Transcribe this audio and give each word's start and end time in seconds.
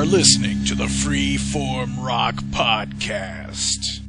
are 0.00 0.06
listening 0.06 0.64
to 0.64 0.74
the 0.74 0.86
Freeform 0.86 2.02
Rock 2.02 2.36
Podcast 2.44 4.00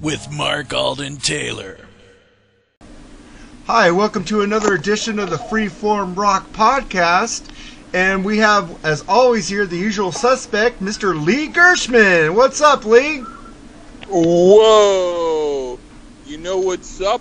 with 0.00 0.32
Mark 0.32 0.72
Alden 0.72 1.18
Taylor. 1.18 1.80
Hi, 3.66 3.90
welcome 3.90 4.24
to 4.24 4.40
another 4.40 4.72
edition 4.72 5.18
of 5.18 5.28
the 5.28 5.36
Freeform 5.36 6.16
Rock 6.16 6.50
Podcast. 6.52 7.42
And 7.92 8.24
we 8.24 8.38
have, 8.38 8.82
as 8.82 9.04
always, 9.06 9.48
here 9.48 9.66
the 9.66 9.76
usual 9.76 10.12
suspect, 10.12 10.80
Mr. 10.80 11.22
Lee 11.22 11.48
Gershman. 11.48 12.34
What's 12.34 12.62
up, 12.62 12.86
Lee? 12.86 13.18
Whoa! 14.08 15.78
You 16.24 16.38
know 16.38 16.56
what's 16.56 17.02
up? 17.02 17.20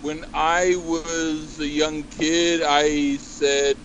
When 0.00 0.24
I 0.32 0.76
was 0.86 1.60
a 1.60 1.68
young 1.68 2.02
kid, 2.04 2.62
I 2.62 3.16
said 3.16 3.76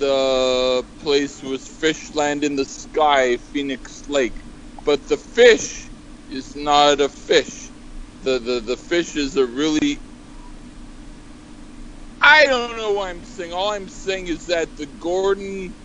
the 0.00 0.86
place 0.98 1.42
was 1.44 1.68
Fishland 1.68 2.44
in 2.44 2.56
the 2.56 2.66
Sky, 2.66 3.38
Phoenix 3.38 4.08
Lake. 4.08 4.44
But 4.84 5.08
the 5.08 5.18
fish 5.18 5.90
is 6.28 6.56
not 6.56 7.00
a 7.02 7.10
fish. 7.10 7.72
The, 8.22 8.40
the, 8.40 8.60
the 8.60 8.78
fish 8.78 9.16
is 9.16 9.36
a 9.38 9.46
really. 9.46 10.02
I 12.22 12.46
don't 12.46 12.76
know 12.78 12.92
what 12.94 13.08
I'm 13.10 13.24
saying. 13.24 13.52
All 13.52 13.72
I'm 13.72 13.88
saying 13.88 14.28
is 14.28 14.46
that 14.46 14.76
the 14.76 14.86
Gordon. 14.86 15.76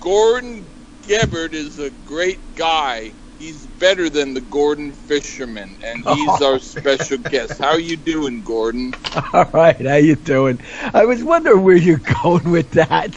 Gordon 0.00 0.68
Gebert 1.02 1.54
is 1.54 1.78
a 1.80 1.90
great 1.90 2.54
guy. 2.56 3.14
He's 3.44 3.66
better 3.66 4.08
than 4.08 4.32
the 4.32 4.40
Gordon 4.40 4.94
Fisherman, 4.94 5.76
and 5.84 6.02
he's 6.08 6.40
our 6.40 6.58
special 6.58 7.18
guest. 7.18 7.58
How 7.58 7.72
are 7.72 7.78
you 7.78 7.94
doing, 7.98 8.42
Gordon? 8.42 8.94
All 9.34 9.50
right, 9.52 9.86
how 9.86 9.96
you 9.96 10.16
doing? 10.16 10.60
I 10.94 11.04
was 11.04 11.22
wondering 11.22 11.62
where 11.62 11.76
you're 11.76 11.98
going 12.22 12.50
with 12.50 12.70
that. 12.70 13.14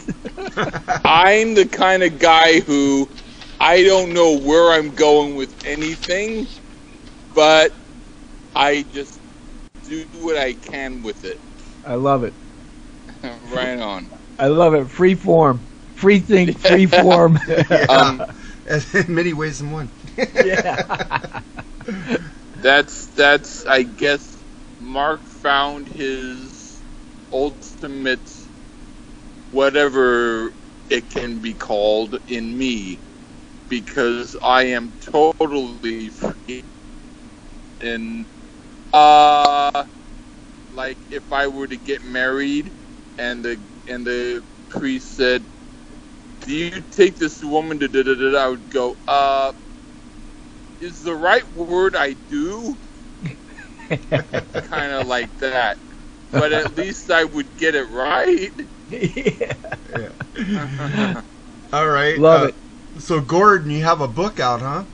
I'm 1.02 1.54
the 1.54 1.64
kind 1.64 2.02
of 2.02 2.18
guy 2.18 2.60
who 2.60 3.10
I 3.58 3.82
don't 3.84 4.12
know 4.12 4.38
where 4.38 4.78
I'm 4.78 4.94
going 4.94 5.34
with 5.34 5.54
anything, 5.64 6.46
but 7.34 7.72
I 8.54 8.82
just 8.82 9.22
do 9.82 10.04
what 10.12 10.36
I 10.36 10.52
can 10.52 11.00
with 11.00 11.24
it. 11.24 11.40
I 11.86 11.94
love 11.94 12.22
it. 12.24 12.34
right 13.50 13.80
on. 13.80 14.10
I 14.38 14.48
love 14.48 14.74
it. 14.74 14.90
Free 14.90 15.14
form, 15.14 15.60
free 15.94 16.20
think, 16.20 16.58
free 16.58 16.84
form. 16.84 17.38
Um, 17.88 18.26
in 18.92 19.14
many 19.14 19.32
ways 19.32 19.60
in 19.62 19.70
one. 19.70 19.88
Yeah. 20.44 21.40
that's 22.56 23.08
that's 23.08 23.66
I 23.66 23.84
guess 23.84 24.44
Mark 24.80 25.26
found 25.26 25.88
his 25.88 26.84
ultimate 27.32 28.30
whatever 29.50 30.52
it 30.90 31.10
can 31.10 31.40
be 31.40 31.54
called 31.54 32.18
in 32.28 32.56
me 32.56 33.00
because 33.68 34.36
I 34.42 34.64
am 34.64 34.94
totally 35.00 36.10
free 36.10 36.64
and 37.80 38.26
uh 38.92 39.84
like 40.72 40.98
if 41.10 41.32
I 41.32 41.48
were 41.48 41.68
to 41.68 41.78
get 41.78 42.02
married 42.04 42.72
and 43.18 43.44
the 43.44 43.62
and 43.88 44.06
the 44.06 44.44
priest 44.70 45.16
said 45.16 45.46
do 46.40 46.52
you 46.54 46.82
take 46.90 47.16
this 47.18 47.42
woman 47.42 47.80
to 47.80 47.88
da 47.88 48.02
da 48.04 48.14
da 48.14 48.38
I 48.38 48.48
would 48.48 48.70
go 48.70 48.98
uh 49.08 49.52
is 50.80 51.02
the 51.02 51.14
right 51.14 51.50
word 51.52 51.96
I 51.96 52.14
do 52.28 52.76
kind 53.90 54.92
of 54.92 55.06
like 55.06 55.36
that 55.38 55.78
but 56.30 56.52
at 56.52 56.76
least 56.76 57.10
I 57.10 57.24
would 57.24 57.56
get 57.56 57.74
it 57.74 57.88
right 57.90 58.52
yeah. 58.88 59.54
Yeah. 59.96 61.22
All 61.72 61.88
right. 61.88 62.18
Love 62.18 62.42
uh, 62.42 62.46
it. 62.46 62.54
So, 62.98 63.20
Gordon, 63.20 63.70
you 63.70 63.82
have 63.84 64.00
a 64.00 64.08
book 64.08 64.40
out, 64.40 64.60
huh? 64.60 64.84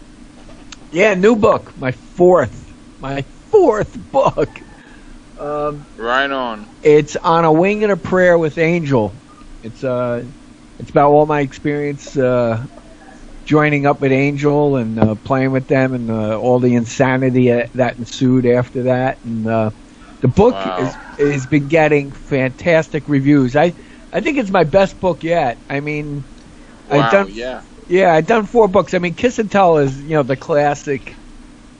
Yeah, 0.91 1.15
new 1.15 1.37
book. 1.37 1.77
My 1.77 1.93
fourth. 1.93 2.73
My 3.01 3.23
fourth 3.51 3.97
book. 4.11 4.61
Um, 5.39 5.87
right 5.97 6.31
on 6.31 6.69
it's 6.83 7.17
on 7.17 7.45
a 7.45 7.53
wing 7.53 7.83
and 7.83 7.91
a 7.91 7.97
prayer 7.97 8.39
with 8.39 8.59
Angel. 8.59 9.15
It's 9.63 9.83
uh, 9.83 10.25
it's 10.79 10.91
about 10.91 11.11
all 11.11 11.27
my 11.27 11.41
experience 11.41 12.17
uh, 12.17 12.67
joining 13.45 13.87
up 13.87 14.01
with 14.01 14.13
Angel 14.13 14.77
and 14.77 14.99
uh, 14.99 15.15
playing 15.17 15.53
with 15.53 15.67
them 15.69 15.95
and 15.95 16.11
uh, 16.11 16.39
all 16.39 16.61
the 16.61 16.75
insanity 16.75 17.51
uh, 17.53 17.67
that 17.75 17.99
ensued 17.99 18.47
after 18.47 18.85
that. 18.85 19.23
And 19.25 19.47
uh, 19.47 19.71
the 20.21 20.29
book 20.29 20.67
Wow. 20.67 20.77
is, 20.77 20.99
has 21.19 21.47
been 21.47 21.69
getting 21.69 22.13
fantastic 22.13 23.09
reviews. 23.09 23.57
I 23.57 23.75
I 24.13 24.21
think 24.21 24.39
it's 24.39 24.51
my 24.51 24.65
best 24.65 25.01
book 25.01 25.23
yet. 25.25 25.63
I 25.69 25.81
mean, 25.81 26.27
wow 26.87 26.89
I've 26.89 27.09
done 27.09 27.29
yeah 27.29 27.63
yeah, 27.87 28.13
I've 28.15 28.27
done 28.27 28.47
four 28.47 28.69
books. 28.69 28.95
I 28.95 28.99
mean, 28.99 29.15
Kiss 29.15 29.39
and 29.39 29.51
Tell 29.51 29.79
is 29.79 30.01
you 30.03 30.11
know 30.11 30.23
the 30.23 30.37
classic, 30.37 31.19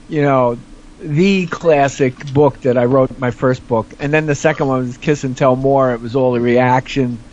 you 0.07 0.21
know, 0.21 0.57
the 0.99 1.47
classic 1.47 2.25
book 2.25 2.61
that 2.61 2.77
I 2.77 2.85
wrote 2.85 3.09
my 3.17 3.31
first 3.31 3.67
book, 3.67 3.93
and 3.99 4.13
then 4.13 4.25
the 4.27 4.35
second 4.35 4.67
one 4.67 4.79
was 4.81 4.97
Kiss 4.97 5.23
and 5.23 5.37
Tell 5.37 5.55
More. 5.55 5.93
It 5.93 6.01
was 6.01 6.15
all 6.15 6.33
the 6.33 6.41
reaction 6.41 7.24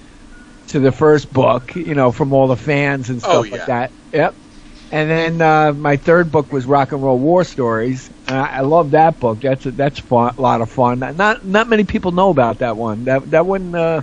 to 0.73 0.81
the 0.81 0.93
first 0.93 1.33
book, 1.33 1.75
you 1.77 1.95
know, 1.95 2.13
from 2.13 2.33
all 2.35 2.49
the 2.49 2.57
fans 2.57 3.11
and 3.11 3.23
stuff 3.23 3.47
Oh, 3.47 3.53
like 3.53 3.65
that. 3.67 3.93
Yep. 4.13 4.37
And 4.91 5.11
then 5.11 5.41
uh, 5.43 5.73
my 5.73 5.97
third 5.97 6.31
book 6.33 6.53
was 6.53 6.67
Rock 6.67 6.93
and 6.93 7.03
Roll 7.03 7.19
War 7.19 7.45
Stories. 7.45 8.11
And 8.27 8.37
I, 8.39 8.59
I 8.59 8.61
love 8.61 8.93
that 8.93 9.21
book. 9.21 9.41
That's 9.43 9.67
a, 9.67 9.73
that's 9.73 10.01
fun, 10.01 10.35
a 10.39 10.41
lot 10.43 10.61
of 10.63 10.71
fun. 10.71 11.01
Not 11.01 11.45
not 11.45 11.69
many 11.69 11.85
people 11.85 12.13
know 12.13 12.31
about 12.31 12.59
that 12.61 12.77
one. 12.77 13.05
That 13.05 13.31
that 13.31 13.47
one 13.47 13.75
uh, 13.75 14.03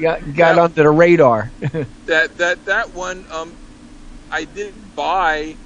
got 0.00 0.20
got 0.34 0.58
Yeah. 0.58 0.58
under 0.58 0.82
the 0.82 0.90
radar. 0.90 1.52
that 2.06 2.36
that 2.38 2.64
that 2.66 2.92
one 2.92 3.26
um 3.30 3.58
I 4.30 4.44
did 4.44 4.94
buy 4.94 5.58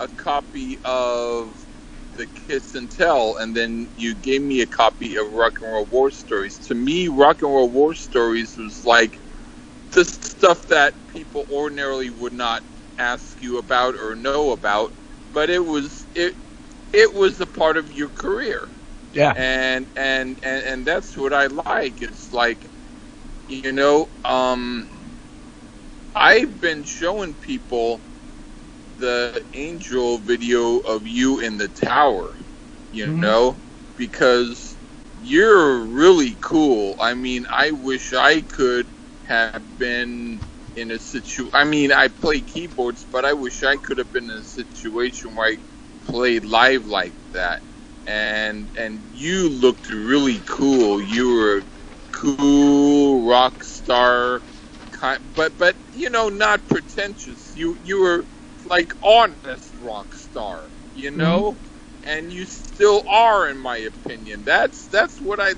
a 0.00 0.08
copy 0.08 0.78
of 0.84 1.66
the 2.12 2.26
Kiss 2.26 2.74
and 2.74 2.90
Tell 2.90 3.36
and 3.36 3.56
then 3.56 3.90
you 3.94 4.14
gave 4.14 4.42
me 4.42 4.60
a 4.60 4.66
copy 4.66 5.16
of 5.16 5.30
Rock 5.32 5.60
and 5.60 5.72
Roll 5.72 5.86
War 5.86 6.10
Stories. 6.10 6.58
To 6.60 6.74
me 6.74 7.08
Rock 7.08 7.42
and 7.42 7.52
Roll 7.52 7.70
War 7.70 7.94
Stories 7.94 8.56
was 8.56 8.84
like 8.84 9.20
the 9.92 10.04
stuff 10.04 10.66
that 10.68 11.06
people 11.08 11.44
ordinarily 11.50 12.10
would 12.10 12.32
not 12.32 12.64
ask 12.98 13.40
you 13.42 13.58
about 13.58 13.94
or 13.96 14.14
know 14.14 14.52
about, 14.52 14.94
but 15.32 15.50
it 15.50 15.64
was 15.64 16.06
it 16.14 16.34
it 16.92 17.12
was 17.14 17.40
a 17.40 17.46
part 17.46 17.76
of 17.76 17.92
your 17.92 18.10
career 18.10 18.70
yeah. 19.12 19.34
and 19.36 19.88
and 19.96 20.38
and 20.42 20.64
and 20.64 20.86
that's 20.86 21.16
what 21.16 21.32
I 21.34 21.46
like. 21.48 22.02
It's 22.02 22.32
like, 22.32 22.66
you 23.48 23.72
know, 23.72 24.10
um, 24.24 24.88
I've 26.14 26.60
been 26.60 26.84
showing 26.84 27.34
people 27.36 28.04
the 28.96 29.42
angel 29.52 30.18
video 30.18 30.78
of 30.78 31.06
you 31.06 31.40
in 31.40 31.58
the 31.58 31.68
tower, 31.68 32.36
you 32.90 33.06
Mhm. 33.06 33.20
know, 33.20 33.60
because 33.96 34.78
you're 35.16 35.84
really 35.86 36.36
cool. 36.40 36.94
I 37.00 37.14
mean, 37.14 37.46
I 37.50 37.72
wish 37.72 38.12
I 38.12 38.42
could 38.42 38.90
have 39.30 39.78
been 39.78 40.40
in 40.76 40.90
a 40.90 40.98
situ. 40.98 41.50
I 41.54 41.64
mean, 41.64 41.92
I 41.92 42.08
play 42.08 42.40
keyboards, 42.40 43.06
but 43.10 43.24
I 43.24 43.32
wish 43.32 43.62
I 43.62 43.76
could 43.76 43.98
have 43.98 44.12
been 44.12 44.30
in 44.30 44.36
a 44.36 44.42
situation 44.42 45.36
where 45.36 45.52
I 45.52 45.58
played 46.06 46.44
live 46.44 46.86
like 46.86 47.14
that 47.32 47.62
and 48.06 48.68
and 48.76 49.00
you 49.14 49.48
looked 49.48 49.88
really 49.90 50.40
cool. 50.46 51.00
You 51.00 51.34
were 51.34 51.58
a 51.58 51.62
cool 52.12 53.28
rock 53.28 53.62
star, 53.62 54.40
kind, 54.92 55.20
but 55.36 55.56
but 55.58 55.76
you 55.94 56.10
know 56.10 56.28
not 56.28 56.66
pretentious. 56.68 57.56
You 57.56 57.76
you 57.84 58.00
were 58.00 58.24
like 58.66 58.94
honest 59.02 59.72
rock 59.80 60.12
star, 60.14 60.60
you 60.94 61.10
mm-hmm. 61.10 61.18
know, 61.20 61.56
and 62.04 62.32
you 62.32 62.46
still 62.46 63.04
are, 63.08 63.48
in 63.48 63.58
my 63.58 63.78
opinion. 63.78 64.42
That's 64.44 64.88
that's 64.88 65.20
what 65.20 65.40
I 65.40 65.52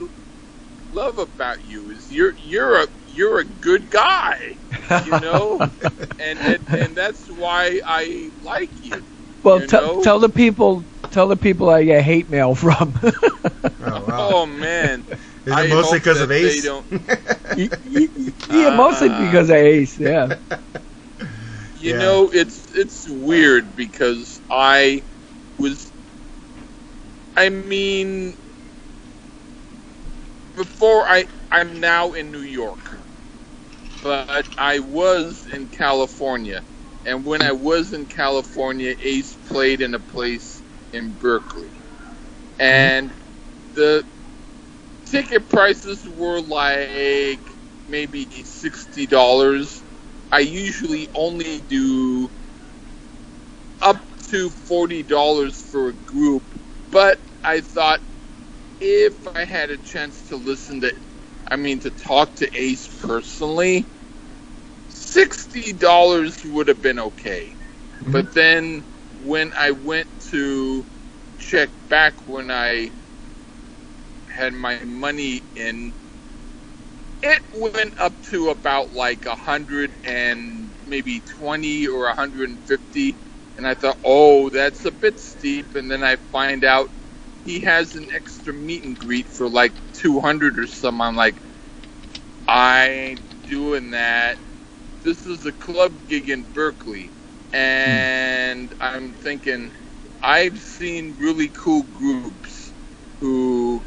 love 0.92 1.18
about 1.18 1.64
you 1.64 1.90
is 1.90 2.10
you're 2.12 2.34
you're 2.36 2.82
a 2.82 2.86
you're 3.06 3.38
a 3.40 3.44
good 3.44 3.90
guy, 3.90 4.58
you 4.98 5.14
know, 5.16 5.64
and 6.18 6.40
and, 6.44 6.60
and 6.72 6.96
that's 6.96 7.28
why 7.28 7.80
I 7.86 8.30
like 8.40 8.82
you. 8.82 9.06
Well, 9.42 9.60
you 9.60 9.66
t- 9.66 9.78
tell 10.00 10.18
the 10.20 10.28
people, 10.28 10.86
tell 11.10 11.28
the 11.28 11.36
people 11.36 11.68
I 11.70 11.84
get 11.84 12.02
hate 12.02 12.28
mail 12.28 12.54
from. 12.54 12.94
Oh, 13.80 14.06
wow. 14.06 14.26
Oh 14.30 14.46
man. 14.46 15.04
Is 15.46 15.58
I 15.58 15.62
it 15.62 15.68
mostly 15.68 15.98
because 15.98 16.20
that 16.20 16.28
of 16.28 16.30
they 16.34 16.60
Ace? 16.60 16.72
yeah, 18.48 18.70
mostly 18.70 19.08
Ah. 19.08 19.10
because 19.10 19.50
of 19.50 19.56
Ace. 19.56 19.98
Yeah. 19.98 20.30
You 21.74 21.92
Yeah. 21.92 21.94
know, 21.94 22.30
it's 22.32 22.70
it's 22.74 23.08
weird 23.08 23.74
because 23.76 24.40
I 24.50 25.04
was 25.58 25.92
I 27.36 27.48
mean 27.50 28.36
before 30.54 31.04
I 31.08 31.26
I'm 31.52 31.80
now 31.80 32.12
in 32.14 32.32
New 32.32 32.42
York. 32.42 33.00
But 34.02 34.48
I 34.58 34.80
was 34.80 35.46
in 35.52 35.68
California. 35.68 36.64
And 37.06 37.24
when 37.24 37.42
I 37.42 37.52
was 37.52 37.92
in 37.94 38.06
California, 38.06 38.94
Ace 39.02 39.36
played 39.36 39.80
in 39.82 39.94
a 39.94 40.00
place 40.00 40.62
in 40.92 41.12
Berkeley. 41.14 41.72
And 42.58 43.12
the 43.74 44.04
ticket 45.06 45.48
prices 45.48 46.08
were 46.08 46.40
like 46.40 47.40
maybe 47.88 48.26
sixty 48.44 49.06
dollars 49.06 49.84
I 50.32 50.40
usually 50.40 51.08
only 51.14 51.60
do 51.62 52.30
up 53.82 54.04
to 54.30 54.50
forty 54.50 55.02
dollars 55.02 55.60
for 55.60 55.88
a 55.90 55.94
group, 55.94 56.44
but 56.90 57.20
I 57.44 57.60
thought 57.62 58.00
if 58.82 59.28
I 59.28 59.44
had 59.44 59.70
a 59.70 59.78
chance 59.78 60.24
to 60.28 60.36
listen 60.36 60.80
to, 60.80 60.92
I 61.48 61.56
mean, 61.56 61.80
to 61.80 61.90
talk 61.90 62.36
to 62.36 62.50
Ace 62.60 62.88
personally, 62.88 63.86
sixty 64.88 65.72
dollars 65.72 66.44
would 66.44 66.68
have 66.68 66.82
been 66.82 66.98
okay. 66.98 67.56
Mm-hmm. 68.00 68.12
But 68.12 68.34
then 68.34 68.84
when 69.20 69.52
I 69.56 69.70
went 69.70 70.08
to 70.30 70.84
check 71.38 71.70
back 71.88 72.26
when 72.26 72.50
I 72.50 72.90
had 74.28 74.52
my 74.52 74.80
money 74.84 75.42
in, 75.54 75.92
it 77.22 77.42
went 77.54 77.94
up 78.00 78.20
to 78.30 78.50
about 78.50 78.92
like 78.92 79.26
a 79.26 79.36
hundred 79.36 79.92
and 80.04 80.72
maybe 80.84 81.20
twenty 81.20 81.86
or 81.86 82.08
a 82.08 82.14
hundred 82.14 82.48
and 82.50 82.60
fifty, 82.60 83.16
and 83.56 83.66
I 83.66 83.74
thought, 83.74 83.98
oh, 84.04 84.50
that's 84.50 84.84
a 84.86 84.90
bit 84.90 85.20
steep. 85.20 85.76
And 85.76 85.88
then 85.90 86.02
I 86.02 86.16
find 86.16 86.64
out 86.64 86.90
he 87.44 87.60
has 87.60 87.94
an 87.94 88.08
extra 88.12 88.52
meet 88.52 88.84
and 88.84 88.98
greet 88.98 89.26
for 89.26 89.48
like 89.48 89.72
two 89.94 90.20
hundred 90.20 90.58
or 90.58 90.66
some. 90.66 91.00
I'm 91.00 91.16
like, 91.16 91.36
I 92.48 92.88
ain't 92.88 93.42
doing 93.48 93.90
that. 93.92 94.38
This 95.02 95.26
is 95.26 95.46
a 95.46 95.52
club 95.52 95.92
gig 96.08 96.30
in 96.30 96.44
Berkeley, 96.54 97.10
and 97.52 98.72
I'm 98.80 99.14
thinking, 99.14 99.72
I've 100.22 100.58
seen 100.58 101.16
really 101.18 101.48
cool 101.48 101.82
groups 101.84 102.72
who 103.20 103.82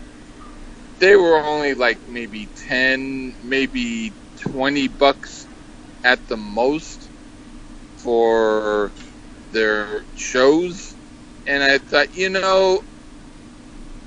they 0.99 1.15
were 1.15 1.37
only 1.37 1.73
like 1.73 2.07
maybe 2.07 2.47
10 2.67 3.35
maybe 3.43 4.13
20 4.41 4.87
bucks 4.89 5.47
at 6.03 6.27
the 6.27 6.37
most 6.37 7.09
for 7.97 8.91
their 9.51 10.03
shows 10.15 10.95
and 11.47 11.63
i 11.63 11.77
thought 11.77 12.15
you 12.15 12.29
know 12.29 12.81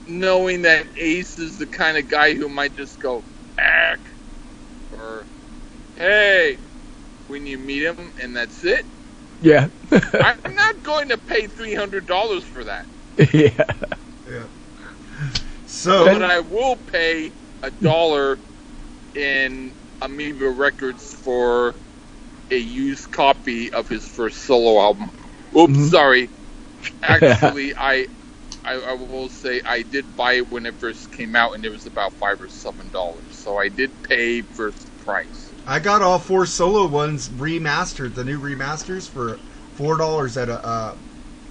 knowing 0.09 0.63
that 0.63 0.87
ace 0.99 1.39
is 1.39 1.59
the 1.59 1.67
kind 1.69 1.99
of 1.99 2.09
guy 2.09 2.35
who 2.35 2.49
might 2.49 2.75
just 2.75 3.01
go 3.01 3.25
back 3.57 4.01
or 4.93 5.29
hey 5.97 6.59
when 7.27 7.47
you 7.47 7.59
meet 7.59 7.83
him 7.85 8.13
and 8.21 8.37
that's 8.37 8.65
it 8.65 8.87
Yeah. 9.41 9.69
i'm 10.21 10.39
not 10.55 10.83
going 10.83 11.09
to 11.11 11.19
pay 11.19 11.47
$300 11.49 12.45
for 12.45 12.65
that 12.65 12.87
yeah. 13.35 13.65
Yeah. 14.27 14.49
So 15.67 16.09
but 16.11 16.23
I 16.23 16.41
will 16.41 16.77
pay 16.77 17.33
a 17.63 17.71
dollar 17.71 18.41
in 19.15 19.75
Amoeba 20.03 20.51
Records 20.51 21.13
for 21.25 21.77
a 22.51 22.57
used 22.59 23.11
copy 23.11 23.73
of 23.73 23.89
his 23.89 24.07
first 24.07 24.41
solo 24.47 24.81
album. 24.81 25.11
Oops, 25.57 25.75
Mhm. 25.75 25.91
sorry. 25.91 26.31
Actually, 27.03 27.75
I, 27.77 28.09
I 28.65 28.75
I 28.75 28.93
will 28.95 29.29
say 29.29 29.61
I 29.65 29.83
did 29.83 30.15
buy 30.17 30.35
it 30.35 30.51
when 30.51 30.67
it 30.67 30.79
first 30.79 31.11
came 31.13 31.37
out, 31.37 31.55
and 31.55 31.65
it 31.65 31.71
was 31.71 31.87
about 31.87 32.19
five 32.19 32.41
or 32.41 32.49
seven 32.49 32.91
dollars. 32.91 33.37
So 33.37 33.59
I 33.59 33.69
did 33.69 34.03
pay 34.03 34.43
first 34.43 34.97
price. 34.99 35.55
I 35.67 35.79
got 35.81 36.03
all 36.03 36.19
four 36.19 36.47
solo 36.47 36.87
ones 36.87 37.29
remastered, 37.29 38.15
the 38.15 38.25
new 38.25 38.41
remasters 38.41 39.09
for 39.09 39.41
four 39.73 39.97
dollars 39.99 40.37
at 40.37 40.49
a 40.49 40.65
uh, 40.67 40.97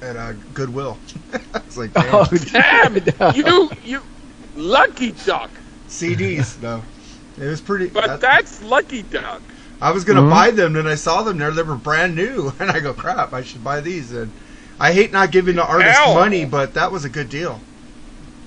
at 0.01 0.15
a 0.15 0.33
Goodwill. 0.54 1.01
it's 1.56 1.77
like 1.77 1.94
damn. 1.94 2.25
Oh, 2.25 2.25
Damn 2.51 2.95
no. 3.19 3.31
you 3.36 3.71
you 3.83 4.01
lucky 4.56 5.12
duck! 5.13 5.63
CDs 5.88 6.59
though. 6.59 6.83
It 7.38 7.45
was 7.48 7.62
pretty. 7.62 7.89
But 7.89 8.06
that- 8.07 8.21
that's 8.21 8.62
lucky 8.62 9.04
duck. 9.04 9.54
I 9.80 9.92
was 9.92 10.04
gonna 10.04 10.21
Mhm. 10.21 10.30
buy 10.30 10.51
them, 10.51 10.75
and 10.75 10.89
I 10.89 10.95
saw 10.95 11.21
them 11.24 11.38
there. 11.38 11.51
They 11.51 11.62
were 11.63 11.75
brand 11.75 12.15
new, 12.15 12.54
and 12.59 12.71
I 12.71 12.80
go, 12.80 12.94
"Crap! 12.94 13.33
I 13.33 13.44
should 13.44 13.63
buy 13.63 13.81
these." 13.81 14.12
And 14.12 14.31
I 14.79 14.94
hate 14.94 15.12
not 15.12 15.31
giving 15.31 15.56
the 15.56 15.65
artist 15.65 16.00
Ow. 16.00 16.13
money, 16.13 16.45
but 16.45 16.74
that 16.75 16.91
was 16.91 17.06
a 17.06 17.09
good 17.09 17.29
deal. 17.29 17.59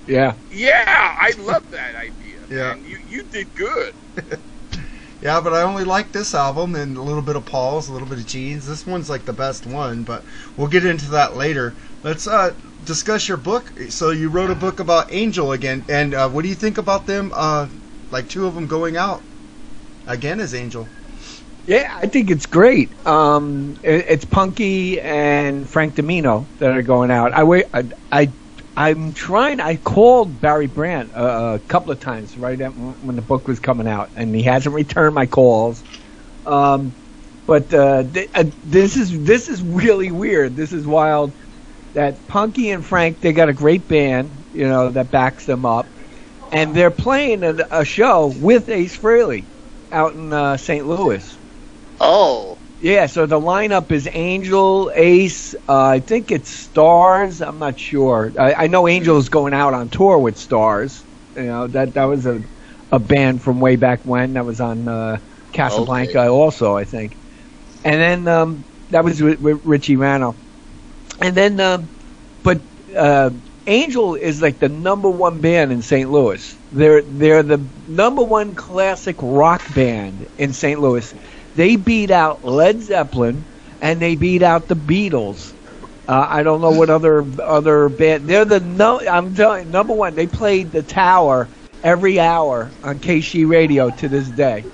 Yeah. 0.07 0.35
Yeah, 0.51 1.17
I 1.21 1.33
love 1.39 1.71
that 1.71 1.95
idea. 1.95 2.39
Yeah. 2.49 2.75
man. 2.75 2.85
you 2.85 2.99
you 3.09 3.23
did 3.23 3.55
good. 3.55 3.95
Yeah, 5.23 5.43
but 5.43 5.53
I 5.53 5.63
only 5.63 5.85
like 5.85 6.13
this 6.13 6.35
album 6.35 6.75
and 6.75 6.97
a 6.97 7.03
little 7.03 7.21
bit 7.21 7.37
of 7.37 7.45
Paul's, 7.45 7.89
a 7.89 7.93
little 7.93 8.09
bit 8.09 8.19
of 8.19 8.27
Gene's. 8.27 8.67
This 8.67 8.87
one's 8.87 9.11
like 9.11 9.27
the 9.27 9.35
best 9.35 9.67
one, 9.67 10.03
but 10.03 10.25
we'll 10.57 10.69
get 10.69 10.87
into 10.87 11.11
that 11.11 11.37
later. 11.37 11.75
Let's 12.03 12.27
uh, 12.27 12.55
discuss 12.87 13.29
your 13.29 13.37
book. 13.37 13.71
So 13.91 14.11
you 14.11 14.31
wrote 14.31 14.49
a 14.49 14.55
book 14.55 14.81
about 14.81 15.13
Angel 15.13 15.53
again, 15.53 15.85
and 15.91 16.15
uh, 16.15 16.31
what 16.31 16.43
do 16.43 16.49
you 16.49 16.55
think 16.55 16.79
about 16.79 17.07
them? 17.07 17.33
Uh, 17.35 17.69
like 18.11 18.31
two 18.31 18.47
of 18.47 18.55
them 18.55 18.67
going 18.67 18.97
out 18.97 19.21
again 20.07 20.41
as 20.41 20.55
Angel. 20.55 20.89
Yeah, 21.67 21.93
I 21.95 22.07
think 22.09 22.31
it's 22.31 22.47
great. 22.47 22.95
Um, 23.07 23.79
it, 23.83 24.07
it's 24.09 24.25
Punky 24.25 25.01
and 25.01 25.69
Frank 25.69 25.95
DiMino 25.95 26.51
that 26.59 26.77
are 26.77 26.83
going 26.83 27.11
out. 27.11 27.33
I 27.33 27.45
wait. 27.45 27.67
I, 27.73 27.89
I 28.11 28.35
I'm 28.77 29.13
trying. 29.15 29.61
I 29.61 29.77
called 29.77 30.41
Barry 30.41 30.67
Brandt 30.67 31.13
uh, 31.15 31.59
a 31.61 31.61
couple 31.61 31.93
of 31.93 32.01
times 32.01 32.37
right 32.37 32.61
at, 32.61 32.71
when 32.71 33.17
the 33.17 33.23
book 33.23 33.47
was 33.49 33.61
coming 33.61 33.87
out, 33.89 34.11
and 34.17 34.35
he 34.35 34.43
hasn't 34.43 34.75
returned 34.75 35.15
my 35.15 35.27
calls. 35.27 35.85
Um, 36.47 36.97
but 37.47 37.73
uh, 37.75 38.05
th- 38.05 38.31
uh, 38.35 38.45
this 38.63 38.97
is 38.97 39.23
this 39.23 39.49
is 39.49 39.63
really 39.63 40.11
weird. 40.11 40.57
This 40.57 40.73
is 40.73 40.87
wild. 40.87 41.37
That 41.95 42.27
Punky 42.29 42.71
and 42.71 42.87
Frank, 42.87 43.21
they 43.21 43.33
got 43.33 43.49
a 43.49 43.55
great 43.55 43.89
band, 43.89 44.47
you 44.53 44.69
know, 44.69 44.91
that 44.93 45.11
backs 45.11 45.47
them 45.47 45.65
up, 45.67 45.93
and 46.53 46.75
they're 46.77 46.93
playing 46.93 47.45
a, 47.45 47.57
a 47.71 47.85
show 47.87 48.29
with 48.29 48.69
Ace 48.71 48.99
Frehley 48.99 49.51
out 49.93 50.15
in 50.15 50.33
uh, 50.33 50.57
St. 50.59 50.87
Louis. 50.87 51.40
Oh, 52.01 52.63
Yeah, 52.79 53.07
so 53.07 53.27
the 53.27 53.39
lineup 53.39 53.93
is 53.93 54.09
Angel, 54.11 54.91
Ace, 54.95 55.55
uh, 55.69 55.85
I 55.87 56.01
think 56.01 56.31
it's 56.31 56.69
Starz. 56.69 57.47
I'm 57.47 57.59
not 57.59 57.79
sure. 57.79 58.33
I, 58.39 58.55
I 58.55 58.67
know 58.69 58.89
Angel 58.89 59.19
is 59.19 59.29
going 59.29 59.53
out 59.53 59.75
on 59.75 59.91
tour 59.91 60.19
with 60.19 60.37
Starz. 60.37 61.05
You 61.37 61.45
know 61.45 61.67
that 61.69 61.95
that 61.95 62.05
was 62.05 62.27
a 62.27 62.43
a 62.91 62.99
band 62.99 63.43
from 63.43 63.61
way 63.61 63.77
back 63.77 64.05
when 64.05 64.33
that 64.35 64.45
was 64.45 64.61
on 64.61 64.89
uh, 64.89 65.19
Casablanca 65.53 66.21
Okay. 66.21 66.27
also, 66.27 66.77
I 66.77 66.85
think. 66.85 67.19
And 67.85 68.01
then 68.01 68.29
um, 68.29 68.67
that 68.91 69.05
was 69.05 69.23
with, 69.23 69.41
with 69.41 69.61
Richie 69.65 69.97
Ranno. 69.97 70.37
And 71.21 71.37
then, 71.37 71.61
um, 71.61 71.91
but 72.43 72.63
uh, 72.97 73.31
Angel 73.67 74.15
is 74.15 74.43
like 74.43 74.59
the 74.61 74.69
number 74.69 75.11
one 75.11 75.41
band 75.41 75.73
in 75.73 75.83
St. 75.83 76.11
Louis. 76.11 76.59
They're 76.71 77.03
they're 77.03 77.43
the 77.43 77.71
number 77.87 78.23
one 78.25 78.55
classic 78.55 79.17
rock 79.21 79.73
band 79.73 80.29
in 80.39 80.53
St. 80.53 80.81
Louis. 80.81 81.15
They 81.55 81.77
beat 81.77 82.11
out 82.11 82.45
Led 82.45 82.83
Zeppelin 82.83 83.47
and 83.81 84.01
they 84.01 84.17
beat 84.17 84.43
out 84.43 84.69
the 84.69 84.77
Beatles. 84.77 85.55
Uh, 86.09 86.27
I 86.29 86.43
don't 86.43 86.61
know 86.61 86.73
what 86.73 86.91
other 86.91 87.27
other 87.43 87.89
band. 87.89 88.29
They're 88.29 88.45
the 88.45 88.61
no. 88.61 89.01
I'm 89.01 89.35
telling 89.35 89.71
number 89.71 89.95
one. 89.95 90.15
They 90.15 90.27
played 90.27 90.73
the 90.73 90.83
Tower 90.83 91.53
every 91.83 92.19
hour 92.21 92.77
on 92.83 93.01
KSHE 93.01 93.49
Radio 93.49 93.91
to 93.91 94.09
this 94.09 94.31
day. 94.31 94.69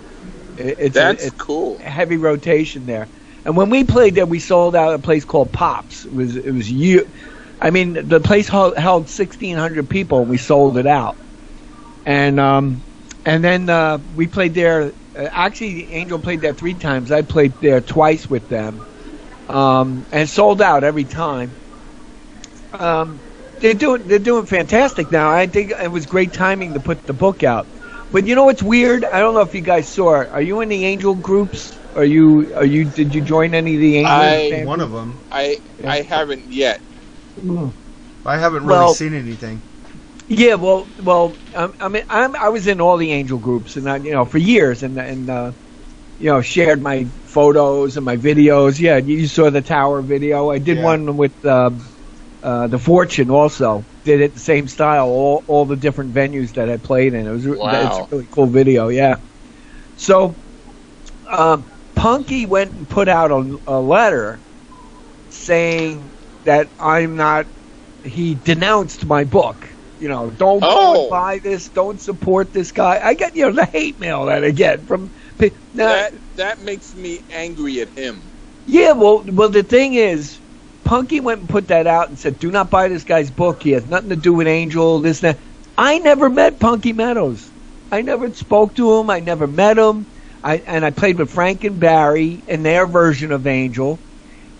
It, 0.57 0.77
it's 0.79 1.01
a- 1.01 1.17
that's 1.17 1.27
it's 1.27 1.37
cool. 1.39 1.81
heavy 1.81 2.17
rotation 2.19 2.87
there. 2.87 3.11
And 3.45 3.57
when 3.57 3.71
we 3.71 3.85
played 3.85 4.15
there, 4.15 4.27
we 4.27 4.41
sold 4.41 4.77
out 4.77 4.95
a 4.95 4.99
place 4.99 5.25
called 5.25 5.53
Pops. 5.53 6.05
It 6.05 6.13
was 6.13 6.37
it 6.37 6.51
was 6.53 6.71
you. 6.71 7.11
I 7.61 7.71
mean, 7.71 8.09
the 8.09 8.21
place 8.21 8.49
held, 8.49 8.77
held 8.77 9.09
sixteen 9.09 9.57
hundred 9.57 9.89
people, 9.91 10.21
and 10.23 10.31
we 10.31 10.39
sold 10.39 10.79
it 10.79 10.87
out. 10.87 11.19
And 12.05 12.41
um, 12.41 12.85
and 13.25 13.45
then 13.45 13.69
uh, 13.69 13.99
we 13.99 14.27
played 14.29 14.55
there. 14.55 14.95
Uh, 15.17 15.29
actually, 15.33 15.93
Angel 15.93 16.19
played 16.19 16.41
there 16.43 16.55
three 16.55 16.75
times. 16.75 17.11
I 17.11 17.23
played 17.23 17.61
there 17.61 17.81
twice 17.81 18.29
with 18.29 18.49
them, 18.49 18.85
um, 19.49 20.07
and 20.13 20.29
sold 20.29 20.61
out 20.63 20.85
every 20.85 21.05
time. 21.05 21.57
Um, 22.73 23.23
they're 23.61 23.75
doing 23.75 24.07
they're 24.07 24.19
doing 24.19 24.47
fantastic 24.47 25.11
now. 25.11 25.31
I 25.31 25.47
think 25.47 25.73
it 25.73 25.91
was 25.91 26.07
great 26.07 26.33
timing 26.33 26.75
to 26.75 26.81
put 26.81 27.07
the 27.07 27.15
book 27.15 27.43
out. 27.43 27.67
But 28.13 28.27
you 28.27 28.35
know 28.35 28.45
what's 28.45 28.63
weird? 28.63 29.05
I 29.05 29.21
don't 29.21 29.35
know 29.35 29.41
if 29.41 29.55
you 29.55 29.63
guys 29.63 29.89
saw 29.89 30.21
it. 30.21 30.29
Are 30.31 30.43
you 30.43 30.61
in 30.61 30.69
the 30.69 30.85
Angel 30.85 31.15
groups? 31.15 31.77
Are 31.95 32.05
you 32.05 32.55
are 32.55 32.65
you 32.65 32.85
did 32.85 33.15
you 33.15 33.23
join 33.23 33.55
any 33.55 33.75
of 33.75 33.81
the 33.81 33.97
Angel? 33.99 34.13
I- 34.13 34.51
fan- 34.51 34.67
One 34.67 34.81
of 34.81 34.93
them. 34.93 35.19
I 35.31 35.59
Yeah. 35.81 35.91
I 35.91 36.03
haven't 36.03 36.53
yet. 36.53 36.81
I 38.25 38.37
haven't 38.39 38.65
really 38.65 38.79
Well- 38.79 38.95
seen 38.95 39.15
anything. 39.15 39.61
Yeah, 40.29 40.55
well, 40.55 40.93
well, 40.99 41.39
um, 41.55 41.75
I 41.81 41.89
mean, 41.89 42.03
I'm, 42.09 42.35
I 42.37 42.49
was 42.49 42.67
in 42.67 42.81
all 42.81 42.97
the 42.97 43.13
Angel 43.13 43.39
groups, 43.39 43.77
and 43.77 43.89
I, 43.89 43.97
you 43.99 44.13
know, 44.13 44.25
for 44.25 44.39
years, 44.39 44.83
and 44.83 44.99
and 44.99 45.29
uh, 45.31 45.53
you 46.19 46.27
know, 46.31 46.41
shared 46.41 46.83
my 46.83 47.07
photos 47.25 47.97
and 47.97 48.05
my 48.05 48.17
videos. 48.17 48.81
Yeah, 48.81 48.99
you 48.99 49.27
saw 49.29 49.51
the 49.51 49.63
tower 49.63 50.03
video. 50.03 50.51
I 50.51 50.59
did 50.59 50.79
Yeah. 50.79 50.85
one 50.85 51.17
with 51.17 51.45
um, 51.45 51.79
uh, 52.43 52.69
the 52.69 52.79
Fortune 52.79 53.31
also. 53.31 53.87
Did 54.05 54.21
it 54.21 54.35
the 54.35 54.41
same 54.41 54.67
style, 54.69 55.07
all 55.09 55.45
all 55.47 55.67
the 55.67 55.77
different 55.77 56.15
venues 56.15 56.55
that 56.55 56.71
I 56.71 56.77
played 56.79 57.15
in. 57.15 57.27
It 57.27 57.31
was 57.31 57.47
Wow. 57.47 57.83
it's 57.83 57.99
a 57.99 58.05
really 58.11 58.29
cool 58.33 58.47
video. 58.49 58.89
Yeah. 58.89 59.17
So, 59.97 60.39
um, 61.31 61.67
Punky 61.95 62.47
went 62.47 62.73
and 62.75 62.89
put 62.89 63.09
out 63.09 63.31
a, 63.33 63.59
a 63.67 63.81
letter 63.81 64.43
saying 65.31 66.13
that 66.45 66.73
I'm 66.79 67.17
not. 67.17 67.49
He 68.05 68.35
denounced 68.35 69.07
my 69.07 69.25
book. 69.25 69.76
You 69.99 70.09
know, 70.09 70.31
don't 70.31 70.63
Oh. 70.65 71.09
buy 71.11 71.39
this. 71.43 71.69
Don't 71.71 72.01
support 72.01 72.53
this 72.53 72.73
guy. 72.73 73.01
I 73.03 73.15
get 73.15 73.35
you 73.35 73.47
know 73.47 73.53
the 73.53 73.65
hate 73.67 73.99
mail 73.99 74.27
that 74.27 74.45
I 74.45 74.51
get 74.51 74.87
from 74.87 75.11
Now, 75.41 75.51
that 75.75 76.15
that 76.37 76.61
makes 76.61 76.95
me 76.95 77.21
angry 77.31 77.81
at 77.81 77.91
him. 77.91 78.33
yeah, 78.67 78.93
well, 78.93 79.25
well, 79.27 79.49
the 79.49 79.63
thing 79.63 79.95
is, 79.95 80.41
Punky 80.85 81.21
went 81.21 81.41
and 81.41 81.49
put 81.49 81.69
that 81.69 81.87
out 81.87 82.09
and 82.09 82.19
said, 82.19 82.39
"Do 82.39 82.51
not 82.51 82.71
buy 82.71 82.89
this 82.89 83.05
guy's 83.05 83.31
book. 83.31 83.63
He 83.63 83.73
has 83.73 83.87
nothing 83.87 84.11
to 84.11 84.17
do 84.17 84.35
with 84.35 84.47
Angel. 84.47 85.01
This 85.01 85.21
that." 85.21 85.41
I 85.79 85.99
never 85.99 86.31
met 86.31 86.59
Punky 86.61 86.93
Meadows. 86.95 87.53
I 87.93 88.03
never 88.03 88.33
spoke 88.33 88.75
to 88.77 88.95
him. 88.95 89.11
I 89.11 89.21
never 89.21 89.47
met 89.47 89.79
him. 89.79 90.07
I 90.43 90.57
and 90.67 90.85
I 90.85 90.91
played 90.91 91.19
with 91.19 91.31
Frank 91.31 91.65
and 91.65 91.79
Barry 91.81 92.43
in 92.47 92.63
their 92.63 92.87
version 92.87 93.33
of 93.33 93.47
Angel. 93.47 94.03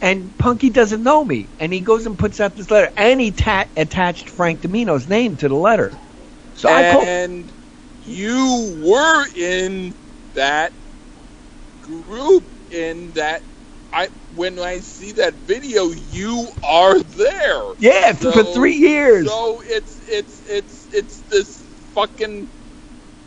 And 0.07 0.39
Punky 0.39 0.71
doesn't 0.71 1.03
know 1.03 1.25
me, 1.25 1.49
and 1.59 1.73
he 1.73 1.81
goes 1.81 2.07
and 2.07 2.19
puts 2.19 2.41
out 2.41 2.57
this 2.57 2.71
letter, 2.71 2.91
and 2.97 3.21
he 3.21 3.33
ta- 3.33 3.67
attached 3.77 4.31
Frank 4.31 4.63
DiMino's 4.63 5.09
name 5.09 5.37
to 5.39 5.49
the 5.49 5.55
letter. 5.57 5.93
So 6.55 6.69
I 6.69 6.93
called. 6.93 7.07
and 7.09 7.53
you 8.05 8.83
were 8.87 9.27
in 9.37 9.95
that 10.35 10.73
group 11.81 12.45
in 12.71 13.13
that 13.13 13.43
I 13.93 14.09
when 14.35 14.59
I 14.59 14.79
see 14.79 15.13
that 15.13 15.35
video 15.35 15.91
you 15.91 16.49
are 16.63 17.01
there. 17.01 17.63
Yeah, 17.79 18.13
for 18.13 18.45
three 18.45 18.77
years. 18.77 19.29
So 19.29 19.61
it's 19.67 20.01
it's 20.09 20.43
it's 20.49 20.89
it's 20.93 21.21
this 21.23 21.63
fucking 21.95 22.49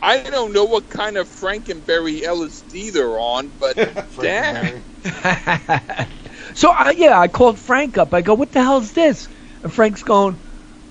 I 0.01 0.24
don't 0.24 0.53
know 0.53 0.65
what 0.65 0.89
kind 0.89 1.17
of 1.17 1.27
Frankenberry 1.27 2.21
LSD 2.21 2.93
they're 2.93 3.19
on, 3.19 3.51
but 3.59 3.75
damn. 4.21 4.83
so 6.53 6.72
I, 6.72 6.91
yeah, 6.91 7.20
I 7.20 7.27
called 7.27 7.60
Frank 7.60 7.98
up. 7.98 8.13
I 8.13 8.22
go, 8.22 8.34
"What 8.36 8.51
the 8.51 8.62
hell 8.62 8.79
is 8.79 8.94
this?" 8.94 9.27
And 9.63 9.74
Frank's 9.74 10.03
going, 10.03 10.39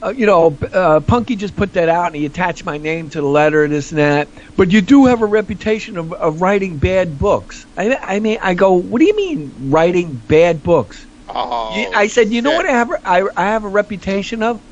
uh, 0.02 0.10
"You 0.16 0.26
know, 0.26 0.58
uh, 0.72 1.00
Punky 1.00 1.36
just 1.36 1.56
put 1.56 1.72
that 1.74 1.88
out, 1.88 2.06
and 2.08 2.16
he 2.16 2.26
attached 2.26 2.64
my 2.64 2.78
name 2.78 3.10
to 3.10 3.20
the 3.20 3.26
letter, 3.26 3.64
and 3.64 3.72
this 3.72 3.90
and 3.90 3.98
that. 3.98 4.30
But 4.56 4.72
you 4.72 4.80
do 4.82 5.06
have 5.06 5.22
a 5.22 5.26
reputation 5.26 5.96
of, 5.96 6.12
of 6.12 6.40
writing 6.40 6.78
bad 6.78 7.18
books." 7.18 7.66
I, 7.76 7.96
I 7.96 8.20
mean, 8.20 8.38
I 8.42 8.54
go, 8.54 8.74
"What 8.74 9.00
do 9.00 9.06
you 9.06 9.16
mean 9.16 9.52
writing 9.70 10.16
bad 10.16 10.62
books?" 10.62 11.06
Oh, 11.28 11.76
You- 11.76 11.92
I 11.94 12.06
said, 12.08 12.30
"You 12.32 12.42
know 12.42 12.50
shit. 12.50 12.56
what 12.58 12.66
I 12.66 12.72
have? 12.72 12.90
I, 13.04 13.22
I 13.36 13.44
have 13.46 13.64
a 13.64 13.68
reputation 13.68 14.42
of 14.42 14.62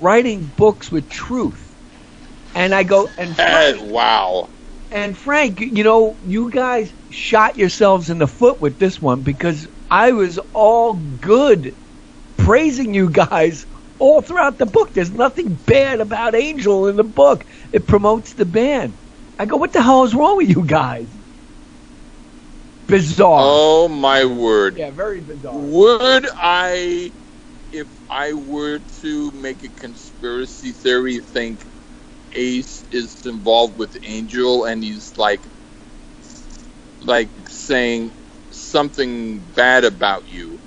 writing 0.00 0.46
books 0.56 0.90
with 0.90 1.08
truth." 1.08 1.62
And 2.54 2.74
I 2.74 2.84
go, 2.84 3.08
and 3.18 3.36
Frank, 3.36 3.82
wow. 3.82 4.48
and 4.90 5.16
Frank, 5.16 5.60
you 5.60 5.84
know, 5.84 6.18
you 6.22 6.50
guys 6.50 6.94
shot 7.10 7.58
yourselves 7.58 8.08
in 8.08 8.18
the 8.18 8.26
foot 8.26 8.60
with 8.62 8.78
this 8.78 9.00
one 9.00 9.22
because 9.22 9.68
I 9.90 10.12
was 10.12 10.38
all 10.52 10.94
good 10.94 11.76
praising 12.36 12.94
you 12.94 13.10
guys 13.10 13.66
all 13.98 14.22
throughout 14.22 14.58
the 14.58 14.66
book. 14.66 14.94
There's 14.94 15.12
nothing 15.12 15.54
bad 15.66 16.00
about 16.00 16.34
Angel 16.34 16.88
in 16.88 16.96
the 16.96 17.04
book. 17.04 17.46
It 17.72 17.86
promotes 17.86 18.34
the 18.34 18.46
band. 18.46 18.98
I 19.38 19.46
go, 19.46 19.56
what 19.56 19.72
the 19.72 19.82
hell 19.82 20.04
is 20.04 20.14
wrong 20.14 20.36
with 20.38 20.48
you 20.50 20.64
guys? 20.66 21.16
Bizarre. 22.88 23.42
Oh 23.44 23.88
my 23.88 24.24
word. 24.24 24.78
Yeah, 24.78 24.90
very 24.90 25.20
bizarre. 25.20 25.54
Would 25.58 26.26
I, 26.36 27.12
if 27.72 27.88
I 28.08 28.32
were 28.34 28.78
to 29.00 29.30
make 29.32 29.64
a 29.64 29.68
conspiracy 29.70 30.72
theory, 30.72 31.18
think 31.20 31.66
Ace 32.32 32.84
is 32.92 33.26
involved 33.26 33.78
with 33.78 33.96
Angel 34.04 34.64
and 34.64 34.82
he's 34.84 35.16
like, 35.18 35.42
like 37.00 37.30
saying 37.48 38.12
something 38.76 39.40
bad 39.56 39.84
about 39.84 40.28
you? 40.28 40.62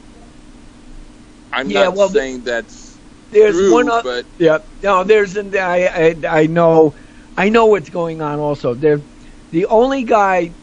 I'm 1.54 1.72
Yeah, 1.72 1.90
not 1.90 1.98
well, 1.98 2.12
saying 2.14 2.44
that's 2.44 3.02
There's 3.32 3.62
true, 3.62 3.92
one. 3.92 3.92
but 4.04 4.28
Yeah, 4.40 4.60
no, 4.84 5.04
there's 5.04 5.38
an, 5.38 5.56
I, 5.58 5.88
I 5.88 6.16
I 6.44 6.48
know 6.48 6.96
I 7.38 7.50
know 7.50 7.68
what's 7.68 7.90
going 7.92 8.22
on. 8.22 8.40
Also, 8.40 8.76
there, 8.76 9.06
the 9.52 9.68
only 9.68 10.06
guy 10.06 10.58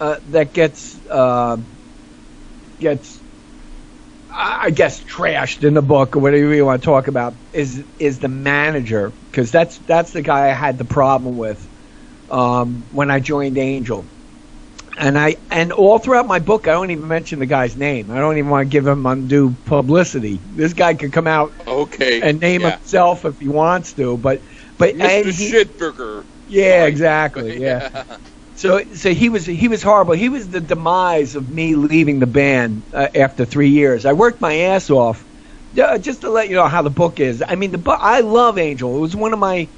uh, 0.00 0.16
that 0.26 0.54
gets 0.54 1.00
uh, 1.10 1.58
gets 2.80 3.22
I 4.30 4.58
I 4.64 4.70
guess 4.70 5.04
trashed 5.04 5.64
in 5.66 5.74
the 5.74 5.82
book 5.82 6.16
or 6.16 6.20
whatever 6.20 6.54
you 6.54 6.66
want 6.66 6.82
to 6.82 6.86
talk 6.86 7.08
about 7.08 7.36
is 7.52 7.84
is 7.98 8.20
the 8.20 8.28
manager 8.28 9.16
because 9.30 9.52
that's 9.52 9.78
that's 9.80 10.12
the 10.12 10.22
guy 10.22 10.50
I 10.50 10.54
had 10.54 10.78
the 10.78 10.86
problem 10.86 11.36
with 11.36 11.68
um, 12.30 12.86
when 12.90 13.10
I 13.10 13.20
joined 13.20 13.58
Angel. 13.58 14.10
And 14.96 15.18
I 15.18 15.36
and 15.50 15.72
all 15.72 15.98
throughout 15.98 16.26
my 16.26 16.40
book, 16.40 16.66
I 16.68 16.72
don't 16.72 16.90
even 16.90 17.06
mention 17.08 17.38
the 17.38 17.46
guy's 17.46 17.76
name. 17.76 18.10
I 18.10 18.18
don't 18.18 18.36
even 18.38 18.50
want 18.50 18.66
to 18.66 18.68
give 18.70 18.86
him 18.86 19.06
undue 19.06 19.56
publicity. 19.64 20.42
This 20.44 20.74
guy 20.74 20.94
could 20.94 21.12
come 21.12 21.26
out 21.28 21.54
okay. 21.66 22.20
and 22.22 22.40
name 22.40 22.62
yeah. 22.62 22.72
himself 22.72 23.24
if 23.24 23.38
he 23.38 23.48
wants 23.48 23.94
to, 23.94 24.18
but 24.18 24.42
but 24.78 24.96
Mr. 24.96 25.32
he- 25.32 25.52
Shitburger. 25.52 26.26
yeah, 26.46 26.86
exactly, 26.86 27.60
yeah. 27.60 28.04
So 28.52 28.84
so 28.94 29.14
he 29.14 29.30
was 29.30 29.46
he 29.46 29.68
was 29.68 29.82
horrible. 29.82 30.14
He 30.14 30.28
was 30.28 30.50
the 30.50 30.60
demise 30.60 31.34
of 31.34 31.48
me 31.48 31.76
leaving 31.76 32.18
the 32.18 32.26
band 32.26 32.84
uh, 32.92 33.08
after 33.14 33.46
three 33.46 33.70
years. 33.70 34.04
I 34.04 34.12
worked 34.12 34.40
my 34.40 34.54
ass 34.54 34.90
off. 34.90 35.26
Uh, 35.80 35.98
just 35.98 36.22
to 36.22 36.30
let 36.30 36.48
you 36.48 36.56
know 36.56 36.66
how 36.68 36.82
the 36.82 36.90
book 36.90 37.20
is. 37.20 37.42
I 37.46 37.54
mean, 37.54 37.70
the 37.70 37.78
book. 37.78 37.98
I 38.02 38.20
love 38.20 38.58
Angel. 38.58 38.96
It 38.96 39.00
was 39.00 39.16
one 39.16 39.32
of 39.32 39.38
my 39.38 39.70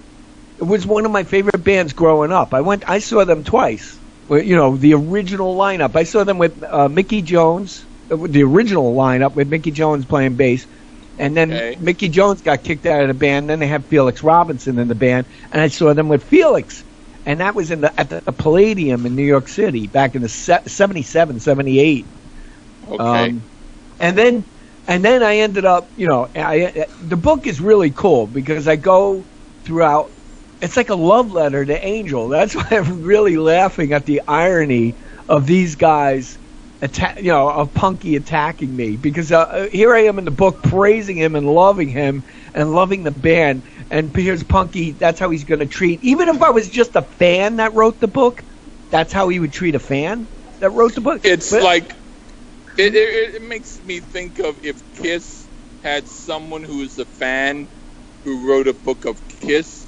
it 0.59 0.65
was 0.65 0.87
one 0.87 1.07
of 1.07 1.13
my 1.13 1.25
favorite 1.25 1.65
bands 1.65 1.95
growing 1.95 2.33
up. 2.33 2.55
I 2.55 2.63
went 2.63 2.89
I 2.89 3.01
saw 3.01 3.25
them 3.25 3.45
twice. 3.45 4.02
You 4.37 4.57
know, 4.57 4.77
the 4.77 4.95
original 4.95 5.57
lineup. 5.57 5.97
I 5.97 6.05
saw 6.05 6.25
them 6.25 6.39
with 6.39 6.63
uh, 6.63 6.89
Mickey 6.89 7.23
Jones, 7.23 7.87
uh, 8.11 8.17
the 8.29 8.43
original 8.45 8.95
lineup 8.95 9.35
with 9.35 9.49
Mickey 9.49 9.71
Jones 9.71 10.05
playing 10.07 10.37
bass. 10.37 10.67
And 11.19 11.37
then 11.37 11.63
Okay. 11.63 11.77
Mickey 11.79 12.09
Jones 12.09 12.43
got 12.43 12.63
kicked 12.65 12.87
out 12.87 13.03
of 13.03 13.09
the 13.09 13.15
band. 13.15 13.49
Then 13.51 13.59
they 13.59 13.67
had 13.67 13.87
Felix 13.87 14.23
Robinson 14.23 14.79
in 14.79 14.89
the 14.89 14.95
band, 14.95 15.27
and 15.51 15.61
I 15.61 15.69
saw 15.69 15.93
them 15.95 16.09
with 16.09 16.25
Felix, 16.25 16.85
and 17.25 17.41
that 17.41 17.55
was 17.55 17.71
in 17.71 17.81
the 17.81 17.99
at 18.01 18.09
the, 18.11 18.33
Palladium 18.33 19.07
in 19.07 19.15
New 19.15 19.25
York 19.25 19.49
City 19.49 19.87
back 19.87 20.15
in 20.15 20.23
the 20.23 20.29
se- 20.29 20.63
77, 20.67 21.39
78. 21.41 22.09
Okay. 22.87 23.35
Um, 23.35 23.47
and 23.99 24.17
then 24.17 24.47
and 24.87 25.05
then 25.05 25.23
I 25.23 25.39
ended 25.39 25.65
up, 25.65 25.93
you 25.97 26.07
know, 26.09 26.29
I, 26.35 26.87
the 26.99 27.17
book 27.17 27.47
is 27.47 27.61
really 27.61 27.91
cool 27.91 28.27
because 28.27 28.67
I 28.69 28.77
go 28.77 29.29
throughout. 29.65 30.15
It's 30.63 30.77
like 30.79 30.91
a 30.91 30.95
love 30.95 31.33
letter 31.33 31.65
to 31.67 31.87
Angel. 31.87 32.29
That's 32.29 32.57
why 32.57 32.67
I'm 32.71 33.03
really 33.03 33.37
laughing 33.37 33.93
at 33.93 34.07
the 34.07 34.23
irony 34.29 34.97
of 35.29 35.47
these 35.47 35.77
guys, 35.77 36.39
atta- 36.83 37.17
you 37.23 37.33
know, 37.33 37.51
of 37.51 37.75
Punky 37.75 38.17
attacking 38.17 38.75
me 38.75 38.97
because 38.97 39.33
uh, 39.33 39.69
here 39.73 39.95
I 39.95 40.05
am 40.05 40.19
in 40.19 40.25
the 40.25 40.31
book 40.31 40.63
praising 40.63 41.17
him 41.17 41.37
and 41.37 41.47
loving 41.47 41.89
him 41.89 42.25
and 42.55 42.73
loving 42.73 43.05
the 43.05 43.11
band, 43.13 43.65
and 43.91 44.17
here's 44.17 44.45
Punky. 44.45 44.93
That's 44.93 45.21
how 45.21 45.31
he's 45.31 45.45
going 45.45 45.61
to 45.61 45.67
treat. 45.67 46.03
Even 46.05 46.29
if 46.29 46.43
I 46.43 46.51
was 46.51 46.69
just 46.71 46.97
a 46.97 47.03
fan 47.03 47.57
that 47.57 47.75
wrote 47.75 48.01
the 48.01 48.09
book, 48.09 48.45
that's 48.91 49.13
how 49.13 49.29
he 49.29 49.41
would 49.41 49.53
treat 49.53 49.75
a 49.75 49.81
fan 49.81 50.29
that 50.61 50.71
wrote 50.71 50.95
the 50.95 51.01
book. 51.03 51.23
It's 51.25 51.51
But- 51.51 51.63
like 51.63 51.95
it, 52.79 52.95
it, 52.95 53.35
it 53.37 53.43
makes 53.43 53.83
me 53.83 54.01
think 54.01 54.39
of 54.39 54.59
if 54.63 54.81
Kiss 54.95 55.49
had 55.83 56.09
someone 56.09 56.63
who 56.63 56.83
is 56.83 56.99
a 56.99 57.07
fan 57.07 57.69
who 58.25 58.49
wrote 58.49 58.69
a 58.69 58.75
book 58.75 59.05
of 59.05 59.27
Kiss, 59.29 59.82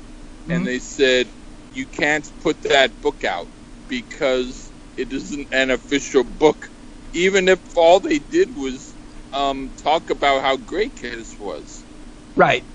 Mhm. 0.48 0.56
and 0.56 0.66
they 0.66 0.78
said 0.80 1.30
you 1.72 1.86
can't 1.86 2.30
put 2.40 2.62
that 2.62 3.00
book 3.00 3.24
out 3.24 3.50
because 3.88 4.72
it 4.96 5.12
isn't 5.12 5.48
an 5.52 5.70
official 5.70 6.24
book, 6.24 6.70
even 7.12 7.48
if 7.48 7.60
all 7.76 8.00
they 8.00 8.18
did 8.18 8.54
was 8.56 8.96
um, 9.32 9.72
talk 9.76 10.10
about 10.10 10.42
how 10.42 10.56
great 10.56 10.96
Kiss 10.96 11.38
was. 11.38 11.86
right. 12.36 12.66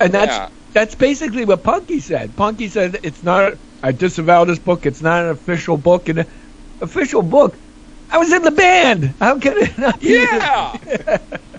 And 0.00 0.12
that's 0.12 0.40
that's 0.74 0.94
basically 0.94 1.44
what 1.44 1.64
Punky 1.64 2.00
said. 2.00 2.36
Punky 2.36 2.68
said 2.68 3.00
it's 3.02 3.22
not. 3.22 3.54
I 3.82 3.92
disavow 3.92 4.44
this 4.44 4.58
book. 4.58 4.86
It's 4.86 5.02
not 5.02 5.24
an 5.24 5.30
official 5.30 5.76
book. 5.76 6.08
An 6.08 6.26
official 6.80 7.22
book. 7.22 7.58
I 8.10 8.18
was 8.18 8.32
in 8.32 8.42
the 8.42 8.52
band. 8.52 9.14
How 9.20 9.38
can 9.38 9.54
it 9.56 9.78
not 9.78 10.04
be? 10.06 10.28
Yeah. 10.30 10.78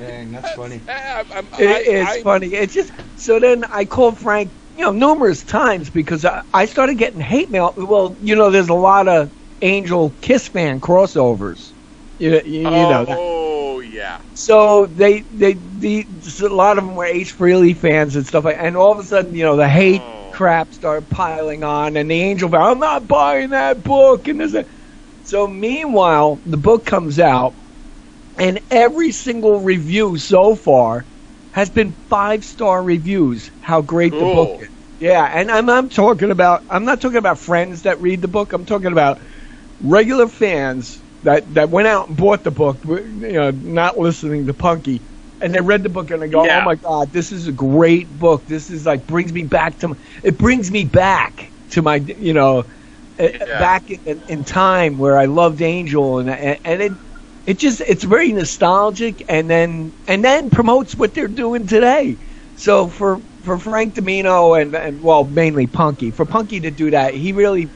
Dang, 0.00 0.30
that's 0.32 0.50
funny. 0.52 0.82
I, 0.88 1.24
I'm- 1.34 1.48
It- 1.58 1.68
I- 1.68 1.90
it's 1.92 2.10
I- 2.10 2.22
funny. 2.22 2.48
It's 2.48 2.72
just 2.74 2.92
so 3.16 3.38
then 3.38 3.64
I 3.64 3.84
called 3.84 4.18
Frank, 4.18 4.52
you 4.74 4.84
know, 4.84 4.92
numerous 4.92 5.44
times 5.44 5.90
because 5.90 6.24
I, 6.24 6.42
I 6.54 6.64
started 6.66 6.96
getting 6.98 7.20
hate 7.20 7.50
mail. 7.50 7.74
Well, 7.76 8.16
you 8.20 8.34
know, 8.34 8.50
there's 8.50 8.70
a 8.70 8.74
lot 8.74 9.08
of 9.08 9.30
Angel 9.60 10.16
Kiss 10.22 10.48
fan 10.48 10.80
crossovers. 10.80 11.74
You, 12.18 12.40
you, 12.44 12.60
you 12.60 12.62
know. 12.62 13.00
Oh, 13.00 13.04
that. 13.04 13.18
Oh 13.18 13.80
yeah. 13.80 14.22
So 14.32 14.86
they 14.86 15.20
they 15.30 15.54
the 15.54 16.06
a 16.42 16.48
lot 16.48 16.78
of 16.78 16.84
them 16.86 16.94
were 16.94 17.04
Ace 17.04 17.34
Frehley 17.34 17.76
fans 17.76 18.16
and 18.16 18.26
stuff 18.26 18.44
like, 18.44 18.56
and 18.58 18.76
all 18.76 18.92
of 18.92 18.98
a 18.98 19.02
sudden, 19.04 19.34
you 19.34 19.44
know, 19.44 19.56
the 19.56 19.68
hate 19.68 20.00
Oh. 20.02 20.30
crap 20.32 20.72
started 20.72 21.10
piling 21.10 21.62
on, 21.64 21.96
and 21.96 22.10
the 22.10 22.20
Angel, 22.20 22.54
I'm 22.54 22.78
not 22.78 23.06
buying 23.06 23.50
that 23.50 23.82
book, 23.82 24.28
and 24.28 24.40
there's 24.40 24.54
a. 24.54 24.64
So 25.22 25.46
meanwhile, 25.46 26.40
the 26.46 26.56
book 26.56 26.86
comes 26.86 27.18
out, 27.18 27.59
and 28.38 28.60
every 28.70 29.12
single 29.12 29.60
review 29.60 30.16
so 30.16 30.54
far 30.54 31.06
has 31.50 31.70
been 31.70 31.96
five 32.08 32.44
star 32.44 32.82
reviews. 32.82 33.50
How 33.60 33.82
great 33.82 34.18
the 34.18 34.26
book 34.26 34.50
is. 34.58 34.68
Yeah, 34.98 35.24
and 35.24 35.50
I'm 35.50 35.68
I'm 35.70 35.88
talking 35.88 36.30
about 36.30 36.64
I'm 36.68 36.84
not 36.84 37.00
talking 37.00 37.18
about 37.18 37.38
friends 37.38 37.82
that 37.82 38.00
read 38.00 38.22
the 38.22 38.28
book. 38.28 38.52
I'm 38.52 38.66
talking 38.66 38.92
about 38.92 39.20
regular 39.80 40.28
fans 40.28 41.02
that 41.22 41.54
that 41.54 41.70
went 41.70 41.88
out 41.88 42.08
and 42.08 42.16
bought 42.16 42.44
the 42.44 42.50
book, 42.50 42.84
you 42.84 43.32
know, 43.32 43.50
not 43.50 43.98
listening 43.98 44.46
to 44.46 44.54
Punky, 44.54 45.04
and 45.40 45.54
they 45.54 45.60
read 45.60 45.82
the 45.82 45.88
book 45.88 46.10
and 46.10 46.22
they 46.22 46.28
go, 46.28 46.44
Yeah. 46.44 46.58
"Oh 46.58 46.64
my 46.64 46.76
God, 46.76 47.12
this 47.12 47.32
is 47.32 47.46
a 47.48 47.52
great 47.52 48.10
book. 48.10 48.46
This 48.46 48.70
is 48.70 48.86
like 48.86 49.06
brings 49.06 49.32
me 49.32 49.44
back 49.44 49.78
to 49.78 49.88
my, 49.88 49.96
it 50.22 50.38
brings 50.38 50.70
me 50.70 50.84
back 50.84 51.52
to 51.70 51.82
my 51.82 51.96
you 51.96 52.34
know." 52.34 52.64
uh, 53.18 53.28
back 53.58 53.90
in, 53.90 54.22
in 54.28 54.44
time 54.44 54.96
where 54.96 55.18
I 55.18 55.26
loved 55.26 55.60
Angel, 55.60 56.18
and, 56.20 56.30
and 56.30 56.82
it 56.82 56.92
it 57.46 57.58
just 57.58 57.80
it's 57.80 58.04
very 58.04 58.32
nostalgic, 58.32 59.24
and 59.28 59.48
then 59.50 59.94
and 60.06 60.24
then 60.24 60.50
promotes 60.50 60.94
what 60.94 61.14
they're 61.14 61.28
doing 61.28 61.66
today. 61.66 62.18
So 62.54 62.88
for 62.88 63.22
for 63.42 63.58
Frank 63.58 63.94
DiMino 63.94 64.60
and 64.60 64.74
and 64.74 65.00
well 65.02 65.24
mainly 65.24 65.66
Punky 65.66 66.10
for 66.10 66.26
Punky 66.26 66.60
to 66.60 66.70
do 66.70 66.90
that, 66.90 67.14
he 67.14 67.32
really 67.32 67.72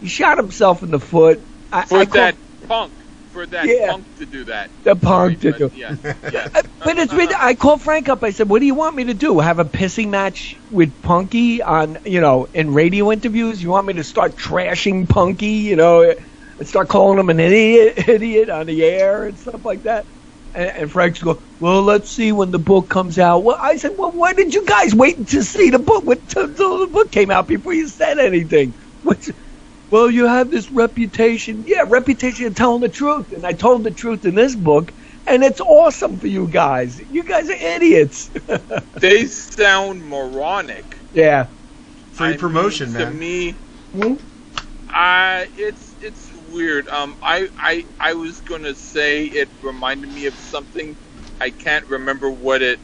he 0.00 0.08
shot 0.08 0.38
himself 0.38 0.82
in 0.82 0.90
the 0.90 1.00
foot. 1.00 1.46
I, 1.72 1.84
For 1.84 1.98
I 1.98 2.06
call- 2.06 2.12
that 2.22 2.38
punk, 2.68 2.94
for 3.28 3.46
that 3.46 3.66
Yeah. 3.68 3.92
punk 3.92 4.06
to 4.16 4.26
do 4.26 4.44
that. 4.44 4.70
The 4.84 4.96
punk 4.96 5.34
Sorry, 5.34 5.36
to 5.38 5.52
do- 5.52 5.68
but 5.70 5.74
Yeah, 5.74 5.94
yeah. 6.28 6.48
Uh, 6.54 6.62
But 6.84 6.98
it's 6.98 7.12
I 7.38 7.54
called 7.54 7.82
Frank 7.82 8.08
up. 8.08 8.22
I 8.22 8.30
said, 8.30 8.48
"What 8.48 8.60
do 8.60 8.66
you 8.66 8.74
want 8.74 8.96
me 8.96 9.04
to 9.04 9.14
do? 9.14 9.38
Have 9.40 9.58
a 9.58 9.64
pissing 9.64 10.08
match 10.10 10.60
with 10.70 11.00
Punky 11.02 11.62
on, 11.62 11.98
you 12.04 12.20
know, 12.20 12.46
in 12.54 12.72
radio 12.72 13.10
interviews? 13.12 13.62
You 13.62 13.70
want 13.70 13.86
me 13.86 13.94
to 13.94 14.04
start 14.04 14.36
trashing 14.36 15.08
Punky, 15.08 15.64
you 15.68 15.76
know, 15.76 16.14
and 16.58 16.66
start 16.68 16.88
calling 16.88 17.18
him 17.18 17.30
an 17.30 17.40
idiot, 17.40 18.08
idiot 18.08 18.50
on 18.50 18.66
the 18.66 18.82
air 18.84 19.24
and 19.24 19.38
stuff 19.38 19.64
like 19.64 19.82
that?" 19.84 20.06
And, 20.54 20.70
and 20.70 20.92
Frank's 20.92 21.22
go, 21.22 21.42
"Well, 21.58 21.82
let's 21.82 22.10
see 22.10 22.32
when 22.32 22.50
the 22.50 22.58
book 22.58 22.88
comes 22.90 23.18
out." 23.18 23.44
Well, 23.44 23.58
I 23.60 23.76
said, 23.76 23.92
"Well, 23.98 24.12
why 24.12 24.32
did 24.34 24.54
you 24.54 24.64
guys 24.66 24.94
wait 24.94 25.28
to 25.28 25.42
see 25.42 25.70
the 25.70 25.78
book 25.78 26.04
when- 26.04 26.22
till 26.28 26.52
till 26.54 26.80
the 26.80 26.88
book 26.88 27.10
came 27.12 27.30
out 27.30 27.48
before 27.48 27.74
you 27.74 27.88
said 27.88 28.18
anything?" 28.18 28.74
What's, 29.02 29.30
well, 29.90 30.10
you 30.10 30.26
have 30.26 30.50
this 30.50 30.70
reputation. 30.70 31.64
Yeah, 31.66 31.84
reputation 31.88 32.46
of 32.46 32.54
telling 32.54 32.80
the 32.82 32.88
truth. 32.88 33.32
And 33.32 33.46
I 33.46 33.52
told 33.52 33.84
the 33.84 33.90
truth 33.92 34.24
in 34.24 34.34
this 34.34 34.56
book, 34.56 34.92
and 35.26 35.42
it's 35.44 35.60
awesome 35.60 36.18
for 36.18 36.26
you 36.26 36.48
guys. 36.48 37.00
You 37.08 37.24
guys 37.24 37.48
are 37.50 37.54
idiots. 37.54 38.30
They 38.98 39.26
sound 39.26 40.04
moronic. 40.04 41.04
yeah. 41.12 41.48
Free 42.10 42.32
I 42.32 42.36
promotion, 42.36 42.90
mean, 42.90 42.92
To 42.94 43.06
man. 43.06 43.18
me, 43.18 43.60
hmm? 43.92 44.14
I 44.88 45.48
it's 45.56 45.93
it's 45.93 45.93
weird. 46.54 46.88
Um, 46.88 47.16
I 47.22 47.48
I 47.58 47.84
I 48.00 48.14
was 48.14 48.42
gonna 48.42 48.74
say 48.76 49.26
it 49.26 49.50
reminded 49.62 50.10
me 50.10 50.26
of 50.26 50.38
something. 50.38 50.96
I 51.40 51.50
can't 51.50 51.86
remember 51.88 52.30
what 52.32 52.62
it 52.62 52.80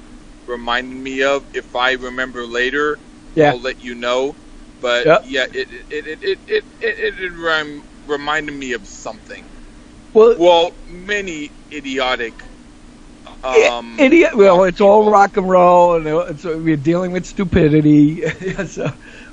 reminded 0.47 0.97
me 0.97 1.23
of. 1.25 1.47
If 1.55 1.75
I 1.77 1.93
remember 1.95 2.47
later, 2.47 3.01
Yeah. 3.35 3.53
I'll 3.53 3.63
let 3.63 3.81
you 3.81 3.95
know. 3.97 4.39
But 4.81 5.07
Yep. 5.07 5.23
yeah, 5.23 5.47
it 5.55 5.69
it 5.91 6.07
it 6.07 6.19
it 6.23 6.41
it 6.49 6.65
it, 6.81 6.99
it, 6.99 7.15
it 7.21 7.33
rem- 7.39 7.83
reminded 8.07 8.53
me 8.55 8.73
of 8.75 8.87
something. 8.87 9.51
Well, 10.15 10.37
Well, 10.37 10.73
many 10.87 11.53
idiotic. 11.73 12.43
Um, 13.45 13.99
idiot. 13.99 14.37
Well, 14.37 14.65
it's 14.65 14.81
all 14.81 15.11
rock 15.11 15.37
and 15.37 15.49
roll, 15.49 15.97
and 15.97 16.07
it's, 16.31 16.45
we're 16.45 16.77
dealing 16.77 17.13
with 17.13 17.27
stupidity. 17.27 18.23
so, 18.69 18.91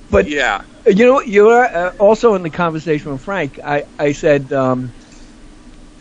but 0.09 0.27
Yeah. 0.27 0.61
You 0.87 1.05
know, 1.05 1.21
you 1.21 1.49
are 1.49 1.65
uh, 1.65 1.91
also 1.99 2.35
in 2.35 2.43
the 2.43 2.51
conversation 2.51 3.13
with 3.13 3.23
Frank. 3.23 3.59
I 3.65 3.85
I 3.99 4.13
said, 4.13 4.53
um, 4.53 4.95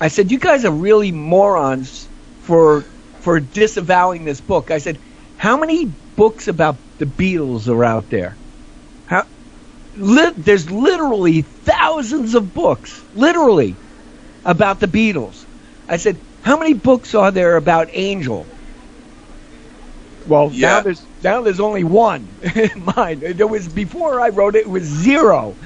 I 0.00 0.09
said, 0.09 0.31
you 0.33 0.38
guys 0.40 0.64
are 0.64 0.73
really 0.73 1.12
morons 1.12 2.11
for 2.38 2.88
for 3.21 3.40
disavowing 3.40 4.25
this 4.25 4.40
book. 4.40 4.71
I 4.71 4.78
said, 4.78 5.00
how 5.37 5.59
many 5.59 5.97
books 6.16 6.49
about 6.49 6.83
the 6.99 7.07
Beatles 7.07 7.69
are 7.69 7.85
out 7.85 8.11
there? 8.11 8.40
How? 9.07 9.25
Li- 9.97 10.35
there's 10.37 10.71
literally 10.71 11.43
thousands 11.43 12.35
of 12.35 12.55
books, 12.55 13.07
literally, 13.12 13.81
about 14.45 14.81
the 14.81 14.88
Beatles. 14.88 15.47
I 15.88 15.99
said, 15.99 16.23
how 16.40 16.59
many 16.59 16.75
books 16.75 17.14
are 17.14 17.33
there 17.33 17.57
about 17.57 17.90
Angel? 17.93 18.55
Well, 20.26 20.50
Yeah. 20.52 20.68
now 20.68 20.80
there's 20.83 21.06
now 21.23 21.42
there's 21.42 21.61
only 21.61 21.85
one 21.85 22.38
in 22.54 22.71
mine. 22.97 23.21
There 23.21 23.47
was 23.47 23.68
before 23.68 24.21
I 24.21 24.30
wrote 24.30 24.56
it, 24.56 24.61
it 24.61 24.68
was 24.71 24.85
zero. 24.85 25.59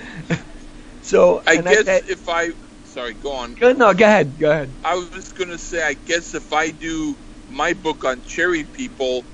so 1.01 1.43
I 1.47 1.57
guess 1.57 1.85
said- 1.85 2.05
if 2.09 2.29
I. 2.29 2.51
Sorry, 2.83 3.15
go 3.15 3.33
on. 3.35 3.55
Go- 3.55 3.73
no, 3.73 3.95
go 3.95 4.05
ahead, 4.05 4.39
go 4.39 4.51
ahead. 4.51 4.75
I 4.83 4.97
was 4.97 5.11
just 5.11 5.37
gonna 5.37 5.59
say, 5.59 5.83
I 5.83 5.95
guess 5.95 6.35
if 6.35 6.53
I 6.53 6.71
do 6.71 7.17
my 7.49 7.73
book 7.75 8.05
on 8.05 8.23
Cherry 8.23 8.65
People 8.65 9.25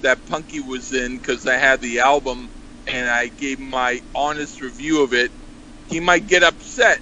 that 0.00 0.26
Punky 0.26 0.60
was 0.60 0.92
in, 0.92 1.16
because 1.16 1.46
I 1.46 1.54
had 1.56 1.80
the 1.80 2.00
album 2.00 2.50
and 2.86 3.08
I 3.08 3.28
gave 3.28 3.60
my 3.60 4.00
honest 4.14 4.60
review 4.60 5.02
of 5.04 5.14
it, 5.14 5.30
he 5.86 6.00
might 6.00 6.26
get 6.26 6.42
upset, 6.42 6.98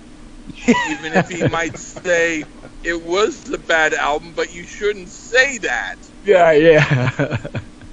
even 0.68 1.14
if 1.14 1.28
he 1.30 1.48
might 1.48 1.78
say 1.78 2.44
it 2.84 3.02
was 3.02 3.48
a 3.50 3.58
bad 3.58 3.94
album, 3.94 4.34
but 4.34 4.52
you 4.54 4.64
shouldn't 4.64 5.08
say 5.08 5.58
that, 5.58 5.96
Yeah, 6.24 6.52
yeah. 6.52 7.46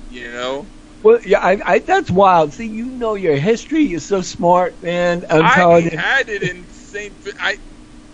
You 0.10 0.32
know. 0.32 0.70
well, 1.04 1.20
yeah, 1.26 1.40
I, 1.40 1.60
I, 1.66 1.80
that's 1.80 2.12
wild. 2.12 2.54
See, 2.54 2.68
you 2.68 2.92
know 2.92 3.16
your 3.16 3.36
history. 3.38 3.84
You're 3.84 4.00
so 4.00 4.22
smart, 4.22 4.82
man. 4.82 5.26
I'm 5.30 5.50
I 5.50 5.52
telling 5.52 5.86
you. 5.86 6.00
I 6.00 6.02
had 6.02 6.30
it 6.30 6.44
in 6.44 6.68
St. 6.70 7.16
I 7.42 7.58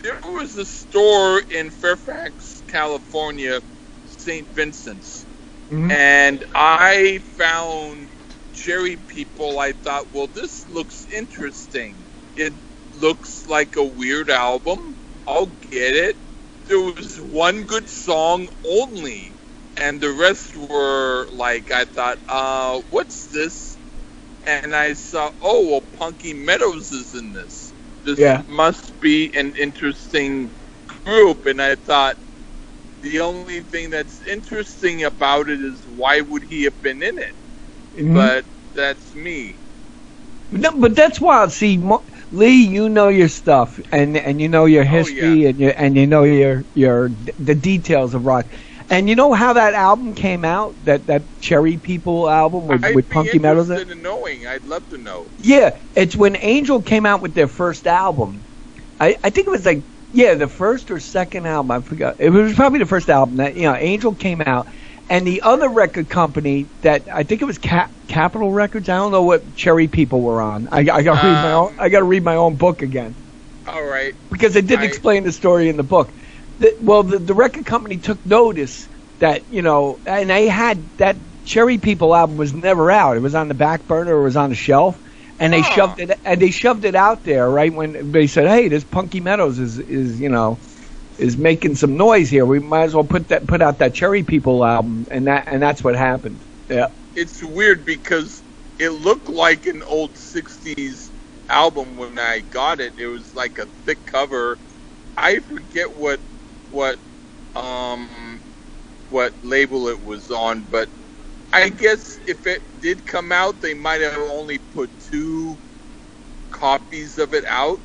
there 0.03 0.19
was 0.23 0.55
a 0.57 0.65
store 0.65 1.41
in 1.49 1.71
Fairfax, 1.71 2.63
California, 2.67 3.61
St. 4.05 4.49
Vincent's, 4.53 5.27
Mhm. 5.71 5.97
and 5.97 6.43
I 6.53 7.19
found 7.37 8.09
Cherry 8.53 8.97
People. 8.97 9.59
I 9.59 9.73
thought, 9.73 10.13
well, 10.13 10.27
this 10.27 10.67
looks 10.69 11.07
interesting. 11.13 12.07
It 12.35 12.53
looks 12.93 13.47
like 13.47 13.75
a 13.77 13.83
weird 13.83 14.29
album. 14.29 14.97
I'll 15.27 15.47
get 15.71 15.95
it. 15.95 16.17
There 16.65 16.79
was 16.81 17.19
one 17.21 17.63
good 17.63 17.89
song 17.89 18.49
only, 18.65 19.34
and 19.77 20.01
the 20.01 20.11
rest 20.11 20.55
were 20.57 21.27
like 21.31 21.71
I 21.71 21.85
thought, 21.85 22.19
uh, 22.27 22.81
what's 22.89 23.27
this? 23.27 23.79
And 24.45 24.75
I 24.75 24.93
saw, 24.93 25.31
oh, 25.41 25.69
well, 25.69 25.81
Punky 25.81 26.33
Meadows 26.33 26.91
is 26.91 27.13
in 27.13 27.33
this. 27.33 27.73
This 28.03 28.19
Yeah. 28.19 28.43
must 28.47 28.99
be 28.99 29.33
an 29.35 29.53
interesting 29.55 30.51
group. 31.03 31.45
And 31.45 31.61
I 31.61 31.75
thought, 31.75 32.17
the 33.01 33.21
only 33.21 33.61
thing 33.61 33.89
that's 33.91 34.21
interesting 34.21 35.03
about 35.03 35.49
it 35.49 35.61
is 35.61 35.85
why 35.87 36.21
would 36.21 36.43
he 36.43 36.63
have 36.63 36.81
been 36.81 37.01
in 37.03 37.17
it? 37.19 37.35
Mhm. 37.97 38.13
But 38.13 38.45
that's 38.73 39.15
me. 39.15 39.59
No, 40.51 40.71
but 40.79 40.95
that's 40.95 41.19
wild. 41.19 41.51
See, 41.51 41.77
Mo- 41.77 42.05
Lee, 42.31 42.63
you 42.65 42.89
know 42.89 43.09
your 43.09 43.27
stuff, 43.27 43.79
and 43.91 44.15
and 44.17 44.39
you 44.39 44.47
know 44.49 44.65
your 44.65 44.83
history, 44.83 45.43
yeah. 45.43 45.43
and 45.45 45.59
you 45.59 45.69
and 45.69 45.95
you 45.97 46.07
know 46.07 46.23
your 46.23 46.63
your 46.73 47.11
the 47.37 47.55
details 47.55 48.13
of 48.13 48.23
rock. 48.25 48.53
And 48.89 49.09
you 49.09 49.15
know 49.15 49.33
how 49.33 49.53
that 49.53 49.73
album 49.73 50.13
came 50.13 50.45
out? 50.45 50.75
That 50.85 51.07
that 51.07 51.23
Cherry 51.39 51.77
People 51.77 52.29
album 52.29 52.67
with, 52.67 52.83
I'd 52.85 52.95
with 52.95 53.09
Punky 53.09 53.37
it? 53.37 53.45
interested 53.45 53.89
in 53.89 54.01
knowing. 54.03 54.45
I'd 54.45 54.65
love 54.65 54.87
to 54.89 54.97
know. 54.97 55.31
Yeah, 55.37 55.71
it's 55.95 56.15
when 56.15 56.35
Angel 56.35 56.81
came 56.81 57.05
out 57.05 57.21
with 57.21 57.33
their 57.33 57.47
first 57.47 57.87
album. 57.87 58.45
I, 58.99 59.17
I 59.23 59.29
think 59.31 59.47
it 59.47 59.51
was 59.51 59.65
like 59.65 59.85
yeah, 60.11 60.35
the 60.35 60.47
first 60.47 60.91
or 60.91 60.99
second 60.99 61.47
album. 61.47 61.71
I 61.71 61.81
forgot. 61.81 62.15
It 62.19 62.29
was 62.29 62.53
probably 62.53 62.79
the 62.79 62.85
first 62.85 63.09
album 63.09 63.37
that 63.37 63.55
you 63.55 63.63
know 63.63 63.73
Angel 63.75 64.13
came 64.15 64.41
out, 64.41 64.67
and 65.09 65.25
the 65.25 65.41
other 65.41 65.67
record 65.67 66.07
company 66.07 66.69
that 66.81 67.07
I 67.11 67.23
think 67.23 67.41
it 67.41 67.45
was 67.45 67.57
Cap, 67.57 67.91
Capitol 68.07 68.51
Records. 68.53 68.87
I 68.87 68.97
don't 68.97 69.11
know 69.11 69.23
what 69.23 69.55
Cherry 69.55 69.87
People 69.87 70.21
were 70.21 70.41
on. 70.41 70.67
I, 70.71 70.79
I 70.81 70.83
got 71.01 71.21
to 71.21 71.27
read 71.27 71.33
my 71.33 71.51
Um, 71.53 71.65
own. 71.69 71.75
I 71.79 71.89
got 71.89 71.99
to 71.99 72.05
read 72.05 72.23
my 72.23 72.35
own 72.35 72.55
book 72.55 72.83
again 72.83 73.15
All 73.65 73.83
right. 73.83 74.13
because 74.31 74.53
they 74.53 74.61
did 74.61 74.79
I- 74.81 74.85
explain 74.85 75.23
the 75.23 75.31
story 75.31 75.69
in 75.69 75.75
the 75.77 75.83
book. 75.83 76.13
The, 76.59 76.75
well, 76.79 77.03
the, 77.03 77.19
the 77.19 77.33
record 77.35 77.65
company 77.65 77.97
took 77.97 78.25
notice 78.25 78.89
that 79.19 79.51
you 79.51 79.61
know, 79.61 80.01
and 80.05 80.29
they 80.29 80.47
had 80.47 80.89
that 80.97 81.17
Cherry 81.43 81.77
People 81.77 82.15
album 82.15 82.37
was 82.37 82.53
never 82.53 82.91
out. 82.91 83.17
It 83.17 83.21
was 83.21 83.35
on 83.35 83.47
the 83.47 83.53
back 83.53 83.87
burner. 83.87 84.19
It 84.19 84.23
was 84.23 84.37
on 84.37 84.49
the 84.49 84.55
shelf, 84.55 85.01
and 85.39 85.53
they 85.53 85.61
Huh. 85.61 85.63
shoved 85.63 85.99
it 85.99 86.19
and 86.25 86.41
they 86.41 86.51
shoved 86.51 86.85
it 86.85 86.95
out 86.95 87.23
there 87.23 87.49
right 87.49 87.73
when 87.73 88.11
they 88.11 88.27
said, 88.27 88.47
"Hey, 88.47 88.69
this 88.69 88.83
Punky 88.85 89.19
Meadows 89.21 89.59
is 89.59 89.79
is 89.79 90.19
you 90.19 90.29
know." 90.29 90.61
Is 91.17 91.37
making 91.37 91.75
some 91.75 91.97
noise 91.97 92.29
here. 92.29 92.45
We 92.45 92.59
might 92.59 92.83
as 92.83 92.95
well 92.95 93.05
put 93.05 93.29
that 93.29 93.47
put 93.47 93.61
out 93.61 93.79
that 93.79 93.93
Cherry 93.95 94.23
People 94.23 94.65
album, 94.65 95.05
and 95.11 95.27
that 95.27 95.45
and 95.47 95.61
that's 95.61 95.83
what 95.83 95.95
happened. 95.95 96.45
Yeah, 96.69 96.89
It's 97.15 97.41
weird 97.43 97.85
because 97.85 98.43
it 98.79 98.89
looked 98.89 99.29
like 99.29 99.65
an 99.65 99.83
old 99.83 100.17
'60s 100.17 101.11
album 101.49 101.97
when 101.97 102.19
I 102.19 102.41
got 102.41 102.79
it. 102.79 102.95
It 102.97 103.07
was 103.07 103.33
like 103.35 103.57
a 103.59 103.67
thick 103.67 104.05
cover. 104.05 104.59
I 105.17 105.39
forget 105.39 105.95
what 105.95 106.21
what 106.75 106.99
um 107.55 108.43
what 109.09 109.33
label 109.43 109.87
it 109.87 110.03
was 110.03 110.31
on, 110.31 110.63
but 110.69 110.89
I 111.53 111.69
guess 111.69 112.19
if 112.27 112.47
it 112.47 112.81
did 112.81 113.05
come 113.05 113.31
out, 113.31 113.61
they 113.61 113.73
might 113.73 114.01
have 114.01 114.17
only 114.17 114.59
put 114.59 114.91
two 114.99 115.59
copies 116.51 117.17
of 117.17 117.33
it 117.33 117.45
out. 117.45 117.81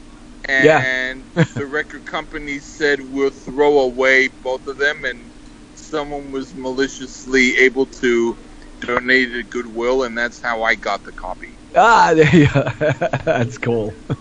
Yeah. 0.58 0.84
And 1.02 1.26
the 1.56 1.66
record 1.66 2.06
company 2.06 2.60
said 2.60 3.00
we'll 3.00 3.30
throw 3.30 3.80
away 3.80 4.28
both 4.28 4.66
of 4.66 4.78
them, 4.78 5.04
and 5.04 5.32
someone 5.74 6.32
was 6.32 6.54
maliciously 6.54 7.56
able 7.58 7.86
to 7.86 8.38
donate 8.80 9.34
it 9.34 9.50
Goodwill, 9.50 10.04
and 10.04 10.16
that's 10.18 10.40
how 10.40 10.62
I 10.62 10.74
got 10.76 11.04
the 11.04 11.12
copy. 11.12 11.58
ah, 11.76 12.14
go. 13.26 13.26
that's 13.26 13.58
cool. 13.58 13.94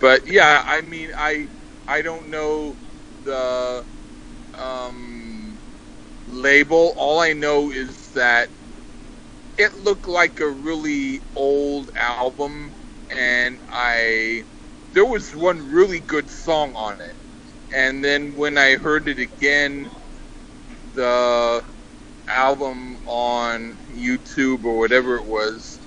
But 0.00 0.26
yeah, 0.26 0.62
I 0.66 0.82
mean, 0.82 1.10
I 1.16 1.48
I 1.88 2.02
don't 2.02 2.30
know 2.30 2.78
the 3.24 3.84
um, 4.58 5.60
label. 6.26 6.94
All 6.96 7.20
I 7.20 7.32
know 7.32 7.70
is 7.70 8.10
that 8.12 8.50
it 9.58 9.74
looked 9.74 10.08
like 10.08 10.40
a 10.40 10.48
really 10.50 11.22
old 11.34 11.90
album, 11.96 12.74
and 13.10 13.60
I 13.70 14.44
there 14.92 15.04
was 15.06 15.34
one 15.34 15.58
really 15.70 16.00
good 16.00 16.28
song 16.30 16.74
on 16.76 17.00
it, 17.00 17.16
and 17.72 18.04
then 18.04 18.34
when 18.36 18.58
I 18.58 18.76
heard 18.76 19.08
it 19.08 19.18
again, 19.18 19.90
the 20.94 21.62
album 22.28 22.98
on 23.06 23.78
YouTube 23.90 24.64
or 24.64 24.78
whatever 24.78 25.16
it 25.16 25.26
was, 25.26 25.80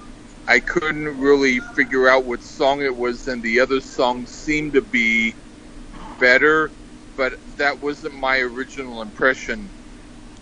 I 0.48 0.60
couldn't 0.60 1.18
really 1.20 1.60
figure 1.76 2.08
out 2.10 2.26
what 2.26 2.44
song 2.44 2.82
it 2.82 2.96
was, 2.96 3.28
and 3.28 3.42
the 3.44 3.60
other 3.60 3.82
songs 3.82 4.32
seemed 4.32 4.74
to 4.74 4.82
be 4.82 5.36
better, 6.20 6.72
but 7.16 7.36
that 7.58 7.82
wasn't 7.82 8.16
my 8.16 8.40
original 8.40 9.02
impression. 9.02 9.74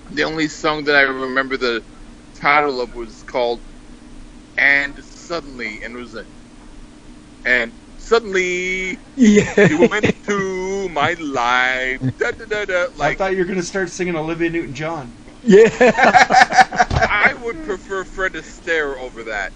The 0.09 0.23
only 0.23 0.47
song 0.49 0.85
that 0.85 0.95
I 0.95 1.01
remember 1.03 1.57
the 1.57 1.85
title 2.35 2.81
of 2.81 2.93
was 2.95 3.23
called 3.23 3.63
"And 4.57 5.03
Suddenly," 5.03 5.81
and 5.83 5.95
it 5.95 5.99
was 5.99 6.15
a 6.15 6.25
and 7.45 7.73
suddenly 7.97 9.01
Yeah. 9.15 9.53
you 9.63 9.79
went 9.79 10.05
into 10.05 10.89
my 10.89 11.13
life. 11.15 12.01
Da, 12.19 12.31
da, 12.31 12.45
da, 12.45 12.65
da. 12.65 12.85
I 12.99 13.11
thought 13.13 13.33
you 13.33 13.39
were 13.39 13.45
gonna 13.45 13.63
start 13.63 13.89
singing 13.89 14.15
Olivia 14.15 14.49
Newton-John. 14.49 15.13
yeah. 15.43 15.69
I 17.09 17.35
would 17.43 17.61
prefer 17.63 18.05
Fred 18.05 18.33
Astaire 18.33 18.97
over 18.99 19.25
that. 19.25 19.53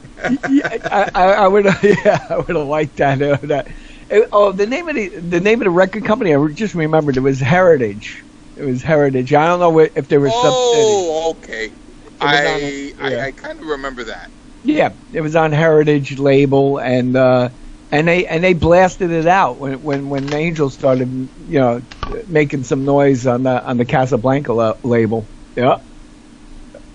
yeah, 0.47 0.69
I, 0.91 1.09
I, 1.15 1.23
I 1.33 1.47
would, 1.47 1.65
yeah, 1.83 2.19
I 2.29 2.37
would 2.37 2.55
have 2.55 2.67
liked 2.67 2.97
that. 2.97 3.21
uh, 3.21 3.37
that. 3.43 3.67
Uh, 4.11 4.21
Oh, 4.31 4.51
the 4.51 4.67
name 4.67 4.87
of 4.87 4.95
the 4.95 5.09
the 5.19 5.39
name 5.39 5.61
of 5.61 5.65
the 5.65 5.71
record 5.71 6.05
company. 6.05 6.33
I 6.33 6.47
just 6.53 6.75
remembered 6.75 7.17
it 7.17 7.21
was 7.21 7.39
Heritage. 7.39 8.25
It 8.55 8.63
was 8.63 8.81
Heritage. 8.83 9.33
I 9.33 9.47
don't 9.47 9.59
know 9.59 9.79
if 9.79 10.07
there 10.07 10.19
was 10.21 10.43
Oh, 10.43 11.31
okay. 11.31 11.73
on 12.19 12.45
I 12.45 12.45
a- 12.45 12.93
I, 12.99 13.11
yeah. 13.11 13.27
I 13.27 13.31
kind 13.31 13.59
of 13.59 13.65
remember 13.67 14.03
that. 14.05 14.31
Yeah, 14.63 14.95
it 15.11 15.21
was 15.21 15.35
on 15.35 15.51
Heritage 15.51 16.19
label, 16.19 16.79
and 16.79 17.15
uh, 17.15 17.49
and 17.91 18.07
they 18.07 18.25
and 18.25 18.43
they 18.43 18.53
blasted 18.53 19.11
it 19.11 19.27
out 19.27 19.59
when 19.59 19.81
when 19.81 20.09
when 20.09 20.33
Angel 20.33 20.69
started, 20.69 21.09
you 21.11 21.59
know, 21.59 21.81
making 22.27 22.63
some 22.63 22.83
noise 22.85 23.25
on 23.27 23.43
the 23.43 23.63
on 23.65 23.77
the 23.77 23.85
Casablanca 23.85 24.53
la- 24.53 24.73
label. 24.83 25.31
Yeah, 25.55 25.77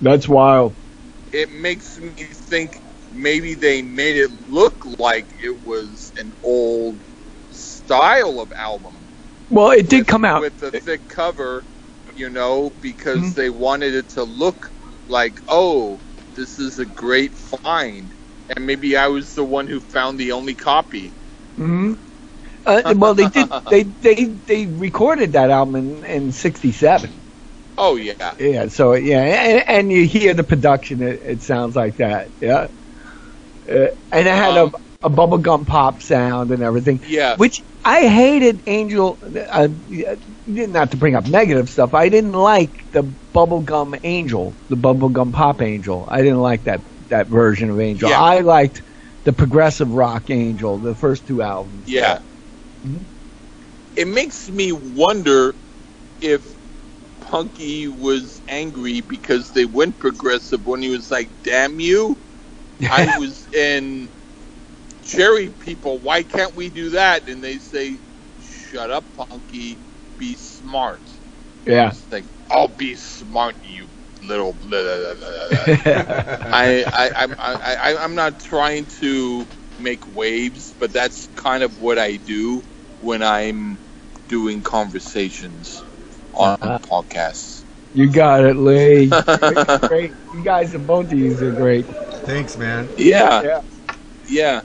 that's 0.00 0.28
wild. 0.28 0.76
It 1.32 1.50
makes 1.50 1.98
me 1.98 2.12
think 2.14 2.81
maybe 3.12 3.54
they 3.54 3.82
made 3.82 4.16
it 4.16 4.30
look 4.30 4.84
like 4.98 5.30
it 5.42 5.62
was 5.64 6.12
an 6.18 6.32
old 6.42 7.02
style 7.50 8.40
of 8.40 8.52
album. 8.58 9.08
Well, 9.50 9.70
it 9.70 9.88
did 9.88 10.00
with- 10.00 10.06
come 10.08 10.24
out. 10.24 10.40
with 10.40 10.58
the 10.58 10.70
thick 10.70 11.08
cover, 11.08 11.66
you 12.14 12.30
know, 12.30 12.70
because 12.80 13.20
Mhm. 13.20 13.34
they 13.34 13.50
wanted 13.50 13.94
it 13.94 14.10
to 14.10 14.24
look 14.24 14.72
like, 15.08 15.40
oh, 15.48 16.00
this 16.34 16.58
is 16.58 16.78
a 16.78 16.86
great 16.86 17.34
find, 17.34 18.14
and 18.48 18.66
maybe 18.66 18.96
I 18.96 19.08
was 19.08 19.34
the 19.34 19.44
one 19.44 19.66
who 19.66 19.80
found 19.80 20.18
the 20.18 20.32
only 20.32 20.54
copy. 20.54 21.12
hmm 21.56 21.94
Uh, 22.64 22.94
well, 22.96 23.14
they 23.14 23.28
did. 23.28 23.48
They 23.70 23.82
they 23.82 24.24
they 24.46 24.66
recorded 24.66 25.32
that 25.32 25.50
album 25.50 25.74
in, 25.76 26.04
in 26.04 26.32
'67. 26.32 27.10
Oh 27.76 27.96
yeah, 27.96 28.12
Yeah. 28.38 28.68
So 28.68 28.94
yeah, 28.94 29.22
and, 29.22 29.68
and 29.68 29.92
you 29.92 30.06
hear 30.06 30.34
the 30.34 30.44
production. 30.44 31.02
It, 31.02 31.20
it 31.22 31.42
sounds 31.42 31.74
like 31.74 31.96
that. 31.96 32.30
Yeah. 32.40 32.68
Uh, 33.68 33.88
and 34.10 34.26
it 34.26 34.34
had 34.34 34.56
Um, 34.56 34.74
a 34.74 34.78
a 35.04 35.10
bubblegum 35.10 35.66
pop 35.66 36.00
sound 36.00 36.52
and 36.52 36.62
everything. 36.62 37.00
yeah. 37.08 37.34
Which 37.36 37.60
I 37.84 38.06
hated 38.06 38.60
Angel. 38.68 39.18
Uh, 39.50 39.66
not 40.46 40.92
to 40.92 40.96
bring 40.96 41.16
up 41.16 41.26
negative 41.26 41.68
stuff. 41.68 41.92
I 41.92 42.08
didn't 42.08 42.34
like 42.34 42.92
the 42.92 43.02
bubblegum 43.34 43.98
Angel, 44.04 44.54
the 44.68 44.76
bubblegum 44.76 45.32
pop 45.32 45.60
Angel. 45.60 46.06
I 46.08 46.22
didn't 46.22 46.40
like 46.40 46.64
that 46.64 46.80
that 47.08 47.26
version 47.26 47.68
of 47.70 47.80
Angel. 47.80 48.08
Yeah. 48.10 48.20
I 48.20 48.40
liked 48.40 48.80
the 49.24 49.32
progressive 49.32 49.92
rock 49.92 50.30
Angel, 50.30 50.78
the 50.78 50.94
first 50.94 51.26
two 51.26 51.42
albums. 51.42 51.88
Yeah. 51.88 52.20
Mhm. 52.86 53.00
It 53.96 54.06
makes 54.08 54.48
me 54.48 54.70
wonder 54.72 55.54
if 56.20 56.42
Punky 57.22 57.88
was 57.88 58.40
angry 58.48 59.00
because 59.00 59.50
they 59.50 59.64
went 59.64 59.98
progressive 59.98 60.66
when 60.66 60.80
he 60.82 60.90
was 60.90 61.10
like, 61.10 61.28
"Damn 61.42 61.80
you! 61.80 62.16
I 62.88 63.08
was 63.08 63.48
in 63.52 64.12
Cherry 65.02 65.50
People. 65.50 66.00
Why 66.00 66.22
can't 66.24 66.54
we 66.56 66.70
do 66.70 66.90
that?" 66.90 67.28
And 67.28 67.44
they 67.44 67.58
say, 67.58 68.00
"Shut 68.38 68.90
up, 68.90 69.14
Punky. 69.14 69.82
Be 70.18 70.36
smart." 70.36 71.10
yeah. 71.66 71.92
It's 71.92 72.08
like, 72.12 72.26
"I'll 72.50 72.68
be 72.68 72.96
smart, 72.96 73.56
you 73.62 73.88
little." 74.22 74.54
Blah, 74.54 74.68
blah, 74.68 74.98
blah, 74.98 75.14
blah, 75.14 75.48
blah." 75.50 75.66
I, 76.50 76.86
I, 76.92 77.10
I'm, 77.24 77.36
I, 77.38 77.96
I'm 78.00 78.14
not 78.14 78.40
trying 78.40 78.86
to 79.00 79.48
make 79.78 80.06
waves, 80.06 80.74
but 80.78 80.92
that's 80.92 81.28
kind 81.36 81.62
of 81.62 81.78
what 81.78 81.98
I 81.98 82.16
do 82.16 82.64
when 83.00 83.22
I'm 83.22 83.80
doing 84.28 84.62
conversations 84.62 85.84
on 86.32 86.56
Uh-huh. 86.62 86.78
podcasts. 86.82 87.64
You 87.92 88.10
got 88.12 88.44
it, 88.44 88.56
Lee. 88.56 89.18
great, 89.40 89.60
great. 89.88 90.12
You 90.32 90.42
guys, 90.44 90.74
both 90.76 91.06
of 91.06 91.12
you 91.18 91.36
are 91.42 91.52
great. 91.52 91.86
Thanks, 92.24 92.56
man. 92.56 92.90
Yeah, 92.98 93.42
Yeah. 93.42 93.60
yeah. 94.28 94.62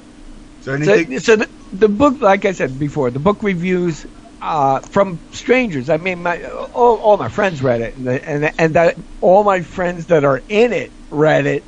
Is 0.60 0.66
there 0.66 0.76
anything? 0.76 1.20
So, 1.20 1.20
so 1.20 1.36
the, 1.38 1.50
the 1.72 1.90
book, 1.90 2.22
like 2.22 2.46
I 2.46 2.54
said 2.54 2.80
before, 2.80 3.12
the 3.12 3.20
book 3.20 3.44
reviews 3.44 4.06
uh, 4.42 4.82
from 4.92 5.22
strangers. 5.32 5.90
I 5.90 5.98
mean, 5.98 6.24
my 6.24 6.44
all, 6.46 6.98
all 6.98 7.18
my 7.18 7.30
friends 7.30 7.62
read 7.64 7.82
it, 7.82 7.98
and 7.98 8.08
and 8.10 8.54
and 8.58 8.76
that 8.76 8.98
all 9.22 9.44
my 9.44 9.62
friends 9.62 10.08
that 10.08 10.24
are 10.26 10.44
in 10.50 10.74
it 10.74 10.94
read 11.12 11.46
it, 11.48 11.68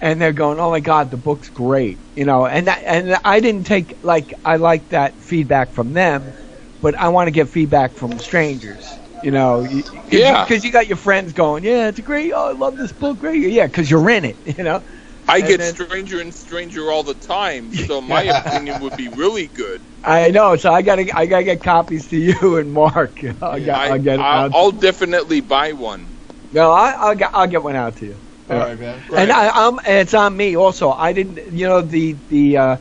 and 0.00 0.20
they're 0.20 0.32
going, 0.32 0.60
"Oh 0.60 0.70
my 0.70 0.80
God, 0.80 1.10
the 1.10 1.18
book's 1.18 1.50
great," 1.50 2.02
you 2.14 2.24
know. 2.24 2.46
And 2.46 2.68
that, 2.68 2.82
and 2.86 3.18
I 3.24 3.40
didn't 3.40 3.64
take 3.66 3.94
like 4.02 4.32
I 4.44 4.56
like 4.56 4.90
that 4.90 5.22
feedback 5.22 5.74
from 5.74 5.92
them, 5.94 6.34
but 6.82 6.98
I 6.98 7.08
want 7.10 7.28
to 7.28 7.32
get 7.32 7.48
feedback 7.50 7.96
from 7.96 8.18
strangers. 8.18 9.00
You 9.22 9.32
know, 9.32 9.62
you- 9.64 9.84
cause 10.10 10.20
Yeah. 10.20 10.44
because 10.44 10.64
you 10.64 10.72
got 10.72 10.88
your 10.88 10.96
friends 10.96 11.32
going, 11.34 11.64
yeah, 11.64 11.88
it's 11.88 12.00
great. 12.00 12.32
Oh, 12.34 12.50
I 12.50 12.52
love 12.52 12.76
this 12.76 12.92
book, 12.92 13.18
great. 13.18 13.42
Yeah, 13.52 13.66
because 13.66 13.90
you're 13.90 14.10
in 14.10 14.24
it. 14.24 14.38
You 14.58 14.64
know, 14.64 14.82
I 15.30 15.38
And 15.38 15.48
get 15.48 15.58
then- 15.60 15.74
stranger 15.74 16.20
and 16.20 16.34
stranger 16.34 16.90
all 16.90 17.02
the 17.02 17.14
time, 17.14 17.72
so 17.88 18.00
my 18.00 18.22
opinion 18.22 18.80
would 18.82 18.96
be 18.96 19.08
really 19.08 19.48
good. 19.48 19.80
I 20.02 20.30
know, 20.30 20.56
so 20.56 20.72
I 20.72 20.82
gotta 20.82 21.06
I 21.16 21.26
gotta 21.26 21.44
get 21.44 21.62
copies 21.62 22.08
to 22.08 22.16
you 22.16 22.56
and 22.56 22.72
Mark. 22.72 23.20
I'll 23.42 23.60
get, 23.60 23.76
I, 23.76 23.88
I'll 23.90 23.98
get 23.98 24.14
it 24.14 24.20
I'll. 24.20 24.50
I'll 24.54 24.72
definitely 24.72 25.40
buy 25.40 25.72
one. 25.72 26.14
no, 26.52 26.70
I, 26.72 26.92
I'll 26.92 27.14
get 27.14 27.30
I'll 27.34 27.46
get 27.46 27.62
one 27.62 27.76
out 27.76 27.96
to 27.96 28.06
you. 28.06 28.20
All 28.48 28.56
right, 28.58 28.78
man. 28.78 29.00
And 29.14 29.30
I, 29.30 29.48
I'm 29.66 29.78
and 29.78 29.98
it's 29.98 30.14
on 30.14 30.36
me 30.36 30.56
also. 30.56 30.90
I 30.90 31.12
didn't, 31.12 31.52
you 31.52 31.68
know, 31.68 31.82
the 31.82 32.14
the 32.28 32.56
uh, 32.56 32.76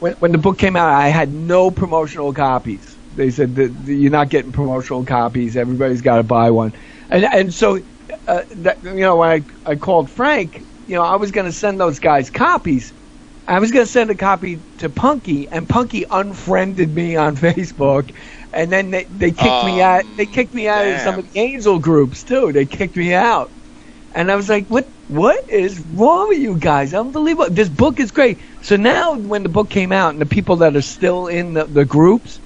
when 0.00 0.14
when 0.14 0.32
the 0.32 0.38
book 0.38 0.58
came 0.58 0.74
out, 0.74 0.88
I 0.92 1.08
had 1.08 1.32
no 1.32 1.70
promotional 1.70 2.32
copies. 2.32 2.98
They 3.12 3.30
said 3.30 3.54
that 3.56 3.84
that 3.84 3.92
you're 3.94 4.10
not 4.10 4.30
getting 4.30 4.52
promotional 4.52 5.04
copies. 5.04 5.56
Everybody's 5.56 6.00
got 6.02 6.16
to 6.16 6.22
buy 6.24 6.50
one, 6.50 6.72
and 7.10 7.24
and 7.26 7.54
so 7.54 7.78
uh, 8.26 8.42
that, 8.56 8.82
you 8.82 8.94
know 9.02 9.16
when 9.16 9.30
I 9.30 9.70
I 9.70 9.76
called 9.76 10.10
Frank, 10.10 10.66
you 10.86 10.96
know, 10.96 11.02
I 11.02 11.16
was 11.16 11.30
going 11.30 11.46
to 11.46 11.52
send 11.52 11.80
those 11.80 11.98
guys 12.00 12.30
copies. 12.30 12.92
I 13.46 13.58
was 13.58 13.72
going 13.72 13.84
to 13.84 13.90
send 13.90 14.10
a 14.10 14.14
copy 14.14 14.62
to 14.78 14.88
Punky, 14.88 15.48
and 15.50 15.68
Punky 15.68 16.04
unfriended 16.08 16.94
me 16.94 17.16
on 17.16 17.36
Facebook, 17.48 18.14
and 18.52 18.70
then 18.70 18.90
they 18.90 19.04
they 19.04 19.30
kicked 19.32 19.64
me 19.64 19.80
oh, 19.80 19.84
out. 19.84 20.04
They 20.16 20.26
kicked 20.26 20.54
me 20.54 20.68
out 20.68 20.86
of 20.86 21.00
some 21.00 21.18
of 21.18 21.32
the 21.32 21.40
Angel 21.40 21.78
groups 21.78 22.24
too. 22.24 22.52
They 22.52 22.66
kicked 22.66 22.96
me 22.96 23.14
out. 23.14 23.52
And 24.14 24.30
I 24.30 24.36
was 24.36 24.48
like, 24.48 24.68
what 24.68 24.92
what 25.08 25.48
is 25.48 25.80
wrong 25.80 26.28
with 26.28 26.38
you 26.38 26.58
guys? 26.58 26.94
Unbelievable. 26.94 27.50
This 27.50 27.68
book 27.68 28.00
is 28.00 28.12
great. 28.12 28.40
So 28.60 28.76
now 28.76 29.16
when 29.16 29.42
the 29.42 29.48
book 29.48 29.70
came 29.70 29.92
out 29.92 30.10
and 30.10 30.20
the 30.20 30.26
people 30.26 30.56
that 30.56 30.76
are 30.76 30.82
still 30.82 31.26
in 31.28 31.54
the, 31.54 31.64
the 31.66 31.84
groups, 31.84 32.40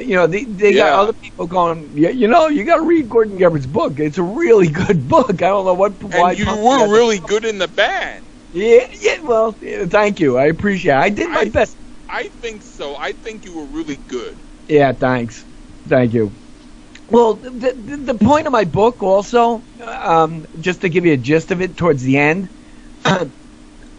you 0.00 0.14
know, 0.16 0.26
they, 0.26 0.44
they 0.44 0.74
got 0.74 0.92
other 0.92 1.12
people 1.14 1.46
going, 1.46 1.96
yeah, 1.96 2.10
you 2.10 2.28
know, 2.28 2.48
you 2.48 2.64
got 2.64 2.76
to 2.76 2.82
read 2.86 3.08
Gordon 3.08 3.38
Gebert's 3.38 3.66
book. 3.66 3.98
It's 4.00 4.18
a 4.18 4.22
really 4.22 4.68
good 4.86 5.06
book. 5.08 5.30
I 5.42 5.48
don't 5.48 5.64
know 5.64 5.74
what 5.74 6.02
why 6.02 6.32
And 6.32 6.38
you 6.38 6.46
were 6.46 6.92
really 6.92 7.18
good 7.20 7.44
in 7.44 7.58
the 7.58 7.68
band. 7.68 8.28
Yeah, 8.52 8.86
yeah, 9.00 9.20
well, 9.22 9.58
yeah, 9.60 9.86
thank 9.86 10.20
you. 10.20 10.36
I 10.38 10.46
appreciate 10.46 10.92
it. 10.92 10.96
I 10.98 11.08
did 11.10 11.30
my 11.30 11.40
I- 11.40 11.50
best. 11.52 11.76
I 12.08 12.28
think 12.28 12.62
so. 12.62 12.96
I 12.96 13.12
think 13.12 13.44
you 13.44 13.54
were 13.54 13.66
really 13.66 13.96
good. 13.96 14.42
Yeah, 14.68 14.92
thanks. 14.92 15.46
Thank 15.88 16.12
you. 16.14 16.38
Well, 17.08 17.34
the, 17.36 17.50
the, 17.50 18.12
the 18.12 18.14
point 18.18 18.46
of 18.46 18.52
my 18.52 18.64
book 18.64 19.02
also, 19.02 19.66
um, 19.80 20.46
just 20.58 20.80
to 20.82 20.88
give 20.88 21.04
you 21.06 21.12
a 21.12 21.16
gist 21.18 21.50
of 21.50 21.60
it 21.60 21.76
towards 21.76 22.02
the 22.02 22.16
end, 22.18 22.50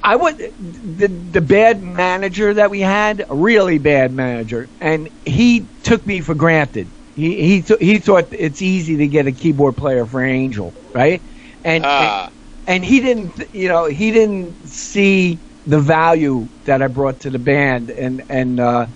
I 0.08 0.16
would 0.18 0.38
the 0.58 1.10
the 1.10 1.42
bad 1.42 1.84
manager 1.84 2.54
that 2.56 2.72
we 2.72 2.82
had, 2.82 3.26
a 3.30 3.36
really 3.36 3.80
bad 3.80 4.14
manager, 4.14 4.72
and 4.82 5.10
he 5.26 5.70
took 5.84 6.06
me 6.08 6.22
for 6.22 6.36
granted. 6.36 6.94
He 7.16 7.42
he 7.42 7.64
th- 7.64 7.82
he 7.82 8.00
thought 8.00 8.30
it's 8.32 8.62
easy 8.62 8.98
to 8.98 9.08
get 9.10 9.28
a 9.28 9.34
keyboard 9.34 9.78
player 9.78 10.06
for 10.08 10.24
Angel, 10.24 10.78
right? 10.94 11.24
And 11.64 11.88
Ah, 11.88 12.30
and 12.68 12.86
he 12.86 13.02
didn't 13.02 13.44
you 13.54 13.70
know 13.70 13.86
he 13.88 14.12
didn't 14.12 14.68
see 14.68 15.42
the 15.66 15.80
value 15.80 16.50
that 16.66 16.82
I 16.84 16.88
brought 16.88 17.22
to 17.22 17.32
the 17.32 17.40
band 17.40 17.92
and 17.92 18.24
and 18.30 18.60
uh, 18.60 18.88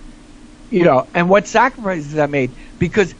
you 0.69 0.85
know 0.85 1.09
and 1.13 1.29
what 1.29 1.47
sacrifices 1.47 2.17
I 2.17 2.27
made 2.27 2.55
because 2.79 3.15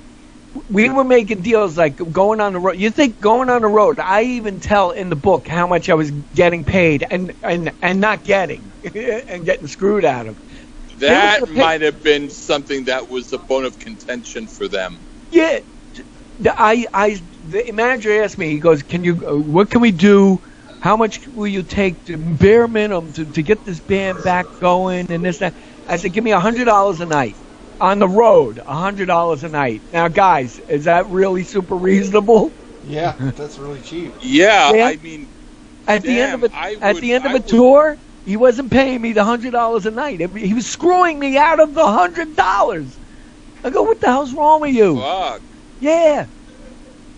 we 0.72 0.90
were 0.90 1.06
making 1.06 1.44
deals 1.44 1.78
like 1.78 1.98
going 1.98 2.42
on 2.42 2.54
the 2.54 2.60
road. 2.60 2.80
You 2.80 2.92
think 2.92 3.20
going 3.22 3.50
on 3.50 3.64
the 3.64 3.70
road? 3.70 4.00
I 4.00 4.24
even 4.24 4.60
tell 4.62 4.92
in 4.92 5.10
the 5.10 5.18
book 5.18 5.48
how 5.48 5.68
much 5.68 5.90
I 5.90 5.96
was 5.96 6.12
getting 6.36 6.66
paid 6.66 7.06
and 7.12 7.34
and 7.44 7.74
and 7.82 8.02
not 8.02 8.24
getting 8.26 8.74
and 8.96 9.46
getting 9.46 9.68
screwed 9.68 10.06
out 10.06 10.28
of. 10.28 10.40
That 11.00 11.50
might 11.50 11.82
have 11.82 12.02
been 12.04 12.30
something 12.30 12.86
that 12.86 13.10
was 13.10 13.34
a 13.34 13.40
bone 13.40 13.66
of 13.66 13.80
contention 13.80 14.48
for 14.48 14.68
them. 14.70 15.00
Yeah, 15.32 15.60
the- 16.40 16.56
I, 16.58 16.88
I, 16.94 17.22
the 17.44 17.72
manager 17.74 18.24
asked 18.24 18.38
me. 18.38 18.52
He 18.52 18.60
goes, 18.60 18.84
"Can 18.84 19.04
you? 19.04 19.22
Uh, 19.28 19.38
what 19.38 19.72
can 19.72 19.82
we 19.82 19.92
do? 19.92 20.42
How 20.80 20.98
much 20.98 21.28
will 21.28 21.48
you 21.48 21.64
take 21.64 22.06
to 22.06 22.18
bare 22.18 22.68
minimum 22.68 23.14
to, 23.14 23.26
to 23.28 23.44
get 23.44 23.66
this 23.66 23.82
band 23.82 24.24
back 24.24 24.50
going 24.60 25.08
and 25.12 25.26
this 25.26 25.40
that?" 25.40 25.56
I 25.88 25.98
said, 25.98 26.14
"Give 26.14 26.24
me 26.24 26.32
a 26.32 26.40
hundred 26.42 26.66
dollars 26.66 27.02
a 27.02 27.08
night 27.08 27.38
on 27.82 28.00
the 28.00 28.08
road. 28.08 28.60
A 28.60 28.74
hundred 28.76 29.08
dollars 29.08 29.44
a 29.44 29.50
night." 29.50 29.82
Now, 29.92 30.08
guys, 30.08 30.60
is 30.70 30.86
that 30.86 31.08
really 31.08 31.44
super 31.44 31.76
reasonable? 31.76 32.52
Yeah, 32.88 33.14
that's 33.36 33.58
really 33.60 33.82
cheap. 33.82 34.14
Yeah, 34.22 34.72
Yeah. 34.74 34.86
I 34.88 34.96
mean, 34.98 35.28
At 35.88 36.04
the 36.04 36.20
end 36.22 36.36
of 36.36 36.42
Damn, 36.42 36.52
a 36.52 36.56
I 36.64 36.76
at 36.80 36.94
would- 36.96 37.04
the 37.04 37.14
end 37.14 37.26
of 37.26 37.32
I 37.32 37.34
a 37.34 37.38
would- 37.38 37.48
tour, 37.48 37.98
he 38.24 38.38
wasn't 38.38 38.70
paying 38.72 39.02
me 39.02 39.14
the 39.14 39.24
hundred 39.24 39.52
dollars 39.52 39.86
a 39.88 39.92
night. 39.92 40.20
He 40.38 40.54
was 40.54 40.66
screwing 40.68 41.18
me 41.20 41.38
out 41.38 41.60
of 41.60 41.74
the 41.74 41.86
hundred 41.86 42.36
dollars. 42.36 42.86
I 43.64 43.70
go, 43.72 43.82
"What 43.84 44.00
the 44.00 44.08
hell's 44.08 44.34
wrong 44.34 44.62
with 44.62 44.76
you?" 44.76 45.00
fuck. 45.00 45.42
Yeah. 45.80 46.26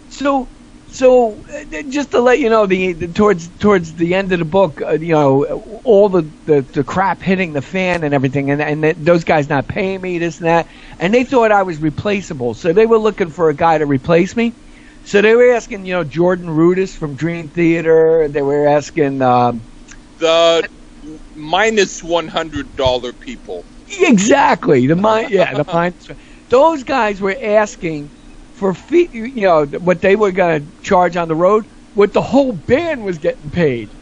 So, 0.09 0.47
so 0.93 1.43
uh, 1.73 1.83
just 1.89 2.11
to 2.11 2.21
let 2.21 2.39
you 2.39 2.49
know, 2.49 2.65
the, 2.67 2.93
the 2.93 3.07
towards 3.07 3.49
towards 3.57 3.95
the 3.95 4.15
end 4.15 4.31
of 4.31 4.39
the 4.39 4.45
book, 4.45 4.81
uh, 4.81 4.93
you 4.93 5.13
know, 5.13 5.45
all 5.83 6.09
the, 6.09 6.33
the 6.45 6.67
the 6.73 6.83
crap 6.83 7.21
hitting 7.21 7.53
the 7.53 7.61
fan 7.61 8.03
and 8.03 8.13
everything, 8.13 8.51
and 8.51 8.61
and 8.61 8.83
th- 8.83 8.97
those 8.99 9.23
guys 9.23 9.49
not 9.49 9.67
paying 9.67 10.01
me 10.01 10.19
this 10.19 10.39
and 10.39 10.47
that, 10.47 10.67
and 10.99 11.13
they 11.13 11.23
thought 11.23 11.51
I 11.51 11.63
was 11.63 11.79
replaceable, 11.81 12.53
so 12.53 12.73
they 12.73 12.85
were 12.85 12.99
looking 12.99 13.29
for 13.29 13.49
a 13.49 13.55
guy 13.55 13.77
to 13.77 13.85
replace 13.85 14.35
me. 14.35 14.57
So 15.03 15.21
they 15.21 15.35
were 15.35 15.53
asking, 15.53 15.85
you 15.85 15.93
know, 15.93 16.03
Jordan 16.03 16.49
Rudess 16.49 16.95
from 16.95 17.15
Dream 17.15 17.49
Theater. 17.49 18.27
They 18.29 18.41
were 18.41 18.67
asking. 18.67 19.21
Um, 19.21 19.67
The 20.19 20.65
minus 21.33 22.03
one 22.03 22.27
hundred 22.27 22.75
dollar 22.75 23.13
people. 23.13 23.67
Exactly. 24.01 24.87
The 24.87 24.95
mind, 24.95 25.31
yeah, 25.31 25.53
the 25.55 25.65
mind. 25.71 25.95
Those 26.49 26.83
guys 26.83 27.21
were 27.21 27.35
asking 27.41 28.11
for 28.53 28.73
fee, 28.73 29.09
you 29.13 29.41
know, 29.43 29.65
what 29.65 30.01
they 30.01 30.15
were 30.15 30.31
going 30.31 30.67
to 30.67 30.73
charge 30.83 31.17
on 31.17 31.29
the 31.29 31.35
road, 31.35 31.67
what 31.93 32.13
the 32.13 32.21
whole 32.21 32.53
band 32.53 33.05
was 33.05 33.19
getting 33.19 33.51
paid. 33.51 33.95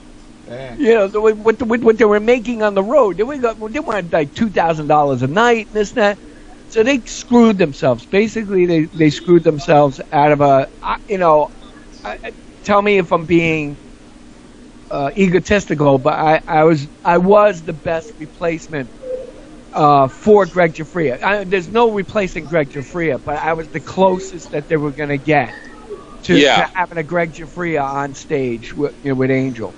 You 0.75 0.93
know, 0.95 1.07
the, 1.07 1.21
what, 1.21 1.59
the, 1.59 1.65
what 1.65 1.97
they 1.97 2.05
were 2.05 2.19
making 2.21 2.63
on 2.63 2.75
the 2.75 2.83
road. 2.83 3.17
They, 3.17 3.23
were, 3.23 3.37
they 3.39 3.79
wanted 3.79 4.13
like 4.13 4.33
two 4.33 4.49
thousand 4.51 4.87
dollars 4.87 5.21
a 5.23 5.27
night, 5.27 5.69
and 5.71 5.79
this 5.79 5.91
and 5.93 6.01
that. 6.03 6.19
So 6.67 6.83
they 6.83 7.01
screwed 7.05 7.57
themselves. 7.57 8.07
Basically, 8.07 8.65
they 8.65 8.87
they 8.93 9.09
screwed 9.09 9.43
themselves 9.43 10.01
out 10.11 10.31
of 10.31 10.41
a, 10.41 10.69
you 11.07 11.17
know, 11.19 11.49
I- 12.03 12.19
tell 12.63 12.81
me 12.81 12.97
if 12.99 13.11
I'm 13.11 13.25
being 13.25 13.79
uh, 14.91 15.11
egotistical, 15.17 15.99
but 15.99 16.13
I, 16.13 16.41
I 16.47 16.63
was 16.65 16.89
I 17.03 17.17
was 17.19 17.63
the 17.63 17.73
best 17.73 18.15
replacement 18.19 18.91
uh, 19.73 20.07
for 20.09 20.47
Gregg 20.47 20.73
Giuffria. 20.73 21.21
I, 21.23 21.43
there's 21.45 21.69
no 21.69 21.91
replacing 21.93 22.47
Gregg 22.47 22.69
Giuffria, 22.71 23.23
but 23.23 23.37
I 23.37 23.53
was 23.53 23.69
the 23.69 23.81
closest 23.81 24.51
that 24.51 24.67
they 24.67 24.77
were 24.77 24.93
going 24.93 25.09
to 25.09 25.19
get 25.19 25.55
to, 26.23 26.35
Yeah. 26.37 26.57
to 26.57 26.67
having 26.75 26.97
a 26.99 27.03
Gregg 27.03 27.33
Giuffria 27.33 27.83
on 27.83 28.13
stage 28.15 28.75
with, 28.75 28.95
you 29.03 29.11
know, 29.11 29.15
with 29.15 29.31
Angel. 29.31 29.77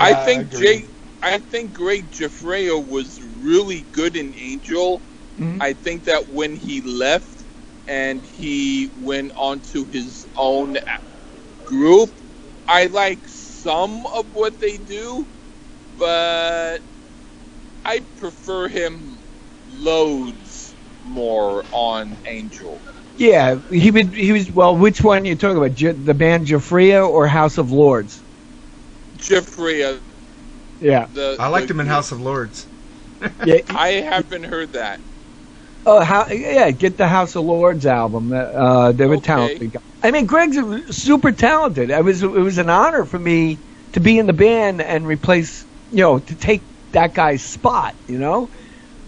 I 0.00 0.10
Yeah, 0.10 0.20
I 0.20 0.26
think 0.26 0.40
agree. 0.40 0.82
Jay. 0.82 0.90
I 1.22 1.38
think 1.38 1.72
Gregg 1.74 2.10
Giuffria 2.10 2.84
was 2.84 3.20
really 3.22 3.82
good 3.82 4.16
in 4.16 4.34
Angel. 4.36 5.04
Mhm. 5.38 5.58
I 5.60 5.74
think 5.74 6.04
that 6.04 6.28
when 6.28 6.56
he 6.56 6.82
left 6.82 7.46
and 7.88 8.24
he 8.26 8.90
went 8.96 9.32
on 9.36 9.60
to 9.72 9.86
his 9.86 10.26
own 10.36 10.78
group, 11.64 12.10
I 12.68 12.86
like 12.86 13.28
some 13.28 14.06
of 14.06 14.32
what 14.32 14.58
they 14.60 14.78
do, 14.78 15.28
but 15.96 16.80
I 17.84 18.00
prefer 18.16 18.68
him 18.68 19.17
loads 19.78 20.74
more 21.04 21.64
on 21.72 22.16
Angel. 22.26 22.78
Yeah, 23.16 23.58
he 23.70 23.90
would. 23.90 24.14
He 24.14 24.32
was 24.32 24.50
well. 24.52 24.76
Which 24.76 25.00
one 25.02 25.22
are 25.22 25.26
you 25.26 25.34
talking 25.36 25.56
about? 25.56 25.74
J- 25.74 25.92
the 25.92 26.14
band 26.14 26.46
Giuffria 26.46 27.08
or 27.08 27.26
House 27.26 27.58
of 27.58 27.72
Lords? 27.72 28.22
Jeffrey, 29.16 29.80
Yeah. 30.80 31.06
the 31.12 31.36
I 31.40 31.48
liked 31.48 31.68
the- 31.68 31.74
him 31.74 31.80
in 31.80 31.86
House 31.86 32.12
of 32.12 32.20
Lords. 32.20 32.66
Yeah. 33.44 33.60
I 33.70 33.88
haven't 33.88 34.44
heard 34.44 34.74
that. 34.74 35.00
Oh, 35.84 36.00
how, 36.00 36.26
yeah. 36.28 36.70
Get 36.70 36.96
the 36.96 37.08
House 37.08 37.34
of 37.34 37.44
Lords 37.44 37.86
album. 37.86 38.32
Uh, 38.32 38.92
they 38.92 39.06
were 39.06 39.16
Okay. 39.16 39.24
talented. 39.26 39.72
guys. 39.72 39.82
I 40.02 40.10
mean, 40.12 40.26
Greg's 40.26 40.56
super 40.96 41.32
talented. 41.32 41.90
It 41.90 42.04
was 42.04 42.22
it 42.22 42.28
was 42.28 42.58
an 42.58 42.70
honor 42.70 43.04
for 43.04 43.18
me 43.18 43.58
to 43.92 44.00
be 44.00 44.18
in 44.18 44.26
the 44.26 44.32
band 44.32 44.80
and 44.80 45.06
replace, 45.06 45.66
you 45.90 45.98
know, 46.02 46.20
to 46.20 46.34
take 46.36 46.62
that 46.92 47.14
guy's 47.14 47.42
spot. 47.42 47.96
You 48.06 48.18
know, 48.18 48.50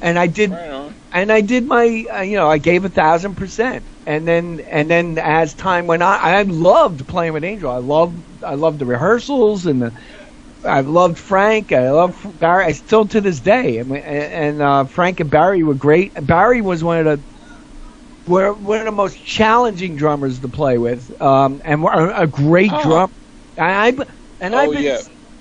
and 0.01 0.19
I 0.19 0.27
did. 0.27 0.59
Right 0.59 0.95
and 1.13 1.33
I 1.33 1.41
did 1.41 1.67
my, 1.67 2.05
uh, 2.15 2.21
you 2.23 2.37
know, 2.37 2.49
I 2.49 2.59
gave 2.59 2.85
a 2.85 2.89
thousand 2.89 3.35
percent, 3.37 3.89
and 4.07 4.27
then 4.27 4.61
and 4.71 4.91
then 4.91 5.19
as 5.19 5.55
time 5.55 5.87
went 5.87 6.03
on, 6.03 6.19
I 6.21 6.43
loved 6.43 7.07
playing 7.09 7.33
with 7.33 7.45
Angel. 7.45 7.71
I 7.71 7.79
loved 7.79 8.25
I 8.45 8.55
loved 8.55 8.79
the 8.81 8.87
rehearsals 8.87 9.67
and 9.67 9.83
the, 9.83 9.93
I 10.65 10.81
loved 10.81 11.19
Frank. 11.19 11.73
I 11.73 11.91
love 11.91 12.27
Barry. 12.39 12.65
I 12.67 12.73
still 12.73 13.07
to 13.09 13.21
this 13.21 13.41
day, 13.41 13.79
and 13.79 13.93
and 13.97 14.63
uh, 14.63 14.85
Frank 14.87 15.21
and 15.21 15.31
Barry 15.31 15.63
were 15.63 15.75
great. 15.75 16.13
Barry 16.27 16.61
was 16.63 16.83
one 16.85 16.99
of 16.99 17.05
the 17.07 17.25
were 18.27 18.53
one 18.55 18.79
of 18.81 18.87
the 18.87 18.93
most 18.93 19.17
challenging 19.25 19.97
drummers 19.97 20.41
to 20.41 20.49
play 20.49 20.79
with, 20.79 21.11
um, 21.21 21.61
and 21.65 21.83
were 21.83 22.11
a 22.11 22.27
great 22.27 22.77
Oh. 22.77 22.77
drum. 22.77 23.11
I, 23.59 23.89
I 23.89 23.97
and 24.41 24.55
Oh, 24.55 24.57
I've 24.57 24.73
been 24.73 24.85
yeah. 24.85 25.01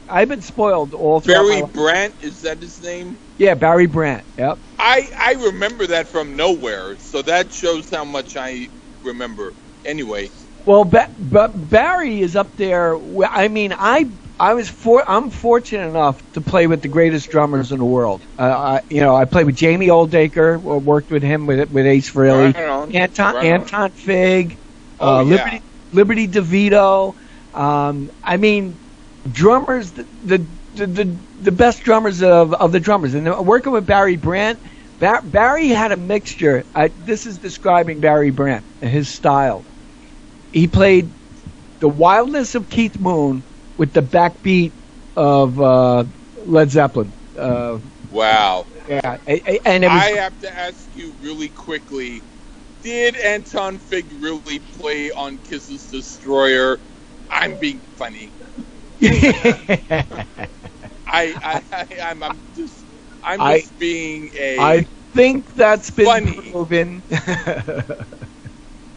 I've 0.10 0.28
been 0.30 0.42
spoiled 0.42 0.94
all 0.94 1.20
throughout 1.22 1.48
my 1.48 1.62
Barry. 1.62 1.72
Brandt, 1.74 2.16
is 2.22 2.42
that 2.42 2.62
his 2.62 2.82
name? 2.82 3.20
Yeah, 3.38 3.56
Barry 3.56 3.88
Brandt. 3.88 4.26
Yep. 4.38 4.60
I 4.80 5.10
I 5.18 5.34
remember 5.34 5.88
that 5.88 6.08
from 6.10 6.36
nowhere, 6.36 6.98
so 7.00 7.22
that 7.24 7.52
shows 7.54 7.90
how 7.90 8.06
much 8.06 8.36
I 8.36 8.70
remember. 9.04 9.54
Anyway, 9.86 10.30
Well, 10.66 10.84
ba- 10.86 11.14
but 11.18 11.70
Barry 11.70 12.22
is 12.22 12.36
up 12.36 12.56
there. 12.58 12.98
I 13.30 13.48
mean, 13.48 13.74
I 13.78 14.12
I 14.40 14.54
was 14.54 14.70
for 14.70 15.04
I'm 15.10 15.30
fortunate 15.30 15.88
enough 15.88 16.22
to 16.34 16.42
play 16.42 16.68
with 16.68 16.82
the 16.82 16.88
greatest 16.90 17.30
drummers 17.30 17.72
in 17.72 17.80
the 17.80 17.86
world. 17.86 18.26
Uh, 18.38 18.44
I, 18.44 18.82
you 18.90 19.02
know, 19.02 19.16
I 19.16 19.26
played 19.26 19.46
with 19.46 19.56
Jamie 19.56 19.88
Oldaker, 19.88 20.64
or 20.64 20.80
worked 20.80 21.12
with 21.12 21.24
him 21.24 21.46
with 21.46 21.70
with 21.70 21.86
Ace 21.86 22.12
Frehley, 22.12 22.54
Right. 22.54 22.96
Anton 22.96 23.36
Right. 23.36 23.46
Anton 23.46 23.92
Fig, 23.94 24.60
Oh, 25.00 25.18
uh, 25.18 25.24
yeah. 25.24 25.26
Liberty 25.26 25.62
Liberty 25.92 26.28
DeVito. 26.28 27.14
Um, 27.54 28.10
I 28.24 28.38
mean, 28.38 28.80
drummers, 29.32 29.92
the 29.92 30.08
the, 30.24 30.88
the 30.88 31.18
the 31.40 31.52
best 31.52 31.84
drummers 31.84 32.22
of 32.24 32.54
of 32.54 32.72
the 32.72 32.80
drummers, 32.80 33.14
and 33.14 33.26
working 33.46 33.72
with 33.74 33.86
Barry 33.86 34.18
Brandt. 34.18 34.60
Ba- 35.00 35.22
Barry 35.24 35.70
had 35.70 35.92
a 35.92 35.98
mixture. 35.98 36.66
I, 36.76 36.90
this 36.90 37.26
is 37.26 37.38
describing 37.40 38.02
Barry 38.02 38.32
Brandt 38.32 38.66
and 38.82 38.92
his 38.92 39.10
style 39.10 39.66
he 40.52 40.68
played 40.68 41.14
the 41.80 41.90
wildness 41.90 42.56
of 42.56 42.70
Keith 42.70 43.00
Moon 43.00 43.44
with 43.78 43.94
the 43.94 44.02
backbeat 44.02 44.74
of 45.16 45.60
uh, 45.60 46.06
Led 46.46 46.70
Zeppelin. 46.72 47.14
Uh, 47.38 47.80
wow. 48.10 48.68
yeah, 48.88 49.18
and 49.28 49.84
it 49.84 49.92
was 49.92 50.04
I 50.04 50.10
have 50.12 50.38
to 50.40 50.58
ask 50.58 50.96
you 50.96 51.14
really 51.22 51.50
quickly: 51.50 52.24
Did 52.82 53.16
Anton 53.18 53.80
Fig 53.80 54.12
really 54.12 54.60
play 54.60 55.12
on 55.12 55.38
Kiss's 55.40 55.90
Destroyer? 55.90 56.80
I'm 57.30 57.60
being 57.60 57.82
funny. 57.96 58.34
I 61.08 61.36
I, 61.42 61.62
I 61.72 61.86
I'm, 62.04 62.24
I'm 62.24 62.42
just 62.56 62.88
I'm 63.24 63.44
I- 63.44 63.46
just 63.46 63.78
being 63.78 64.30
a 64.40 64.80
I 64.80 64.86
think 65.14 65.54
that's 65.54 65.90
been 65.92 66.26
Funny. 66.26 66.38
proven. 66.52 67.04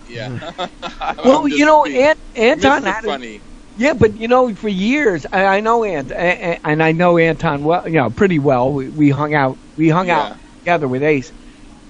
yeah. 0.07 0.31
well, 1.23 1.47
you 1.49 1.65
know, 1.65 1.85
Ant, 1.85 2.19
Anton 2.35 2.85
had 2.85 3.05
funny. 3.05 3.45
Yeah, 3.75 3.95
but 3.95 4.17
you 4.17 4.29
know, 4.29 4.55
for 4.55 4.69
years, 4.69 5.27
I, 5.33 5.45
I 5.47 5.61
know 5.61 5.85
Ant, 5.85 6.11
a- 6.11 6.53
a- 6.55 6.59
and 6.67 6.83
I 6.83 6.93
know 6.93 7.19
Anton 7.19 7.65
well, 7.65 7.87
you 7.87 7.95
know, 7.95 8.11
pretty 8.11 8.39
well. 8.39 8.73
We, 8.73 8.91
we 8.91 9.11
hung 9.11 9.35
out, 9.35 9.59
we 9.77 9.89
hung 9.89 10.11
Yeah. 10.11 10.11
out 10.11 10.37
together 10.65 10.89
with 10.89 11.03
Ace, 11.03 11.33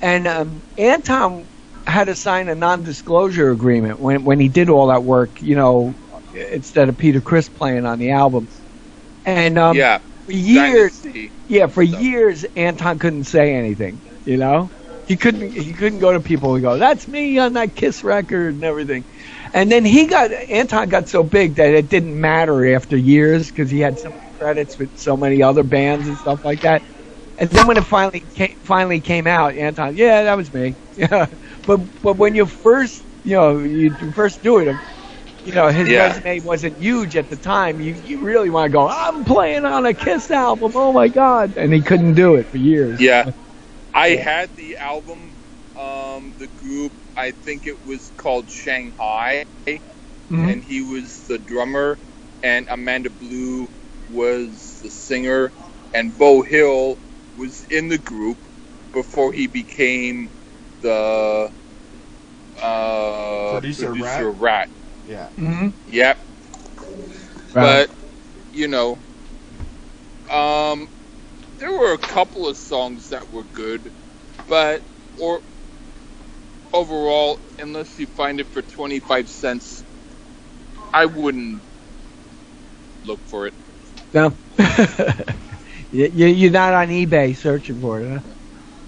and 0.00 0.26
um, 0.26 0.62
Anton 0.76 1.48
had 1.86 2.04
to 2.06 2.14
sign 2.16 2.48
a 2.48 2.54
non-disclosure 2.54 3.50
agreement 3.50 3.98
when 4.00 4.24
when 4.24 4.40
he 4.40 4.48
did 4.48 4.68
all 4.70 4.88
that 4.88 5.04
work. 5.04 5.40
You 5.42 5.56
know, 5.56 5.96
instead 6.34 6.88
of 6.88 6.98
Peter 6.98 7.20
Criss 7.20 7.48
playing 7.48 7.86
on 7.86 7.98
the 7.98 8.10
album, 8.10 8.48
and 9.24 9.58
um, 9.58 9.76
yeah. 9.76 9.98
for 10.26 10.32
years, 10.32 11.02
Dynasty. 11.02 11.30
yeah, 11.48 11.66
for 11.66 11.84
stuff. 11.84 12.00
years, 12.00 12.44
Anton 12.56 12.98
couldn't 12.98 13.24
say 13.24 13.54
anything. 13.54 14.00
You 14.24 14.36
know, 14.36 14.70
he 15.06 15.16
couldn't 15.16 15.52
he 15.52 15.72
couldn't 15.72 15.98
go 16.00 16.12
to 16.12 16.20
people 16.20 16.54
and 16.54 16.62
go, 16.62 16.78
"That's 16.78 17.06
me 17.08 17.38
on 17.38 17.54
that 17.54 17.74
Kiss 17.74 18.04
record" 18.04 18.54
and 18.54 18.64
everything. 18.64 19.04
And 19.54 19.70
then 19.70 19.84
he 19.84 20.06
got 20.06 20.32
Anton 20.32 20.88
got 20.88 21.08
so 21.08 21.22
big 21.22 21.56
that 21.56 21.74
it 21.74 21.88
didn't 21.88 22.18
matter 22.18 22.74
after 22.74 22.96
years 22.96 23.50
because 23.50 23.70
he 23.70 23.80
had 23.80 23.98
so 23.98 24.10
many 24.10 24.22
credits 24.38 24.78
with 24.78 24.98
so 24.98 25.16
many 25.16 25.42
other 25.42 25.62
bands 25.62 26.08
and 26.08 26.16
stuff 26.16 26.44
like 26.44 26.62
that. 26.62 26.82
And 27.38 27.50
then 27.50 27.66
when 27.66 27.76
it 27.76 27.84
finally 27.84 28.20
came, 28.34 28.56
finally 28.56 29.00
came 29.00 29.26
out, 29.26 29.54
Anton, 29.54 29.96
yeah, 29.96 30.24
that 30.24 30.36
was 30.36 30.52
me. 30.52 30.76
Yeah, 30.96 31.26
but 31.66 31.80
but 32.02 32.16
when 32.16 32.34
you 32.34 32.46
first 32.46 33.02
you 33.24 33.36
know 33.36 33.58
you 33.58 33.92
first 34.12 34.42
do 34.42 34.58
it, 34.58 34.76
you 35.44 35.52
know 35.52 35.68
his 35.68 35.90
Yeah. 35.90 35.94
resume 35.94 36.40
wasn't 36.42 36.78
huge 36.78 37.16
at 37.16 37.28
the 37.30 37.36
time. 37.36 37.80
You 37.80 37.94
you 37.94 38.22
really 38.22 38.50
want 38.50 38.70
to 38.72 38.76
go, 38.78 38.88
I'm 38.88 39.24
playing 39.24 39.64
on 39.66 39.86
a 39.86 39.94
Kiss 39.94 40.30
album. 40.30 40.72
Oh 40.74 40.92
my 40.92 41.08
God! 41.08 41.56
And 41.56 41.72
he 41.72 41.82
couldn't 41.82 42.14
do 42.14 42.36
it 42.36 42.48
for 42.48 42.58
years. 42.58 43.00
Yeah. 43.00 43.24
I 43.94 44.10
had 44.10 44.56
the 44.56 44.78
album, 44.78 45.36
um, 45.76 46.34
the 46.38 46.48
group. 46.48 46.94
I 47.16 47.32
think 47.32 47.66
it 47.66 47.82
was 47.84 48.10
called 48.16 48.50
Shanghai, 48.50 49.44
Mhm. 50.30 50.48
and 50.48 50.64
he 50.64 50.82
was 50.82 51.24
the 51.28 51.38
drummer, 51.38 51.98
and 52.42 52.68
Amanda 52.70 53.10
Blue 53.10 53.68
was 54.08 54.80
the 54.82 54.90
singer, 54.90 55.52
and 55.94 56.16
Beau 56.18 56.42
Hill 56.42 56.98
was 57.36 57.64
in 57.70 57.88
the 57.88 57.98
group 57.98 58.38
before 58.92 59.32
he 59.32 59.48
became 59.48 60.30
the 60.82 61.52
uh, 62.62 63.60
Producer 63.62 64.30
Ratt. 64.32 64.70
Yeah. 65.12 65.30
Mhm. 65.38 65.74
Yep. 65.86 66.18
Right. 67.54 67.84
But 67.84 67.90
you 68.52 68.68
know, 68.68 69.02
um, 70.30 70.88
there 71.58 71.72
were 71.72 71.92
a 71.94 71.98
couple 71.98 72.48
of 72.48 72.56
songs 72.56 73.08
that 73.08 73.30
were 73.30 73.44
good, 73.44 73.92
but 74.48 74.82
or 75.18 75.42
overall, 76.72 77.38
unless 77.58 77.98
you 77.98 78.06
find 78.06 78.40
it 78.40 78.48
for 78.52 78.62
twenty 78.62 79.00
five 79.00 79.28
cents, 79.28 79.84
I 80.92 81.06
wouldn't 81.06 81.64
look 83.04 83.20
for 83.26 83.46
it. 83.46 83.54
no. 84.14 84.38
you, 85.90 86.06
you- 86.12 86.26
you're 86.26 86.50
not 86.50 86.74
on 86.74 86.88
eBay 86.88 87.36
searching 87.36 87.80
for 87.80 88.02
it, 88.02 88.22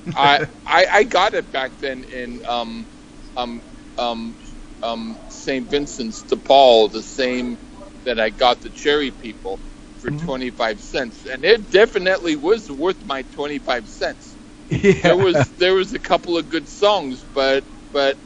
huh? 0.06 0.14
I, 0.14 0.40
I 0.66 0.86
I 0.92 1.04
got 1.04 1.34
it 1.34 1.52
back 1.52 1.78
then 1.78 2.04
in 2.04 2.40
um 2.48 2.88
um 3.36 3.62
um 3.98 4.36
um 4.82 5.18
St. 5.44 5.70
Vincent's 5.70 6.24
de 6.24 6.36
Paul, 6.38 6.88
the 6.90 7.02
same 7.04 7.58
that 8.04 8.20
I 8.20 8.30
got 8.30 8.62
the 8.62 8.70
Cherry 8.70 9.12
People 9.12 9.62
for 9.98 10.10
Mhm. 10.10 10.20
twenty 10.26 10.50
five 10.50 10.80
cents, 10.80 11.26
and 11.26 11.44
it 11.44 11.70
definitely 11.70 12.36
was 12.36 12.70
worth 12.70 13.04
my 13.04 13.22
twenty 13.24 13.60
five 13.60 13.88
cents. 13.88 14.38
Yeah. 14.70 14.94
There 15.02 15.16
was 15.16 15.52
there 15.58 15.74
was 15.74 15.94
a 15.94 16.00
couple 16.00 16.38
of 16.38 16.48
good 16.48 16.68
songs, 16.68 17.26
but 17.34 17.66
but 17.92 18.18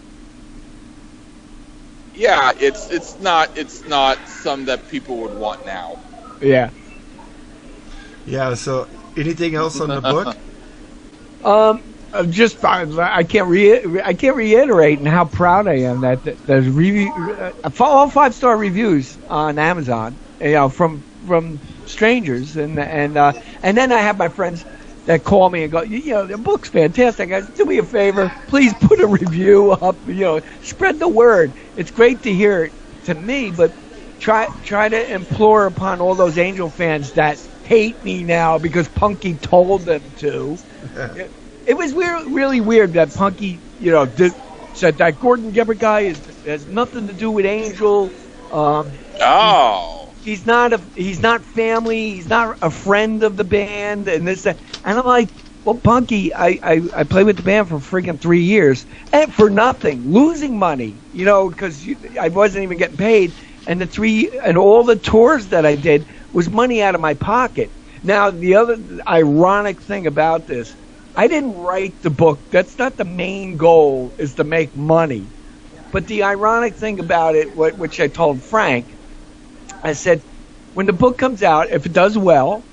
yeah, 2.15 2.53
it's 2.61 2.91
it's 2.91 3.19
not 3.21 3.51
it's 3.57 3.87
not 3.87 4.29
some 4.29 4.67
that 4.67 4.89
people 4.89 5.21
would 5.23 5.35
want 5.35 5.65
now. 5.65 5.99
yeah. 6.41 6.71
Yeah. 8.27 8.55
So, 8.55 8.89
anything 9.17 9.55
else 9.57 9.81
on 9.81 9.95
the 9.95 10.03
book? 10.03 10.37
Um, 11.45 11.98
uh, 12.13 12.27
just 12.27 12.65
I, 12.65 13.25
can't 13.25 13.49
re- 13.49 14.03
I 14.03 14.15
can't 14.15 14.37
reiterate 14.37 14.99
and 14.99 15.09
how 15.09 15.27
proud 15.27 15.69
I 15.69 15.81
am 15.81 16.01
that 16.01 16.25
th- 16.25 16.39
there's 16.47 16.69
review 16.69 17.35
uh, 17.39 17.53
all 17.81 18.11
five 18.11 18.35
star 18.35 18.57
reviews 18.57 19.19
on 19.29 19.59
Amazon. 19.59 20.19
You 20.41 20.53
know, 20.53 20.69
from 20.69 21.05
from 21.27 21.61
strangers 21.85 22.57
and 22.57 22.79
and 22.79 23.17
uh, 23.19 23.35
and 23.63 23.77
then 23.77 23.93
I 23.93 23.99
have 23.99 24.17
my 24.19 24.29
friends 24.29 24.65
that 25.07 25.25
call 25.25 25.51
me 25.51 25.65
and 25.65 25.73
go, 25.73 25.83
you, 25.83 26.13
know, 26.13 26.27
the 26.27 26.39
book's 26.39 26.69
fantastic. 26.69 27.33
I 27.33 27.43
do 27.43 27.65
me 27.65 27.79
a 27.79 27.85
favor, 27.85 28.31
please 28.47 28.75
put 28.75 29.01
a 29.01 29.07
review 29.07 29.73
up. 29.73 30.01
You 30.07 30.15
know, 30.21 30.41
spread 30.61 31.01
the 31.01 31.09
word. 31.09 31.57
It's 31.75 31.91
great 31.91 32.23
to 32.23 32.33
hear 32.33 32.65
it 32.65 32.75
to 33.05 33.15
me, 33.15 33.51
but 33.51 33.73
try 34.19 34.49
try 34.63 34.89
to 34.89 35.13
implore 35.15 35.67
upon 35.67 36.01
all 36.01 36.15
those 36.15 36.39
Angel 36.39 36.71
fans 36.71 37.13
that 37.13 37.41
hate 37.63 38.03
me 38.03 38.25
now 38.25 38.59
because 38.59 38.89
Punky 38.89 39.37
told 39.37 39.85
them 39.87 40.13
to. 40.17 40.61
It, 41.69 41.77
was 41.77 41.95
weird, 41.95 42.27
really 42.33 42.61
weird 42.61 42.95
that 42.95 43.15
Punky, 43.15 43.63
you 43.79 43.93
know, 43.93 44.07
did, 44.07 44.35
said 44.73 44.99
that 44.99 45.19
Gordon 45.19 45.53
Gebert 45.53 45.79
guy 45.79 46.01
is, 46.03 46.23
has 46.45 46.67
nothing 46.67 47.09
to 47.09 47.15
do 47.15 47.31
with 47.31 47.47
Angel. 47.47 48.17
Um, 48.51 49.01
Oh, 49.21 50.15
he's 50.21 50.47
not 50.47 50.73
a 50.73 50.91
he's 50.95 51.21
not 51.21 51.45
family. 51.45 52.13
He's 52.13 52.29
not 52.29 52.59
a 52.63 52.71
friend 52.71 53.23
of 53.25 53.37
the 53.37 53.45
band, 53.45 54.09
and 54.09 54.27
this 54.27 54.45
that. 54.45 54.61
And 54.85 54.99
I'm 54.99 55.07
like, 55.07 55.31
well, 55.65 55.81
Punky, 55.81 56.35
I 56.35 56.59
I, 56.63 56.81
I 56.95 57.05
played 57.05 57.27
with 57.27 57.37
the 57.37 57.43
band 57.43 57.69
for 57.69 57.79
freaking 57.79 58.21
three 58.21 58.43
years, 58.43 58.87
and 59.13 59.35
for 59.35 59.51
nothing, 59.51 60.11
losing 60.13 60.59
money, 60.59 61.05
you 61.13 61.25
know, 61.25 61.51
because 61.51 61.87
I 62.21 62.29
wasn't 62.29 62.65
even 62.65 62.79
getting 62.79 62.97
paid, 62.97 63.37
and 63.67 63.81
the 63.81 63.87
three 63.87 64.31
and 64.45 64.59
all 64.59 64.85
the 64.85 64.97
tours 64.97 65.49
that 65.49 65.67
I 65.67 65.77
did 65.77 66.09
was 66.33 66.51
money 66.51 66.83
out 66.83 66.95
of 66.95 67.01
my 67.01 67.15
pocket. 67.15 67.75
Now 68.03 68.31
the 68.31 68.57
other 68.57 68.77
ironic 69.09 69.83
thing 69.83 70.07
about 70.07 70.47
this, 70.47 70.77
I 71.19 71.29
didn't 71.29 71.55
write 71.55 72.03
the 72.03 72.11
book. 72.11 72.51
That's 72.51 72.79
not 72.79 72.97
the 72.97 73.05
main 73.05 73.59
goal. 73.59 74.15
Is 74.19 74.37
to 74.37 74.45
make 74.45 74.77
money. 74.77 75.35
But 75.93 76.07
the 76.09 76.25
ironic 76.25 76.77
thing 76.77 77.01
about 77.01 77.37
it, 77.37 77.55
which 77.57 78.01
I 78.01 78.09
told 78.09 78.45
Frank, 78.45 78.99
I 79.83 79.93
said, 79.95 80.25
when 80.73 80.87
the 80.87 80.93
book 80.93 81.19
comes 81.19 81.43
out, 81.43 81.71
if 81.71 81.87
it 81.87 81.93
does 81.93 82.19
well, 82.19 82.69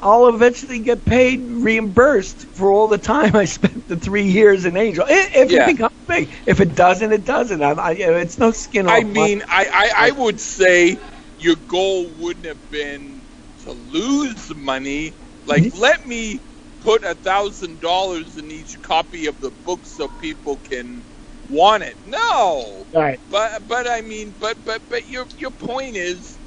I'll 0.00 0.28
eventually 0.28 0.80
get 0.80 1.04
paid, 1.06 1.40
reimbursed 1.50 2.46
for 2.54 2.72
all 2.72 2.88
the 2.88 2.98
time 2.98 3.36
I 3.36 3.46
spent 3.46 3.88
the 3.88 3.96
three 3.96 4.26
years 4.26 4.66
in 4.66 4.76
Angel. 4.76 5.06
If 5.08 5.52
Yeah. 5.52 5.62
it 5.62 5.64
becomes 5.64 5.92
big, 6.08 6.34
if 6.46 6.60
it 6.60 6.74
doesn't, 6.74 7.12
it 7.12 7.24
doesn't. 7.24 7.62
I, 7.62 7.72
I, 7.72 7.92
it's 7.92 8.38
no 8.38 8.52
skin. 8.52 8.86
I 8.86 9.04
mean, 9.04 9.42
I, 9.48 9.66
I, 9.72 10.08
I 10.08 10.10
would 10.12 10.40
say 10.40 10.98
your 11.38 11.56
goal 11.56 12.14
wouldn't 12.16 12.46
have 12.46 12.70
been 12.70 13.24
to 13.58 13.72
lose 13.72 14.54
money. 14.54 15.14
Like, 15.44 15.66
Mhm. 15.66 15.72
let 15.72 16.06
me 16.06 16.40
put 16.84 17.04
a 17.04 17.14
thousand 17.16 17.80
dollars 17.80 18.36
in 18.36 18.52
each 18.52 18.80
copy 18.82 19.26
of 19.26 19.40
the 19.40 19.50
book 19.64 19.86
so 19.86 20.08
people 20.20 20.58
can 20.58 21.04
want 21.48 21.82
it. 21.82 21.96
No, 22.04 22.86
right. 22.92 23.20
but 23.30 23.66
but 23.66 23.88
I 23.88 24.02
mean, 24.02 24.36
but 24.38 24.64
but 24.64 24.82
but 24.88 25.08
your 25.08 25.26
your 25.38 25.52
point 25.52 25.96
is, 25.96 26.38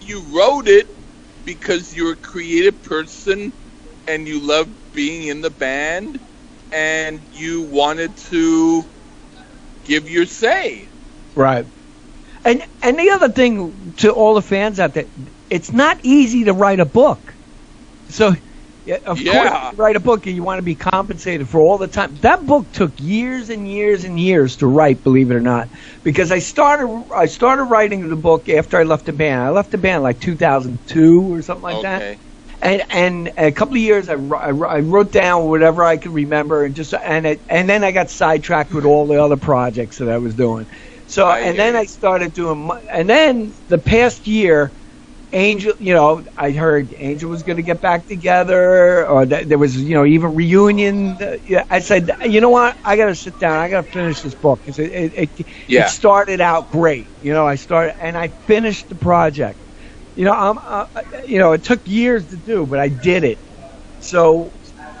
you 0.00 0.24
wrote 0.36 0.68
it 0.68 0.88
because 1.44 1.94
you're 1.94 2.14
a 2.14 2.16
creative 2.16 2.82
person 2.82 3.52
and 4.08 4.26
you 4.26 4.40
love 4.40 4.68
being 4.92 5.28
in 5.28 5.42
the 5.42 5.50
band 5.50 6.18
and 6.72 7.26
you 7.32 7.62
wanted 7.64 8.16
to 8.16 8.84
give 9.84 10.08
your 10.08 10.26
say. 10.26 10.88
Right. 11.36 11.66
And 12.44 12.62
and 12.82 12.98
the 12.98 13.10
other 13.10 13.30
thing 13.30 13.94
to 13.98 14.12
all 14.12 14.34
the 14.34 14.42
fans 14.42 14.80
out 14.80 14.94
there, 14.94 15.06
it's 15.50 15.72
not 15.72 16.00
easy 16.04 16.44
to 16.44 16.54
write 16.54 16.80
a 16.80 16.86
book. 16.86 17.36
So, 18.10 18.34
yeah, 18.84 18.98
of 19.06 19.20
Yeah. 19.20 19.32
course, 19.32 19.54
you 19.62 19.76
write 19.76 19.96
a 19.96 20.00
book 20.00 20.26
and 20.26 20.36
you 20.36 20.42
want 20.42 20.58
to 20.58 20.62
be 20.62 20.76
compensated 20.76 21.48
for 21.48 21.60
all 21.60 21.78
the 21.78 21.88
time. 21.88 22.18
That 22.22 22.46
book 22.46 22.72
took 22.72 22.94
years 23.00 23.50
and 23.50 23.68
years 23.68 24.04
and 24.04 24.18
years 24.18 24.56
to 24.58 24.66
write, 24.66 25.02
believe 25.02 25.30
it 25.30 25.34
or 25.36 25.40
not, 25.40 25.70
because 26.02 26.32
I 26.32 26.40
started 26.40 26.88
I 27.14 27.26
started 27.26 27.64
writing 27.64 28.08
the 28.08 28.16
book 28.16 28.48
after 28.48 28.78
I 28.78 28.84
left 28.84 29.06
the 29.06 29.12
band. 29.12 29.42
I 29.42 29.50
left 29.50 29.70
the 29.72 29.78
band 29.78 30.02
like 30.02 30.20
2002 30.20 31.32
or 31.32 31.42
something 31.42 31.62
like 31.62 31.80
that 31.82 32.04
okay. 32.04 32.18
and 32.62 32.82
and 32.90 33.32
a 33.36 33.52
couple 33.52 33.74
of 33.76 33.82
years 33.82 34.08
I, 34.08 34.14
I, 34.14 34.50
I 34.50 34.80
wrote 34.80 35.12
down 35.12 35.44
whatever 35.48 35.84
I 35.84 35.98
could 35.98 36.12
remember 36.12 36.64
and 36.64 36.74
just 36.74 36.94
and 36.94 37.26
it, 37.26 37.44
and 37.48 37.68
then 37.68 37.84
I 37.84 37.92
got 37.92 38.10
sidetracked 38.10 38.74
with 38.74 38.84
all 38.84 39.06
the 39.06 39.22
other 39.22 39.36
projects 39.36 39.98
that 39.98 40.08
I 40.10 40.18
was 40.18 40.34
doing. 40.34 40.66
So 41.06 41.26
I 41.26 41.40
and 41.40 41.58
then. 41.58 41.76
I 41.76 41.84
started 41.84 42.32
doing 42.32 42.70
and 42.92 43.08
then 43.08 43.54
the 43.68 43.78
past 43.78 44.26
year 44.26 44.74
Angel, 45.34 45.74
you 45.80 45.94
know, 45.94 46.24
I 46.38 46.52
heard 46.52 46.94
Angel 46.96 47.30
was 47.30 47.42
going 47.42 47.58
to 47.58 47.62
get 47.64 47.82
back 47.82 48.06
together, 48.06 49.06
or 49.06 49.26
that 49.26 49.48
there 49.50 49.58
was, 49.58 49.76
you 49.76 49.94
know, 49.94 50.06
even 50.06 50.34
reunion. 50.34 51.18
uh, 51.20 51.36
yeah, 51.46 51.64
I 51.70 51.80
said, 51.80 52.10
you 52.24 52.40
know 52.40 52.50
what, 52.50 52.78
I 52.84 52.96
got 52.96 53.06
to 53.06 53.16
sit 53.16 53.38
down. 53.38 53.58
I 53.60 53.68
got 53.70 53.84
to 53.84 53.90
finish 53.92 54.22
this 54.22 54.34
book. 54.36 54.62
It, 54.66 54.78
it, 54.78 55.12
it, 55.38 55.48
Yeah. 55.68 55.82
it 55.82 55.88
started 55.90 56.40
out 56.40 56.70
great, 56.70 57.12
you 57.20 57.32
know. 57.34 57.46
I 57.46 57.56
started 57.56 57.94
and 58.00 58.16
I 58.16 58.28
finished 58.46 58.88
the 58.88 58.96
project. 58.96 59.60
You 60.16 60.26
know, 60.26 60.32
I'm, 60.32 60.58
uh, 60.64 60.86
you 61.26 61.40
know, 61.40 61.52
it 61.52 61.64
took 61.64 61.86
years 61.86 62.28
to 62.28 62.38
do, 62.38 62.66
but 62.66 62.80
I 62.80 62.88
did 62.88 63.24
it. 63.24 63.40
So, 64.00 64.52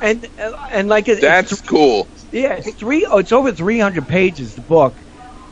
and 0.02 0.28
and 0.72 0.88
like 0.88 1.08
it, 1.08 1.20
That's 1.20 1.52
it's, 1.52 1.62
cool. 1.62 2.08
yeah, 2.32 2.54
it's 2.54 2.74
three. 2.74 3.06
Oh, 3.10 3.18
it's 3.18 3.32
over 3.32 3.52
300 3.52 4.08
pages. 4.08 4.54
The 4.56 4.62
book, 4.62 4.96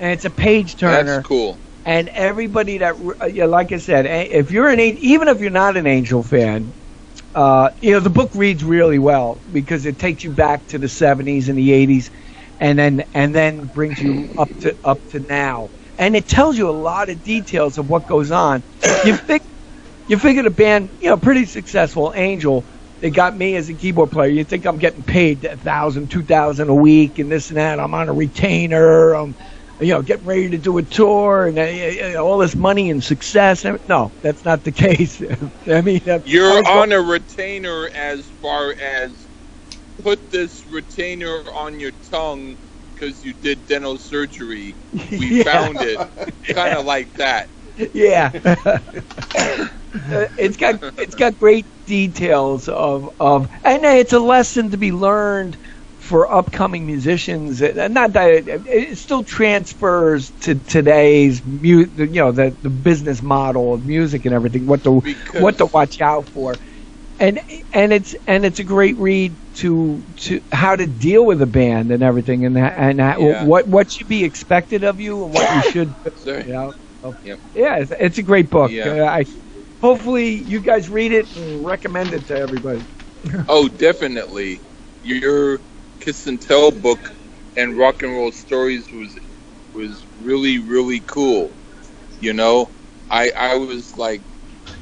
and 0.01 0.13
it's 0.13 0.25
a 0.27 0.31
page 0.31 0.77
turner 0.77 1.05
That's 1.05 1.27
cool. 1.27 1.62
And 1.85 2.09
everybody 2.11 2.79
that 2.79 2.95
uh, 3.21 3.49
like 3.49 3.73
I 3.73 3.79
said, 3.79 4.07
if 4.07 4.51
you're 4.51 4.69
an 4.69 4.81
even 4.81 5.29
if 5.29 5.41
you're 5.41 5.51
not 5.51 5.77
an 5.77 5.87
Angel 5.87 6.23
fan, 6.23 6.75
uh, 7.35 7.71
you 7.83 7.93
know 7.93 8.01
the 8.01 8.11
book 8.11 8.33
reads 8.35 8.65
really 8.65 8.99
well 9.01 9.43
because 9.51 9.87
it 9.87 9.99
takes 9.99 10.25
you 10.25 10.33
back 10.33 10.67
to 10.69 10.79
the 10.79 10.89
70s 10.89 11.49
and 11.49 11.59
the 11.59 11.71
80s, 11.71 12.11
and 12.61 12.79
then 12.79 13.05
and 13.15 13.35
then 13.35 13.67
brings 13.67 14.03
you 14.03 14.29
up 14.37 14.57
to 14.61 14.77
up 14.85 15.07
to 15.11 15.21
now, 15.21 15.71
and 15.99 16.17
it 16.17 16.29
tells 16.29 16.59
you 16.59 16.71
a 16.71 16.73
lot 16.73 17.11
of 17.11 17.23
details 17.23 17.79
of 17.79 17.89
what 17.89 18.07
goes 18.07 18.31
on. 18.33 18.65
You 19.03 19.17
think 19.17 19.43
you 20.07 20.19
figure 20.19 20.43
the 20.43 20.51
band, 20.51 20.93
you 21.01 21.09
know, 21.11 21.19
pretty 21.19 21.47
successful, 21.47 22.13
Angel. 22.17 22.67
They 23.01 23.11
got 23.11 23.37
me 23.37 23.57
as 23.57 23.69
a 23.69 23.75
keyboard 23.75 24.11
player. 24.13 24.31
You 24.31 24.45
think 24.45 24.67
I'm 24.67 24.79
getting 24.79 25.05
paid 25.05 25.45
a 25.45 25.57
thousand, 25.59 26.11
two 26.11 26.25
thousand 26.25 26.71
a 26.71 26.75
week, 26.75 27.19
and 27.19 27.31
this 27.33 27.51
and 27.51 27.59
that. 27.59 27.81
I'm 27.81 27.95
on 27.95 28.09
a 28.09 28.15
retainer. 28.15 29.15
I'm 29.15 29.37
you 29.83 29.93
know, 29.93 30.03
getting 30.03 30.27
ready 30.27 30.51
to 30.51 30.59
do 30.59 30.79
a 30.79 30.83
tour 30.83 31.47
and 31.47 31.59
uh, 31.59 32.19
uh, 32.19 32.23
all 32.23 32.39
this 32.39 32.57
money 32.57 32.91
and 32.91 33.03
success. 33.03 33.65
No, 33.89 34.13
that's 34.23 34.45
not 34.45 34.65
the 34.65 34.73
case. 34.73 35.23
I 35.67 35.83
mean, 35.83 36.01
uh, 36.09 36.21
You're 36.25 36.61
was 36.65 36.67
on 36.67 36.93
a 36.93 37.01
retainer 37.01 37.89
as 37.95 38.31
far 38.31 38.75
as 38.81 39.29
put 40.03 40.31
this 40.31 40.67
retainer 40.67 41.45
on 41.55 41.79
your 41.81 41.93
tongue 41.93 42.59
because 42.95 43.23
you 43.23 43.33
did 43.35 43.67
dental 43.67 43.99
surgery. 43.99 44.77
We 45.17 45.31
Yeah. 45.31 45.45
found 45.45 45.83
it. 45.83 46.03
Kind 46.51 46.75
of 46.75 46.85
like 46.87 47.17
that. 47.17 47.51
yeah. 47.95 48.33
Uh, 50.11 50.27
it's 50.37 50.57
got 50.57 50.77
it's 50.97 51.15
got 51.15 51.37
great 51.39 51.67
details 51.87 52.69
of 52.69 53.11
of 53.21 53.49
and 53.65 53.85
it's 53.85 54.13
a 54.13 54.19
lesson 54.19 54.71
to 54.71 54.79
be 54.79 54.93
learned 54.93 55.59
for 56.03 56.31
upcoming 56.33 56.87
musicians. 56.87 57.63
uh, 57.63 57.89
Not 57.91 58.15
that 58.15 58.31
it, 58.49 58.67
it 58.67 58.99
still 58.99 59.25
transfers 59.25 60.33
to 60.43 60.57
today's 60.57 61.45
mu- 61.45 61.87
you 61.97 62.07
know 62.09 62.33
the 62.33 62.57
the 62.63 62.71
business 62.71 63.23
model 63.23 63.75
of 63.75 63.85
music 63.85 64.25
and 64.27 64.35
everything. 64.35 64.67
What 64.67 64.85
to 64.85 65.01
Because- 65.03 65.43
what 65.43 65.59
to 65.59 65.67
watch 65.67 66.01
out 66.01 66.29
for, 66.29 66.55
and 67.19 67.41
and 67.73 67.93
it's 67.93 68.15
and 68.27 68.45
it's 68.45 68.59
a 68.59 68.65
great 68.65 68.97
read 68.99 69.39
to 69.55 70.05
to 70.17 70.41
how 70.51 70.77
to 70.77 70.87
deal 70.87 71.25
with 71.25 71.41
a 71.43 71.47
band 71.47 71.93
and 71.93 72.03
everything 72.03 72.45
and 72.47 72.59
and 72.59 72.99
Yeah. 72.99 73.45
what 73.45 73.69
what 73.69 73.91
should 73.91 74.09
be 74.09 74.25
expected 74.25 74.85
of 74.85 75.01
you 75.01 75.25
and 75.25 75.35
what 75.35 75.55
you 75.67 75.71
should 75.73 75.97
Sorry. 76.17 76.45
you 76.47 76.53
know. 76.53 76.73
Yep. 77.23 77.41
Yeah, 77.55 77.77
it's, 77.79 77.93
it's 77.99 78.19
a 78.19 78.23
great 78.23 78.49
book. 78.51 78.71
Yeah. 78.71 79.05
Uh, 79.05 79.05
I 79.07 79.25
hopefully 79.81 80.35
you 80.35 80.61
guys 80.61 80.89
read 80.89 81.13
it 81.13 81.35
and 81.35 81.65
recommend 81.65 82.13
it 82.15 82.27
to 82.27 82.37
everybody. 82.37 82.87
Oh, 83.49 83.69
definitely. 83.69 84.63
Your 85.03 85.61
Kiss 86.03 86.27
and 86.27 86.41
Tell 86.43 86.73
book 86.73 87.01
and 87.57 87.79
Rock 87.79 88.03
and 88.03 88.13
Roll 88.13 88.33
Stories 88.33 88.93
was 88.93 89.19
was 89.73 90.07
really 90.19 90.59
really 90.59 91.01
cool. 91.01 91.57
You 92.21 92.35
know, 92.35 92.73
I 93.11 93.33
I 93.39 93.57
was 93.57 93.97
like, 93.97 94.25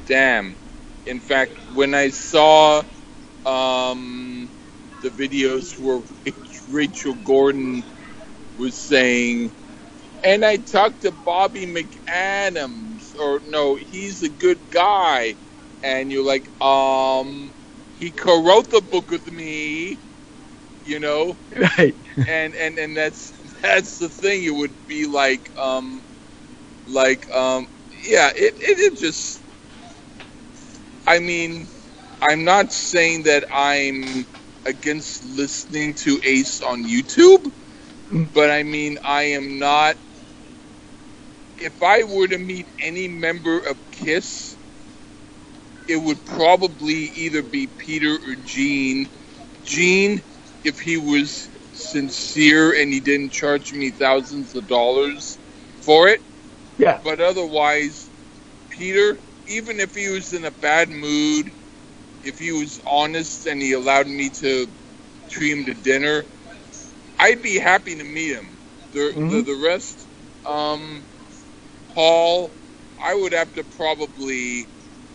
damn. 0.05 0.57
In 1.05 1.19
fact, 1.19 1.53
when 1.73 1.93
I 1.95 2.09
saw 2.09 2.83
um, 3.45 4.51
the 5.01 5.09
videos 5.09 5.77
where 5.79 6.01
Rachel 6.69 7.15
Gordon 7.25 7.83
was 8.57 8.75
saying, 8.77 9.53
and 10.23 10.45
I 10.45 10.57
talked 10.57 11.01
to 11.03 11.11
Bobby 11.25 11.65
McAdams, 11.67 13.15
or 13.19 13.41
no, 13.47 13.75
he's 13.75 14.23
a 14.23 14.29
good 14.29 14.69
guy, 14.71 15.37
and 15.83 16.11
you're 16.11 16.25
like, 16.25 16.49
um, 16.61 17.53
he 17.93 18.11
co-wrote 18.11 18.69
the 18.69 18.81
book 18.81 19.11
with 19.11 19.31
me, 19.31 19.99
you 20.91 20.99
know, 20.99 21.39
Right. 21.77 21.95
and 22.27 22.55
and 22.55 22.79
and 22.79 22.97
that's 22.97 23.33
that's 23.61 23.99
the 23.99 24.09
thing. 24.09 24.43
It 24.45 24.51
would 24.55 24.87
be 24.87 25.07
like, 25.07 25.51
um, 25.59 26.03
like, 26.87 27.27
um, 27.35 27.67
yeah, 28.05 28.29
it 28.35 28.55
it, 28.59 28.79
it 28.93 28.99
just. 28.99 29.43
I 31.07 31.19
mean, 31.19 31.67
I'm 32.21 32.45
not 32.45 32.71
saying 32.73 33.23
that 33.23 33.45
I'm 33.53 34.25
against 34.65 35.25
listening 35.25 35.95
to 35.95 36.19
Ace 36.25 36.61
on 36.61 36.83
YouTube, 36.85 37.45
but 38.33 38.51
I 38.51 38.63
mean, 38.63 38.99
I 39.05 39.23
am 39.23 39.59
not. 39.59 39.97
If 41.57 41.81
I 41.83 42.03
were 42.03 42.27
to 42.27 42.37
meet 42.39 42.67
any 42.81 43.07
member 43.07 43.59
of 43.59 43.79
Kiss, 43.91 44.57
it 45.87 45.97
would 45.97 46.25
probably 46.25 47.11
either 47.15 47.43
be 47.43 47.67
Peter 47.67 48.13
or 48.13 48.35
Gene. 48.43 49.09
Gene, 49.63 50.21
if 50.63 50.79
he 50.79 50.97
was 50.97 51.49
sincere 51.73 52.73
and 52.79 52.93
he 52.93 52.99
didn't 52.99 53.31
charge 53.31 53.73
me 53.73 53.91
thousands 53.91 54.55
of 54.55 54.67
dollars 54.67 55.39
for 55.81 56.07
it, 56.09 56.21
Yeah. 56.77 57.01
but 57.03 57.21
otherwise, 57.21 58.11
Peter, 58.69 59.19
even 59.47 59.79
if 59.79 59.93
he 59.95 60.09
was 60.09 60.33
in 60.33 60.45
a 60.45 60.51
bad 60.51 60.89
mood, 60.89 61.51
if 62.23 62.39
he 62.39 62.51
was 62.51 62.81
honest 62.89 63.47
and 63.47 63.61
he 63.61 63.73
allowed 63.73 64.07
me 64.07 64.29
to 64.29 64.67
treat 65.29 65.51
him 65.51 65.65
to 65.65 65.73
dinner, 65.73 66.25
I'd 67.19 67.41
be 67.41 67.57
happy 67.59 67.95
to 67.95 68.03
meet 68.03 68.33
him. 68.33 68.59
The 68.93 69.15
the, 69.27 69.41
Mhm. 69.41 69.43
the 69.43 69.61
rest, 69.65 70.09
um, 70.45 71.05
Paul, 71.93 72.55
I 73.03 73.15
would 73.15 73.33
have 73.33 73.53
to 73.53 73.63
probably 73.63 74.69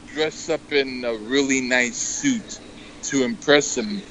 dress 0.07 0.49
up 0.49 0.72
in 0.72 1.05
a 1.05 1.16
really 1.16 1.62
nice 1.62 1.99
suit 1.99 2.61
to 3.05 3.24
impress 3.24 3.76
him. 3.76 4.05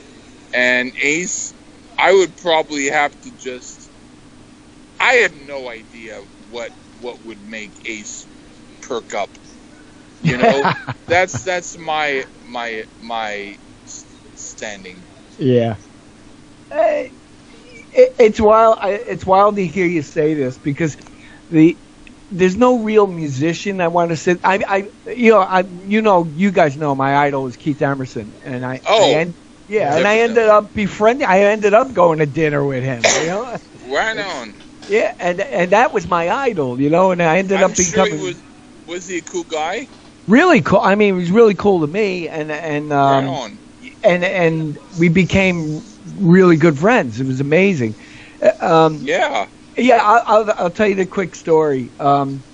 And 0.55 0.93
Ace, 1.03 1.55
I 1.99 2.13
would 2.13 2.37
probably 2.37 2.87
have 2.87 3.19
to 3.21 3.31
just. 3.33 3.91
I 4.99 5.15
have 5.15 5.33
no 5.35 5.69
idea 5.69 6.21
what 6.47 6.71
what 6.99 7.23
would 7.23 7.41
make 7.43 7.73
Ace 7.85 8.27
perk 8.81 9.13
up. 9.13 9.37
You 10.21 10.37
know, 10.37 10.69
that's 11.07 11.43
that's 11.43 11.77
my 11.77 12.25
my 12.43 12.85
my 12.99 13.57
standing. 14.35 15.07
Yeah. 15.37 15.77
It, 17.91 18.11
it's 18.19 18.39
wild. 18.41 18.77
It's 18.83 19.25
wild 19.25 19.55
to 19.57 19.65
hear 19.65 19.85
you 19.85 20.01
say 20.03 20.33
this 20.35 20.57
because 20.59 20.97
the 21.49 21.79
there's 22.29 22.57
no 22.57 22.83
real 22.83 23.07
musician 23.07 23.81
I 23.81 23.87
want 23.89 24.11
to 24.11 24.17
sit. 24.17 24.39
I, 24.43 24.59
I, 24.67 25.11
you 25.11 25.31
know, 25.31 25.39
I, 25.41 25.63
you 25.85 26.01
know, 26.01 26.31
you 26.33 26.51
guys 26.51 26.77
know 26.77 26.95
my 26.95 27.15
idol 27.17 27.47
is 27.47 27.57
Keith 27.57 27.81
Emerson, 27.81 28.35
and 28.43 28.65
I, 28.65 28.81
Oh, 28.87 29.21
I 29.23 29.35
yeah, 29.67 29.95
and 29.95 30.07
I 30.07 30.19
ended 30.19 30.47
up 30.47 30.73
befriending. 30.73 31.27
I 31.27 31.39
ended 31.41 31.73
up 31.73 31.93
going 31.93 32.19
to 32.19 32.25
dinner 32.25 32.65
with 32.65 32.83
him. 32.83 33.11
You 33.13 33.25
know, 33.25 33.57
Right 33.81 34.17
on. 34.17 34.55
yeah, 34.87 35.13
and 35.19 35.39
and 35.41 35.71
that 35.71 35.93
was 35.93 36.07
my 36.07 36.29
idol. 36.29 36.79
You 36.79 36.89
know, 36.89 37.11
and 37.11 37.21
I 37.21 37.37
ended 37.37 37.61
I'm 37.61 37.63
up 37.63 37.75
sure 37.75 38.05
becoming 38.05 38.19
he 38.19 38.33
was. 38.33 38.43
Was 38.85 39.07
he 39.07 39.17
a 39.19 39.21
cool 39.23 39.43
guy? 39.45 39.89
really 40.27 40.61
cool. 40.61 40.79
I 40.81 40.95
mean, 40.95 41.13
it 41.13 41.17
was 41.17 41.31
really 41.31 41.55
cool 41.55 41.81
to 41.81 41.87
me, 41.87 42.27
and 42.29 42.51
and 42.51 42.93
um, 42.93 43.39
right 43.39 43.49
on. 43.49 43.61
and 44.03 44.23
and 44.23 44.79
we 44.91 45.09
became 45.09 45.83
really 46.15 46.57
good 46.57 46.77
friends. 46.77 47.19
It 47.21 47.25
was 47.27 47.41
amazing. 47.41 47.95
Uh, 48.41 48.51
Um, 48.61 49.09
Yeah. 49.09 49.47
yeah, 49.77 49.99
I'll, 50.01 50.23
I'll, 50.27 50.53
I'll 50.57 50.71
tell 50.71 50.87
you 50.87 50.95
the 50.95 51.07
quick 51.07 51.35
story. 51.35 51.93
Um, 51.99 52.45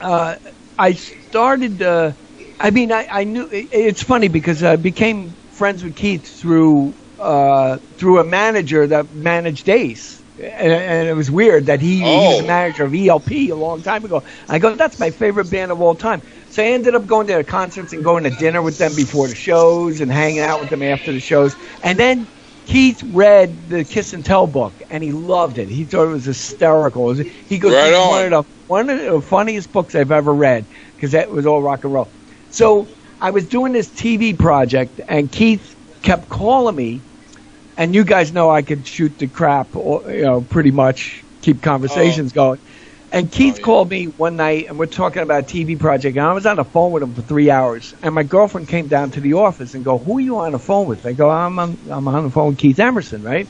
uh, 0.00 0.36
I 0.78 0.92
started. 0.94 1.82
Uh, 1.82 2.14
I 2.60 2.70
mean, 2.70 2.92
I, 2.92 3.06
I 3.10 3.24
knew. 3.24 3.48
It, 3.50 3.68
it's 3.72 4.02
funny 4.02 4.28
because 4.28 4.62
I 4.64 4.76
became 4.76 5.37
friends 5.58 5.84
with 5.84 5.96
Keith 5.96 6.26
through 6.26 6.96
uh, 7.18 7.78
through 7.98 8.20
a 8.20 8.24
manager 8.24 8.86
that 8.88 9.12
managed 9.12 9.68
Ace. 9.68 10.24
And, 10.38 10.72
and 10.72 11.08
it 11.08 11.14
was 11.14 11.30
weird 11.32 11.66
that 11.66 11.80
he, 11.80 12.04
he 12.08 12.20
was 12.20 12.36
Oh. 12.36 12.42
the 12.42 12.46
manager 12.46 12.84
of 12.84 12.94
ELP 12.94 13.30
a 13.32 13.52
long 13.54 13.82
time 13.82 14.04
ago. 14.04 14.22
I 14.48 14.60
go, 14.60 14.76
that's 14.76 14.98
my 15.00 15.10
favorite 15.10 15.46
band 15.50 15.72
of 15.72 15.80
all 15.80 15.96
time. 15.96 16.22
So 16.48 16.62
I 16.62 16.66
ended 16.68 16.94
up 16.94 17.06
going 17.06 17.26
to 17.28 17.34
their 17.34 17.44
concerts 17.44 17.92
and 17.92 18.04
going 18.04 18.24
to 18.24 18.30
dinner 18.30 18.62
with 18.62 18.78
them 18.78 18.94
before 18.94 19.28
the 19.28 19.34
shows 19.34 20.00
and 20.00 20.12
hanging 20.12 20.40
out 20.40 20.60
with 20.60 20.70
them 20.70 20.82
after 20.82 21.12
the 21.12 21.20
shows. 21.20 21.56
And 21.82 21.98
then 21.98 22.28
Keith 22.66 23.02
read 23.04 23.68
the 23.68 23.84
Kiss 23.84 24.12
and 24.14 24.24
Tell 24.24 24.46
book 24.46 24.80
and 24.90 25.02
he 25.04 25.12
loved 25.12 25.58
it. 25.58 25.68
He 25.70 25.86
thought 25.86 26.04
it 26.04 26.12
was 26.12 26.26
hysterical. 26.26 27.14
He 27.48 27.58
goes, 27.58 27.74
Right 27.74 27.90
"This 27.90 27.98
is 27.98 28.06
on. 28.06 28.10
one 28.10 28.24
of 28.26 28.30
the 28.30 28.50
one 28.66 28.90
of 28.90 29.00
the 29.00 29.22
funniest 29.22 29.72
books 29.72 29.94
I've 29.96 30.12
ever 30.12 30.32
read 30.34 30.68
because 30.96 31.12
that 31.12 31.30
was 31.30 31.46
all 31.46 31.62
rock 31.62 31.84
and 31.84 31.92
roll. 31.92 32.14
So 32.50 32.97
I 33.20 33.30
was 33.30 33.48
doing 33.48 33.72
this 33.72 33.90
TV 33.92 34.34
project 34.34 35.00
and 35.08 35.30
Keith 35.30 35.74
kept 36.02 36.28
calling 36.28 36.76
me, 36.76 37.04
and 37.76 37.94
you 37.94 38.04
guys 38.04 38.32
know 38.32 38.50
I 38.50 38.62
could 38.62 38.86
shoot 38.86 39.18
the 39.18 39.28
crap, 39.28 39.76
or, 39.76 40.10
you 40.10 40.22
know, 40.22 40.42
pretty 40.42 40.70
much 40.70 41.24
keep 41.42 41.62
conversations 41.62 42.32
oh. 42.32 42.34
going. 42.34 42.58
And 43.12 43.30
Keith 43.30 43.60
Oh, 43.60 43.62
yeah. 43.62 43.64
called 43.64 43.90
me 43.90 44.06
one 44.06 44.36
night, 44.36 44.66
and 44.68 44.78
we're 44.78 44.86
talking 44.86 45.22
about 45.22 45.42
a 45.44 45.46
TV 45.46 45.76
project, 45.76 46.16
and 46.16 46.26
I 46.26 46.32
was 46.32 46.46
on 46.46 46.56
the 46.56 46.64
phone 46.64 46.92
with 46.92 47.02
him 47.02 47.14
for 47.14 47.22
three 47.22 47.50
hours. 47.50 47.94
And 48.02 48.14
my 48.14 48.22
girlfriend 48.24 48.68
came 48.68 48.88
down 48.88 49.10
to 49.12 49.20
the 49.20 49.34
office 49.34 49.74
and 49.74 49.84
go, 49.84 49.98
"Who 49.98 50.18
are 50.18 50.20
you 50.20 50.38
on 50.38 50.52
the 50.52 50.58
phone 50.58 50.86
with?" 50.88 51.06
I 51.06 51.12
go, 51.14 51.30
"I'm 51.30 51.58
on, 51.58 51.78
I'm 51.90 52.08
on 52.08 52.24
the 52.24 52.30
phone 52.30 52.48
with 52.50 52.58
Keith 52.58 52.78
Emerson, 52.80 53.22
right?" 53.22 53.48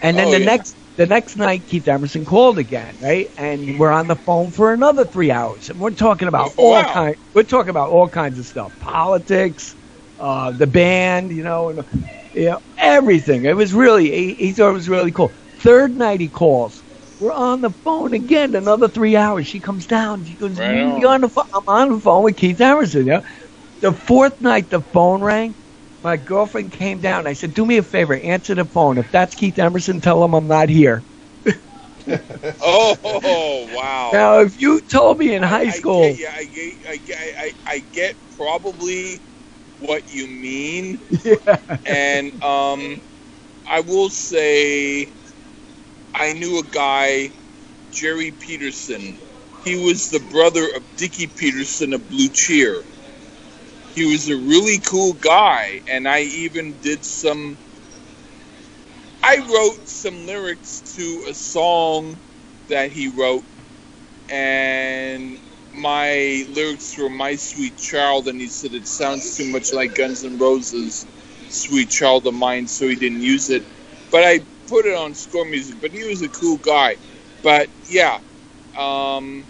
And 0.00 0.18
then 0.18 0.28
Oh, 0.28 0.30
the 0.30 0.38
yeah. 0.38 0.40
next 0.40 0.76
the 0.98 1.06
next 1.06 1.36
night, 1.36 1.64
Keith 1.68 1.86
Emerson 1.86 2.24
called 2.24 2.58
again, 2.58 2.96
right? 3.00 3.30
And 3.38 3.78
we're 3.78 3.92
on 3.92 4.08
the 4.08 4.16
phone 4.16 4.50
for 4.50 4.72
another 4.72 5.04
three 5.04 5.30
hours, 5.30 5.70
and 5.70 5.78
we're 5.78 5.92
talking 5.92 6.26
about 6.26 6.52
all 6.56 6.72
wow. 6.72 6.92
kind. 6.92 7.16
We're 7.34 7.44
talking 7.44 7.70
about 7.70 7.90
all 7.90 8.08
kinds 8.08 8.36
of 8.36 8.46
stuff, 8.46 8.76
politics, 8.80 9.76
uh, 10.18 10.50
the 10.50 10.66
band, 10.66 11.30
you 11.30 11.44
know, 11.44 11.68
and 11.68 11.84
you 12.34 12.46
know 12.46 12.62
everything. 12.76 13.44
It 13.44 13.54
was 13.54 13.72
really 13.72 14.10
he, 14.10 14.34
he 14.34 14.52
thought 14.52 14.70
it 14.70 14.72
was 14.72 14.88
really 14.88 15.12
cool. 15.12 15.28
Third 15.60 15.96
night 15.96 16.20
he 16.20 16.28
calls. 16.28 16.82
We're 17.20 17.32
on 17.32 17.60
the 17.60 17.70
phone 17.70 18.12
again, 18.12 18.56
another 18.56 18.88
three 18.88 19.14
hours. 19.14 19.46
She 19.46 19.60
comes 19.60 19.86
down. 19.86 20.24
She 20.24 20.34
goes, 20.34 20.58
Right 20.58 20.98
"You're 20.98 21.10
on 21.10 21.20
the 21.20 21.28
phone?" 21.28 21.44
I'm 21.54 21.62
on 21.68 21.88
the 21.90 22.00
phone 22.00 22.24
with 22.24 22.36
Keith 22.36 22.60
Emerson. 22.60 23.06
Yeah. 23.06 23.20
The 23.82 23.92
fourth 23.92 24.40
night 24.40 24.68
the 24.68 24.80
phone 24.80 25.22
rang. 25.22 25.54
My 26.08 26.16
girlfriend 26.16 26.72
came 26.72 27.00
down. 27.00 27.26
I 27.26 27.34
said, 27.34 27.52
"Do 27.52 27.66
me 27.66 27.76
a 27.76 27.82
favor, 27.82 28.14
answer 28.14 28.54
the 28.54 28.64
phone. 28.64 28.96
If 28.96 29.12
that's 29.12 29.34
Keith 29.34 29.58
Emerson, 29.58 30.00
tell 30.00 30.24
him 30.24 30.32
I'm 30.32 30.48
not 30.48 30.70
here." 30.70 31.04
Oh, 32.64 33.68
wow. 33.74 34.10
Now, 34.14 34.40
if 34.40 34.58
you 34.58 34.80
told 34.80 35.18
me 35.18 35.34
in 35.34 35.42
high 35.42 35.68
I 35.68 35.78
school, 35.78 36.00
get, 36.00 36.18
yeah, 36.18 36.32
I 36.34 36.44
get, 36.44 36.72
I 36.88 36.96
get, 36.96 37.16
I, 37.38 37.52
I 37.66 37.78
get 37.92 38.16
probably 38.38 39.20
what 39.80 40.10
you 40.10 40.26
mean, 40.28 40.98
and 41.86 42.42
um, 42.42 43.02
I 43.70 43.80
will 43.80 44.08
say, 44.08 45.12
I 46.14 46.32
knew 46.32 46.58
a 46.58 46.62
guy, 46.72 47.32
Jerry 47.92 48.30
Peterson. 48.30 49.18
He 49.62 49.76
was 49.76 50.08
the 50.08 50.20
brother 50.30 50.66
of 50.74 50.82
Dickie 50.96 51.26
Peterson 51.26 51.92
of 51.92 52.08
Blue 52.08 52.30
Cheer. 52.32 52.82
He 53.98 54.12
was 54.12 54.28
a 54.30 54.36
really 54.36 54.78
cool 54.80 55.14
guy, 55.14 55.82
and 55.88 56.08
I 56.08 56.22
even 56.22 56.78
did 56.82 57.04
some. 57.04 57.58
I 59.24 59.38
wrote 59.38 59.88
some 59.88 60.26
lyrics 60.26 60.82
to 60.96 61.26
a 61.30 61.34
song 61.34 62.20
that 62.68 62.92
he 62.92 63.08
wrote, 63.08 63.44
and 64.30 65.38
my 65.74 66.46
lyrics 66.50 66.96
were 66.98 67.10
"My 67.10 67.36
Sweet 67.36 67.76
Child," 67.78 68.28
and 68.28 68.40
he 68.40 68.48
said 68.48 68.74
it 68.74 68.88
sounds 68.88 69.36
too 69.36 69.50
much 69.52 69.72
like 69.72 69.94
Guns 69.94 70.24
N' 70.24 70.38
Roses' 70.38 71.06
"Sweet 71.48 71.90
Child 71.90 72.26
of 72.28 72.34
Mine," 72.34 72.68
so 72.68 72.88
he 72.88 72.96
didn't 72.96 73.22
use 73.22 73.50
it. 73.50 73.64
but 74.12 74.24
I 74.24 74.40
put 74.68 74.86
it 74.86 74.96
on 74.96 75.14
score 75.14 75.46
music. 75.46 75.80
But 75.80 75.92
he 75.92 76.04
was 76.04 76.22
a 76.22 76.30
cool 76.30 76.58
guy. 76.58 76.98
But 77.42 77.70
yeah, 77.88 78.20
um, 78.78 79.48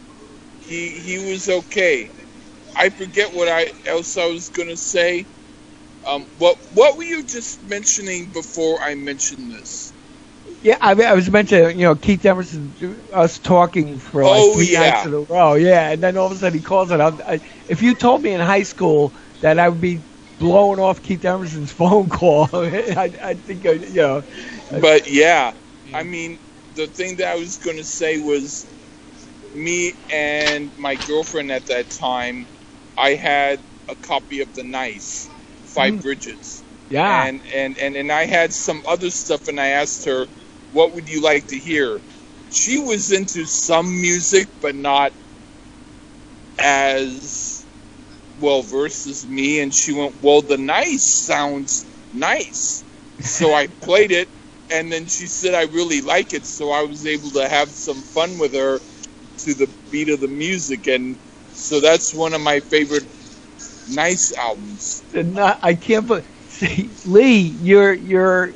he 0.60 0.90
he 0.90 1.32
was 1.32 1.48
okay. 1.48 2.10
I 2.76 2.90
forget 2.90 3.34
what 3.34 3.48
I 3.48 3.72
else 3.86 4.16
I 4.16 4.26
was 4.26 4.50
gonna 4.50 4.76
say. 4.76 5.26
Um, 6.06 6.26
what 6.38 6.56
what 6.72 6.96
were 6.96 7.04
you 7.04 7.24
just 7.24 7.62
mentioning 7.62 8.30
before 8.32 8.78
I 8.82 8.94
mentioned 8.94 9.50
this? 9.52 9.94
Yeah, 10.62 10.76
I, 10.80 10.92
I 11.02 11.14
was 11.14 11.30
mentioning, 11.30 11.78
you 11.78 11.86
know, 11.86 11.96
Keith 11.96 12.24
Emerson, 12.24 12.74
us 13.12 13.38
talking 13.38 13.98
for 13.98 14.26
like 14.26 14.46
Oh, 14.46 14.52
three 14.52 14.68
yeah. 14.68 14.70
nights 14.70 15.04
in 15.04 15.14
a 15.14 15.20
row. 15.20 15.54
Yeah, 15.54 15.90
and 15.90 16.02
then 16.02 16.16
all 16.16 16.26
of 16.26 16.32
a 16.32 16.36
sudden 16.36 16.58
he 16.58 16.62
calls 16.62 16.90
it. 16.90 17.00
I, 17.00 17.40
if 17.68 17.82
you 17.82 17.94
told 17.94 18.22
me 18.22 18.32
in 18.32 18.40
high 18.40 18.62
school 18.64 19.14
that 19.40 19.58
I 19.58 19.68
would 19.68 19.80
be 19.80 20.04
blowing 20.38 20.80
off 20.80 21.02
Keith 21.02 21.24
Emerson's 21.24 21.72
phone 21.74 22.08
call, 22.08 22.48
I, 22.54 23.12
I 23.22 23.34
think, 23.34 23.66
I, 23.66 23.72
you 23.72 23.94
know, 23.94 24.22
But 24.80 25.08
yeah, 25.10 25.52
I 25.92 26.02
mean, 26.04 26.40
the 26.74 26.86
thing 26.88 27.16
that 27.18 27.28
I 27.28 27.36
was 27.36 27.58
going 27.58 27.76
to 27.78 27.84
say 27.84 28.18
was 28.18 28.66
me 29.54 29.94
and 30.10 30.72
my 30.76 30.96
girlfriend 30.96 31.50
at 31.52 31.66
that 31.66 31.90
time, 31.90 32.48
I 32.98 33.14
had 33.14 33.64
a 33.88 33.96
copy 33.96 34.40
of 34.42 34.54
The 34.54 34.64
Nice, 34.64 35.30
Five 35.64 35.94
Mm. 35.94 36.02
Bridges. 36.02 36.64
yeah. 36.90 37.28
And, 37.28 37.42
and, 37.54 37.78
and, 37.78 37.96
and 37.96 38.12
I 38.12 38.26
had 38.26 38.52
some 38.54 38.82
other 38.88 39.10
stuff, 39.10 39.48
and 39.48 39.60
I 39.60 39.68
asked 39.68 40.06
her, 40.06 40.28
what 40.72 40.94
would 40.94 41.08
you 41.08 41.22
like 41.22 41.48
to 41.48 41.58
hear? 41.58 42.02
She 42.50 42.78
was 42.80 43.12
into 43.12 43.46
some 43.46 43.86
music, 44.02 44.48
but 44.62 44.76
not 44.76 45.14
as 46.58 47.66
well 48.40 48.62
versed 48.62 49.06
as 49.06 49.26
me. 49.26 49.60
And 49.60 49.74
she 49.74 49.92
went, 49.92 50.22
well, 50.22 50.42
The 50.42 50.58
Nice 50.58 51.24
sounds 51.26 51.86
nice. 52.12 52.84
So 53.20 53.54
I 53.54 53.68
played 53.82 54.12
it, 54.12 54.30
and 54.70 54.92
then 54.92 55.06
she 55.06 55.26
said 55.26 55.54
I 55.54 55.64
really 55.64 56.02
like 56.02 56.34
it, 56.34 56.46
so 56.46 56.70
I 56.72 56.82
was 56.84 57.06
able 57.06 57.30
to 57.32 57.48
have 57.48 57.70
some 57.70 58.02
fun 58.02 58.38
with 58.38 58.54
her 58.54 58.80
to 59.38 59.54
the 59.54 59.68
beat 59.90 60.10
of 60.10 60.20
the 60.20 60.28
music, 60.28 60.88
and 60.88 61.18
so 61.58 61.80
that's 61.80 62.14
one 62.14 62.34
of 62.34 62.40
my 62.40 62.60
favorite 62.60 63.04
nice 63.86 64.32
albums. 64.38 65.04
And 65.12 65.34
not, 65.34 65.58
I 65.62 65.74
can't 65.74 66.06
believe. 66.06 66.26
See, 66.46 66.96
Lee, 67.04 67.38
you're 67.40 67.94
you're 67.94 68.54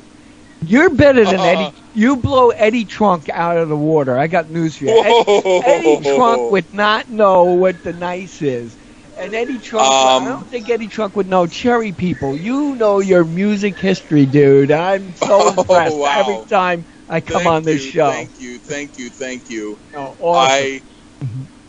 you're 0.61 0.89
better 0.95 1.25
than 1.25 1.43
Uh-uh. 1.43 1.45
Eddie. 1.45 1.73
You 1.93 2.17
blow 2.17 2.49
Eddie 2.49 2.85
Trunk 2.85 3.29
out 3.29 3.57
of 3.57 3.69
the 3.69 3.77
water. 3.77 4.17
I 4.17 4.27
got 4.27 4.49
news 4.49 4.77
for 4.77 4.85
you. 4.85 4.95
Ed- 4.99 5.19
Whoa. 5.25 5.51
Eddie 5.61 5.97
Trunk 5.99 6.49
would 6.49 6.73
not 6.73 7.09
know 7.09 7.45
what 7.53 7.83
the 7.83 7.93
nice 7.93 8.41
is. 8.41 8.77
And 9.15 9.33
Eddie 9.35 9.59
Trunk, 9.59 9.97
I 10.17 10.25
Um, 10.25 10.27
don't 10.29 10.49
think 10.49 10.69
Eddie 10.69 10.87
Trunk 10.87 11.15
would 11.15 11.27
know 11.27 11.45
Cherry 11.47 11.91
People. 11.93 12.37
You 12.37 12.75
know 12.75 12.99
your 12.99 13.23
music 13.25 13.79
history, 13.79 14.25
dude. 14.25 14.71
I'm 14.71 15.15
so 15.15 15.49
Oh, 15.69 15.73
impressed 15.73 16.01
wow. 16.01 16.13
every 16.13 16.39
time 16.39 16.85
I 17.07 17.21
come 17.21 17.45
Thank 17.45 17.47
on 17.47 17.65
this 17.65 17.81
you, 17.81 17.81
show. 17.81 18.29
Thank 18.29 18.39
you, 18.39 18.59
thank 18.59 18.97
you, 18.97 19.09
thank 19.09 19.49
you. 19.49 19.79
Oh, 19.93 20.15
awesome. 20.19 20.69
I, 20.71 20.83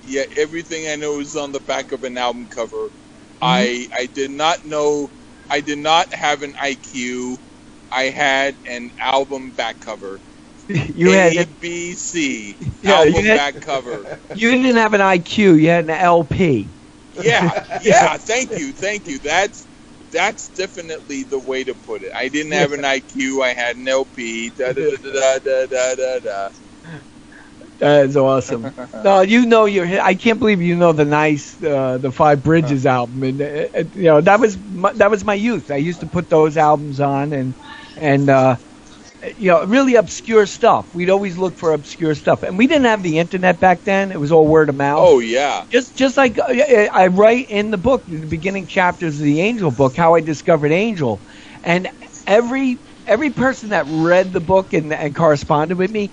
yeah, 0.06 0.24
everything 0.36 0.88
I 0.88 0.96
know 0.96 1.20
is 1.20 1.36
on 1.36 1.52
the 1.52 1.60
back 1.60 1.92
of 1.92 2.04
an 2.04 2.18
album 2.18 2.48
cover. 2.48 2.90
Mm-hmm. 3.42 3.42
I 3.42 3.88
I 3.96 4.06
did 4.06 4.30
not 4.32 4.64
know, 4.64 5.10
I 5.50 5.60
did 5.60 5.78
not 5.78 6.12
have 6.14 6.42
an 6.42 6.54
IQ. 6.54 7.38
I 7.92 8.04
had 8.04 8.58
an 8.66 8.90
album 9.00 9.52
back 9.52 9.80
cover. 9.80 10.22
you 10.68 11.12
had 11.12 11.34
A 11.36 11.46
B 11.60 11.94
C 11.94 12.58
Yeah, 12.82 13.04
you 13.04 13.14
album 13.14 13.24
had- 13.24 13.36
back 13.36 13.60
cover. 13.60 14.08
you 14.34 14.50
didn't 14.52 14.76
have 14.76 14.94
an 14.94 15.00
IQ. 15.02 15.60
You 15.60 15.68
had 15.68 15.84
an 15.84 15.90
LP. 15.90 16.74
Yeah, 17.12 17.50
yeah. 17.82 18.18
Thank 18.18 18.56
you, 18.56 18.72
thank 18.72 19.08
you. 19.08 19.18
That's 19.20 19.68
that's 20.12 20.50
definitely 20.50 21.24
the 21.24 21.40
way 21.40 21.64
to 21.64 21.74
put 21.74 22.02
it. 22.02 22.12
I 22.16 22.28
didn't 22.28 22.52
have 22.52 22.72
an 22.72 22.82
IQ. 22.82 23.44
I 23.44 23.54
had 23.54 23.76
an 23.76 23.88
LP. 23.88 24.50
Da 24.50 24.72
da 24.72 24.96
da 25.02 25.10
da 25.12 25.38
da 25.40 25.66
da 25.66 25.94
da 25.96 26.20
da. 26.20 26.50
That 27.78 28.06
is 28.06 28.16
awesome. 28.16 28.72
no, 29.02 29.20
you 29.22 29.46
know 29.46 29.64
your. 29.66 29.86
I 30.00 30.14
can't 30.14 30.38
believe 30.38 30.62
you 30.62 30.76
know 30.76 30.92
the 30.92 31.04
nice, 31.04 31.60
uh, 31.62 31.98
the 31.98 32.12
Five 32.12 32.42
Bridges 32.42 32.86
album, 32.86 33.22
and 33.22 33.42
uh, 33.42 33.66
you 33.94 34.04
know 34.04 34.20
that 34.20 34.40
was 34.40 34.58
my, 34.58 34.92
that 34.94 35.10
was 35.10 35.24
my 35.24 35.34
youth. 35.34 35.70
I 35.70 35.76
used 35.76 36.00
to 36.00 36.06
put 36.06 36.28
those 36.28 36.56
albums 36.56 37.00
on, 37.00 37.32
and 37.32 37.54
and 37.96 38.30
uh, 38.30 38.56
you 39.36 39.50
know 39.50 39.64
really 39.64 39.96
obscure 39.96 40.46
stuff. 40.46 40.94
We'd 40.94 41.10
always 41.10 41.38
look 41.38 41.58
for 41.58 41.72
obscure 41.72 42.14
stuff, 42.14 42.42
and 42.42 42.58
we 42.58 42.66
didn't 42.66 42.86
have 42.86 43.02
the 43.02 43.18
internet 43.18 43.60
back 43.60 43.84
then. 43.84 44.12
It 44.12 44.20
was 44.20 44.32
all 44.32 44.46
word 44.48 44.68
of 44.70 44.76
mouth. 44.76 45.08
Oh 45.08 45.18
yeah. 45.20 45.64
just 45.70 45.96
just 45.96 46.16
like 46.16 46.38
uh, 46.38 46.44
I 46.48 47.08
write 47.08 47.46
in 47.48 47.70
the 47.70 47.78
book, 47.78 48.04
in 48.08 48.20
the 48.20 48.26
beginning 48.26 48.66
chapters 48.66 49.18
of 49.18 49.24
the 49.24 49.40
Angel 49.40 49.70
book, 49.70 49.96
how 49.96 50.14
I 50.14 50.20
discovered 50.20 50.72
Angel, 50.72 51.22
and 51.62 51.88
every 52.26 52.80
every 53.06 53.30
person 53.30 53.70
that 53.70 53.86
read 53.88 54.32
the 54.32 54.40
book 54.40 54.72
and, 54.72 54.92
and 54.92 55.14
corresponded 55.14 55.78
with 55.78 55.90
me 55.90 56.10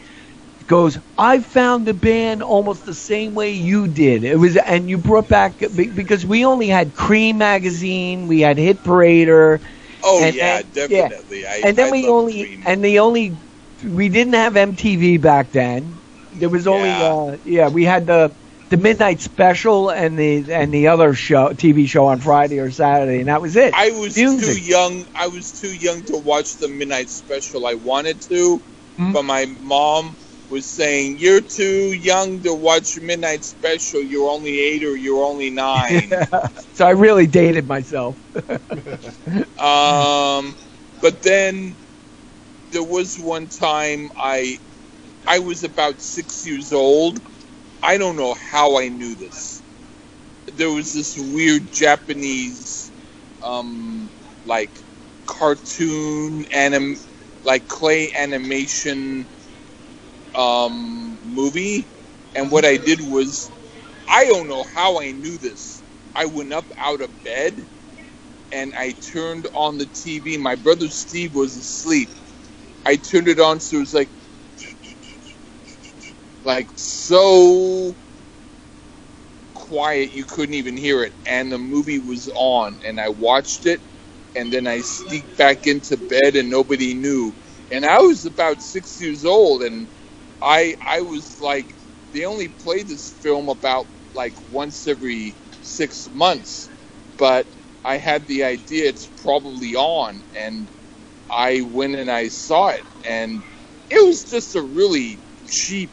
goes, 0.72 1.00
I 1.18 1.42
found 1.42 1.88
the 1.88 1.94
band 1.94 2.44
almost 2.44 2.86
the 2.86 2.96
same 2.96 3.36
way 3.36 3.52
you 3.54 3.88
did. 3.88 4.24
It 4.26 4.38
was, 4.38 4.58
and 4.58 4.90
you 4.90 4.98
brought 5.00 5.30
back 5.30 5.60
because 5.74 6.26
we 6.26 6.46
only 6.46 6.68
had 6.68 6.94
Creem 6.94 7.38
magazine, 7.38 8.28
we 8.28 8.42
had 8.42 8.58
Hit 8.58 8.84
Parader, 8.84 9.60
Oh 10.04 10.24
And 10.24 10.36
yeah, 10.36 10.62
yeah. 10.88 11.10
definitely. 11.12 11.46
I, 11.46 11.64
and 11.64 11.78
then 11.78 11.90
I 11.90 11.92
we 11.92 12.08
only 12.08 12.50
Creem. 12.50 12.66
and 12.66 12.84
the 12.84 13.00
only 13.00 13.40
we 13.84 14.10
didn't 14.10 14.34
have 14.34 14.56
MTV 14.58 15.18
back 15.18 15.52
then. 15.52 16.02
There 16.32 16.50
was 16.50 16.68
only 16.68 16.90
Yeah. 16.90 17.04
uh, 17.04 17.38
yeah 17.44 17.70
we 17.70 17.86
had 17.86 18.08
the 18.08 18.36
the 18.70 18.78
midnight 18.78 19.22
special 19.22 19.90
and 19.90 20.18
the 20.18 20.52
and 20.52 20.74
the 20.74 20.88
other 20.88 21.14
show 21.14 21.54
TV 21.54 21.86
show 21.88 22.08
on 22.08 22.20
Friday 22.20 22.60
or 22.60 22.72
Saturday 22.72 23.20
and 23.20 23.30
that 23.30 23.42
was 23.42 23.56
it. 23.56 23.76
I 23.76 23.92
was 23.92 24.16
Music. 24.16 24.48
too 24.48 24.56
young. 24.60 25.08
I 25.16 25.28
was 25.28 25.52
too 25.54 25.74
young 25.74 26.04
to 26.06 26.18
watch 26.18 26.58
the 26.58 26.68
midnight 26.68 27.10
special. 27.10 27.66
I 27.68 27.76
wanted 27.76 28.22
to, 28.24 28.62
Mhm. 29.00 29.14
but 29.14 29.24
my 29.24 29.46
mom 29.46 30.18
was 30.52 30.68
saying, 30.68 31.18
"You're 31.20 31.42
too 31.42 31.94
young 31.94 32.42
to 32.44 32.54
watch 32.54 33.00
midnight 33.00 33.46
special. 33.46 34.02
You're 34.04 34.30
only 34.30 34.60
eight 34.60 34.84
or 34.84 34.98
you're 34.98 35.24
only 35.24 35.50
nine. 35.50 36.20
so 36.74 36.86
I 36.88 36.92
really 36.92 37.28
dated 37.28 37.68
myself. 37.68 38.24
um, 39.60 40.56
but 41.02 41.24
then 41.24 41.78
there 42.72 42.84
was 42.84 43.18
one 43.18 43.48
time 43.48 44.10
I, 44.18 44.60
I 45.28 45.40
was 45.40 45.64
about 45.64 46.02
six 46.02 46.46
years 46.46 46.74
old. 46.74 47.20
I 47.84 47.98
don't 47.98 48.18
know 48.18 48.36
how 48.36 48.80
I 48.80 48.90
knew 48.90 49.16
this. 49.16 49.64
There 50.54 50.72
was 50.72 50.94
this 50.94 51.18
weird 51.18 51.72
Japanese, 51.72 52.92
um, 53.44 54.12
like 54.46 54.72
cartoon 55.26 56.46
anim, 56.54 56.98
like 57.44 57.68
clay 57.68 58.12
animation, 58.18 59.28
um, 60.36 61.20
movie, 61.24 61.88
and 62.36 62.52
what 62.52 62.66
I 62.66 62.78
did 62.78 63.00
was, 63.02 63.52
I 64.10 64.26
don't 64.26 64.48
know 64.48 64.66
how 64.76 65.02
I 65.02 65.12
knew 65.12 65.38
this. 65.38 65.84
I 66.16 66.26
went 66.26 66.54
up 66.54 66.66
out 66.80 67.02
of 67.02 67.12
bed 67.24 67.68
and 68.52 68.74
I 68.78 68.94
turned 69.14 69.48
on 69.56 69.78
the 69.78 69.88
TV. 69.88 70.38
My 70.38 70.56
brother 70.56 70.90
Steve 70.90 71.36
was 71.36 71.58
asleep. 71.58 72.10
I 72.86 72.98
turned 72.98 73.28
it 73.30 73.40
on 73.40 73.60
so 73.60 73.78
it 73.78 73.82
was 73.82 73.94
like 73.94 74.12
like 76.44 76.70
so 76.76 77.98
quiet 79.54 80.14
you 80.14 80.26
couldn't 80.26 80.56
even 80.56 80.78
hear 80.78 81.04
it 81.04 81.14
and 81.28 81.52
the 81.52 81.58
movie 81.58 82.00
was 82.00 82.30
on 82.36 82.80
and 82.86 83.00
I 83.00 83.10
watched 83.10 83.66
it 83.66 83.82
and 84.36 84.52
then 84.52 84.68
I 84.68 84.82
sneaked 84.82 85.38
back 85.38 85.68
into 85.68 85.98
bed 85.98 86.36
and 86.38 86.50
nobody 86.50 86.94
knew. 86.94 87.36
And 87.72 87.86
I 87.86 88.00
was 88.00 88.26
about 88.26 88.62
6 88.62 89.00
years 89.02 89.26
old 89.26 89.64
and 89.64 89.90
I 90.42 90.76
I 90.88 91.02
was 91.02 91.40
like 91.42 91.76
they 92.14 92.26
only 92.26 92.50
play 92.50 92.84
this 92.84 93.10
film 93.10 93.50
about 93.50 93.88
like 94.14 94.36
once 94.52 94.88
every 94.88 95.36
6 95.62 96.10
months. 96.12 96.70
But 97.18 97.48
I 97.86 97.98
had 97.98 98.28
the 98.28 98.44
idea 98.44 98.90
it's 98.90 99.08
probably 99.08 99.76
on, 99.76 100.24
and 100.36 100.70
I 101.30 101.62
went 101.62 101.96
and 101.96 102.12
I 102.12 102.30
saw 102.30 102.70
it, 102.70 102.86
and 103.08 103.44
it 103.90 104.06
was 104.06 104.26
just 104.26 104.56
a 104.56 104.62
really 104.62 105.20
cheap 105.48 105.92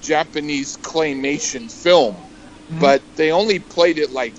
Japanese 0.00 0.76
claymation 0.76 1.70
film. 1.72 2.16
Mm-hmm. 2.70 2.80
But 2.80 3.02
they 3.16 3.32
only 3.32 3.58
played 3.60 3.98
it 3.98 4.10
like 4.12 4.36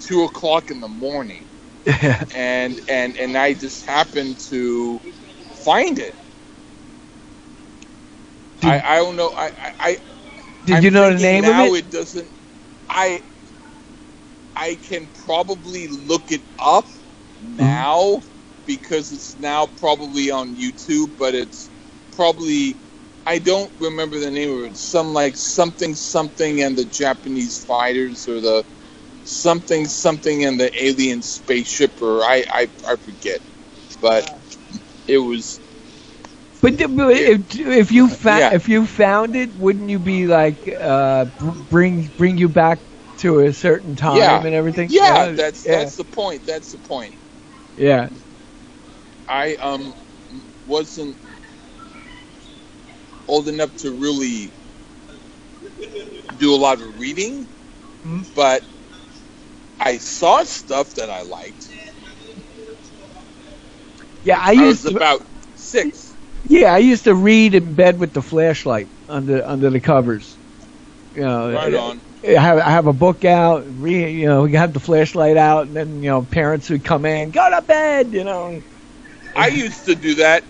two 0.00 0.24
o'clock 0.24 0.70
in 0.70 0.80
the 0.80 0.88
morning, 0.88 1.46
and 2.34 2.80
and 2.88 3.16
and 3.18 3.36
I 3.36 3.54
just 3.54 3.84
happened 3.86 4.38
to 4.50 5.00
find 5.64 5.98
it. 5.98 6.14
Did- 8.62 8.84
I, 8.84 8.94
I 8.94 8.96
don't 8.98 9.16
know. 9.16 9.30
I 9.36 9.46
I, 9.46 9.72
I 9.80 9.98
Did 10.64 10.82
I'm 10.82 10.84
you 10.84 10.90
know 10.90 11.10
the 11.12 11.18
name 11.20 11.48
now 11.48 11.50
of 11.50 11.58
it? 11.58 11.72
Now 11.72 11.74
it 11.74 11.90
doesn't. 11.90 12.30
I 12.88 13.22
I 14.56 14.76
can 14.76 15.10
probably 15.24 15.88
look 15.88 16.30
it 16.32 16.42
up 16.58 16.86
Mm-hmm. 17.58 17.82
now 17.82 18.22
because 18.66 19.12
it's 19.12 19.36
now 19.38 19.66
probably 19.66 20.30
on 20.30 20.56
YouTube, 20.56 21.16
but 21.18 21.34
it's 21.34 21.70
probably 22.12 22.78
I 23.26 23.38
don't 23.38 23.72
remember 23.80 24.18
the 24.20 24.30
name 24.30 24.58
of 24.58 24.64
it. 24.64 24.76
Some 24.76 25.14
like 25.14 25.36
something 25.36 25.94
something 25.94 26.62
and 26.62 26.76
the 26.78 26.84
Japanese 26.84 27.64
fighters 27.64 28.28
or 28.28 28.40
the 28.40 28.64
something 29.24 29.86
something 29.86 30.44
and 30.44 30.60
the 30.60 30.70
alien 30.82 31.22
spaceship 31.22 32.00
or 32.02 32.22
I 32.22 32.44
I, 32.52 32.68
I 32.88 32.96
forget, 32.96 33.40
but 34.00 34.28
it 35.06 35.18
was 35.18 35.61
But, 36.62 36.74
if, 36.80 37.58
if 37.58 37.92
you 37.92 38.08
fa- 38.08 38.38
Yeah. 38.38 38.50
if 38.52 38.68
you 38.68 38.86
found 38.86 39.36
it, 39.36 39.54
wouldn't 39.54 39.90
you 39.90 39.98
be 40.00 40.26
like 40.26 40.68
uh, 40.80 41.26
bring 41.70 42.08
bring 42.16 42.38
you 42.38 42.48
back 42.48 42.80
to 43.18 43.40
a 43.40 43.52
certain 43.52 43.96
time 43.96 44.18
Yeah. 44.18 44.46
and 44.46 44.54
everything? 44.54 44.88
Yeah, 44.88 45.28
that's 45.34 45.66
yeah, 45.66 45.72
that's 45.72 45.96
the 45.96 46.04
point. 46.04 46.44
That's 46.46 46.70
the 46.72 46.78
point. 46.78 47.16
yeah. 47.76 48.08
I 49.28 49.56
um 49.56 49.94
wasn't 50.66 51.18
old 53.28 53.48
enough 53.48 53.74
to 53.76 53.92
really 53.92 54.54
do 56.36 56.54
a 56.54 56.56
lot 56.56 56.80
of 56.80 56.98
reading, 56.98 57.48
Mhm. 58.04 58.24
but 58.34 58.62
I 59.80 59.98
saw 59.98 60.42
stuff 60.44 60.94
that 60.94 61.10
I 61.10 61.22
liked. 61.22 61.70
Yeah, 64.22 64.38
I 64.40 64.52
I, 64.56 64.66
used 64.66 64.68
was 64.68 64.84
to, 64.86 64.96
about 64.96 65.22
six. 65.54 66.11
Yeah, 66.44 66.72
I 66.72 66.78
used 66.78 67.04
to 67.04 67.14
read 67.14 67.54
in 67.54 67.74
bed 67.74 67.98
with 67.98 68.12
the 68.12 68.22
flashlight 68.22 68.88
under 69.08 69.44
under 69.44 69.70
the 69.70 69.80
covers. 69.80 70.38
You 71.14 71.22
know, 71.22 71.52
Right 71.52 71.74
on. 71.74 72.00
I 72.24 72.40
have, 72.40 72.58
I 72.58 72.70
have 72.70 72.86
a 72.86 72.92
book 72.92 73.24
out, 73.24 73.64
read, 73.66 74.10
you 74.10 74.26
know, 74.26 74.42
we 74.42 74.52
have 74.52 74.72
the 74.72 74.80
flashlight 74.80 75.36
out, 75.36 75.66
and 75.66 75.76
then 75.76 76.02
you 76.02 76.08
know, 76.08 76.22
parents 76.22 76.70
would 76.70 76.84
come 76.84 77.04
in, 77.04 77.30
go 77.32 77.50
to 77.50 77.62
bed, 77.62 78.12
you 78.12 78.24
know. 78.24 78.62
I 79.36 79.48
used 79.48 79.84
to 79.86 79.94
do 79.94 80.14
that. 80.16 80.44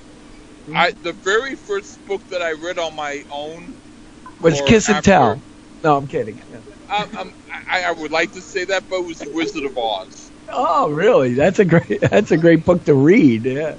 I 0.74 0.92
the 0.92 1.12
very 1.12 1.56
first 1.56 2.04
book 2.06 2.26
that 2.28 2.42
I 2.42 2.52
read 2.52 2.78
on 2.78 2.94
my 2.94 3.24
own. 3.30 3.74
Was 4.40 4.60
kiss 4.62 4.88
and 4.88 4.98
after- 4.98 5.10
tell. 5.10 5.42
No, 5.82 5.96
I'm 5.96 6.06
kidding. 6.06 6.40
Um, 6.88 7.16
um, 7.16 7.34
I, 7.50 7.84
I 7.84 7.92
would 7.92 8.10
like 8.12 8.32
to 8.32 8.40
say 8.42 8.64
that, 8.66 8.88
but 8.88 8.96
it 9.00 9.06
was 9.06 9.18
The 9.18 9.30
Wizard 9.30 9.64
of 9.64 9.76
Oz. 9.76 10.30
Oh, 10.48 10.90
really? 10.90 11.34
That's 11.34 11.58
a 11.58 11.64
great 11.64 12.00
that's 12.10 12.30
a 12.30 12.36
great 12.36 12.64
book 12.64 12.84
to 12.84 12.94
read. 12.94 13.44
Yeah. 13.44 13.76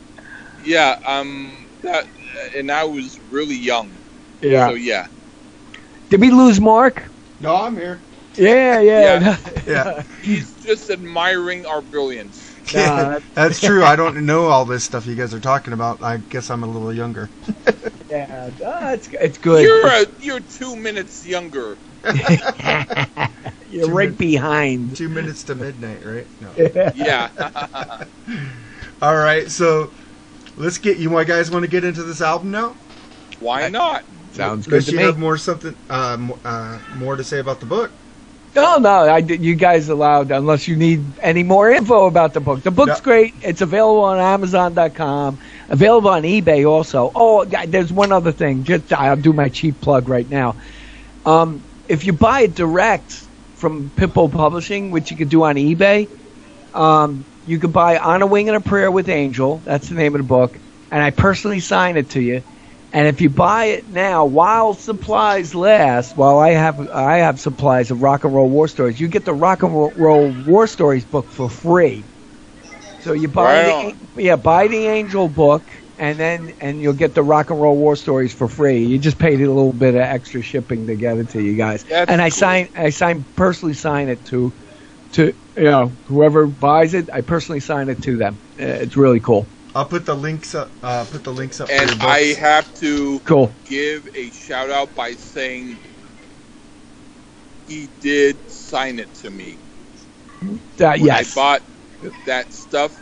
Yeah. 0.63 0.99
Um. 1.05 1.62
That, 1.83 2.05
and 2.55 2.71
I 2.71 2.83
was 2.83 3.19
really 3.29 3.55
young. 3.55 3.91
Yeah. 4.41 4.69
So 4.69 4.73
yeah. 4.75 5.07
Did 6.09 6.21
we 6.21 6.31
lose 6.31 6.59
Mark? 6.59 7.03
No, 7.39 7.55
I'm 7.55 7.75
here. 7.75 8.01
Yeah, 8.35 8.79
yeah. 8.79 9.37
Yeah. 9.67 10.03
He's 10.21 10.55
just 10.55 10.89
admiring 10.89 11.65
our 11.65 11.81
brilliance. 11.81 12.55
Nah, 12.73 13.19
That's 13.35 13.59
true. 13.59 13.83
I 13.83 13.95
don't 13.95 14.25
know 14.25 14.45
all 14.45 14.65
this 14.65 14.83
stuff 14.83 15.05
you 15.05 15.15
guys 15.15 15.33
are 15.33 15.39
talking 15.39 15.73
about. 15.73 16.01
I 16.01 16.17
guess 16.29 16.49
I'm 16.49 16.63
a 16.63 16.67
little 16.67 16.93
younger. 16.93 17.29
yeah, 18.09 18.49
ah, 18.65 18.93
it's 18.93 19.09
it's 19.13 19.37
good. 19.37 19.63
You're 19.63 19.87
a, 19.87 20.05
you're 20.19 20.39
two 20.39 20.75
minutes 20.75 21.25
younger. 21.25 21.77
You're 23.69 23.89
right 23.89 24.17
behind. 24.17 24.95
Two 24.95 25.09
minutes 25.09 25.43
to 25.45 25.55
midnight, 25.55 26.05
right? 26.05 26.27
No. 26.39 26.51
Yeah. 26.95 27.29
All 29.01 29.15
right, 29.15 29.49
so 29.49 29.91
let's 30.57 30.77
get 30.77 30.97
you. 30.97 31.09
My 31.09 31.23
guys 31.23 31.51
want 31.51 31.63
to 31.63 31.69
get 31.71 31.83
into 31.83 32.03
this 32.03 32.21
album 32.21 32.51
now? 32.51 32.75
Why 33.39 33.69
not? 33.69 34.03
Sounds 34.33 34.65
good 34.65 34.73
Unless 34.75 34.85
to 34.85 34.91
you 34.93 34.97
me. 34.97 35.03
have 35.03 35.17
more 35.19 35.37
something, 35.37 35.75
uh, 35.89 36.17
mo- 36.19 36.39
uh, 36.43 36.79
more 36.97 37.15
to 37.15 37.23
say 37.23 37.39
about 37.39 37.59
the 37.59 37.65
book. 37.65 37.91
No, 38.55 38.77
no, 38.77 38.89
I 39.09 39.21
did- 39.21 39.41
you 39.41 39.55
guys 39.55 39.89
allowed 39.89 40.29
unless 40.31 40.67
you 40.67 40.75
need 40.75 41.03
any 41.21 41.41
more 41.43 41.71
info 41.71 42.05
about 42.05 42.33
the 42.33 42.39
book. 42.39 42.61
The 42.61 42.71
book's 42.71 42.99
Yeah. 42.99 43.03
great. 43.03 43.33
It's 43.41 43.61
available 43.61 44.03
on 44.03 44.19
Amazon.com. 44.19 45.37
Available 45.69 46.09
on 46.11 46.21
eBay 46.23 46.67
also. 46.69 47.11
Oh, 47.15 47.45
there's 47.45 47.91
one 47.91 48.11
other 48.11 48.31
thing. 48.31 48.63
Just 48.63 48.93
I'll 48.93 49.15
do 49.15 49.33
my 49.33 49.49
cheap 49.49 49.81
plug 49.81 50.07
right 50.07 50.29
now. 50.29 50.55
Um, 51.25 51.61
if 51.87 52.05
you 52.05 52.13
buy 52.13 52.41
it 52.41 52.53
direct 52.55 53.21
from 53.55 53.89
Pippo 53.95 54.27
Publishing, 54.27 54.91
which 54.91 55.09
you 55.09 55.17
could 55.17 55.29
do 55.29 55.43
on 55.43 55.55
eBay, 55.55 56.07
um, 56.75 57.25
you 57.45 57.59
could 57.59 57.73
buy 57.73 57.97
On 57.97 58.21
a 58.21 58.27
Wing 58.27 58.47
and 58.49 58.57
a 58.57 58.61
Prayer 58.61 58.91
with 58.91 59.09
Angel. 59.09 59.61
That's 59.65 59.89
the 59.89 59.95
name 59.95 60.15
of 60.15 60.19
the 60.19 60.27
book, 60.27 60.59
and 60.91 61.01
I 61.01 61.11
personally 61.11 61.59
sign 61.59 61.97
it 61.97 62.11
to 62.11 62.21
you. 62.21 62.43
And 62.91 63.07
if 63.07 63.21
you 63.21 63.29
buy 63.29 63.65
it 63.65 63.89
now, 63.89 64.25
while 64.25 64.73
supplies 64.75 65.55
last, 65.55 66.15
while 66.15 66.37
I 66.37 66.51
have 66.51 66.79
I 66.89 67.17
have 67.17 67.39
supplies 67.39 67.89
of 67.91 68.01
Rock 68.01 68.23
and 68.23 68.33
Roll 68.33 68.49
War 68.49 68.67
Stories, 68.67 68.99
you 68.99 69.07
get 69.07 69.25
the 69.25 69.33
Rock 69.33 69.63
and 69.63 69.73
Roll 69.73 70.31
War 70.31 70.67
Stories 70.67 71.05
book 71.05 71.31
for 71.31 71.49
free. 71.49 72.05
So 72.99 73.13
you 73.13 73.27
buy 73.27 73.63
Right 73.63 73.95
the 74.15 74.21
yeah 74.21 74.35
buy 74.35 74.67
the 74.67 74.87
Angel 74.87 75.27
book, 75.27 75.71
and 75.97 76.19
then 76.19 76.53
and 76.61 76.79
you'll 76.81 76.93
get 76.93 77.15
the 77.15 77.23
Rock 77.23 77.49
and 77.49 77.59
Roll 77.59 77.77
War 77.77 77.95
Stories 77.95 78.33
for 78.33 78.47
free. 78.47 78.85
You 78.85 78.99
just 78.99 79.17
paid 79.17 79.41
a 79.41 79.51
little 79.51 79.73
bit 79.73 79.95
of 79.95 80.01
extra 80.01 80.41
shipping 80.41 80.87
to 80.87 80.95
get 80.95 81.17
it 81.17 81.29
to 81.29 81.41
you 81.41 81.55
guys. 81.55 81.83
That's 81.89 82.09
and 82.09 82.21
I 82.21 82.29
cool. 82.29 82.37
sign 82.37 82.69
I 82.75 82.89
sign 82.91 83.25
personally 83.35 83.73
sign 83.73 84.09
it 84.09 84.25
to 84.25 84.53
to 85.13 85.33
you 85.55 85.63
know 85.63 85.91
whoever 86.05 86.47
buys 86.47 86.93
it. 86.93 87.09
I 87.11 87.21
personally 87.21 87.59
sign 87.59 87.89
it 87.89 88.01
to 88.03 88.17
them. 88.17 88.39
Uh, 88.59 88.63
It's 88.85 88.97
really 88.97 89.19
cool. 89.19 89.47
I'll 89.75 89.85
put 89.85 90.05
the 90.05 90.15
links 90.15 90.53
up. 90.55 90.71
Uh, 90.83 91.05
put 91.05 91.23
the 91.23 91.33
links 91.33 91.59
up. 91.59 91.69
And 91.71 91.89
your. 91.89 92.09
I 92.09 92.35
have 92.39 92.73
to 92.75 93.19
Cool. 93.21 93.51
give 93.65 94.07
a 94.15 94.29
shout 94.31 94.69
out 94.69 94.95
by 94.95 95.13
saying 95.13 95.79
he 97.67 97.89
did 98.01 98.49
sign 98.49 98.99
it 98.99 99.13
to 99.15 99.29
me. 99.29 99.57
Uh, 100.43 100.47
When 100.77 100.99
yes. 100.99 101.35
I 101.35 101.39
bought 101.39 101.61
that 102.25 102.53
stuff. 102.53 102.99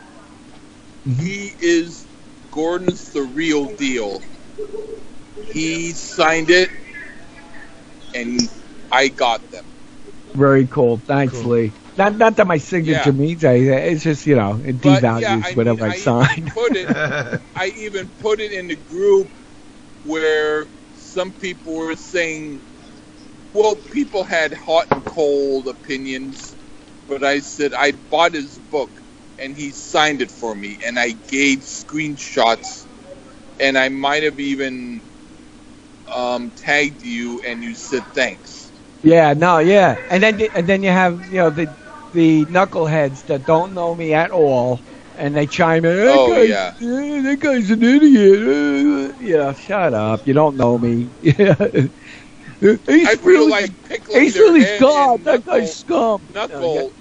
Mhm. 1.06 1.20
He 1.20 1.52
is 1.60 2.06
Gordon's 2.50 3.10
the 3.10 3.22
real 3.22 3.74
deal. 3.76 4.22
He 5.52 5.90
signed 5.92 6.50
it, 6.50 6.70
and 8.14 8.40
I 8.90 9.08
got 9.08 9.50
them. 9.50 9.64
Very 10.34 10.66
cool. 10.66 10.98
Thanks, 10.98 11.34
Cool. 11.34 11.50
Lee. 11.50 11.72
Not 11.96 12.16
not 12.16 12.36
that 12.36 12.46
my 12.46 12.58
signature 12.58 13.12
Yeah. 13.12 13.12
means 13.12 13.44
I, 13.44 13.54
it's 13.54 14.02
just 14.04 14.26
you 14.26 14.36
know 14.36 14.60
it 14.64 14.80
But, 14.82 15.04
devalues 15.04 15.16
yeah, 15.16 15.38
I 15.42 15.54
whatever 15.54 15.86
mean, 15.86 15.86
I 15.86 15.96
I 16.20 16.36
sign. 16.36 16.52
put 16.52 16.76
it. 16.76 16.90
I 17.56 17.68
even 17.76 18.10
put 18.10 18.40
it 18.40 18.52
in 18.52 18.68
the 18.68 18.76
group 18.76 19.28
where 20.02 20.68
some 20.92 21.32
people 21.32 21.74
were 21.76 21.96
saying, 21.96 22.62
well, 23.52 23.76
people 23.76 24.24
had 24.24 24.52
hot 24.54 24.86
and 24.90 25.04
cold 25.06 25.68
opinions, 25.68 26.56
but 27.08 27.24
I 27.24 27.40
said 27.40 27.72
I 27.74 27.92
bought 27.92 28.34
his 28.34 28.58
book 28.58 29.02
and 29.38 29.56
he 29.56 29.72
signed 29.72 30.22
it 30.22 30.30
for 30.30 30.54
me, 30.54 30.78
and 30.86 30.98
I 30.98 31.12
gave 31.12 31.60
screenshots, 31.60 32.86
and 33.60 33.78
I 33.78 33.88
might 33.88 34.22
have 34.24 34.40
even 34.40 35.02
um, 36.14 36.52
tagged 36.52 37.02
you, 37.02 37.42
and 37.46 37.62
you 37.62 37.74
said 37.74 38.12
thanks. 38.14 38.72
Yeah, 39.02 39.34
no, 39.34 39.58
yeah, 39.58 39.98
and 40.10 40.22
then 40.22 40.40
and 40.54 40.66
then 40.68 40.82
you 40.82 40.90
have 40.90 41.24
you 41.26 41.38
know 41.38 41.50
the 41.50 41.74
the 42.12 42.46
knuckleheads 42.46 43.24
that 43.26 43.44
don't 43.44 43.74
know 43.74 43.94
me 43.94 44.12
at 44.14 44.30
all, 44.30 44.80
and 45.14 45.36
they 45.36 45.46
chime 45.46 45.84
in. 45.84 45.96
That 45.96 46.24
Oh, 46.24 46.24
guy's, 46.24 46.50
yeah. 46.50 46.74
eh, 46.80 47.22
that 47.22 47.38
guy's 47.40 47.70
an 47.70 47.82
idiot. 47.82 48.40
Uh, 48.48 49.14
yeah, 49.18 49.52
shut 49.52 49.94
up. 49.94 50.26
You 50.26 50.34
don't 50.34 50.56
know 50.56 50.78
me. 50.78 51.12
Yeah. 51.20 51.54
he's 52.86 53.04
I 53.04 53.16
feel 53.16 53.48
really, 53.48 53.48
like 53.48 53.82
pickling 53.84 54.30
he's 54.30 54.32
their 54.32 54.50
really 54.50 54.64
head 54.64 54.86
scum. 54.86 55.22
in 55.22 55.24
That 55.24 55.44
guy's 55.44 55.72
scum. 55.72 56.28
knuckle. 56.28 56.94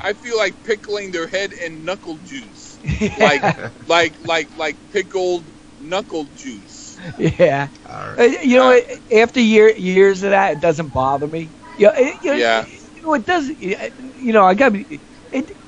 I 0.00 0.12
feel 0.14 0.36
like 0.36 0.62
pickling 0.62 1.10
their 1.12 1.26
head 1.28 1.52
in 1.52 1.84
knuckle 1.84 2.18
juice, 2.18 2.80
Yeah. 3.00 3.08
like 3.16 3.46
like 3.86 4.16
like 4.20 4.50
like 4.56 4.78
pickled 4.90 5.52
knuckle 5.78 6.26
juice. 6.32 7.02
yeah. 7.18 7.68
All 7.88 8.10
Uh, 8.16 8.22
Uh, 8.22 8.22
right. 8.22 8.38
you 8.42 8.56
know, 8.56 8.66
what, 8.66 8.84
after 9.14 9.40
year, 9.40 9.70
years 9.76 10.22
of 10.22 10.30
that, 10.30 10.52
it 10.52 10.60
doesn't 10.60 10.92
bother 10.92 11.26
me. 11.28 11.52
Yeah, 11.76 11.92
it, 11.96 12.16
you 12.22 12.32
know, 12.32 12.42
Yeah. 12.42 12.66
You 13.02 13.08
know, 13.08 13.14
it 13.14 13.26
doesn't. 13.26 13.58
You 13.60 14.32
know, 14.32 14.44
I 14.44 14.54
got 14.54 14.74
it. 14.74 15.02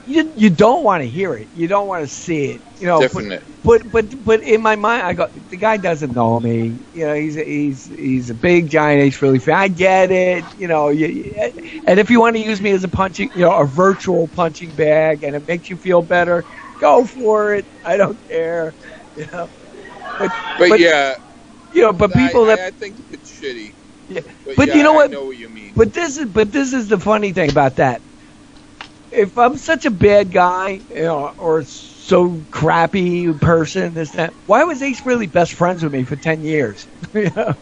You 0.05 0.33
you 0.37 0.51
don't 0.51 0.85
want 0.85 1.03
to 1.03 1.09
hear 1.09 1.35
it. 1.35 1.51
You 1.53 1.69
don't 1.69 1.89
want 1.89 2.03
to 2.05 2.09
see 2.09 2.53
it. 2.53 2.63
You 2.79 2.87
know, 2.87 3.05
but, 3.13 3.25
Definite. 3.25 3.45
but 3.63 3.91
but 3.91 4.25
but 4.25 4.43
in 4.43 4.63
my 4.63 4.77
mind, 4.77 5.03
I 5.03 5.15
go, 5.15 5.29
the 5.49 5.57
guy 5.57 5.77
doesn't 5.79 6.15
know 6.15 6.41
me. 6.41 6.87
You 6.93 7.07
know, 7.07 7.15
he's 7.15 7.35
he's 7.35 7.85
he's 7.87 8.31
a 8.31 8.35
big 8.35 8.69
giant 8.71 9.03
Ace 9.03 9.19
Frehley 9.19 9.43
fan. 9.43 9.57
I 9.57 9.69
get 9.69 10.11
it. 10.11 10.47
You 10.57 10.69
know, 10.69 10.89
you, 10.91 11.07
you- 11.07 11.81
and 11.87 11.99
if 11.99 12.11
you 12.11 12.21
want 12.21 12.37
to 12.37 12.43
use 12.43 12.61
me 12.61 12.71
as 12.71 12.85
a 12.85 12.89
punching, 12.89 13.31
you 13.35 13.43
know, 13.45 13.53
a 13.55 13.67
virtual 13.67 14.29
punching 14.29 14.75
bag, 14.75 15.23
and 15.25 15.35
it 15.37 15.47
makes 15.47 15.69
you 15.71 15.77
feel 15.77 16.03
better, 16.03 16.45
go 16.79 17.05
for 17.05 17.55
it. 17.55 17.67
I 17.85 17.97
don't 17.97 18.19
care. 18.29 18.75
You 19.15 19.27
know, 19.33 19.49
but 20.19 20.31
But, 20.59 20.69
But- 20.71 20.81
yeah, 20.81 21.15
you 21.73 21.83
know, 21.83 21.93
but 21.93 22.13
people 22.13 22.45
I, 22.45 22.49
that 22.49 22.59
I, 22.61 22.67
I 22.69 22.71
think 22.71 22.99
it's 23.11 23.31
shitty. 23.31 23.75
Yeah. 24.09 24.21
But, 24.45 24.57
But 24.57 24.67
yeah, 24.67 24.75
you 24.75 24.83
know 24.83 24.93
I 24.93 24.95
what? 24.95 25.11
know 25.11 25.27
what 25.27 25.37
you 25.37 25.49
mean. 25.49 25.75
But 25.75 25.93
this 25.93 26.17
is 26.19 26.27
but 26.27 26.53
this 26.53 26.73
is 26.73 26.89
the 26.89 26.99
funny 26.99 27.33
thing 27.33 27.51
about 27.51 27.77
that. 27.77 28.03
If 29.11 29.37
I'm 29.39 29.57
such 29.57 29.87
a 29.87 29.91
bad 29.91 30.33
guy, 30.33 30.83
you 30.89 31.03
know, 31.03 31.33
or 31.39 31.63
so 31.65 32.47
crappy 32.51 33.33
person, 33.33 33.95
this 33.95 34.13
that, 34.13 34.35
why 34.47 34.65
was 34.65 34.83
Ace 34.83 35.05
really 35.07 35.27
best 35.27 35.53
friends 35.55 35.83
with 35.83 35.93
me 35.93 36.05
for 36.05 36.17
ten 36.17 36.43
years? 36.43 36.89
You 37.15 37.31
know? 37.35 37.55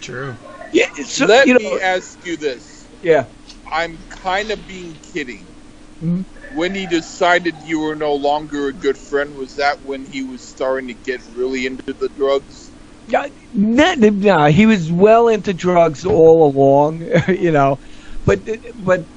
True. 0.00 0.38
yeah, 0.72 0.86
so, 1.04 1.26
Let 1.26 1.46
you 1.46 1.54
know, 1.54 1.60
me 1.60 1.80
ask 1.80 2.24
you 2.24 2.36
this. 2.36 2.88
yeah. 3.02 3.26
I'm 3.70 4.04
kind 4.08 4.50
of 4.50 4.66
being 4.66 4.98
kidding. 4.98 5.54
Mhm. 6.00 6.24
When 6.48 6.74
he 6.74 6.86
decided 6.86 7.62
you 7.62 7.80
were 7.80 7.96
no 7.96 8.14
longer 8.14 8.68
a 8.68 8.72
good 8.72 8.98
friend, 8.98 9.34
was 9.36 9.56
that 9.56 9.82
when 9.82 10.04
he 10.04 10.22
was 10.22 10.42
starting 10.42 10.88
to 10.88 10.94
get 10.94 11.22
really 11.26 11.66
into 11.66 11.94
the 11.98 12.08
drugs? 12.08 12.67
Yeah, 13.08 13.26
no, 13.52 13.94
no, 13.94 14.44
he 14.46 14.66
was 14.66 14.92
well 14.92 15.28
into 15.28 15.54
drugs 15.54 16.04
all 16.04 16.50
along, 16.50 17.00
you 17.28 17.52
know, 17.52 17.78
but 18.24 18.46
but 18.76 19.08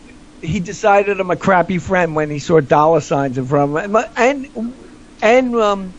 he 0.42 0.60
decided 0.62 1.20
I'm 1.20 1.30
a 1.32 1.38
crappy 1.38 1.78
friend 1.78 2.16
when 2.16 2.30
he 2.30 2.40
saw 2.40 2.62
dollar 2.62 3.02
signs 3.02 3.38
in 3.38 3.46
front 3.46 3.76
of 3.78 3.84
him, 3.86 3.98
and 4.18 4.48
and 5.22 5.56
um, 5.56 5.96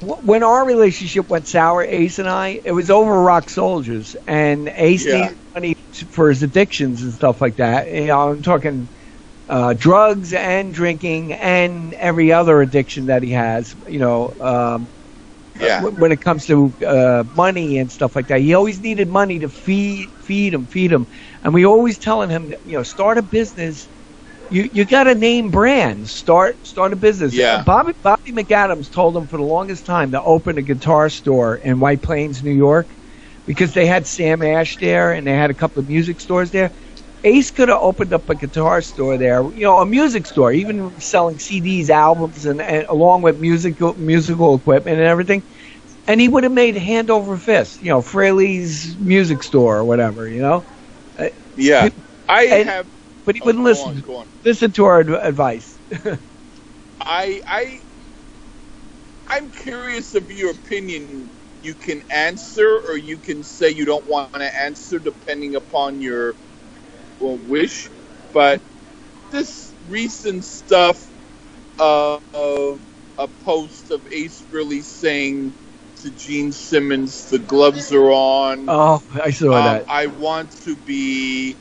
when 0.00 0.42
our 0.42 0.66
relationship 0.66 1.28
went 1.30 1.46
sour, 1.46 1.82
Ace 1.84 2.18
and 2.18 2.28
I, 2.28 2.60
it 2.64 2.72
was 2.72 2.90
over 2.90 3.22
Rock 3.22 3.50
Soldiers, 3.50 4.16
and 4.26 4.68
Ace 4.74 5.06
Yeah. 5.06 5.12
needed 5.12 5.38
money 5.54 5.74
for 6.10 6.28
his 6.30 6.42
addictions 6.42 7.02
and 7.02 7.12
stuff 7.12 7.40
like 7.40 7.56
that. 7.56 7.88
You 7.90 8.06
know, 8.06 8.30
I'm 8.30 8.42
talking 8.42 8.90
uh, 9.48 9.74
drugs 9.74 10.32
and 10.34 10.74
drinking 10.74 11.32
and 11.34 11.94
every 11.94 12.32
other 12.32 12.60
addiction 12.62 13.06
that 13.06 13.22
he 13.22 13.30
has. 13.32 13.74
You 13.86 14.00
know, 14.00 14.34
um, 14.40 14.90
Yeah. 15.62 15.80
when 15.80 16.12
it 16.12 16.20
comes 16.20 16.46
to 16.46 16.74
uh, 16.86 17.24
money 17.32 17.78
and 17.78 17.90
stuff 17.90 18.16
like 18.16 18.28
that, 18.28 18.40
he 18.40 18.54
always 18.54 18.80
needed 18.80 19.08
money 19.08 19.38
to 19.40 19.48
feed 19.48 20.10
feed 20.20 20.54
him, 20.54 20.66
feed 20.66 20.92
him, 20.92 21.06
and 21.42 21.54
we 21.54 21.66
always 21.66 21.98
telling 21.98 22.30
him, 22.30 22.52
you 22.64 22.76
know, 22.76 22.82
start 22.82 23.18
a 23.18 23.22
business. 23.22 23.88
You 24.48 24.68
you 24.72 24.84
got 24.84 25.04
to 25.04 25.14
name 25.14 25.50
brands. 25.50 26.12
Start 26.12 26.66
start 26.66 26.92
a 26.92 26.96
business. 26.96 27.34
Yeah. 27.34 27.62
Bobby 27.64 27.92
Bobby 28.02 28.32
McAdams 28.32 28.90
told 28.90 29.16
him 29.16 29.26
for 29.26 29.38
the 29.38 29.44
longest 29.44 29.86
time 29.86 30.12
to 30.12 30.22
open 30.22 30.58
a 30.58 30.62
guitar 30.62 31.08
store 31.08 31.56
in 31.56 31.80
White 31.80 32.02
Plains, 32.02 32.42
New 32.42 32.52
York, 32.52 32.94
because 33.46 33.72
they 33.72 33.86
had 33.86 34.06
Sam 34.06 34.42
Ash 34.42 34.76
there 34.78 35.12
and 35.12 35.26
they 35.26 35.32
had 35.32 35.50
a 35.50 35.54
couple 35.54 35.80
of 35.80 35.88
music 35.88 36.20
stores 36.20 36.50
there. 36.50 36.72
Ace 37.24 37.50
could 37.50 37.68
have 37.68 37.78
opened 37.80 38.12
up 38.12 38.28
a 38.30 38.34
guitar 38.34 38.80
store 38.80 39.18
there, 39.18 39.42
you 39.52 39.62
know, 39.64 39.78
a 39.78 39.86
music 39.86 40.26
store, 40.26 40.52
even 40.52 40.98
selling 41.00 41.38
CDs, 41.38 41.90
albums, 41.90 42.44
and, 42.46 42.60
and 42.60 42.86
along 42.88 43.22
with 43.22 43.38
musical 43.38 43.94
musical 43.94 44.54
equipment 44.56 44.98
and 44.98 45.06
everything. 45.06 45.44
And 46.06 46.20
he 46.20 46.28
would 46.28 46.44
have 46.44 46.52
made 46.52 46.76
hand 46.76 47.10
over 47.10 47.36
fist, 47.36 47.80
you 47.80 47.88
know, 47.90 48.00
Frehley's 48.00 48.96
music 48.98 49.42
store 49.42 49.78
or 49.78 49.84
whatever, 49.84 50.28
you 50.28 50.40
know. 50.42 50.66
Uh, 51.18 51.28
yeah. 51.56 51.88
I 52.28 52.44
And- 52.50 52.68
have. 52.68 52.88
But 53.24 53.36
he 53.36 53.42
oh, 53.42 53.44
wouldn't 53.44 53.64
listen. 53.64 53.90
on, 53.90 54.00
go 54.00 54.16
on. 54.16 54.30
Listen 54.44 54.72
to 54.72 54.84
our 54.86 55.00
advice. 55.00 55.80
I 57.00 57.40
I 57.46 57.80
I'm 59.28 59.50
curious 59.50 60.14
of 60.14 60.30
your 60.30 60.50
opinion. 60.52 61.30
You 61.60 61.74
can 61.74 62.02
answer, 62.10 62.80
or 62.88 62.96
you 62.96 63.18
can 63.18 63.42
say 63.42 63.70
you 63.70 63.84
don't 63.84 64.06
want 64.08 64.32
to 64.34 64.42
answer, 64.60 64.98
depending 64.98 65.54
upon 65.56 66.00
your 66.00 66.36
well, 67.22 67.38
wish. 67.38 67.90
But 68.34 68.62
this 69.30 69.74
recent 69.88 70.44
stuff 70.44 71.10
uh, 71.80 72.18
of 72.34 72.82
a 73.18 73.28
post 73.28 73.90
of 73.92 74.06
Ace 74.12 74.46
really 74.50 74.82
saying 74.82 75.54
to 75.96 76.10
Gene 76.12 76.52
Simmons, 76.52 77.30
"The 77.30 77.40
gloves 77.40 77.92
are 77.92 78.10
on." 78.10 78.68
Oh, 78.68 79.02
I 79.22 79.30
saw 79.32 79.52
Um, 79.52 79.64
that. 79.64 79.86
I 79.88 80.06
want 80.08 80.52
to 80.62 80.76
be 80.76 81.56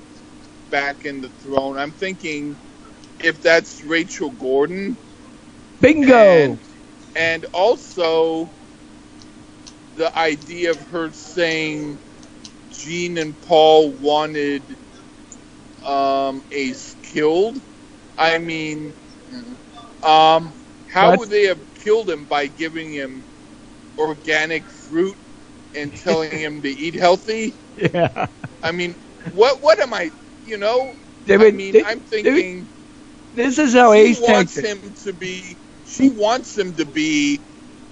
back 0.71 1.05
in 1.05 1.21
the 1.21 1.29
throne. 1.29 1.77
I'm 1.77 1.91
thinking 1.93 2.57
if 3.23 3.41
that's 3.41 3.83
Rachel 3.83 4.31
Gordon, 4.31 4.97
Bingo. 5.81 6.13
and, 6.15 6.59
and 7.15 7.45
also 7.53 8.51
the 9.95 10.17
idea 10.17 10.71
of 10.71 10.81
her 10.89 11.11
saying 11.11 11.99
Gene 12.69 13.17
and 13.19 13.39
Paul 13.41 13.93
wanted 13.93 14.77
um, 15.85 16.43
Ace 16.51 16.95
killed. 17.03 17.57
I 18.17 18.37
mean, 18.39 18.95
um, 20.03 20.55
how 20.87 21.13
would 21.13 21.29
they 21.29 21.43
have 21.45 21.61
killed 21.75 22.09
him 22.09 22.25
by 22.25 22.47
giving 22.47 22.91
him 22.91 23.25
organic 23.97 24.69
fruit 24.69 25.17
and 25.75 25.95
telling 25.95 26.31
him 26.37 26.61
to 26.61 26.69
eat 26.69 26.95
healthy? 26.95 27.55
yeah. 27.75 28.27
I 28.63 28.71
mean, 28.71 28.95
what 29.29 29.61
what 29.61 29.79
am 29.79 29.93
I? 29.93 30.11
You 30.43 30.57
know, 30.57 30.95
They 31.25 31.37
I 31.37 31.47
mean, 31.49 31.73
they, 31.73 31.83
I'm 31.83 32.01
would- 32.23 32.45
thinking 32.45 32.69
This 33.33 33.59
is 33.59 33.73
how 33.73 33.93
Ace 33.93 34.21
wants 34.21 34.55
takes 34.55 34.57
it. 34.57 34.65
him 34.65 34.93
to 35.03 35.13
be. 35.13 35.57
She 35.83 36.09
wants 36.09 36.57
him 36.57 36.75
to 36.75 36.85
be. 36.85 37.41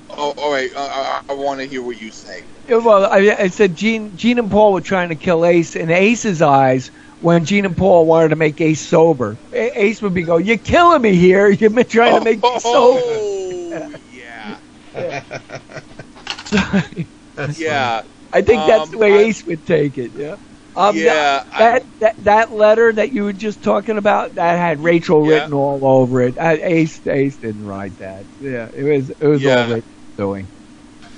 Oh, 0.10 0.32
all 0.38 0.52
right. 0.52 0.72
Uh, 0.76 0.80
I, 0.92 1.22
I 1.30 1.34
want 1.34 1.60
to 1.62 1.68
hear 1.68 1.84
what 1.84 2.00
you 2.00 2.12
say. 2.12 2.48
Well, 2.70 3.06
I, 3.06 3.36
I 3.40 3.48
said 3.50 3.76
Gene, 3.76 4.16
Gene 4.16 4.40
and 4.40 4.52
Paul 4.52 4.74
were 4.74 4.82
trying 4.82 5.10
to 5.10 5.16
kill 5.16 5.46
Ace 5.46 5.76
in 5.76 5.90
Ace's 5.90 6.42
eyes 6.42 6.92
when 7.20 7.46
Gene 7.46 7.66
and 7.66 7.78
Paul 7.78 8.06
wanted 8.08 8.30
to 8.30 8.36
make 8.36 8.60
Ace 8.62 8.82
sober. 8.82 9.40
A- 9.52 9.82
Ace 9.84 10.02
would 10.02 10.14
be 10.14 10.24
going, 10.24 10.46
"You're 10.46 10.58
killing 10.58 11.02
me 11.02 11.16
here. 11.16 11.50
You've 11.50 11.74
been 11.76 11.86
trying 11.88 12.16
to 12.16 12.22
make 12.22 12.44
me 12.46 12.58
sober." 12.58 13.04
Oh, 13.06 13.96
yeah, 14.08 14.58
yeah, 17.56 18.02
I 18.32 18.42
think 18.42 18.66
that's 18.66 18.90
Um, 18.90 18.90
the 18.90 18.98
way 18.98 19.18
I- 19.18 19.28
Ace 19.28 19.44
would 19.46 19.66
take 19.66 19.98
it. 19.98 20.12
Yeah. 20.16 20.38
Um, 20.76 20.98
yeah. 20.98 21.44
I- 21.52 21.60
That, 21.60 21.84
that 22.00 22.16
that 22.24 22.52
letter 22.52 22.92
that 22.94 23.12
you 23.12 23.24
were 23.24 23.34
just 23.34 23.62
talking 23.64 23.98
about 23.98 24.36
that 24.36 24.58
had 24.58 24.82
Rachel 24.82 25.26
Yeah. 25.26 25.28
written 25.28 25.54
all 25.54 25.86
over 25.86 26.22
it. 26.22 26.38
Uh, 26.38 26.58
Ace 26.62 27.06
Ace 27.08 27.38
didn't 27.38 27.64
write 27.66 27.98
that. 27.98 28.28
Yeah, 28.40 28.70
it 28.74 28.84
was 28.84 29.10
it 29.12 29.28
was 29.28 29.44
Yeah. 29.44 29.56
all 29.56 29.66
Rachel 29.66 29.84
doing. 30.18 30.50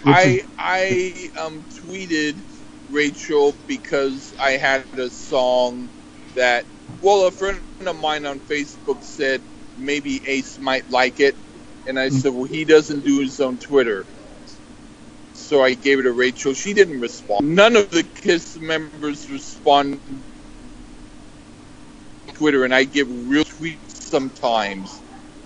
I 0.05 0.23
is- 0.23 0.41
I 0.57 1.29
um 1.39 1.65
tweeted 1.69 2.43
Rachel 2.91 3.55
because 3.67 4.33
I 4.39 4.51
had 4.51 4.85
a 4.97 5.09
song 5.09 5.89
that 6.35 6.65
well 7.01 7.27
a 7.27 7.31
friend 7.31 7.61
of 7.81 7.99
mine 7.99 8.25
on 8.25 8.39
Facebook 8.39 9.03
said 9.03 9.41
maybe 9.77 10.21
Ace 10.27 10.59
might 10.59 10.89
like 10.89 11.19
it, 11.19 11.35
and 11.87 11.99
I 11.99 12.09
mm. 12.09 12.11
said 12.11 12.33
well 12.33 12.43
he 12.45 12.65
doesn't 12.65 13.05
do 13.05 13.19
his 13.21 13.39
own 13.39 13.57
Twitter, 13.57 14.05
so 15.33 15.63
I 15.63 15.73
gave 15.73 15.99
it 15.99 16.03
to 16.03 16.11
Rachel. 16.11 16.53
She 16.53 16.73
didn't 16.73 16.99
respond. 16.99 17.55
None 17.55 17.75
of 17.75 17.89
the 17.91 18.03
Kiss 18.03 18.59
members 18.59 19.29
respond 19.29 19.99
to 20.05 20.21
Twitter, 22.33 22.65
and 22.65 22.73
I 22.73 22.83
give 22.85 23.07
real 23.29 23.43
tweets 23.45 24.01
sometimes, 24.03 25.01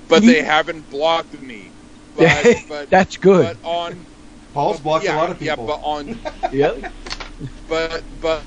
but 0.10 0.24
You- 0.24 0.34
they 0.34 0.42
haven't 0.42 0.90
blocked 0.90 1.40
me. 1.42 1.72
But, 2.18 2.46
but 2.70 2.90
that's 2.90 3.18
good. 3.18 3.44
but 3.44 3.58
on 3.68 4.06
Paul's 4.54 4.80
blocked 4.80 5.04
yeah, 5.04 5.16
a 5.16 5.18
lot 5.18 5.32
of 5.32 5.40
people. 5.40 5.48
Yeah, 5.48 5.56
people. 5.56 5.68
but 5.68 5.84
on 5.84 6.20
Yeah. 6.54 6.92
but 7.68 8.06
but 8.22 8.46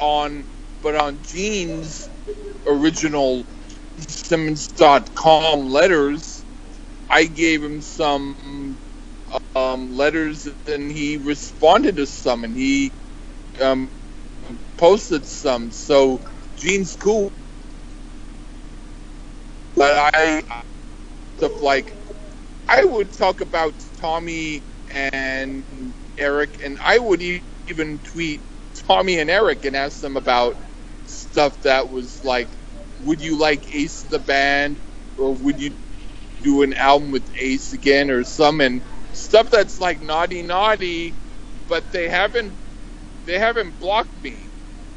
on 0.00 0.46
but 0.82 0.96
on 0.96 1.22
Gene's 1.22 2.10
original 2.66 3.46
Simmons.com 3.98 5.68
letters, 5.70 6.44
I 7.10 7.24
gave 7.26 7.62
him 7.62 7.80
some 7.82 8.78
um, 9.56 9.90
letters 9.92 10.48
and 10.66 10.90
he 10.92 11.18
responded 11.18 11.96
to 11.96 12.06
some 12.06 12.44
and 12.44 12.56
he 12.56 12.92
um, 13.62 13.90
posted 14.78 15.26
some. 15.26 15.70
So 15.72 16.22
Gene's 16.56 16.96
cool. 16.96 17.32
But 19.76 20.10
I 20.14 20.42
stuff 21.38 21.62
like 21.62 21.96
I 22.68 22.84
would 22.84 23.12
talk 23.12 23.40
about 23.42 23.74
Tommy 23.96 24.64
and 24.92 25.94
Eric, 26.18 26.60
and 26.64 26.78
I 26.84 26.98
would 26.98 27.22
e- 27.22 27.42
even 27.70 28.00
tweet 28.00 28.44
Tommy 28.74 29.20
and 29.20 29.30
Eric 29.30 29.66
and 29.66 29.76
ask 29.76 30.00
them 30.00 30.18
about 30.18 30.56
stuff 31.04 31.62
that 31.62 31.90
was 31.90 32.24
like, 32.24 32.50
would 33.00 33.22
you 33.22 33.38
like 33.38 33.74
Ace 33.74 34.04
the 34.04 34.20
band, 34.20 34.80
or 35.18 35.34
would 35.36 35.60
you 35.60 35.78
do 36.42 36.62
an 36.62 36.74
album 36.74 37.12
with 37.12 37.30
Ace 37.40 37.72
again, 37.74 38.10
or 38.10 38.24
some 38.24 38.60
and 38.62 38.82
stuff 39.12 39.50
that's 39.50 39.80
like 39.80 40.02
naughty 40.02 40.42
naughty, 40.42 41.16
but 41.68 41.92
they 41.92 42.08
haven't 42.08 42.58
they 43.26 43.38
haven't 43.38 43.78
blocked 43.78 44.22
me, 44.22 44.50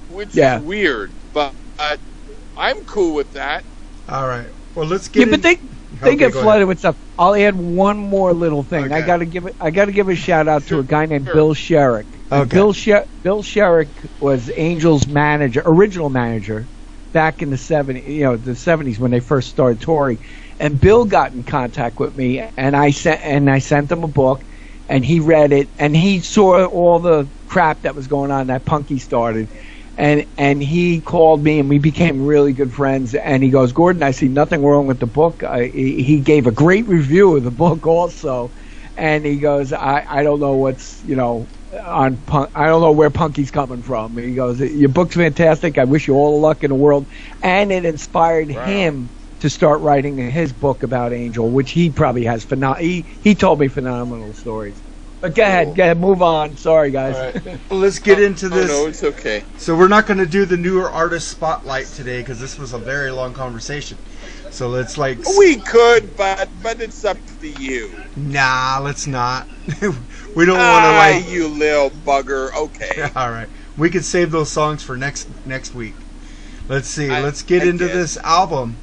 which 0.07 0.38
Yeah. 0.38 0.55
is 0.55 0.57
weird, 0.57 1.15
but, 1.34 1.55
but 1.78 2.01
I'm 2.57 2.86
cool 2.86 3.15
with 3.15 3.34
that. 3.34 3.65
All 4.09 4.28
right. 4.28 4.49
Well, 4.76 4.88
let's 4.88 5.09
get. 5.09 5.21
Yeah, 5.21 5.26
get. 5.30 5.32
but 5.32 5.43
they 5.43 5.57
they 6.03 6.15
Okay, 6.15 6.17
get 6.17 6.36
flooded 6.36 6.67
ahead. 6.67 6.67
with 6.67 6.80
stuff. 6.80 6.97
I'll 7.17 7.36
add 7.36 7.55
one 7.55 7.97
more 7.99 8.34
little 8.34 8.63
thing. 8.63 8.91
I 8.93 9.01
got 9.03 9.17
to 9.17 9.26
give 9.26 9.45
it. 9.47 9.55
I 9.59 9.71
got 9.71 9.86
to 9.86 9.93
give 9.93 10.09
a 10.09 10.15
shout 10.15 10.47
out 10.49 10.67
to 10.67 10.80
a 10.80 10.84
guy 10.86 11.05
named 11.07 11.32
sure. 11.32 11.32
Bill 11.32 11.53
Sherrick. 11.55 12.22
Okay. 12.34 12.57
Bill 12.57 12.73
Sher- 12.73 13.07
Bill 13.23 13.43
Sherrick 13.43 14.07
was 14.19 14.51
Angels 14.57 15.07
manager, 15.07 15.63
original 15.65 16.11
manager, 16.11 16.69
back 17.13 17.43
in 17.43 17.51
the 17.51 17.57
seventies. 17.57 18.07
You 18.07 18.25
know, 18.25 18.38
the 18.38 18.55
seventies 18.55 18.99
when 18.99 19.11
they 19.11 19.21
first 19.21 19.49
started 19.49 19.81
touring. 19.81 20.25
And 20.59 20.81
Bill 20.81 21.05
got 21.05 21.34
in 21.34 21.45
contact 21.45 21.99
with 21.99 22.15
me, 22.15 22.39
and 22.57 22.75
I 22.77 22.91
sent 22.91 23.21
and 23.23 23.49
I 23.51 23.59
sent 23.59 23.91
him 23.91 24.03
a 24.03 24.09
book, 24.09 24.45
and 24.89 25.05
he 25.05 25.21
read 25.21 25.53
it, 25.53 25.71
and 25.79 25.95
he 25.95 26.21
saw 26.21 26.65
all 26.67 26.99
the 26.99 27.31
crap 27.47 27.84
that 27.84 27.95
was 27.95 28.07
going 28.09 28.31
on 28.31 28.47
that 28.49 28.65
Punky 28.65 28.99
started, 28.99 29.51
and 29.97 30.27
and 30.38 30.63
he 30.63 31.01
called 31.01 31.43
me, 31.43 31.59
and 31.59 31.69
we 31.69 31.79
became 31.79 32.21
really 32.21 32.53
good 32.53 32.73
friends. 32.73 33.15
And 33.15 33.43
he 33.43 33.51
goes, 33.51 33.73
Gordon, 33.73 34.03
I 34.03 34.11
see 34.11 34.29
nothing 34.29 34.63
wrong 34.65 34.88
with 34.88 34.99
the 34.99 35.07
book. 35.07 35.43
I, 35.43 35.67
he 35.67 36.03
he 36.03 36.21
gave 36.21 36.47
a 36.47 36.53
great 36.53 36.88
review 36.89 37.38
of 37.38 37.45
the 37.45 37.51
book 37.51 37.88
also, 37.88 38.53
and 38.97 39.25
he 39.25 39.39
goes, 39.39 39.73
I 39.73 40.05
I 40.09 40.23
don't 40.23 40.41
know 40.41 40.57
what's 40.57 41.01
you 41.03 41.15
know 41.15 41.51
on 41.82 42.17
punk. 42.24 42.49
I 42.55 42.67
don't 42.67 42.82
know 42.82 42.91
where 42.91 43.09
Punky's 43.11 43.51
coming 43.51 43.82
from. 43.82 44.17
He 44.17 44.36
goes, 44.36 44.59
your 44.59 44.89
book's 44.89 45.15
fantastic. 45.15 45.78
I 45.78 45.86
wish 45.86 46.07
you 46.07 46.15
all 46.15 46.39
the 46.39 46.47
luck 46.47 46.63
in 46.63 46.69
the 46.69 46.76
world, 46.76 47.07
and 47.41 47.71
it 47.71 47.86
inspired 47.86 48.49
Wow. 48.49 48.65
him 48.65 49.11
to 49.39 49.49
start 49.49 49.82
writing 49.82 50.17
his 50.17 50.53
book 50.53 50.84
about 50.84 51.13
Angel, 51.13 51.51
which 51.51 51.71
he 51.71 51.89
probably 51.91 52.26
has 52.26 52.45
phenom- 52.45 52.80
he 52.80 53.07
he 53.21 53.36
told 53.36 53.59
me 53.59 53.67
phenomenal 53.67 54.34
stories. 54.34 54.82
But 55.21 55.36
go 55.36 55.43
ahead, 55.43 55.76
go 55.76 55.84
ahead, 55.84 55.99
move 55.99 56.21
on. 56.21 56.57
Sorry, 56.57 56.91
guys. 56.91 57.15
All 57.15 57.21
right. 57.21 57.61
Well, 57.69 57.80
let's 57.80 57.99
get 57.99 58.19
oh, 58.19 58.24
into 58.24 58.47
Oh, 58.47 58.49
this. 58.49 58.67
no, 58.67 58.88
it's 58.88 59.03
okay. 59.03 59.45
So 59.57 59.76
we're 59.76 59.88
not 59.88 60.05
going 60.05 60.17
to 60.17 60.26
do 60.26 60.45
the 60.45 60.57
newer 60.57 60.89
artist 60.89 61.30
spotlight 61.30 61.86
today 61.88 62.19
because 62.21 62.39
this 62.41 62.57
was 62.57 62.74
a 62.74 62.78
very 62.78 63.09
long 63.11 63.34
conversation. 63.34 63.97
So 64.51 64.67
let's 64.69 64.97
like 64.97 65.19
We 65.38 65.57
could, 65.57 66.15
but 66.17 66.49
but 66.61 66.82
it's 66.82 67.05
up 67.05 67.17
to 67.39 67.47
you. 67.47 68.03
nah, 68.15 68.80
let's 68.82 69.07
not. 69.07 69.47
we 70.36 70.45
don't 70.45 70.57
want 70.57 70.84
to 70.84 70.89
Ah, 70.89 71.11
like. 71.11 71.29
you 71.29 71.47
little 71.47 71.89
bugger. 72.05 72.53
Okay. 72.55 73.01
All 73.15 73.29
right, 73.31 73.47
we 73.77 73.89
could 73.89 74.05
save 74.05 74.31
those 74.31 74.49
songs 74.49 74.84
for 74.84 74.95
next 74.97 75.27
next 75.45 75.73
week. 75.75 75.93
Let's 76.69 76.88
see. 76.88 77.09
I- 77.09 77.21
let's 77.21 77.41
get 77.41 77.63
I 77.63 77.67
into 77.67 77.86
guess. 77.88 77.95
this 77.95 78.17
album. 78.17 78.75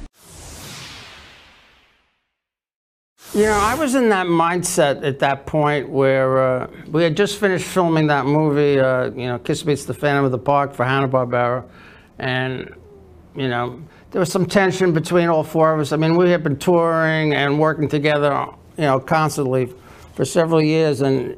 You 3.33 3.43
know, 3.43 3.53
I 3.53 3.75
was 3.75 3.95
in 3.95 4.09
that 4.09 4.25
mindset 4.27 5.05
at 5.05 5.19
that 5.19 5.45
point 5.45 5.87
where 5.87 6.37
uh, 6.63 6.67
we 6.89 7.03
had 7.03 7.15
just 7.15 7.39
finished 7.39 7.63
filming 7.65 8.07
that 8.07 8.25
movie, 8.25 8.77
uh, 8.77 9.05
you 9.11 9.25
know, 9.27 9.39
Kiss 9.39 9.63
Meets 9.63 9.85
the 9.85 9.93
Phantom 9.93 10.25
of 10.25 10.31
the 10.31 10.37
Park 10.37 10.73
for 10.73 10.83
Hanna-Barbera. 10.83 11.63
And, 12.19 12.75
you 13.33 13.47
know, 13.47 13.81
there 14.11 14.19
was 14.19 14.29
some 14.29 14.45
tension 14.45 14.91
between 14.91 15.29
all 15.29 15.45
four 15.45 15.73
of 15.73 15.79
us. 15.79 15.93
I 15.93 15.95
mean, 15.95 16.17
we 16.17 16.29
had 16.29 16.43
been 16.43 16.57
touring 16.57 17.33
and 17.33 17.57
working 17.57 17.87
together, 17.87 18.47
you 18.77 18.83
know, 18.83 18.99
constantly 18.99 19.73
for 20.21 20.25
several 20.25 20.61
years. 20.61 21.01
And, 21.01 21.35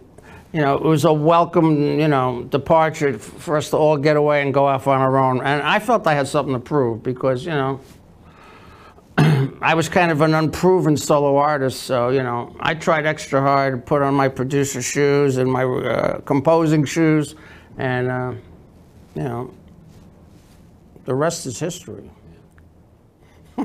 you 0.51 0.59
know, 0.59 0.75
it 0.75 0.81
was 0.81 1.05
a 1.05 1.13
welcome, 1.13 2.01
you 2.01 2.09
know, 2.09 2.43
departure 2.43 3.17
for 3.17 3.55
us 3.55 3.69
to 3.69 3.77
all 3.77 3.95
get 3.95 4.17
away 4.17 4.41
and 4.41 4.53
go 4.53 4.67
off 4.67 4.87
on 4.87 4.99
our 4.99 5.17
own. 5.17 5.37
And 5.37 5.61
I 5.61 5.79
felt 5.79 6.05
I 6.05 6.13
had 6.13 6.27
something 6.27 6.53
to 6.53 6.59
prove 6.59 7.01
because, 7.01 7.45
you 7.45 7.53
know, 7.53 7.79
I 9.61 9.73
was 9.73 9.87
kind 9.87 10.11
of 10.11 10.19
an 10.19 10.33
unproven 10.33 10.97
solo 10.97 11.37
artist, 11.37 11.83
so 11.83 12.09
you 12.09 12.23
know, 12.23 12.57
I 12.59 12.73
tried 12.73 13.05
extra 13.05 13.39
hard 13.39 13.73
to 13.73 13.79
put 13.79 14.01
on 14.01 14.15
my 14.15 14.27
producer 14.27 14.81
shoes 14.81 15.37
and 15.37 15.49
my 15.49 15.63
uh, 15.63 16.19
composing 16.21 16.83
shoes, 16.83 17.35
and 17.77 18.09
uh, 18.09 18.33
you 19.15 19.23
know, 19.23 19.53
the 21.05 21.15
rest 21.15 21.45
is 21.45 21.57
history. 21.57 22.09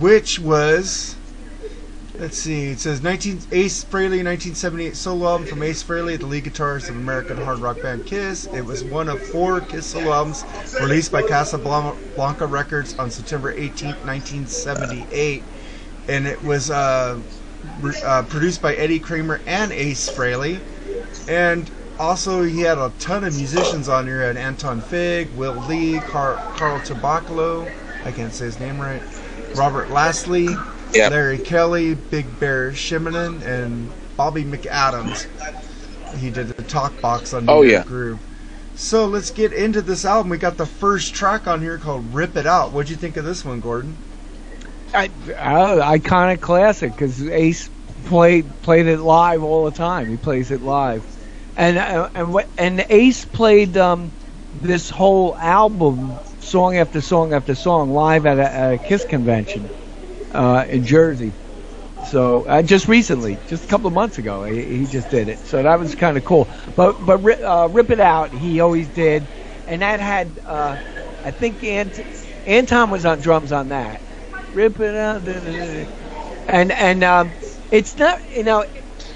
which 0.00 0.38
was 0.38 1.16
let's 2.18 2.38
see 2.38 2.70
it 2.70 2.80
says 2.80 3.02
19 3.02 3.40
ace 3.52 3.84
frehley 3.84 4.24
1978 4.24 4.96
solo 4.96 5.28
album 5.28 5.46
from 5.46 5.62
ace 5.62 5.82
frehley 5.82 6.18
the 6.18 6.26
lead 6.26 6.44
guitarist 6.44 6.88
of 6.88 6.96
american 6.96 7.36
hard 7.38 7.58
rock 7.60 7.80
band 7.80 8.04
kiss. 8.06 8.48
It 8.52 8.62
was 8.62 8.82
one 8.84 9.08
of 9.08 9.20
four 9.20 9.60
kiss 9.60 9.86
solo 9.86 10.12
albums 10.12 10.44
released 10.80 11.12
by 11.12 11.22
casablanca 11.22 12.46
records 12.46 12.98
on 12.98 13.10
september 13.10 13.52
18 13.52 13.96
1978 14.02 15.42
and 16.08 16.26
it 16.26 16.42
was 16.42 16.70
uh, 16.70 17.20
uh, 18.04 18.22
produced 18.24 18.62
by 18.62 18.74
eddie 18.74 18.98
kramer 19.00 19.40
and 19.46 19.72
ace 19.72 20.08
frehley. 20.08 20.60
And 21.28 21.70
also 21.98 22.42
he 22.42 22.60
had 22.60 22.78
a 22.78 22.92
ton 22.98 23.24
of 23.24 23.34
musicians 23.36 23.88
on 23.88 24.06
here. 24.06 24.20
He 24.20 24.26
had 24.26 24.36
Anton 24.36 24.80
Fig, 24.80 25.30
Will 25.36 25.54
Lee, 25.54 26.00
Car- 26.00 26.40
Carl 26.52 26.80
Tabacalo, 26.80 27.66
I 28.04 28.12
can't 28.12 28.32
say 28.32 28.46
his 28.46 28.58
name 28.58 28.80
right, 28.80 29.02
Robert 29.54 29.90
Lastly, 29.90 30.64
Yeah. 30.92 31.08
Larry 31.08 31.38
Kelly, 31.38 31.94
Big 31.94 32.38
Bear 32.38 32.72
Shimonen, 32.72 33.42
and 33.42 33.92
Bobby 34.16 34.44
McAdams. 34.44 35.26
He 36.18 36.30
did 36.30 36.48
the 36.48 36.62
talk 36.62 37.00
box 37.00 37.32
on 37.32 37.46
New 37.46 37.52
Oh, 37.52 37.62
York 37.62 37.64
yeah. 37.64 37.82
Groove. 37.84 38.20
So 38.74 39.06
let's 39.06 39.30
get 39.30 39.52
into 39.52 39.82
this 39.82 40.04
album. 40.04 40.30
We 40.30 40.38
got 40.38 40.56
the 40.56 40.66
first 40.66 41.14
track 41.14 41.46
on 41.46 41.60
here 41.60 41.78
called 41.78 42.14
"Rip 42.14 42.36
It 42.36 42.46
Out." 42.46 42.72
What'd 42.72 42.90
you 42.90 42.96
think 42.96 43.16
of 43.16 43.24
this 43.24 43.44
one, 43.44 43.60
Gordon? 43.60 43.96
I, 44.94 45.06
uh, 45.36 45.98
iconic 45.98 46.40
classic 46.40 46.92
because 46.92 47.22
Ace 47.28 47.70
played 48.04 48.60
played 48.62 48.86
it 48.86 49.00
live 49.00 49.42
all 49.42 49.64
the 49.64 49.70
time. 49.76 50.08
He 50.08 50.16
plays 50.16 50.50
it 50.50 50.62
live, 50.62 51.04
and 51.56 51.76
uh, 51.78 52.08
and 52.14 52.32
what 52.32 52.48
and 52.56 52.84
Ace 52.88 53.24
played 53.24 53.76
um, 53.76 54.12
this 54.60 54.88
whole 54.90 55.36
album, 55.36 56.20
song 56.48 56.76
after 56.78 57.00
song 57.02 57.34
after 57.34 57.54
song, 57.54 57.90
live 57.90 58.26
at 58.26 58.38
a, 58.38 58.54
at 58.54 58.74
a 58.74 58.78
Kiss 58.78 59.04
convention 59.04 59.70
uh, 60.32 60.66
in 60.68 60.84
Jersey. 60.84 61.34
So 62.02 62.44
uh, 62.46 62.62
just 62.62 62.88
recently, 62.88 63.40
just 63.48 63.64
a 63.64 63.68
couple 63.68 63.88
of 63.88 63.94
months 63.94 64.18
ago, 64.18 64.44
he, 64.44 64.64
he 64.78 64.86
just 64.86 65.10
did 65.10 65.28
it. 65.28 65.46
So 65.46 65.62
that 65.62 65.78
was 65.78 65.94
kind 65.94 66.16
of 66.16 66.24
cool. 66.24 66.50
But 66.76 67.04
but 67.04 67.20
uh, 67.42 67.68
rip 67.70 67.90
it 67.90 68.00
out, 68.00 68.32
he 68.34 68.60
always 68.60 68.88
did, 68.90 69.28
and 69.66 69.82
that 69.82 70.00
had 70.00 70.40
uh, 70.46 70.78
I 71.24 71.32
think 71.32 71.62
Ant- 71.64 72.00
Anton 72.46 72.90
was 72.90 73.04
on 73.04 73.20
drums 73.20 73.52
on 73.52 73.68
that. 73.68 74.02
Rip 74.52 74.80
it 74.80 74.94
out, 74.96 75.24
and 76.48 76.72
and 76.72 77.04
um, 77.04 77.34
it's 77.70 77.96
not 77.98 78.18
you 78.34 78.44
know, 78.44 78.64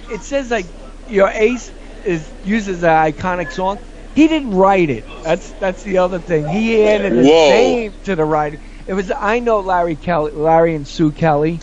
it 0.09 0.23
says 0.23 0.51
like 0.51 0.67
your 1.07 1.31
Ace 1.31 1.73
is 2.05 2.35
uses 2.43 2.83
an 2.83 2.91
iconic 2.91 3.51
song. 3.53 3.79
He 4.15 4.29
didn't 4.29 4.51
write 4.51 4.91
it. 4.91 5.07
That's 5.23 5.53
that's 5.55 5.83
the 5.83 5.99
other 5.99 6.21
thing. 6.21 6.47
He 6.47 6.85
added 6.87 7.13
his 7.13 7.27
Whoa. 7.27 7.49
name 7.51 7.95
to 8.05 8.15
the 8.17 8.25
writing. 8.25 8.61
It 8.87 8.95
was 8.95 9.11
I 9.17 9.41
know 9.41 9.61
Larry 9.61 9.97
Kelly, 9.97 10.33
Larry 10.33 10.75
and 10.75 10.87
Sue 10.87 11.13
Kelly. 11.13 11.63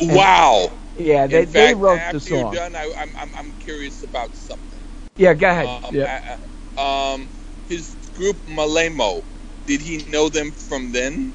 Wow. 0.00 0.70
Yeah, 0.96 1.26
they, 1.26 1.46
fact, 1.46 1.52
they 1.52 1.74
wrote 1.74 2.00
the 2.10 2.20
song. 2.20 2.54
done, 2.54 2.76
I, 2.76 2.92
I'm, 2.98 3.14
I'm, 3.18 3.32
I'm 3.36 3.52
curious 3.54 4.02
about 4.02 4.36
something. 4.36 4.80
Yeah, 5.16 5.34
go 5.34 5.48
ahead. 5.48 5.66
Um, 5.66 5.94
yeah. 5.94 6.38
uh, 6.76 7.14
um, 7.14 7.30
his 7.66 7.96
group 8.14 8.36
Molimo, 8.46 9.24
did 9.66 9.80
he 9.80 9.98
know 10.10 10.28
them 10.28 10.52
from 10.52 10.92
then? 10.92 11.34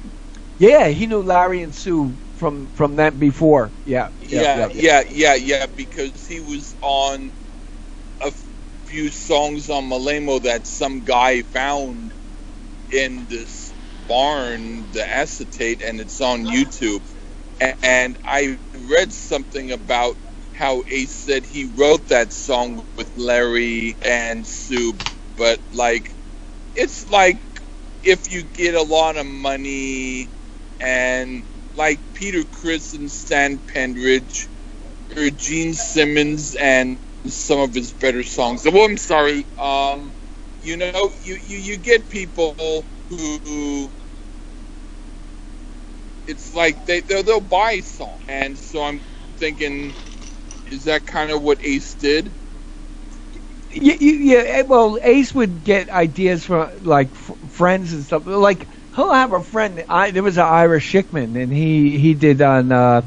yeah, 0.58 0.88
he 0.88 1.06
knew 1.06 1.22
Larry 1.22 1.62
and 1.62 1.74
Sue 1.74 2.18
from 2.34 2.68
from 2.68 2.96
that 2.96 3.18
before. 3.18 3.72
Yeah, 3.84 4.10
Yeah, 4.20 4.68
yeah, 4.72 5.02
yeah, 5.08 5.34
yeah, 5.34 5.66
because 5.66 6.26
he 6.26 6.40
was 6.40 6.76
on 6.82 7.32
few 8.96 9.10
songs 9.10 9.68
on 9.68 9.84
Molimo 9.90 10.42
that 10.42 10.66
some 10.66 11.00
guy 11.00 11.42
found 11.42 12.14
in 12.90 13.26
this 13.26 13.74
barn, 14.08 14.90
the 14.92 15.06
acetate, 15.06 15.82
and 15.82 16.00
it's 16.00 16.22
on 16.22 16.46
YouTube. 16.46 17.02
And 17.82 18.16
I 18.24 18.58
read 18.90 19.12
something 19.12 19.70
about 19.72 20.16
how 20.54 20.82
Ace 20.90 21.10
said 21.12 21.44
he 21.44 21.66
wrote 21.76 22.08
that 22.08 22.32
song 22.32 22.86
with 22.96 23.18
Larry 23.18 23.94
and 24.00 24.46
Sue, 24.46 24.94
but 25.36 25.60
like, 25.74 26.10
it's 26.74 27.10
like 27.10 27.36
if 28.02 28.32
you 28.32 28.44
get 28.44 28.74
a 28.74 28.82
lot 28.82 29.18
of 29.18 29.26
money 29.26 30.30
and 30.80 31.44
like 31.76 32.00
Peter 32.14 32.44
Criss 32.44 32.94
and 32.94 33.10
Stan 33.10 33.58
Penridge 33.58 34.48
or 35.14 35.28
Gene 35.28 35.74
Simmons 35.74 36.54
and 36.54 36.98
some 37.30 37.60
of 37.60 37.74
his 37.74 37.92
better 37.92 38.22
songs. 38.22 38.66
Oh, 38.66 38.84
I'm 38.84 38.96
sorry. 38.98 39.46
Um, 39.58 40.14
you 40.60 40.76
know, 40.76 41.12
you, 41.22 41.36
you, 41.44 41.58
you 41.58 41.76
get 41.78 42.08
people 42.08 42.86
who 43.08 43.92
it's 46.26 46.54
like 46.54 46.86
they 46.86 47.00
they'll, 47.00 47.22
they'll 47.22 47.40
buy 47.40 47.72
a 47.72 47.82
song, 47.82 48.20
and 48.28 48.58
so 48.58 48.82
I'm 48.82 49.02
thinking, 49.38 49.96
is 50.66 50.84
that 50.84 51.06
kind 51.06 51.30
of 51.30 51.42
what 51.42 51.64
Ace 51.64 51.94
did? 51.96 52.36
Yeah, 53.70 53.94
yeah, 54.00 54.42
yeah. 54.42 54.62
Well, 54.62 54.98
Ace 55.02 55.34
would 55.34 55.64
get 55.64 55.90
ideas 55.90 56.44
from 56.44 56.70
like 56.84 57.10
f- 57.14 57.32
friends 57.50 57.92
and 57.92 58.04
stuff. 58.04 58.22
Like 58.26 58.68
he'll 58.94 59.12
have 59.12 59.32
a 59.32 59.42
friend. 59.42 59.84
I 59.88 60.10
there 60.12 60.22
was 60.22 60.38
an 60.38 60.44
Ira 60.46 60.78
Schickman, 60.80 61.40
and 61.42 61.52
he 61.52 61.98
he 61.98 62.14
did 62.14 62.40
on 62.42 62.72
uh, 62.72 63.02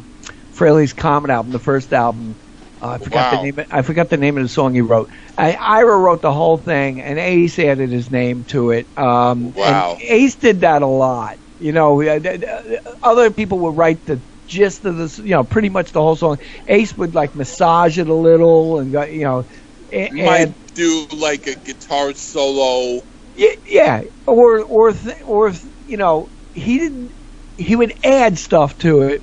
Frehley's 0.53 0.93
Comet 0.93 1.31
album, 1.31 1.51
the 1.51 1.59
first 1.59 1.93
album. 1.93 2.37
Uh, 2.81 2.89
I 2.91 2.97
forgot 2.99 3.25
Wow. 3.25 3.31
the 3.31 3.43
name. 3.43 3.59
Of, 3.59 3.65
I 3.71 3.81
forgot 3.81 4.09
the 4.09 4.17
name 4.17 4.37
of 4.37 4.43
the 4.43 4.49
song 4.49 4.73
he 4.73 4.81
wrote. 4.81 5.09
I, 5.37 5.53
Ira 5.53 5.97
wrote 5.97 6.21
the 6.21 6.31
whole 6.31 6.57
thing, 6.57 7.01
and 7.01 7.19
Ace 7.19 7.59
added 7.59 7.91
his 7.91 8.09
name 8.11 8.45
to 8.45 8.71
it. 8.71 8.87
Um, 8.97 9.53
Wow. 9.53 9.97
And 9.99 10.01
Ace 10.01 10.35
did 10.35 10.61
that 10.61 10.81
a 10.81 10.87
lot. 10.87 11.39
You 11.59 11.73
know, 11.73 12.01
uh, 12.01 12.19
th- 12.19 12.41
th- 12.41 12.79
other 13.03 13.31
people 13.31 13.59
would 13.59 13.75
write 13.77 14.05
the 14.05 14.21
gist 14.47 14.85
of 14.85 14.97
this. 14.97 15.17
You 15.17 15.31
know, 15.35 15.43
pretty 15.43 15.69
much 15.69 15.91
the 15.91 16.01
whole 16.01 16.15
song. 16.15 16.37
Ace 16.67 16.95
would 16.95 17.15
like 17.15 17.35
massage 17.35 17.97
it 17.97 18.07
a 18.07 18.15
little, 18.15 18.79
and 18.79 18.91
go, 18.91 19.03
you 19.03 19.23
know. 19.23 19.45
a- 19.91 20.09
You 20.11 20.23
might 20.23 20.53
do 20.75 21.07
like 21.11 21.47
a 21.47 21.55
guitar 21.55 22.13
solo. 22.13 23.01
yeah, 23.35 23.49
yeah, 23.65 24.01
or 24.25 24.61
or 24.63 24.91
th- 24.93 25.15
or 25.25 25.51
you 25.85 25.97
know, 25.97 26.31
he 26.53 26.77
didn't. 26.79 27.13
He 27.57 27.75
would 27.75 27.93
add 28.03 28.37
stuff 28.37 28.77
to 28.79 29.01
it, 29.01 29.21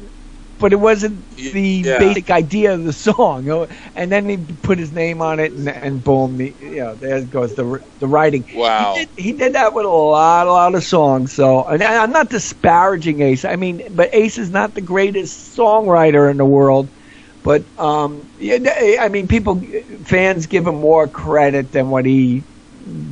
but 0.58 0.72
it 0.72 0.76
wasn't 0.76 1.28
the 1.36 1.60
yeah. 1.84 1.98
basic 1.98 2.30
idea 2.30 2.74
of 2.74 2.84
the 2.84 2.92
song. 2.92 3.66
And 3.94 4.12
then 4.12 4.28
he 4.28 4.36
put 4.36 4.78
his 4.78 4.92
name 4.92 5.20
on 5.22 5.40
it, 5.40 5.52
and, 5.52 5.68
and 5.68 6.02
boom, 6.02 6.36
the, 6.36 6.54
you 6.60 6.76
know, 6.76 6.94
there 6.94 7.24
goes 7.24 7.54
the 7.54 7.80
the 7.98 8.06
writing. 8.06 8.44
Wow. 8.54 8.94
He 8.94 9.04
did, 9.04 9.10
he 9.16 9.32
did 9.32 9.54
that 9.54 9.74
with 9.74 9.86
a 9.86 9.88
lot, 9.88 10.46
a 10.46 10.50
lot 10.50 10.74
of 10.74 10.82
songs. 10.84 11.32
So, 11.32 11.64
and 11.64 11.82
I'm 11.82 12.10
not 12.12 12.30
disparaging 12.30 13.20
Ace. 13.20 13.44
I 13.44 13.56
mean, 13.56 13.82
but 13.90 14.10
Ace 14.12 14.38
is 14.38 14.50
not 14.50 14.74
the 14.74 14.82
greatest 14.82 15.56
songwriter 15.56 16.30
in 16.30 16.36
the 16.36 16.44
world. 16.44 16.90
But 17.42 17.66
um, 17.78 18.30
yeah, 18.38 18.98
I 19.00 19.08
mean, 19.08 19.28
people, 19.28 19.62
fans 20.04 20.46
give 20.46 20.66
him 20.66 20.76
more 20.76 21.08
credit 21.08 21.72
than 21.72 21.88
what 21.90 22.04
he 22.04 22.44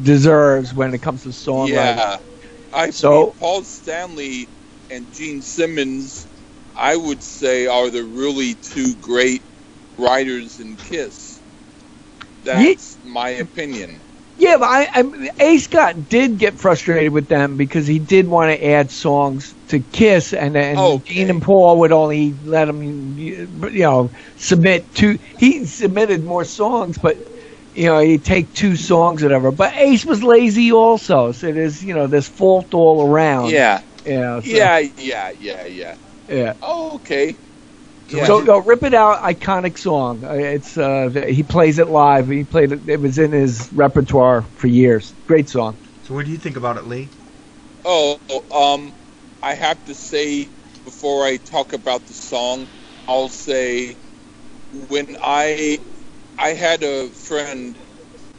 deserves 0.03 0.75
when 0.75 0.95
it 0.95 0.99
comes 0.99 1.23
to 1.23 1.29
songwriting. 1.31 1.69
Yeah, 1.69 2.19
I 2.73 2.91
So- 2.91 3.35
Paul 3.39 3.65
Stanley 3.65 4.51
and 4.91 5.13
Gene 5.13 5.43
Simmons, 5.43 6.29
I 6.75 6.97
would 6.97 7.23
say, 7.23 7.67
are 7.67 7.91
the 7.91 8.05
really 8.05 8.55
two 8.55 8.97
great 8.97 9.45
writers 9.97 10.59
in 10.59 10.79
Kiss. 10.79 11.43
That's 12.43 12.99
my 13.03 13.31
opinion. 13.31 14.03
Yeah, 14.37 14.57
but 14.59 14.67
I, 14.69 14.89
I 14.95 15.31
A. 15.41 15.59
Scott 15.59 16.09
did 16.09 16.39
get 16.39 16.59
frustrated 16.59 17.13
with 17.13 17.29
them 17.29 17.57
because 17.57 17.87
he 17.87 17.99
did 18.01 18.27
want 18.27 18.51
to 18.51 18.67
add 18.67 18.91
songs 18.91 19.55
to 19.69 19.81
Kiss, 19.81 20.33
and 20.33 20.57
and 20.57 20.79
Okay. 20.79 21.03
Gene 21.05 21.31
and 21.31 21.43
Paul 21.43 21.81
would 21.81 21.93
only 21.93 22.35
let 22.43 22.69
him, 22.69 23.17
you 23.17 23.49
know, 23.49 24.11
submit 24.37 24.93
two. 24.95 25.19
He 25.37 25.65
submitted 25.67 26.25
more 26.25 26.45
songs, 26.45 26.99
but 26.99 27.17
you 27.73 27.87
know, 27.87 28.01
he'd 28.01 28.25
take 28.25 28.53
two 28.53 28.77
songs, 28.77 29.23
or 29.23 29.27
whatever. 29.27 29.53
But 29.53 29.75
Ace 29.77 30.05
was 30.05 30.23
lazy 30.23 30.73
also, 30.73 31.33
so 31.33 31.53
there's 31.53 31.83
you 31.83 31.95
know 31.95 32.07
there's 32.09 32.29
fault 32.29 32.75
all 32.75 33.07
around. 33.07 33.61
Yeah, 33.61 33.83
yeah, 34.05 34.41
so, 34.41 34.57
yeah, 34.57 34.79
yeah, 34.97 35.31
yeah, 35.31 35.65
yeah. 35.67 35.95
Yeah. 36.29 36.55
Oh, 36.63 36.97
okay. 36.97 37.39
Yeah. 38.09 38.27
So, 38.27 38.41
no, 38.41 38.59
rip 38.59 38.83
it 38.85 38.95
out, 38.95 39.23
iconic 39.23 39.79
song. 39.79 40.25
Uh, 40.25 40.35
It's 40.35 40.77
uh, 40.79 41.11
he 41.29 41.43
plays 41.45 41.79
it 41.79 41.89
live. 41.89 42.29
He 42.29 42.45
played 42.45 42.73
it. 42.73 42.89
It 42.89 43.01
was 43.01 43.19
in 43.19 43.33
his 43.33 43.71
repertoire 43.73 44.43
for 44.57 44.69
years. 44.69 45.15
Great 45.27 45.49
song. 45.49 45.79
So 46.03 46.15
what 46.15 46.27
do 46.27 46.33
you 46.33 46.39
think 46.39 46.57
about 46.57 46.79
it, 46.79 46.87
Lee? 46.87 47.11
Oh, 47.85 48.19
um, 48.55 48.95
I 49.43 49.55
have 49.55 49.85
to 49.87 49.95
say 49.95 50.51
before 50.85 51.25
I 51.25 51.39
talk 51.39 51.73
about 51.75 52.07
the 52.07 52.15
song, 52.15 52.69
I'll 53.09 53.29
say 53.31 53.99
when 54.73 55.17
I 55.23 55.81
I 56.39 56.51
had 56.51 56.83
a 56.83 57.11
friend 57.11 57.79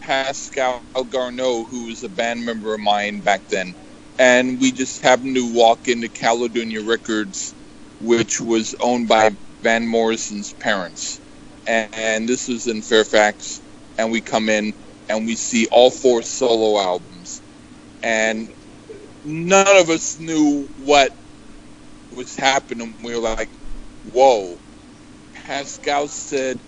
Pascal 0.02 0.84
Garneau 1.10 1.66
who 1.66 1.88
was 1.88 2.04
a 2.04 2.10
band 2.10 2.46
member 2.46 2.74
of 2.74 2.80
mine 2.82 3.22
back 3.22 3.48
then, 3.50 3.76
and 4.20 4.60
we 4.60 4.72
just 4.72 5.02
happened 5.02 5.36
to 5.36 5.54
walk 5.54 5.88
into 5.88 6.10
Caledonia 6.10 6.84
Records, 6.84 7.56
which 8.00 8.42
was 8.42 8.76
owned 8.82 9.08
by 9.08 9.38
Van 9.62 9.88
Morrison's 9.88 10.54
parents, 10.54 11.22
and, 11.68 11.90
and 11.94 12.30
this 12.30 12.48
was 12.48 12.68
in 12.68 12.82
Fairfax, 12.82 13.62
and 13.98 14.12
we 14.12 14.22
come 14.22 14.50
in 14.50 14.74
and 15.10 15.26
we 15.26 15.36
see 15.36 15.68
all 15.72 15.92
four 15.92 16.22
solo 16.24 16.80
albums, 16.82 17.44
and 18.04 18.54
none 19.24 19.78
of 19.78 19.90
us 19.90 20.20
knew 20.20 20.70
what 20.78 21.12
was 22.12 22.36
happening. 22.36 22.96
We 23.04 23.16
were 23.16 23.22
like, 23.22 23.52
"Whoa!" 24.04 24.60
Pascal 25.34 26.08
said 26.10 26.62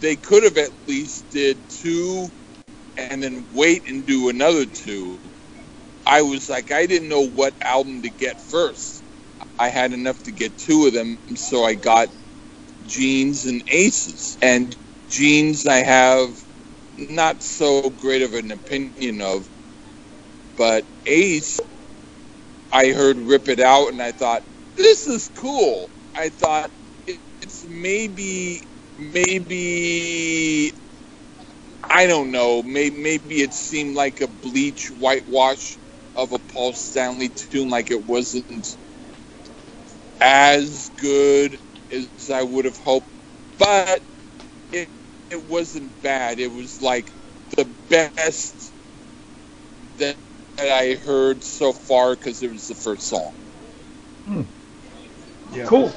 they 0.00 0.16
could 0.16 0.44
have 0.44 0.58
at 0.58 0.88
least 0.88 1.30
did 1.30 1.68
two, 1.68 2.28
and 2.96 3.22
then 3.22 3.48
wait 3.52 3.88
and 3.88 4.06
do 4.06 4.30
another 4.30 4.66
two. 4.66 5.20
I 6.06 6.22
was 6.22 6.48
like, 6.50 6.72
I 6.72 6.86
didn't 6.86 7.08
know 7.08 7.28
what 7.28 7.54
album 7.64 8.02
to 8.02 8.10
get 8.10 8.40
first. 8.40 8.99
I 9.58 9.68
had 9.70 9.92
enough 9.92 10.22
to 10.24 10.32
get 10.32 10.58
two 10.58 10.86
of 10.86 10.94
them, 10.94 11.18
so 11.36 11.64
I 11.64 11.74
got 11.74 12.08
Gene's 12.82 13.46
and 13.46 13.62
Aces. 13.68 14.38
And 14.42 14.76
Gene's, 15.08 15.66
I 15.66 15.78
have 15.78 16.30
not 16.96 17.42
so 17.42 17.90
great 17.90 18.22
of 18.22 18.34
an 18.34 18.52
opinion 18.52 19.20
of, 19.22 19.48
but 20.56 20.86
Ace, 21.06 21.60
I 22.72 22.88
heard 22.88 23.18
Rip 23.18 23.48
It 23.48 23.60
Out 23.60 23.88
and 23.88 24.02
I 24.02 24.12
thought, 24.12 24.44
this 24.76 25.06
is 25.06 25.28
cool. 25.28 25.90
I 26.16 26.30
thought 26.30 26.72
it's 27.06 27.64
maybe, 27.68 28.62
maybe, 28.98 30.72
I 31.90 32.06
don't 32.06 32.32
know, 32.32 32.62
maybe, 32.64 32.96
maybe 33.02 33.42
it 33.42 33.54
seemed 33.54 33.96
like 33.96 34.20
a 34.22 34.28
bleach 34.28 34.88
whitewash 34.90 35.78
of 36.16 36.32
a 36.32 36.40
Paul 36.40 36.72
Stanley 36.74 37.30
tune, 37.30 37.70
like 37.70 37.90
it 37.90 38.04
wasn't 38.06 38.78
as 40.20 40.90
good 40.98 41.58
as 41.90 42.30
I 42.32 42.42
would 42.42 42.66
have 42.66 42.78
hoped, 42.78 43.08
but 43.58 44.02
it, 44.72 44.90
it 45.30 45.46
wasn't 45.48 46.00
bad. 46.02 46.40
It 46.40 46.48
was 46.52 46.80
like 46.82 47.12
the 47.56 47.76
best 47.90 48.74
that 49.98 50.18
that 50.58 50.68
I 50.70 50.94
heard 50.96 51.44
so 51.44 51.72
far 51.72 52.14
because 52.14 52.42
it 52.42 52.50
was 52.50 52.66
the 52.66 52.74
first 52.74 53.08
song. 53.08 53.32
Hmm. 54.26 54.42
Yeah. 55.52 55.66
Cool. 55.66 55.94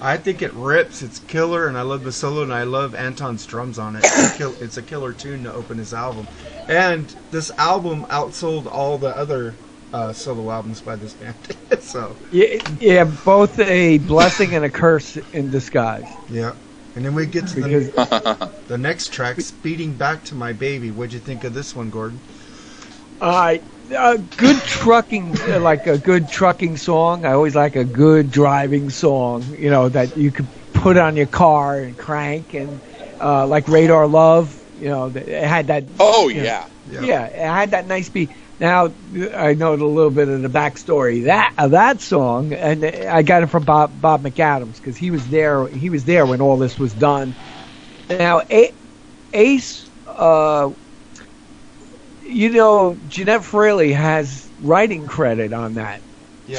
I 0.00 0.16
think 0.18 0.42
it 0.42 0.54
rips. 0.54 1.02
It's 1.02 1.18
killer, 1.20 1.66
and 1.66 1.78
I 1.78 1.82
love 1.82 2.04
the 2.04 2.12
solo, 2.12 2.42
and 2.42 2.54
I 2.54 2.64
love 2.64 2.94
Anton's 2.94 3.46
drums 3.46 3.78
on 3.78 3.96
it. 3.96 4.00
It's 4.00 4.34
a, 4.34 4.38
kill, 4.38 4.56
it's 4.60 4.76
a 4.76 4.82
killer 4.82 5.12
tune 5.12 5.44
to 5.44 5.52
open 5.52 5.78
his 5.78 5.94
album, 5.94 6.28
and 6.68 7.14
this 7.30 7.50
album 7.58 8.06
outsold 8.10 8.66
all 8.70 8.98
the 8.98 9.16
other 9.16 9.56
uh, 9.92 10.12
solo 10.12 10.50
albums 10.50 10.80
by 10.80 10.96
this 10.96 11.14
band. 11.14 11.36
so 11.80 12.16
Yeah, 12.30 12.58
yeah, 12.80 13.04
both 13.04 13.58
a 13.58 13.98
blessing 13.98 14.54
and 14.54 14.64
a 14.64 14.70
curse 14.70 15.16
in 15.32 15.50
disguise. 15.50 16.18
yeah, 16.28 16.52
and 16.94 17.04
then 17.04 17.14
we 17.14 17.26
get 17.26 17.46
to 17.48 17.54
the, 17.60 17.64
Because 17.68 17.90
the 18.68 18.78
next 18.78 19.12
track, 19.12 19.40
"Speeding 19.40 19.96
Back 19.96 20.24
to 20.24 20.34
My 20.34 20.52
Baby." 20.52 20.90
What'd 20.90 21.12
you 21.12 21.20
think 21.20 21.44
of 21.44 21.54
this 21.54 21.74
one, 21.74 21.90
Gordon? 21.90 22.20
uh, 23.20 23.58
a 23.96 24.18
good 24.18 24.64
trucking, 24.64 25.36
uh, 25.48 25.60
like 25.60 25.86
a 25.86 25.98
good 25.98 26.28
trucking 26.28 26.76
song. 26.76 27.24
I 27.24 27.32
always 27.32 27.54
like 27.54 27.76
a 27.76 27.84
good 27.84 28.30
driving 28.30 28.90
song. 28.90 29.54
You 29.58 29.70
know 29.70 29.88
that 29.88 30.16
you 30.16 30.30
could 30.32 30.48
put 30.72 30.96
on 30.96 31.16
your 31.16 31.26
car 31.26 31.80
and 31.80 31.96
crank, 31.96 32.54
and 32.54 32.80
uh, 33.20 33.46
like 33.46 33.68
Radar 33.68 34.06
Love. 34.06 34.56
You 34.76 34.88
know, 34.88 35.06
it 35.08 35.44
had 35.44 35.66
that. 35.68 35.84
Oh 35.98 36.28
Yeah. 36.28 36.66
yeah. 36.86 37.00
Yeah, 37.02 37.26
it 37.26 37.38
had 37.38 37.70
that 37.72 37.86
nice 37.86 38.08
beat. 38.08 38.30
Now 38.60 38.92
I 39.34 39.54
know 39.54 39.72
a 39.72 39.76
little 39.76 40.10
bit 40.10 40.28
of 40.28 40.42
the 40.42 40.48
backstory 40.48 41.24
that 41.24 41.54
of 41.56 41.70
that 41.70 42.02
song, 42.02 42.52
and 42.52 42.84
I 42.84 43.22
got 43.22 43.42
it 43.42 43.46
from 43.46 43.64
Bob 43.64 44.00
Bob 44.00 44.22
McAdams 44.22 44.76
because 44.76 44.98
he 44.98 45.10
was 45.10 45.26
there. 45.28 45.66
He 45.68 45.88
was 45.88 46.04
there 46.04 46.26
when 46.26 46.42
all 46.42 46.58
this 46.58 46.78
was 46.78 46.92
done. 46.92 47.34
Now 48.10 48.42
A- 48.50 48.74
Ace, 49.32 49.88
uh, 50.06 50.68
you 52.22 52.50
know, 52.50 52.98
Jeanette 53.08 53.40
Frehley 53.40 53.94
has 53.94 54.50
writing 54.60 55.06
credit 55.06 55.54
on 55.54 55.74
that 55.74 56.02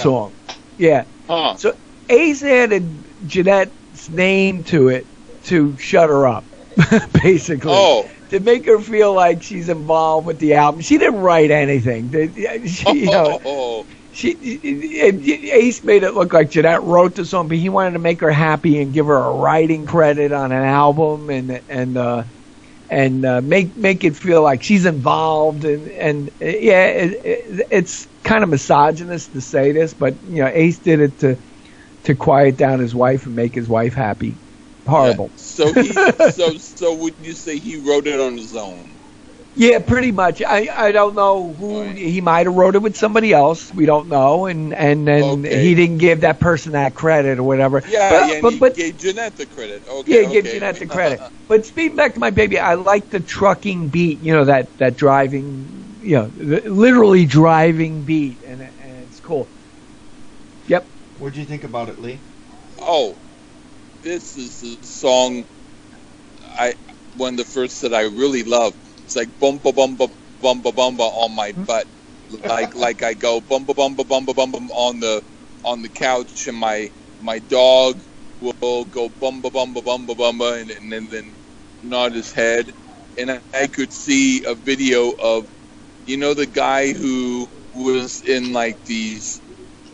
song. 0.01 0.33
Yeah, 0.77 1.05
Huh. 1.27 1.55
so 1.57 1.77
Ace 2.09 2.41
added 2.41 3.05
Jeanette's 3.27 4.09
name 4.09 4.63
to 4.65 4.87
it 4.87 5.05
to 5.43 5.77
shut 5.77 6.09
her 6.09 6.27
up, 6.27 6.45
basically 7.21 7.71
Oh. 7.73 8.09
To 8.31 8.39
make 8.39 8.65
her 8.65 8.79
feel 8.79 9.13
like 9.13 9.43
she's 9.43 9.67
involved 9.67 10.25
with 10.25 10.39
the 10.39 10.53
album. 10.53 10.81
She 10.81 10.97
didn't 10.97 11.19
write 11.19 11.51
anything. 11.51 12.09
She, 12.65 12.89
you 12.91 13.05
know, 13.05 13.41
oh. 13.43 13.85
she 14.13 14.31
Ace 15.51 15.83
made 15.83 16.03
it 16.03 16.13
look 16.13 16.31
like 16.31 16.49
Jeanette 16.49 16.81
wrote 16.83 17.15
the 17.15 17.25
song, 17.25 17.49
but 17.49 17.57
he 17.57 17.67
wanted 17.67 17.91
to 17.91 17.99
make 17.99 18.21
her 18.21 18.31
happy 18.31 18.81
and 18.81 18.93
give 18.93 19.05
her 19.07 19.17
a 19.17 19.33
writing 19.33 19.85
credit 19.85 20.31
on 20.31 20.53
an 20.53 20.63
album 20.63 21.29
and 21.29 21.61
and 21.67 21.97
uh, 21.97 22.23
and 22.89 23.25
uh, 23.25 23.41
make 23.41 23.75
make 23.75 24.05
it 24.05 24.15
feel 24.15 24.41
like 24.41 24.63
she's 24.63 24.85
involved 24.85 25.65
and 25.65 25.89
and 25.89 26.29
yeah, 26.39 26.87
it, 26.87 27.25
it, 27.25 27.67
it's 27.69 28.07
kind 28.23 28.45
of 28.45 28.49
misogynist 28.49 29.33
to 29.33 29.41
say 29.41 29.73
this, 29.73 29.93
but 29.93 30.15
you 30.29 30.41
know 30.41 30.47
Ace 30.47 30.79
did 30.79 31.01
it 31.01 31.19
to 31.19 31.37
to 32.05 32.15
quiet 32.15 32.55
down 32.55 32.79
his 32.79 32.95
wife 32.95 33.25
and 33.25 33.35
make 33.35 33.53
his 33.53 33.67
wife 33.67 33.93
happy. 33.93 34.35
Horrible. 34.87 35.31
Yeah. 35.35 35.35
So 35.35 35.73
he, 35.73 35.91
so 36.31 36.57
so 36.57 36.95
would 36.95 37.15
you 37.19 37.33
say 37.33 37.57
he 37.59 37.77
wrote 37.77 38.07
it 38.07 38.19
on 38.19 38.37
his 38.37 38.55
own? 38.55 38.99
Yeah, 39.53 39.79
pretty 39.79 40.11
much. 40.11 40.41
I 40.41 40.69
I 40.73 40.91
don't 40.91 41.15
know 41.15 41.53
who 41.53 41.81
Right. 41.81 41.95
he 41.95 42.21
might 42.21 42.45
have 42.47 42.55
wrote 42.55 42.75
it 42.75 42.81
with 42.81 42.95
somebody 42.95 43.33
else. 43.33 43.73
We 43.73 43.85
don't 43.85 44.07
know, 44.07 44.45
and 44.45 44.73
and 44.73 45.05
then 45.07 45.45
Okay. 45.45 45.63
he 45.63 45.75
didn't 45.75 45.97
give 45.97 46.21
that 46.21 46.39
person 46.39 46.71
that 46.73 46.95
credit 46.95 47.37
or 47.37 47.43
whatever. 47.43 47.83
Yeah, 47.85 48.09
but, 48.09 48.27
yeah. 48.27 48.33
and 48.35 48.41
but, 48.41 48.53
he 48.53 48.59
but 48.59 48.75
gave 48.75 48.97
Jeanette 48.97 49.35
the 49.37 49.45
credit. 49.45 49.83
Okay. 49.87 50.23
yeah, 50.23 50.29
give 50.29 50.45
okay. 50.45 50.53
Jeanette 50.53 50.79
the 50.79 50.85
credit. 50.97 51.19
But 51.47 51.65
Speeding 51.65 51.97
back 51.97 52.13
to 52.13 52.19
my 52.19 52.29
baby, 52.31 52.59
I 52.59 52.75
like 52.75 53.09
the 53.09 53.19
trucking 53.19 53.89
beat. 53.89 54.21
You 54.21 54.33
know 54.33 54.45
that 54.45 54.77
that 54.77 54.95
driving, 54.95 55.97
you 56.01 56.15
know, 56.15 56.27
the, 56.27 56.61
literally 56.69 57.25
driving 57.25 58.03
beat, 58.05 58.41
and 58.43 58.61
and 58.61 59.03
it's 59.03 59.19
cool. 59.19 59.51
Yep. 60.67 60.87
What'd 61.17 61.37
you 61.37 61.45
think 61.45 61.63
about 61.63 61.89
it, 61.89 61.99
Lee? 61.99 62.23
Oh, 62.79 63.20
this 64.01 64.35
is 64.37 64.61
the 64.61 64.77
song. 64.85 65.45
I 66.57 66.75
one 67.15 67.33
of 67.33 67.37
the 67.37 67.45
first 67.45 67.81
that 67.81 67.93
I 67.93 68.03
really 68.03 68.43
love. 68.43 68.75
It's 69.03 69.15
like 69.15 69.37
bumba 69.39 69.73
bumba 69.73 70.09
bumba 70.41 70.71
bumba 70.73 71.01
on 71.23 71.35
my 71.35 71.53
butt, 71.53 71.87
like 72.45 72.75
like 72.75 73.03
I 73.03 73.13
go 73.13 73.41
bumba 73.41 73.73
bumba 73.75 74.03
bumba 74.05 74.33
bumba 74.33 74.69
on 74.73 74.99
the 74.99 75.23
on 75.63 75.81
the 75.81 75.89
couch, 75.89 76.47
and 76.47 76.57
my 76.57 76.91
my 77.19 77.39
dog 77.39 78.01
will 78.39 78.85
go 78.85 79.09
bumba 79.09 79.51
bumba 79.51 79.81
bumba 79.83 80.15
bumba, 80.15 80.61
and, 80.61 80.71
and 80.71 80.91
then 80.91 81.07
then 81.09 81.35
nod 81.81 82.13
his 82.13 82.31
head, 82.31 82.73
and 83.17 83.31
I, 83.31 83.41
I 83.53 83.67
could 83.67 83.91
see 83.93 84.43
a 84.45 84.55
video 84.55 85.11
of, 85.11 85.49
you 86.05 86.17
know, 86.17 86.33
the 86.33 86.47
guy 86.47 86.93
who 86.93 87.47
was 87.73 88.21
in 88.23 88.53
like 88.53 88.83
these 88.85 89.41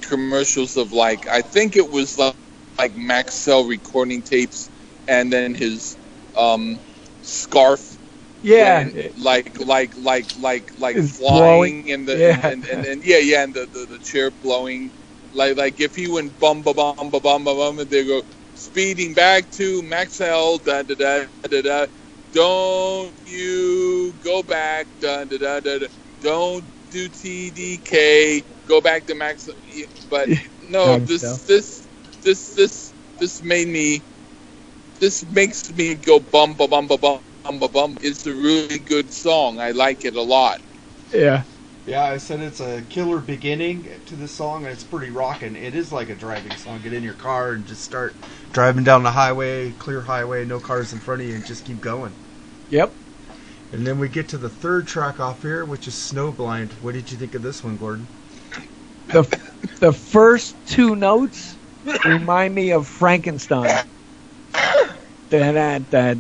commercials 0.02 0.78
of 0.78 0.92
like 0.94 1.28
I 1.28 1.42
think 1.42 1.76
it 1.78 1.90
was 1.92 2.18
like 2.18 2.36
like 2.78 2.96
Maxell 2.96 3.68
recording 3.70 4.22
tapes, 4.24 4.70
and 5.08 5.32
then 5.32 5.56
his 5.56 5.98
um, 6.36 6.80
scarf 7.22 7.98
Yeah. 8.42 8.90
like 9.18 9.60
like 9.60 9.96
like 9.98 10.30
like 10.38 10.72
like 10.78 11.00
It's 11.00 11.18
flying 11.18 11.84
blowing. 11.84 11.92
and 11.92 12.08
the 12.08 12.20
Yeah. 12.20 12.42
and, 12.46 12.66
and, 12.66 12.84
and 12.86 13.04
yeah 13.04 13.18
yeah 13.20 13.44
and 13.44 13.54
the, 13.54 13.68
the, 13.72 13.86
the 13.90 14.00
chair 14.00 14.32
blowing 14.32 14.92
like 15.32 15.58
like 15.58 15.80
if 15.80 15.96
he 15.96 16.08
went 16.08 16.40
bum 16.40 16.64
ba 16.64 16.74
bum 16.74 17.10
ba 17.12 17.20
bum 17.20 17.44
ba 17.44 17.54
bum 17.56 17.80
and 17.80 17.90
they 17.90 18.06
go 18.06 18.22
speeding 18.54 19.14
back 19.14 19.50
to 19.52 19.82
Maxell 19.84 20.64
da 20.64 20.84
da 20.84 20.96
da 20.96 21.26
da 21.48 21.62
da 21.62 21.86
don't 22.32 23.14
you 23.26 24.14
go 24.22 24.44
back 24.44 24.88
da 25.00 25.24
da 25.26 25.38
da 25.38 25.60
da 25.60 25.78
da 25.80 25.88
don't 26.20 26.66
do 26.90 27.10
TDK 27.10 28.44
go 28.66 28.82
back 28.82 29.06
to 29.08 29.16
Max 29.16 29.50
but 30.10 30.30
no 30.62 30.98
this 31.00 31.46
this 31.46 31.87
this 32.28 32.56
this 32.56 32.94
this 33.20 33.42
made 33.42 33.70
me 33.70 34.02
this 35.00 35.26
makes 35.32 35.74
me 35.78 35.96
go 35.96 36.20
bum 36.20 36.54
ba 36.56 36.68
bum 36.68 36.86
ba 36.86 36.98
bum 36.98 37.22
bum 37.44 37.58
ba 37.58 37.70
bum. 37.70 37.98
It's 38.02 38.28
a 38.28 38.34
really 38.34 38.80
good 38.80 39.14
song. 39.14 39.62
I 39.62 39.72
like 39.72 40.04
it 40.04 40.14
a 40.18 40.22
lot. 40.22 40.60
Yeah. 41.14 41.44
Yeah, 41.86 42.04
I 42.04 42.18
said 42.18 42.42
it's 42.42 42.60
a 42.60 42.82
killer 42.90 43.20
beginning 43.20 43.88
to 44.08 44.16
the 44.18 44.28
song, 44.28 44.66
and 44.66 44.74
it's 44.74 44.84
pretty 44.84 45.10
rocking. 45.10 45.56
It 45.56 45.74
is 45.74 45.94
like 45.94 46.10
a 46.10 46.16
driving 46.16 46.52
song. 46.58 46.82
Get 46.84 46.92
in 46.92 47.02
your 47.02 47.14
car 47.14 47.54
and 47.54 47.66
just 47.66 47.82
start 47.82 48.14
driving 48.52 48.84
down 48.84 49.04
the 49.04 49.12
highway, 49.12 49.72
clear 49.80 50.02
highway, 50.02 50.44
no 50.44 50.60
cars 50.60 50.92
in 50.92 51.00
front 51.00 51.22
of 51.22 51.30
you, 51.30 51.36
and 51.36 51.46
just 51.46 51.64
keep 51.64 51.80
going. 51.80 52.12
Yep. 52.72 52.92
And 53.72 53.88
then 53.88 54.00
we 54.00 54.10
get 54.10 54.28
to 54.30 54.38
the 54.38 54.50
third 54.50 54.86
track 54.86 55.22
off 55.22 55.44
here, 55.44 55.64
which 55.64 55.88
is 55.88 55.94
Snowblind. 55.94 56.72
What 56.82 56.94
did 56.94 57.10
you 57.10 57.18
think 57.18 57.36
of 57.36 57.42
this 57.42 57.64
one, 57.64 57.78
Gordon? 57.78 58.06
The 59.08 59.24
the 59.80 59.94
first 59.94 60.58
two 60.68 60.94
notes 60.98 61.57
remind 62.04 62.54
me 62.54 62.72
of 62.72 62.88
Frankenstein. 62.88 63.84
Da 65.30 65.52
da 65.52 65.80
da 65.80 66.16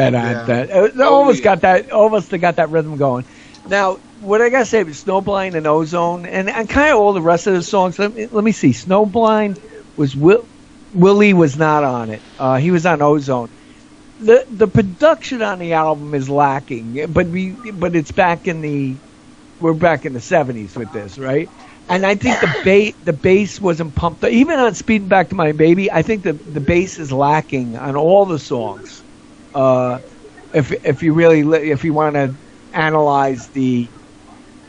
Yeah. 0.00 0.34
da. 0.34 0.60
It 0.68 1.00
Oh, 1.02 1.16
almost 1.16 1.42
got 1.42 1.62
that. 1.62 1.90
Almost 1.90 2.30
got 2.38 2.56
that 2.56 2.70
rhythm 2.70 2.96
going. 2.96 3.24
Now, 3.66 3.98
what 4.18 4.40
I 4.40 4.50
gotta 4.50 4.64
say 4.66 4.82
was 4.84 5.02
Snowblind 5.02 5.56
and 5.56 5.66
Ozone, 5.66 6.26
and, 6.26 6.48
and 6.48 6.68
kind 6.68 6.92
of 6.92 6.98
all 6.98 7.12
the 7.12 7.22
rest 7.22 7.46
of 7.46 7.54
the 7.54 7.62
songs. 7.62 7.98
Let 7.98 8.12
me, 8.12 8.26
let 8.30 8.44
me 8.44 8.52
see. 8.52 8.70
Snowblind 8.70 9.58
was 9.96 10.16
Will, 10.16 10.48
Willie 10.92 11.34
was 11.34 11.56
not 11.56 11.84
on 11.84 12.10
it. 12.10 12.24
Uh, 12.38 12.56
he 12.56 12.70
was 12.70 12.86
on 12.86 13.02
Ozone. 13.02 13.50
The 14.18 14.44
the 14.50 14.68
production 14.68 15.42
on 15.42 15.58
the 15.58 15.72
album 15.74 16.14
is 16.14 16.28
lacking, 16.30 17.12
but 17.12 17.28
we 17.28 17.70
but 17.72 17.94
it's 17.96 18.12
back 18.12 18.46
in 18.46 18.60
the 18.60 19.00
we're 19.58 19.74
back 19.74 20.04
in 20.04 20.12
the 20.12 20.20
70s 20.20 20.76
with 20.76 20.92
this, 20.92 21.18
right? 21.18 21.50
And 21.88 22.04
I 22.04 22.16
think 22.16 22.40
the 22.40 22.48
bass 22.48 22.94
the 23.00 23.12
bass 23.12 23.60
wasn't 23.60 23.94
pumped. 23.94 24.24
Even 24.24 24.58
on 24.58 24.74
Speeding 24.74 25.08
Back 25.08 25.28
to 25.30 25.36
My 25.36 25.52
Baby, 25.52 25.90
I 25.92 26.02
think 26.02 26.24
the 26.24 26.38
the 26.44 26.60
bass 26.60 26.98
is 26.98 27.12
lacking 27.12 27.76
on 27.76 27.96
all 27.96 28.26
the 28.26 28.38
songs. 28.40 29.04
Uh, 29.54 30.00
if 30.52 30.72
if 30.84 31.02
you 31.02 31.14
really 31.14 31.44
li- 31.44 31.70
if 31.70 31.84
you 31.84 31.94
want 31.94 32.14
to 32.16 32.36
analyze 32.72 33.50
the 33.50 33.92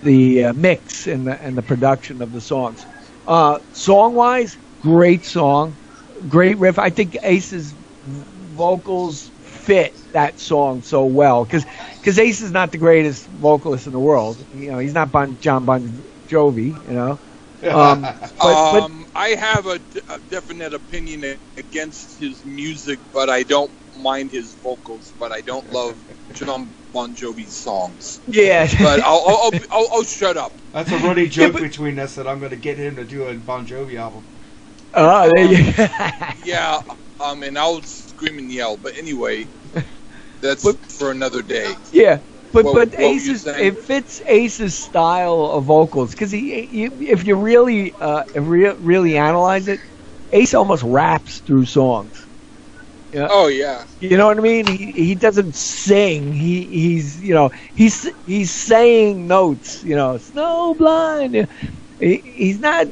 the 0.01 0.45
uh, 0.45 0.53
mix 0.53 1.07
and 1.07 1.27
the 1.27 1.41
and 1.41 1.57
the 1.57 1.63
production 1.63 2.21
of 2.21 2.31
the 2.31 2.41
songs, 2.41 2.85
uh, 3.27 3.59
song 3.73 4.15
wise, 4.15 4.57
great 4.81 5.25
song, 5.25 5.77
great 6.27 6.57
riff. 6.59 6.79
I 6.79 6.89
think 6.89 7.17
Ace's 7.23 7.75
vocals 8.05 9.31
fit 9.41 9.93
that 10.13 10.39
song 10.39 10.81
so 10.81 11.05
well 11.05 11.45
because 11.45 11.65
because 12.01 12.19
Ace 12.19 12.41
is 12.41 12.51
not 12.51 12.71
the 12.71 12.77
greatest 12.77 13.27
vocalist 13.27 13.87
in 13.87 13.93
the 13.93 13.99
world. 13.99 14.45
You 14.51 14.71
know, 14.71 14.79
he's 14.79 14.93
not 14.93 15.11
bon, 15.11 15.37
John 15.39 15.65
Bon 15.65 16.05
Jovi. 16.27 16.67
You 16.87 16.93
know, 16.93 17.19
um, 17.71 18.01
but, 18.01 18.31
but 18.39 18.81
um, 18.83 19.07
I 19.15 19.29
have 19.29 19.65
a, 19.65 19.79
d- 19.79 20.01
a 20.09 20.19
definite 20.29 20.73
opinion 20.73 21.37
against 21.57 22.19
his 22.19 22.45
music, 22.45 22.99
but 23.13 23.29
I 23.29 23.43
don't 23.43 23.71
mind 23.97 24.31
his 24.31 24.53
vocals. 24.55 25.13
But 25.19 25.31
I 25.31 25.41
don't 25.41 25.71
love 25.73 25.95
John 26.33 26.71
Bon 26.93 27.15
Jovi's 27.15 27.53
songs. 27.55 28.21
yeah, 28.27 28.67
But 28.79 28.99
I'll 29.01 29.23
I'll, 29.27 29.37
I'll, 29.53 29.59
I'll, 29.71 29.87
I'll 29.93 30.03
shut 30.03 30.37
up. 30.37 30.51
That's 30.71 30.91
a 30.91 30.97
running 30.99 31.29
joke 31.29 31.53
but- 31.57 31.61
between 31.63 31.97
us 31.99 32.15
that 32.15 32.27
I'm 32.27 32.39
going 32.39 32.51
to 32.51 32.57
get 32.57 32.77
him 32.77 32.95
to 32.97 33.03
do 33.05 33.23
a 33.27 33.33
Bon 33.35 33.65
Jovi 33.65 33.95
album. 33.95 34.23
oh, 34.93 35.31
there 35.35 35.45
you. 35.45 35.73
Yeah, 36.45 36.81
um, 37.19 37.41
and 37.43 37.57
I'll 37.57 37.81
scream 37.81 38.37
and 38.37 38.51
yell. 38.51 38.77
But 38.77 38.95
anyway, 38.97 39.47
that's 40.41 40.63
But- 40.63 40.77
for 40.91 41.09
another 41.11 41.41
day. 41.41 41.73
Yeah, 41.91 42.19
but 42.51 42.71
but 42.71 42.93
Ace's 42.95 43.47
it 43.55 43.79
fits 43.79 44.21
Ace's 44.27 44.75
style 44.75 45.43
of 45.53 45.65
vocals 45.65 46.11
because 46.11 46.31
he, 46.31 46.65
you, 46.65 46.97
if 47.01 47.25
you 47.25 47.35
really 47.35 47.93
uh, 47.99 48.23
if 48.33 48.43
re- 48.47 48.75
really 48.79 49.17
analyze 49.17 49.67
it, 49.67 49.81
Ace 50.31 50.53
almost 50.53 50.83
raps 50.83 51.41
through 51.41 51.65
songs. 51.65 52.27
Oh 53.29 53.47
yeah. 53.47 53.85
You 53.99 54.17
know 54.17 54.27
what 54.27 54.37
I 54.37 54.41
mean? 54.41 54.67
He 54.67 54.91
he 54.91 55.15
doesn't 55.15 55.55
sing. 55.55 56.31
He 56.31 56.65
he's 56.67 57.21
you 57.21 57.33
know 57.33 57.49
he's 57.73 58.07
he's 58.25 58.51
saying 58.51 59.27
notes. 59.27 59.81
You 59.83 59.95
know, 59.95 60.15
snowblind. 60.15 61.47
He, 61.99 62.21
he's 62.23 62.59
not. 62.59 62.87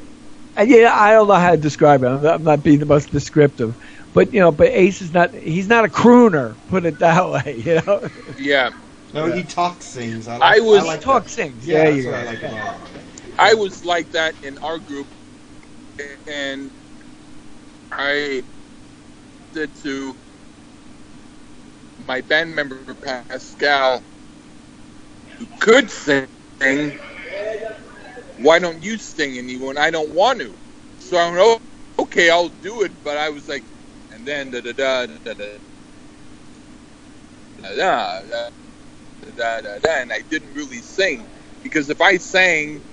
Yeah, 0.60 0.92
I 0.94 1.12
don't 1.12 1.28
know 1.28 1.34
how 1.36 1.52
to 1.52 1.58
describe 1.58 2.04
it. 2.04 2.08
I'm 2.08 2.22
not, 2.22 2.36
I'm 2.36 2.44
not 2.44 2.64
being 2.64 2.80
the 2.80 2.86
most 2.86 3.12
descriptive, 3.12 3.76
but 4.14 4.34
you 4.34 4.40
know, 4.40 4.52
but 4.52 4.68
Ace 4.70 5.02
is 5.02 5.14
not. 5.14 5.34
He's 5.36 5.68
not 5.68 5.86
a 5.86 5.90
crooner. 5.90 6.58
Put 6.68 6.86
it 6.86 7.00
that 7.00 7.30
way. 7.46 7.56
You 7.66 7.82
know, 7.86 8.02
Yeah. 8.38 8.72
No, 9.16 9.28
he 9.28 9.44
talks 9.44 9.88
sings. 9.88 10.28
I, 10.28 10.38
like, 10.38 10.58
I 10.58 10.62
was 10.62 10.82
I 10.82 10.84
like 10.84 11.02
talk 11.02 11.24
that. 11.24 11.30
sings. 11.30 11.68
Yeah. 11.68 11.84
I, 11.84 12.24
like. 12.26 12.42
I 13.40 13.56
was 13.56 13.86
like 13.86 14.12
that 14.12 14.36
in 14.44 14.58
our 14.60 14.80
group, 14.80 15.10
and 16.28 16.72
I 17.92 18.44
did 19.54 19.76
to 19.84 20.16
my 22.08 22.22
band 22.22 22.56
member 22.56 22.96
Pascal, 22.96 24.06
who 25.40 25.48
could 25.60 25.92
sing. 25.92 26.28
Why 28.38 28.60
don't 28.60 28.84
you 28.84 28.98
sing 29.00 29.38
anyone? 29.38 29.78
I 29.78 29.92
don't 29.92 30.14
want 30.14 30.40
to. 30.42 30.58
So 31.00 31.18
I'm 31.18 31.36
oh, 31.40 31.60
okay, 32.00 32.30
I'll 32.32 32.50
do 32.50 32.84
it. 32.84 33.04
But 33.04 33.18
I 33.18 33.30
was 33.30 33.48
like, 33.48 33.66
and 34.12 34.28
then 34.28 34.52
da 34.52 34.62
da 34.62 34.74
da 34.74 35.08
da 35.08 35.18
da 35.26 35.34
da 35.36 35.60
da. 37.64 37.76
da, 37.76 38.22
da 38.30 38.65
da 39.32 39.62
da 39.62 39.80
da, 39.80 40.02
and 40.02 40.12
I 40.14 40.22
didn't 40.22 40.54
really 40.54 40.82
sing. 40.82 41.30
Because 41.64 41.90
if 41.90 42.02
I 42.02 42.18
sang, 42.18 42.84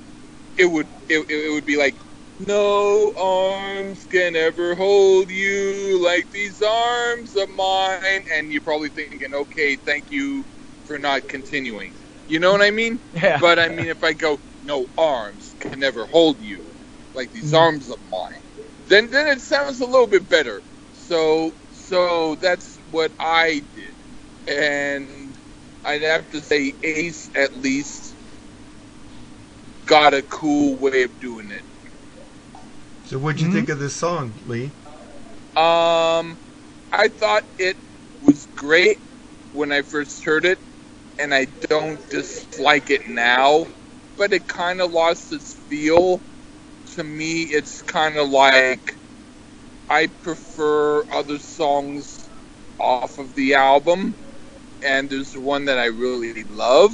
it 0.56 0.66
would 0.66 0.88
it, 1.08 1.24
it 1.30 1.52
would 1.52 1.64
be 1.66 1.76
like 1.78 1.96
no 2.38 3.12
arms 3.18 4.06
can 4.06 4.36
ever 4.36 4.74
hold 4.74 5.30
you 5.30 6.02
like 6.04 6.30
these 6.30 6.62
arms 6.62 7.36
of 7.36 7.48
mine. 7.50 8.24
And 8.32 8.52
you're 8.52 8.62
probably 8.62 8.90
thinking 8.90 9.34
okay 9.34 9.76
thank 9.76 10.10
you 10.10 10.46
for 10.84 10.98
not 10.98 11.28
continuing. 11.28 11.96
You 12.26 12.40
know 12.40 12.52
what 12.52 12.62
i 12.62 12.70
mean? 12.70 13.00
Yeah. 13.12 13.40
but 13.40 13.59
i 13.59 13.68
mean 13.68 13.88
if 13.88 14.02
i 14.04 14.12
go 14.12 14.38
no 14.62 14.86
arms 14.98 15.54
can 15.60 15.78
never 15.80 16.06
hold 16.06 16.40
you 16.40 16.62
like 17.14 17.32
these 17.32 17.52
Mhm. 17.52 17.54
arms 17.54 17.90
of 17.90 17.98
mine 18.10 18.42
then 18.88 19.10
then 19.10 19.28
it 19.28 19.40
sounds 19.40 19.80
a 19.80 19.86
little 19.86 20.06
bit 20.09 20.28
better. 20.28 20.64
So 20.92 21.52
so 21.68 22.36
that's 22.36 22.78
what 22.90 23.12
i 23.20 23.62
did. 23.74 23.94
And 24.46 25.22
i'd 25.84 26.02
have 26.02 26.28
to 26.30 26.40
say 26.40 26.74
ace 26.82 27.30
at 27.36 27.56
least 27.56 28.16
got 29.86 30.14
a 30.14 30.22
cool 30.22 30.78
way 30.78 31.02
of 31.04 31.18
doing 31.20 31.50
it 31.50 31.64
So, 33.04 33.18
what'd 33.18 33.40
you 33.40 33.48
Mhm. 33.48 33.52
think 33.52 33.68
of 33.68 33.78
this 33.78 33.94
song, 33.94 34.34
Lee? 34.46 34.72
Um, 35.56 36.38
I 36.92 37.09
thought 37.09 37.44
it 37.59 37.78
was 38.20 38.46
great 38.46 38.98
when 39.52 39.72
I 39.72 39.82
first 39.82 40.24
heard 40.24 40.44
it, 40.46 40.60
and 41.18 41.34
I 41.34 41.46
don't 41.68 42.00
dislike 42.10 42.90
it 42.90 43.09
now, 43.09 43.66
but 44.16 44.32
it 44.32 44.48
kind 44.48 44.80
of 44.80 44.92
lost 44.92 45.32
its 45.32 45.54
feel. 45.68 46.24
To 46.94 47.04
me, 47.04 47.42
it's 47.42 47.82
kind 47.82 48.16
of 48.16 48.28
like 48.30 48.98
I 49.88 50.09
prefer 50.09 51.04
other 51.12 51.38
songs 51.38 52.30
off 52.80 53.18
of 53.18 53.34
the 53.34 53.54
album, 53.54 54.16
and 54.84 55.10
there's 55.10 55.34
one 55.36 55.66
that 55.66 55.78
I 55.78 55.86
really 55.86 56.44
love, 56.44 56.92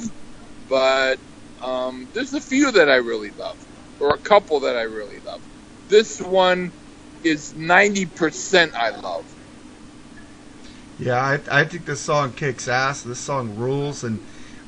but 0.67 1.19
um, 1.61 2.09
there's 2.13 2.33
a 2.33 2.41
few 2.41 2.71
that 2.71 2.89
I 2.89 2.95
really 2.97 3.31
love, 3.31 3.57
or 3.99 4.13
a 4.13 4.19
couple 4.19 4.61
that 4.61 4.75
I 4.77 4.83
really 4.83 5.19
love. 5.19 5.41
This 5.89 6.19
one 6.21 6.73
is 7.23 7.53
90% 7.53 8.73
I 8.75 8.91
love. 8.91 9.25
Yeah, 10.99 11.19
I, 11.21 11.61
I 11.61 11.63
think 11.65 11.85
this 11.85 12.01
song 12.01 12.33
kicks 12.33 12.67
ass. 12.67 13.03
This 13.03 13.19
song 13.19 13.55
rules, 13.55 14.03
and 14.03 14.19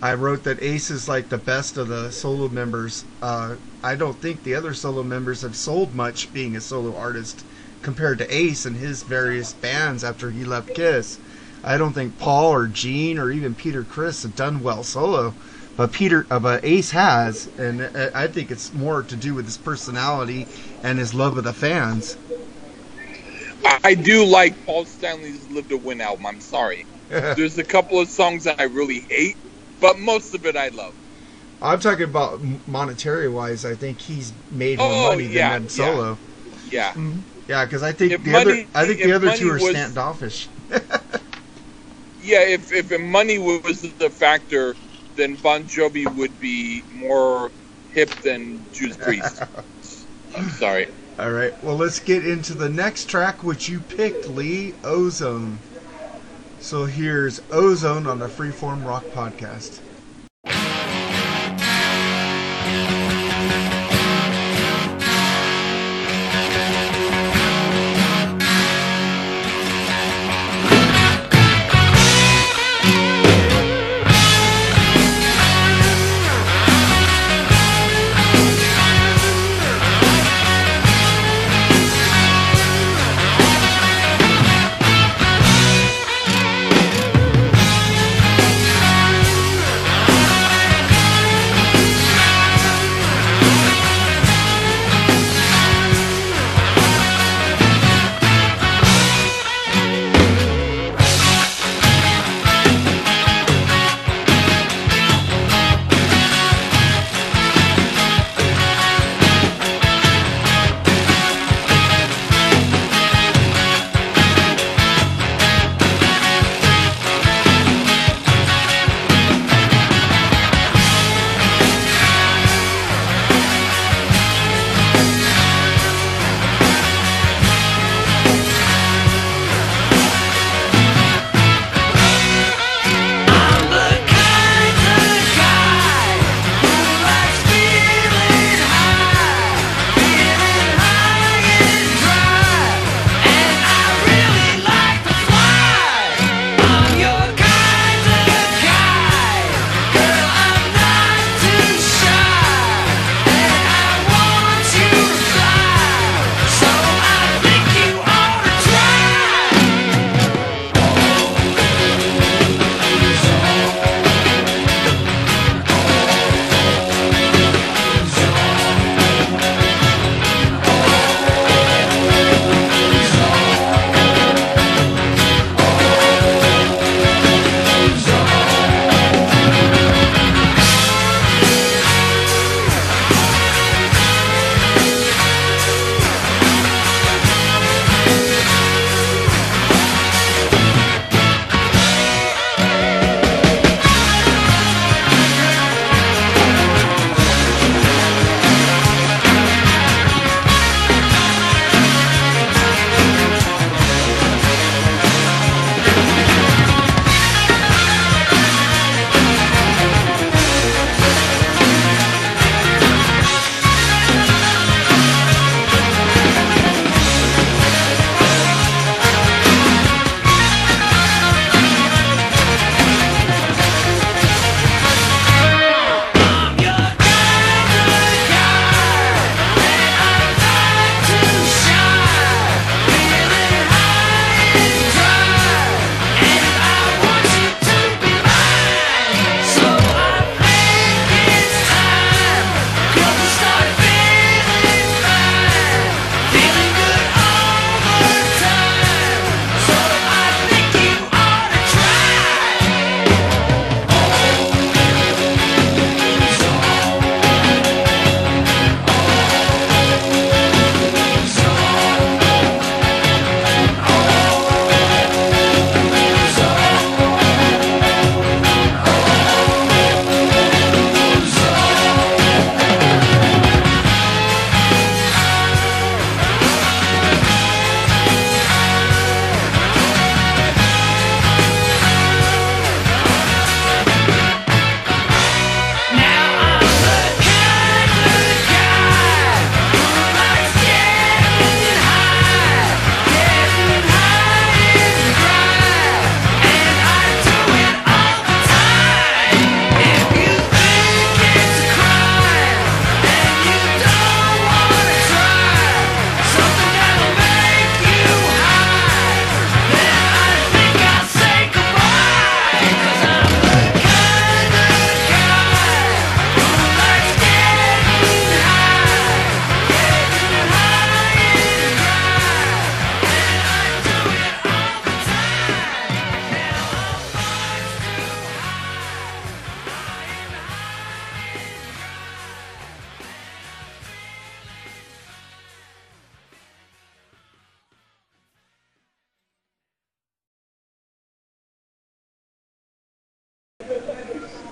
I 0.02 0.14
wrote 0.14 0.44
that 0.46 0.64
Ace 0.64 0.90
is 0.90 1.08
like 1.08 1.30
the 1.30 1.38
best 1.38 1.78
of 1.78 1.90
the 1.90 2.12
solo 2.12 2.50
members. 2.50 3.06
Uh, 3.22 3.58
I 3.84 3.96
don't 3.96 4.22
think 4.22 4.44
the 4.44 4.56
other 4.56 4.74
solo 4.74 5.04
members 5.04 5.42
have 5.42 5.56
sold 5.56 5.94
much 5.94 6.32
being 6.34 6.56
a 6.56 6.62
solo 6.62 6.96
artist 6.96 7.44
compared 7.82 8.18
to 8.20 8.34
Ace 8.36 8.66
and 8.66 8.78
his 8.78 9.04
various 9.04 9.54
bands 9.54 10.04
after 10.04 10.32
he 10.32 10.46
left 10.46 10.74
Kiss. 10.74 11.20
I 11.64 11.78
don't 11.78 11.94
think 11.94 12.18
Paul 12.18 12.52
or 12.54 12.68
Gene 12.68 13.18
or 13.20 13.32
even 13.32 13.54
Peter 13.56 13.84
Criss 13.84 14.24
have 14.24 14.36
done 14.36 14.62
well 14.62 14.84
solo, 14.84 15.34
but 15.78 15.92
Peter, 15.92 16.26
uh, 16.32 16.40
but 16.40 16.64
Ace 16.66 16.92
has, 16.92 17.50
and 17.58 17.84
I 17.96 18.10
I 18.24 18.28
think 18.28 18.50
it's 18.52 18.74
more 18.74 19.04
to 19.04 19.16
do 19.16 19.34
with 19.36 19.46
his 19.46 19.58
personality 19.58 20.48
and 20.84 20.98
his 21.00 21.14
love 21.14 21.38
of 21.38 21.44
the 21.44 21.54
fans. 21.54 22.18
I, 23.64 23.80
I 23.84 23.94
do 23.94 24.26
like 24.26 24.66
Paul 24.66 24.86
Stanley's 24.86 25.50
"Live 25.52 25.68
to 25.70 25.78
Win" 25.78 26.02
album. 26.02 26.26
I'm 26.26 26.42
sorry. 26.42 26.86
There's 27.10 27.58
a 27.58 27.64
couple 27.64 28.00
of 28.00 28.10
songs 28.10 28.46
that 28.46 28.60
I 28.60 28.64
really 28.64 29.06
hate, 29.10 29.36
but 29.80 30.00
most 30.00 30.34
of 30.34 30.46
it 30.46 30.56
I 30.56 30.70
love. 30.70 30.94
I'm 31.62 31.80
talking 31.80 32.06
about 32.06 32.42
monetary 32.68 33.30
wise. 33.30 33.66
I 33.66 33.76
think 33.76 34.00
he's 34.02 34.34
made 34.50 34.80
more 34.80 34.88
Oh, 34.88 35.10
money 35.12 35.26
yeah, 35.26 35.50
than 35.54 35.64
them 35.64 35.70
solo. 35.70 36.18
Yeah. 36.72 36.94
Yeah, 37.48 37.66
because 37.66 37.84
I 37.84 37.92
think 37.92 38.14
If 38.14 38.24
the 38.24 38.32
money- 38.32 38.52
other 38.52 38.66
I 38.74 38.86
think 38.88 39.04
the 39.04 39.12
other 39.12 39.32
two 39.36 39.50
are 39.50 39.54
money 39.60 39.64
was- 39.66 39.76
standoffish. 39.78 40.48
Yeah, 42.22 42.42
if 42.42 42.72
if 42.72 43.00
money 43.00 43.38
was 43.38 43.82
the 43.82 44.10
factor, 44.10 44.76
then 45.16 45.36
Bon 45.36 45.64
Jovi 45.64 46.06
would 46.16 46.40
be 46.40 46.84
more 46.94 47.52
hip 47.92 48.10
than 48.22 48.66
Judas 48.72 48.98
Priest. 48.98 49.42
I'm 50.36 50.50
sorry. 50.50 50.88
All 51.20 51.32
right. 51.32 51.54
Well, 51.64 51.76
let's 51.76 52.00
get 52.00 52.26
into 52.26 52.54
the 52.54 52.70
next 52.70 53.06
track, 53.10 53.44
which 53.44 53.68
you 53.68 53.82
picked, 53.82 54.28
Lee 54.28 54.74
Ozone. 54.84 55.60
So 56.60 56.86
here's 56.86 57.42
Ozone 57.52 58.08
on 58.08 58.20
the 58.20 58.28
Freeform 58.28 58.86
Rock 58.86 59.12
Podcast. 59.14 59.82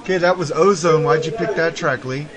Okay, 0.10 0.18
that 0.18 0.40
was 0.40 0.52
Ozone. 0.52 1.04
Why'd 1.04 1.28
you 1.28 1.32
pick 1.32 1.54
that 1.56 1.76
track, 1.76 2.04
Lee? 2.04 2.28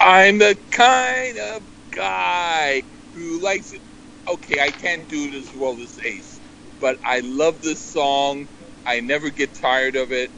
I'm 0.00 0.38
the 0.38 0.56
kind 0.70 1.36
of 1.36 1.62
guy 1.90 2.82
who 3.12 3.42
likes 3.42 3.74
it. 3.74 3.82
Okay, 4.26 4.58
I 4.58 4.70
can't 4.70 5.06
do 5.06 5.26
it 5.26 5.34
as 5.34 5.54
well 5.54 5.78
as 5.82 5.98
Ace, 6.02 6.40
but 6.80 6.98
I 7.04 7.20
love 7.20 7.60
this 7.60 7.78
song. 7.78 8.48
I 8.86 9.00
never 9.00 9.28
get 9.28 9.52
tired 9.52 9.96
of 9.96 10.12
it. 10.12 10.30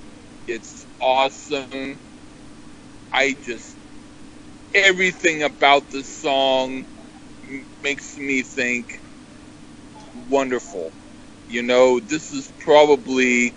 It's 0.48 0.84
awesome. 1.00 2.00
I 3.12 3.36
just 3.44 3.78
everything 4.74 5.44
about 5.44 5.88
the 5.92 6.02
song 6.02 6.84
makes 7.84 8.18
me 8.18 8.42
think 8.42 9.00
wonderful. 10.28 10.92
You 11.46 11.62
know, 11.62 12.00
this 12.00 12.32
is 12.32 12.52
probably 12.58 13.54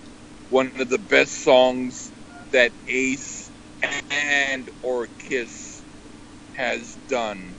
one 0.50 0.74
of 0.76 0.90
the 0.90 1.00
best 1.00 1.44
songs 1.44 2.05
Ace 2.88 3.52
and 4.12 4.70
or 4.82 5.07
Kiss 5.20 5.86
has 6.53 6.98
done 7.10 7.57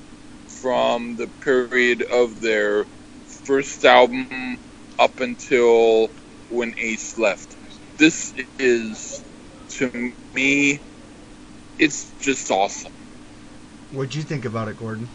from 0.48 1.16
the 1.16 1.28
period 1.42 2.02
of 2.02 2.40
their 2.40 2.86
first 3.44 3.84
album 3.84 4.58
up 4.98 5.20
until 5.20 6.08
when 6.48 6.74
Ace 6.78 7.18
left. 7.18 7.56
This 7.98 8.34
is 8.58 9.24
to 9.78 10.12
me 10.34 10.82
it's 11.78 12.14
just 12.20 12.50
awesome. 12.50 12.92
What'd 13.90 14.14
you 14.14 14.22
think 14.22 14.44
about 14.44 14.68
it, 14.68 14.76
Gordon? 14.76 15.08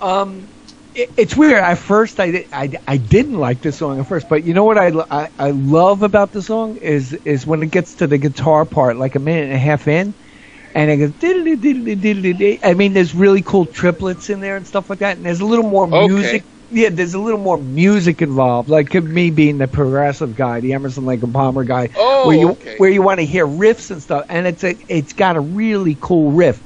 Um, 0.00 0.55
it, 0.96 1.10
it's 1.16 1.36
weird. 1.36 1.62
At 1.62 1.78
first, 1.78 2.20
I, 2.20 2.30
di- 2.32 2.46
I, 2.52 2.70
I 2.88 2.96
didn't 2.98 3.38
like 3.38 3.62
this 3.62 3.78
song 3.78 4.00
at 4.00 4.06
first, 4.08 4.28
but 4.28 4.44
you 4.44 4.54
know 4.54 4.64
what 4.64 4.78
I, 4.78 4.92
I, 5.10 5.28
I 5.38 5.50
love 5.52 6.02
about 6.02 6.32
the 6.32 6.42
song 6.42 6.76
is 6.76 7.12
is 7.24 7.46
when 7.46 7.62
it 7.62 7.70
gets 7.70 7.96
to 7.96 8.06
the 8.06 8.18
guitar 8.18 8.66
part, 8.66 8.96
like 8.96 9.14
a 9.16 9.20
minute 9.20 9.44
and 9.46 9.54
a 9.54 9.58
half 9.58 9.88
in, 9.88 10.14
and 10.74 10.90
it 10.90 10.98
goes 10.98 11.12
diddly 11.12 11.56
diddly. 11.56 12.00
diddly. 12.00 12.58
I 12.64 12.74
mean, 12.74 12.94
there's 12.94 13.14
really 13.14 13.42
cool 13.42 13.66
triplets 13.66 14.30
in 14.30 14.40
there 14.40 14.56
and 14.56 14.66
stuff 14.66 14.90
like 14.90 15.00
that, 15.00 15.16
and 15.18 15.26
there's 15.26 15.40
a 15.40 15.46
little 15.46 15.68
more 15.70 15.86
Okay. 15.86 16.08
music. 16.08 16.44
Yeah, 16.70 16.90
there's 16.90 17.14
a 17.14 17.20
little 17.20 17.40
more 17.40 17.58
music 17.58 18.22
involved. 18.22 18.68
Like 18.68 18.92
me 18.94 19.30
being 19.30 19.58
the 19.58 19.68
progressive 19.68 20.34
guy, 20.34 20.60
the 20.60 20.72
Emerson 20.74 21.04
Lake 21.04 21.22
and 21.22 21.32
Palmer 21.34 21.64
guy, 21.64 21.90
Oh, 21.96 22.26
where 22.26 22.36
you 22.36 22.50
okay. 22.52 22.76
where 22.78 22.90
you 22.90 23.02
want 23.02 23.20
to 23.20 23.26
hear 23.26 23.46
riffs 23.46 23.90
and 23.90 24.02
stuff, 24.02 24.24
and 24.28 24.46
it's 24.48 24.64
a 24.64 24.76
it's 24.88 25.12
got 25.12 25.36
a 25.36 25.40
really 25.40 25.96
cool 26.00 26.32
riff, 26.32 26.62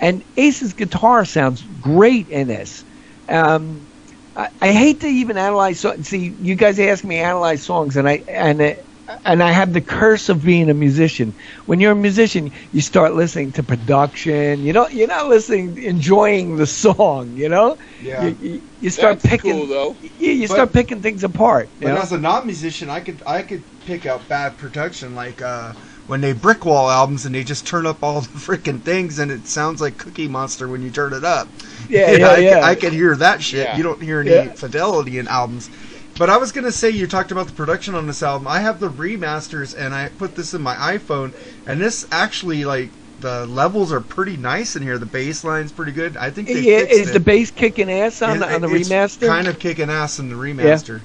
and 0.00 0.24
Ace's 0.36 0.72
guitar 0.74 1.24
sounds 1.26 1.64
great 1.80 2.28
in 2.28 2.48
this. 2.48 2.84
Um, 3.28 3.88
I, 4.36 4.48
I 4.60 4.72
hate 4.72 5.00
to 5.00 5.06
even 5.06 5.36
analyze. 5.36 5.80
So, 5.80 5.96
see, 6.02 6.34
you 6.38 6.54
guys 6.56 6.78
ask 6.78 7.04
me 7.04 7.18
analyze 7.18 7.64
songs, 7.64 7.96
and 7.96 8.08
I 8.08 8.24
and 8.28 8.60
it, 8.60 8.86
and 9.24 9.42
I 9.42 9.50
have 9.52 9.72
the 9.72 9.80
curse 9.82 10.28
of 10.28 10.42
being 10.42 10.70
a 10.70 10.74
musician. 10.74 11.34
When 11.66 11.80
you're 11.80 11.92
a 11.92 11.96
musician, 11.96 12.50
you 12.70 12.80
start 12.80 13.14
listening 13.14 13.52
to 13.52 13.62
production. 13.62 14.62
You 14.64 14.72
know, 14.72 14.88
you're 14.88 15.08
not 15.08 15.28
listening, 15.28 15.78
enjoying 15.82 16.56
the 16.56 16.66
song. 16.66 17.36
You 17.36 17.48
know, 17.48 17.76
Yeah. 17.98 18.22
you, 18.24 18.36
you, 18.40 18.62
you 18.80 18.90
start 18.90 19.20
That's 19.20 19.22
picking. 19.22 19.52
cool 19.52 19.66
though. 19.66 19.98
You, 20.00 20.32
you 20.32 20.48
But- 20.48 20.54
start 20.54 20.72
picking 20.72 21.02
things 21.02 21.24
apart. 21.24 21.72
You 21.78 21.88
But 21.88 21.94
know? 21.94 22.00
as 22.00 22.12
a 22.12 22.18
non-musician, 22.18 22.88
I 22.90 23.00
could 23.00 23.22
I 23.26 23.42
could 23.42 23.64
pick 23.84 24.06
out 24.06 24.28
bad 24.28 24.56
production, 24.58 25.14
like 25.14 25.40
uh, 25.42 25.74
when 26.12 26.20
they 26.20 26.34
brick 26.34 26.66
wall 26.66 26.90
albums 26.90 27.24
and 27.24 27.34
they 27.34 27.42
just 27.42 27.66
turn 27.66 27.86
up 27.86 28.02
all 28.02 28.20
the 28.20 28.28
freaking 28.38 28.84
things 28.84 29.18
and 29.18 29.30
it 29.30 29.46
sounds 29.46 29.80
like 29.80 29.96
Cookie 29.96 30.28
Monster 30.28 30.68
when 30.68 30.82
you 30.82 30.90
turn 30.90 31.14
it 31.14 31.24
up. 31.24 31.48
Yeah, 31.88 32.10
You 32.12 32.18
know, 32.18 32.34
yeah, 32.34 32.36
I, 32.36 32.36
yeah. 32.36 32.50
Can, 32.50 32.64
I 32.64 32.74
can 32.74 32.92
hear 32.92 33.16
that 33.16 33.42
shit. 33.42 33.66
Yeah. 33.68 33.76
You 33.76 33.82
don't 33.82 34.02
hear 34.02 34.20
any 34.20 34.30
Yeah. 34.30 34.52
fidelity 34.52 35.18
in 35.18 35.26
albums. 35.26 35.70
But 36.18 36.28
I 36.28 36.36
was 36.36 36.52
gonna 36.52 36.70
say 36.72 36.90
you 36.90 37.06
talked 37.06 37.32
about 37.32 37.46
the 37.46 37.54
production 37.54 37.94
on 37.94 38.06
this 38.06 38.22
album. 38.22 38.46
I 38.46 38.60
have 38.60 38.78
the 38.78 38.90
remasters 38.90 39.74
and 39.76 39.94
I 39.94 40.10
put 40.10 40.34
this 40.34 40.52
in 40.52 40.60
my 40.60 40.74
iPhone, 40.76 41.34
and 41.66 41.80
this 41.80 42.06
actually 42.12 42.64
like 42.66 42.92
the 43.18 43.46
levels 43.46 43.90
are 43.92 44.00
pretty 44.02 44.36
nice 44.36 44.76
in 44.76 44.82
here. 44.82 44.98
The 44.98 45.06
bass 45.06 45.44
line's 45.44 45.72
pretty 45.72 45.92
good. 45.92 46.16
I 46.18 46.30
think 46.30 46.52
they 46.52 46.60
yeah, 46.60 46.78
is 46.80 47.08
it. 47.08 47.12
the 47.12 47.20
bass 47.20 47.50
kicking 47.50 47.90
ass 47.90 48.20
on 48.22 48.38
Yeah, 48.38 48.38
the 48.40 48.54
on 48.54 48.60
the 48.60 48.68
it's 48.68 48.88
remaster? 48.90 49.26
Kind 49.26 49.48
of 49.48 49.58
kicking 49.58 49.90
ass 49.90 50.18
in 50.18 50.28
the 50.28 50.34
remaster. 50.36 51.00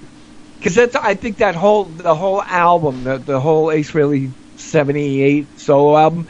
because 0.59 0.75
that's 0.75 0.95
I 0.95 1.15
think 1.15 1.37
that 1.37 1.55
whole 1.55 1.85
the 1.85 2.15
whole 2.15 2.41
album 2.43 3.03
the 3.03 3.17
the 3.19 3.39
whole 3.39 3.71
Ace 3.71 3.91
Frehley 3.91 4.33
'78 4.59 5.59
solo 5.59 5.97
album 5.97 6.27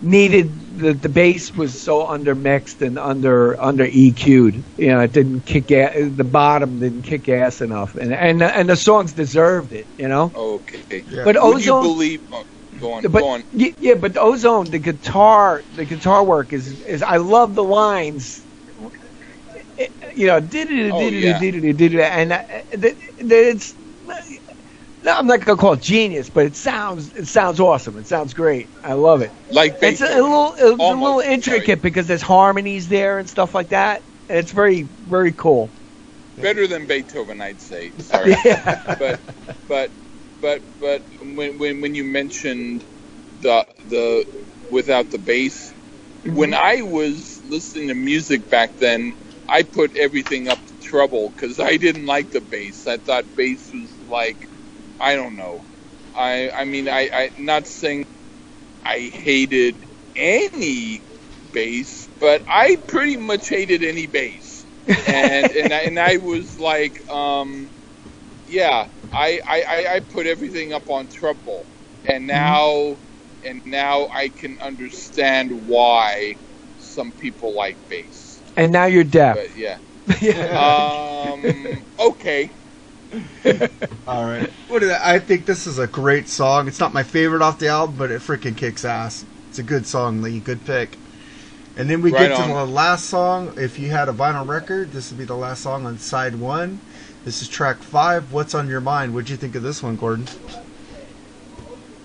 needed 0.00 0.78
the 0.78 0.92
the 0.94 1.08
bass 1.08 1.52
was 1.52 1.80
so 1.80 2.06
undermixed 2.06 2.82
and 2.86 2.98
under 2.98 3.60
under 3.60 3.86
EQ'd. 3.86 4.64
You 4.76 4.88
know, 4.88 5.00
it 5.00 5.12
didn't 5.12 5.42
kick 5.42 5.70
ass, 5.72 5.94
the 5.96 6.24
bottom 6.24 6.78
didn't 6.78 7.02
kick 7.02 7.28
ass 7.28 7.60
enough, 7.60 7.94
and 7.96 8.12
and 8.14 8.42
and 8.42 8.68
the 8.68 8.76
songs 8.76 9.12
deserved 9.12 9.72
it. 9.72 9.88
You 9.96 10.08
know, 10.08 10.30
Okay. 10.34 11.04
Yeah. 11.08 11.24
but 11.24 11.36
Would 11.40 11.64
you 11.64 11.72
Ozone. 11.74 11.82
believe? 11.82 12.20
Oh, 12.32 12.44
go 12.78 12.92
on. 12.92 13.02
but 13.02 13.12
go 13.20 13.28
on. 13.28 13.44
yeah, 13.52 13.94
but 13.94 14.16
Ozone, 14.16 14.70
the 14.70 14.78
guitar, 14.78 15.64
the 15.72 15.84
guitar 15.84 16.24
work 16.24 16.52
is 16.52 16.80
is 16.82 17.02
I 17.02 17.16
love 17.16 17.54
the 17.54 17.64
lines. 17.64 18.46
It- 19.76 19.92
you 20.14 20.26
know, 20.26 20.40
did 20.40 20.70
it, 20.70 20.90
did 20.92 21.14
it, 21.14 21.38
did 21.38 21.64
it, 21.64 21.76
did 21.76 21.94
it, 21.94 22.00
and 22.00 22.32
uh, 22.32 22.42
th- 22.72 22.96
th- 23.18 23.30
it's. 23.30 23.74
No, 25.08 25.14
I'm 25.14 25.26
not 25.26 25.42
gonna 25.42 25.56
call 25.56 25.72
it 25.72 25.80
genius, 25.80 26.28
but 26.28 26.44
it 26.44 26.54
sounds 26.54 27.14
it 27.14 27.26
sounds 27.26 27.60
awesome. 27.60 27.96
It 27.96 28.06
sounds 28.06 28.34
great. 28.34 28.68
I 28.84 28.92
love 28.92 29.22
it. 29.22 29.30
Like 29.50 29.78
It's 29.80 30.02
a, 30.02 30.04
Beethoven. 30.04 30.22
little 30.22 30.52
it's 30.52 30.80
a 30.82 30.94
little 30.94 31.20
intricate 31.20 31.64
sorry. 31.64 31.76
because 31.76 32.06
there's 32.06 32.20
harmonies 32.20 32.88
there 32.88 33.18
and 33.18 33.26
stuff 33.26 33.54
like 33.54 33.70
that. 33.70 34.02
And 34.28 34.36
it's 34.36 34.52
very 34.52 34.82
very 34.82 35.32
cool. 35.32 35.70
better 36.36 36.66
than 36.66 36.86
Beethoven, 36.86 37.40
I'd 37.40 37.58
say. 37.58 37.90
Sorry. 37.98 38.36
Yeah. 38.44 38.96
but 38.98 39.18
but 39.66 39.90
but 40.42 40.60
but 40.78 41.00
when 41.22 41.58
when 41.58 41.80
when 41.80 41.94
you 41.94 42.04
mentioned 42.04 42.84
the 43.40 43.64
the 43.88 44.26
without 44.70 45.10
the 45.10 45.18
bass, 45.18 45.72
mm-hmm. 45.72 46.36
when 46.36 46.52
I 46.52 46.82
was 46.82 47.42
listening 47.48 47.88
to 47.88 47.94
music 47.94 48.50
back 48.50 48.76
then, 48.76 49.14
I 49.48 49.62
put 49.62 49.96
everything 49.96 50.48
up 50.48 50.58
to 50.66 50.74
treble 50.86 51.30
because 51.30 51.58
I 51.58 51.78
didn't 51.78 52.04
like 52.04 52.30
the 52.30 52.42
bass. 52.42 52.86
I 52.86 52.98
thought 52.98 53.24
bass 53.34 53.72
was 53.72 53.90
like 54.10 54.46
I 55.00 55.14
don't 55.16 55.36
know. 55.36 55.66
I 56.14 56.50
I 56.50 56.64
mean 56.64 56.88
I 56.88 57.08
I 57.12 57.30
not 57.38 57.66
saying 57.66 58.04
I 58.84 59.10
hated 59.12 59.86
any 60.16 61.04
bass, 61.52 62.08
but 62.18 62.44
I 62.48 62.76
pretty 62.88 63.16
much 63.16 63.48
hated 63.48 63.82
any 63.84 64.06
bass. 64.06 64.66
and 65.06 65.50
and 65.52 65.72
I, 65.72 65.80
and 65.82 65.98
I 65.98 66.16
was 66.18 66.58
like, 66.58 66.96
um, 67.10 67.72
yeah, 68.46 68.88
I, 69.12 69.40
I, 69.48 69.64
I- 69.68 70.00
put 70.00 70.26
everything 70.26 70.72
up 70.72 70.88
on 70.90 71.08
treble, 71.08 71.64
and 72.04 72.26
now 72.26 72.98
and 73.44 73.62
now 73.64 74.08
I 74.14 74.28
can 74.30 74.56
understand 74.62 75.50
why 75.52 76.36
some 76.76 77.12
people 77.12 77.54
like 77.54 77.78
bass. 77.88 78.44
And 78.56 78.72
now 78.72 78.86
you're 78.86 79.04
deaf. 79.04 79.32
But 79.32 79.56
yeah, 79.56 79.78
yeah. 80.20 80.90
um, 81.32 81.66
okay, 81.98 82.52
All 84.06 84.24
right. 84.24 84.50
What 84.68 84.82
is 84.82 84.88
that? 84.90 85.04
I 85.06 85.18
think 85.18 85.46
this 85.46 85.66
is 85.66 85.78
a 85.78 85.86
great 85.86 86.28
song. 86.28 86.68
It's 86.68 86.80
not 86.80 86.92
my 86.94 87.02
favorite 87.02 87.42
off 87.42 87.58
the 87.58 87.68
album, 87.68 87.96
but 87.96 88.10
it 88.10 88.20
freaking 88.20 88.56
kicks 88.56 88.84
ass. 88.84 89.24
It's 89.48 89.58
a 89.58 89.62
good 89.62 89.86
song, 89.86 90.22
Lee. 90.22 90.40
Good 90.40 90.64
pick. 90.64 90.96
And 91.76 91.88
then 91.88 92.02
we 92.02 92.10
Right 92.10 92.28
get 92.28 92.36
to 92.36 92.42
on. 92.42 92.48
the 92.50 92.66
last 92.66 93.06
song. 93.06 93.52
If 93.56 93.78
you 93.78 93.88
had 93.90 94.08
a 94.08 94.12
vinyl 94.12 94.46
record, 94.46 94.92
this 94.92 95.10
would 95.10 95.18
be 95.18 95.24
the 95.24 95.36
last 95.36 95.62
song 95.62 95.86
on 95.86 95.98
side 95.98 96.36
one. 96.36 96.80
This 97.24 97.40
is 97.42 97.48
track 97.48 97.82
five. 97.82 98.32
What's 98.32 98.54
on 98.54 98.68
your 98.68 98.80
mind? 98.80 99.14
What'd 99.14 99.30
you 99.30 99.36
think 99.36 99.54
of 99.54 99.62
this 99.62 99.82
one, 99.82 99.96
Gordon? 99.96 100.26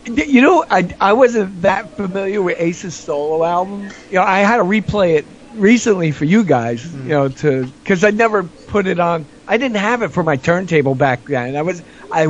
You 0.05 0.41
know, 0.41 0.65
I, 0.69 0.93
I 0.99 1.13
wasn't 1.13 1.61
that 1.61 1.95
familiar 1.95 2.41
with 2.41 2.59
Ace's 2.59 2.93
solo 2.95 3.43
album. 3.45 3.83
You 4.09 4.17
know, 4.17 4.23
I 4.23 4.39
had 4.39 4.57
to 4.57 4.63
replay 4.63 5.15
it 5.17 5.25
recently 5.53 6.11
for 6.11 6.25
you 6.25 6.43
guys. 6.43 6.93
You 6.95 7.03
mm. 7.03 7.07
know, 7.13 7.29
to 7.29 7.65
because 7.83 8.03
I 8.03 8.11
never 8.11 8.51
put 8.67 8.87
it 8.87 8.99
on. 8.99 9.27
I 9.47 9.57
didn't 9.57 9.77
have 9.77 10.01
it 10.03 10.13
for 10.13 10.23
my 10.23 10.37
turntable 10.37 10.95
back 10.95 11.25
then. 11.27 11.55
I 11.55 11.61
was 11.61 11.83
I, 12.11 12.27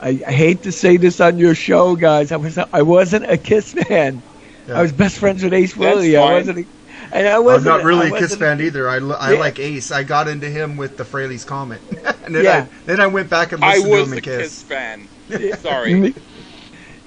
I 0.00 0.32
hate 0.32 0.62
to 0.64 0.72
say 0.72 0.96
this 0.96 1.20
on 1.20 1.38
your 1.38 1.54
show, 1.54 1.96
guys. 1.96 2.32
I 2.32 2.36
was 2.36 2.58
I 2.72 2.82
wasn't 2.82 3.30
a 3.30 3.38
Kiss 3.38 3.72
fan. 3.72 4.22
Yeah. 4.66 4.74
I 4.74 4.82
was 4.82 4.92
best 4.92 5.18
friends 5.18 5.42
with 5.42 5.52
Ace 5.54 5.74
That's 5.76 5.76
Frehley. 5.76 6.18
I 6.18 6.24
wasn't. 6.24 6.58
A, 6.60 6.64
and 7.12 7.28
I 7.28 7.38
I'm 7.48 7.62
wasn't. 7.62 7.82
really 7.82 8.08
I 8.08 8.08
a 8.08 8.12
Kiss 8.12 8.36
fan 8.36 8.60
either. 8.60 8.88
I, 8.88 8.96
I 8.98 9.32
Yeah. 9.32 9.34
like 9.34 9.58
Ace. 9.58 9.90
I 9.90 10.02
got 10.04 10.28
into 10.28 10.48
him 10.48 10.76
with 10.76 10.96
the 10.96 11.04
Frehley's 11.04 11.44
Comet. 11.44 11.82
and 12.22 12.34
then, 12.34 12.46
Yeah. 12.46 12.66
I, 12.66 12.68
then 12.84 13.00
I 13.00 13.06
went 13.06 13.30
back 13.30 13.52
and 13.52 13.62
I 13.62 13.78
listened 13.78 13.92
to 13.92 13.98
was 13.98 14.02
him 14.02 14.12
a 14.12 14.16
and 14.16 14.22
Kiss 14.22 14.62
Kiss. 14.62 14.62
fan. 14.62 15.08
Sorry, 15.52 15.96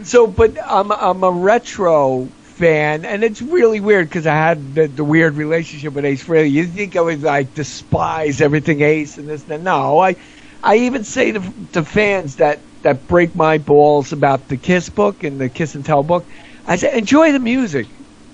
So, 0.01 0.27
but 0.27 0.57
I'm 0.67 0.91
I'm 0.91 1.23
a 1.23 1.31
retro 1.31 2.33
fan, 2.63 3.05
and 3.05 3.23
it's 3.23 3.41
really 3.41 3.79
weird 3.79 4.09
because 4.09 4.27
I 4.27 4.35
had 4.35 4.75
the, 4.75 4.87
the 4.87 5.03
weird 5.03 5.35
relationship 5.37 5.93
with 5.93 6.05
Ace 6.05 6.23
Frehley. 6.25 6.51
You 6.51 6.65
think 6.65 6.95
I 6.95 7.01
would 7.01 7.21
like 7.23 7.53
despise 7.53 8.41
everything 8.41 8.81
Ace 8.81 9.17
and 9.17 9.29
this 9.29 9.43
and 9.43 9.51
that? 9.51 9.61
No, 9.61 9.99
I 9.99 10.15
I 10.63 10.77
even 10.77 11.03
say 11.03 11.31
to, 11.33 11.53
to 11.73 11.83
fans 11.83 12.37
that 12.37 12.67
that 12.83 13.07
break 13.07 13.35
my 13.35 13.57
balls 13.57 14.11
about 14.13 14.47
the 14.49 14.57
Kiss 14.57 14.89
book 14.89 15.23
and 15.23 15.39
the 15.39 15.49
Kiss 15.49 15.75
and 15.75 15.85
Tell 15.85 16.03
book. 16.03 16.29
I 16.65 16.75
say 16.77 16.97
enjoy 16.97 17.31
the 17.31 17.39
music. 17.39 17.89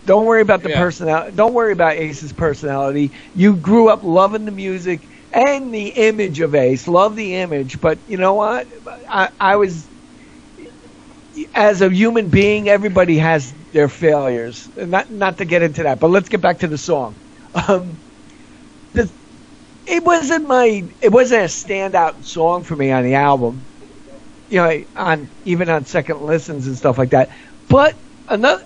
Don't 0.06 0.26
worry 0.26 0.42
about 0.42 0.64
the 0.64 0.70
Yeah. 0.70 0.80
personality. 0.80 1.36
Don't 1.36 1.54
worry 1.54 1.74
about 1.74 1.98
Ace's 1.98 2.34
personality. 2.34 3.14
You 3.34 3.58
grew 3.58 3.90
up 3.90 4.04
loving 4.04 4.46
the 4.46 4.52
music 4.52 5.10
and 5.32 5.74
the 5.74 5.88
image 5.90 6.40
of 6.40 6.56
Ace. 6.56 6.88
Love 6.88 7.16
the 7.16 7.36
image, 7.36 7.80
but 7.82 8.02
you 8.08 8.18
know 8.18 8.34
what? 8.36 8.68
I, 9.10 9.30
I 9.40 9.56
was 9.58 9.90
as 11.54 11.82
a 11.82 11.90
human 11.90 12.30
being, 12.30 12.70
everybody 12.70 13.18
has 13.18 13.54
their 13.72 13.90
failures. 13.90 14.70
Not 14.76 15.10
not 15.12 15.38
to 15.40 15.46
get 15.46 15.62
into 15.62 15.84
that, 15.84 16.00
but 16.00 16.10
let's 16.10 16.30
get 16.30 16.42
back 16.42 16.60
to 16.60 16.68
the 16.68 16.78
song. 16.78 17.16
Um, 17.68 18.00
the, 18.94 19.10
it 19.86 20.04
wasn't 20.04 20.48
my 20.48 20.86
it 21.02 21.12
wasn't 21.12 21.44
a 21.44 21.46
standout 21.46 22.24
song 22.24 22.64
for 22.64 22.76
me 22.76 22.92
on 22.92 23.04
the 23.04 23.16
album. 23.16 23.68
You 24.50 24.58
know, 24.62 24.84
on 24.96 25.30
even 25.46 25.70
on 25.70 25.86
second 25.86 26.22
listens 26.22 26.68
and 26.68 26.78
stuff 26.78 26.98
like 26.98 27.12
that. 27.12 27.30
But 27.68 27.96
another 28.28 28.66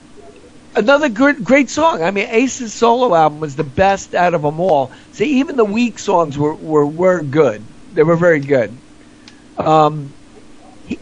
another 0.75 1.09
good, 1.09 1.43
great 1.43 1.69
song. 1.69 2.03
I 2.03 2.11
mean, 2.11 2.27
Ace's 2.29 2.73
solo 2.73 3.13
album 3.15 3.39
was 3.39 3.55
the 3.55 3.63
best 3.63 4.15
out 4.15 4.33
of 4.33 4.41
them 4.41 4.59
all. 4.59 4.91
See, 5.11 5.39
even 5.39 5.55
the 5.55 5.65
weak 5.65 5.99
songs 5.99 6.37
were 6.37 6.55
were, 6.55 6.85
were 6.85 7.23
good. 7.23 7.63
They 7.93 8.03
were 8.03 8.15
very 8.15 8.39
good. 8.39 8.75
Um, 9.57 10.13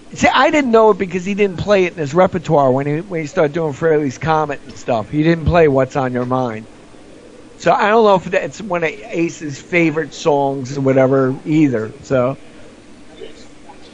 he, 0.09 0.15
see, 0.15 0.27
I 0.33 0.51
didn't 0.51 0.71
know 0.71 0.91
it 0.91 0.97
because 0.97 1.25
he 1.25 1.35
didn't 1.35 1.57
play 1.59 1.85
it 1.85 1.93
in 1.93 1.99
his 1.99 2.13
repertoire 2.13 2.71
when 2.71 2.87
he 2.87 3.01
when 3.01 3.21
he 3.21 3.27
started 3.27 3.53
doing 3.53 3.73
Frehley's 3.73 4.17
Comet 4.17 4.61
and 4.65 4.77
stuff. 4.77 5.09
He 5.09 5.23
didn't 5.23 5.45
play 5.45 5.67
What's 5.67 5.95
on 5.95 6.13
Your 6.13 6.25
Mind. 6.25 6.69
So 7.57 7.71
I 7.73 7.89
don't 7.89 8.05
know 8.05 8.15
if 8.15 8.25
that's 8.25 8.61
one 8.61 8.83
of 8.83 8.91
Ace's 8.91 9.61
favorite 9.61 10.13
songs 10.13 10.77
or 10.77 10.81
whatever 10.81 11.39
either. 11.45 11.95
So, 12.01 12.37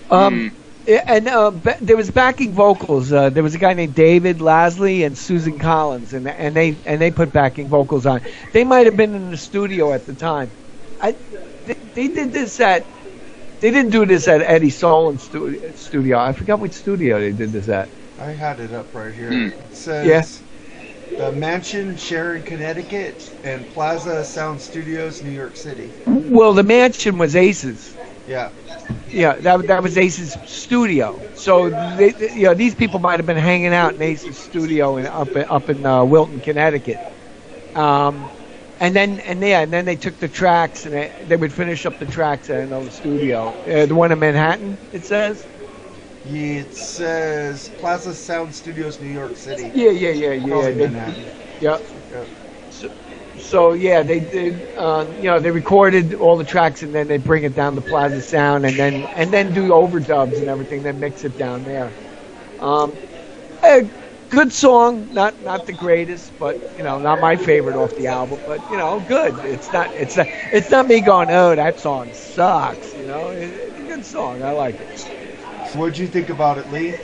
um, 0.09 0.51
yeah, 0.85 1.03
and 1.07 1.27
uh, 1.27 1.51
there 1.81 1.97
was 1.97 2.11
backing 2.11 2.53
vocals. 2.53 3.11
Uh, 3.11 3.29
there 3.29 3.43
was 3.43 3.55
a 3.55 3.57
guy 3.57 3.73
named 3.73 3.93
David 3.95 4.39
Lasley 4.39 5.05
and 5.05 5.17
Susan 5.17 5.59
Collins, 5.59 6.13
and 6.13 6.27
and 6.27 6.55
they 6.55 6.79
and 6.85 7.01
they 7.01 7.11
put 7.11 7.33
backing 7.33 7.69
vocals 7.69 8.05
on. 8.05 8.21
They 8.53 8.63
might 8.63 8.85
have 8.85 8.95
been 8.95 9.13
in 9.13 9.31
the 9.31 9.37
studio 9.37 9.91
at 9.93 10.05
the 10.05 10.13
time. 10.15 10.53
I 10.99 11.17
they, 11.65 11.75
they 11.93 12.07
did 12.09 12.31
this 12.31 12.59
at 12.61 12.87
they 13.59 13.71
didn't 13.71 13.91
do 13.91 14.05
this 14.05 14.27
at 14.27 14.41
Eddie 14.41 14.69
Solon 14.69 15.17
stu- 15.17 15.73
studio. 15.75 16.17
I 16.19 16.33
forgot 16.33 16.59
which 16.59 16.73
studio 16.73 17.19
they 17.19 17.31
did 17.31 17.51
this 17.51 17.67
at. 17.69 17.89
I 18.19 18.31
had 18.31 18.59
it 18.59 18.73
up 18.73 18.93
right 18.93 19.13
here. 19.13 19.29
Hmm. 19.29 19.47
It 19.47 19.75
says 19.75 20.41
the 21.17 21.31
Mansion, 21.31 21.97
Sharon, 21.97 22.43
Connecticut, 22.43 23.31
and 23.43 23.67
Plaza 23.69 24.23
Sound 24.23 24.59
Studios, 24.61 25.23
New 25.23 25.31
York 25.31 25.55
City. 25.55 25.89
Well, 26.05 26.53
the 26.53 26.63
mansion 26.63 27.17
was 27.17 27.35
Ace's. 27.35 27.95
Yeah. 28.27 28.49
Yeah, 29.09 29.33
that 29.35 29.67
that 29.67 29.83
was 29.83 29.97
Ace's 29.97 30.37
studio. 30.45 31.19
So 31.35 31.69
they, 31.97 32.11
they- 32.11 32.33
you 32.33 32.43
know, 32.43 32.53
these 32.53 32.75
people 32.75 32.99
might 32.99 33.19
have 33.19 33.25
been 33.25 33.37
hanging 33.37 33.73
out 33.73 33.93
in 33.95 34.01
Ace's 34.01 34.37
studio 34.37 34.97
in, 34.97 35.05
up 35.07 35.29
in, 35.29 35.45
up 35.45 35.69
in 35.69 35.85
uh, 35.85 36.03
Wilton, 36.03 36.39
Connecticut. 36.41 36.97
Um, 37.75 38.29
and 38.79 38.95
then 38.95 39.19
and 39.21 39.41
yeah, 39.41 39.61
and 39.61 39.73
then 39.73 39.85
they 39.85 39.95
took 39.95 40.19
the 40.19 40.27
tracks 40.27 40.85
and 40.85 40.93
they, 40.93 41.11
they 41.27 41.35
would 41.35 41.53
finish 41.53 41.85
up 41.85 41.97
the 41.99 42.05
tracks 42.05 42.49
at 42.49 42.61
another 42.61 42.89
studio. 42.89 43.49
Uh, 43.49 43.85
the 43.85 43.95
one 43.95 44.11
in 44.11 44.19
Manhattan, 44.19 44.77
it 44.91 45.03
says. 45.03 45.45
Yeah, 46.25 46.61
It 46.61 46.73
says 46.73 47.69
Plaza 47.79 48.13
Sound 48.13 48.53
Studios, 48.53 48.99
New 48.99 49.07
York 49.07 49.35
City. 49.35 49.71
Yeah, 49.73 49.91
yeah, 49.91 50.09
yeah, 50.11 50.33
yeah. 50.33 50.71
They, 50.71 50.87
Manhattan. 50.87 51.25
yeah. 51.59 51.77
Yeah. 52.11 52.25
So, 52.69 52.91
so 53.37 53.73
yeah, 53.73 54.03
they 54.03 54.19
did. 54.19 54.55
Uh, 54.77 55.05
you 55.17 55.23
know, 55.23 55.39
they 55.39 55.51
recorded 55.51 56.13
all 56.15 56.37
the 56.37 56.43
tracks 56.43 56.83
and 56.83 56.93
then 56.93 57.07
they 57.07 57.17
bring 57.17 57.43
it 57.43 57.55
down 57.55 57.75
to 57.75 57.81
Plaza 57.81 58.21
Sound 58.21 58.65
and 58.65 58.77
then 58.77 59.07
and 59.15 59.31
then 59.31 59.53
do 59.53 59.69
overdubs 59.69 60.39
and 60.39 60.49
everything. 60.49 60.83
Then 60.83 60.99
mix 60.99 61.23
it 61.23 61.37
down 61.37 61.63
there. 61.63 61.95
Um, 62.59 62.93
a 63.63 63.89
good 64.29 64.51
song, 64.53 65.13
not 65.13 65.41
not 65.41 65.65
the 65.65 65.73
greatest, 65.73 66.37
but 66.37 66.59
you 66.75 66.83
know, 66.83 66.99
not 66.99 67.19
my 67.19 67.37
favorite 67.37 67.75
off 67.75 67.95
the 67.95 68.07
album, 68.07 68.41
but 68.45 68.63
you 68.69 68.77
know, 68.77 68.99
good. 68.99 69.45
It's 69.45 69.71
not 69.71 69.91
it's 69.93 70.15
not 70.17 70.27
it's 70.51 70.69
not 70.71 70.87
me 70.87 71.01
going, 71.01 71.29
oh, 71.31 71.55
that 71.55 71.79
song 71.79 72.13
sucks. 72.13 72.95
You 72.95 73.05
know, 73.05 73.29
it, 73.29 73.43
it's 73.53 73.79
a 73.79 73.83
good 73.83 74.05
song. 74.05 74.41
I 74.43 74.51
like 74.51 74.79
it. 74.79 74.89
So 75.63 75.79
what'd 75.79 75.97
you 75.97 76.07
think 76.07 76.29
about 76.29 76.57
it, 76.57 76.69
Lee? 76.69 76.97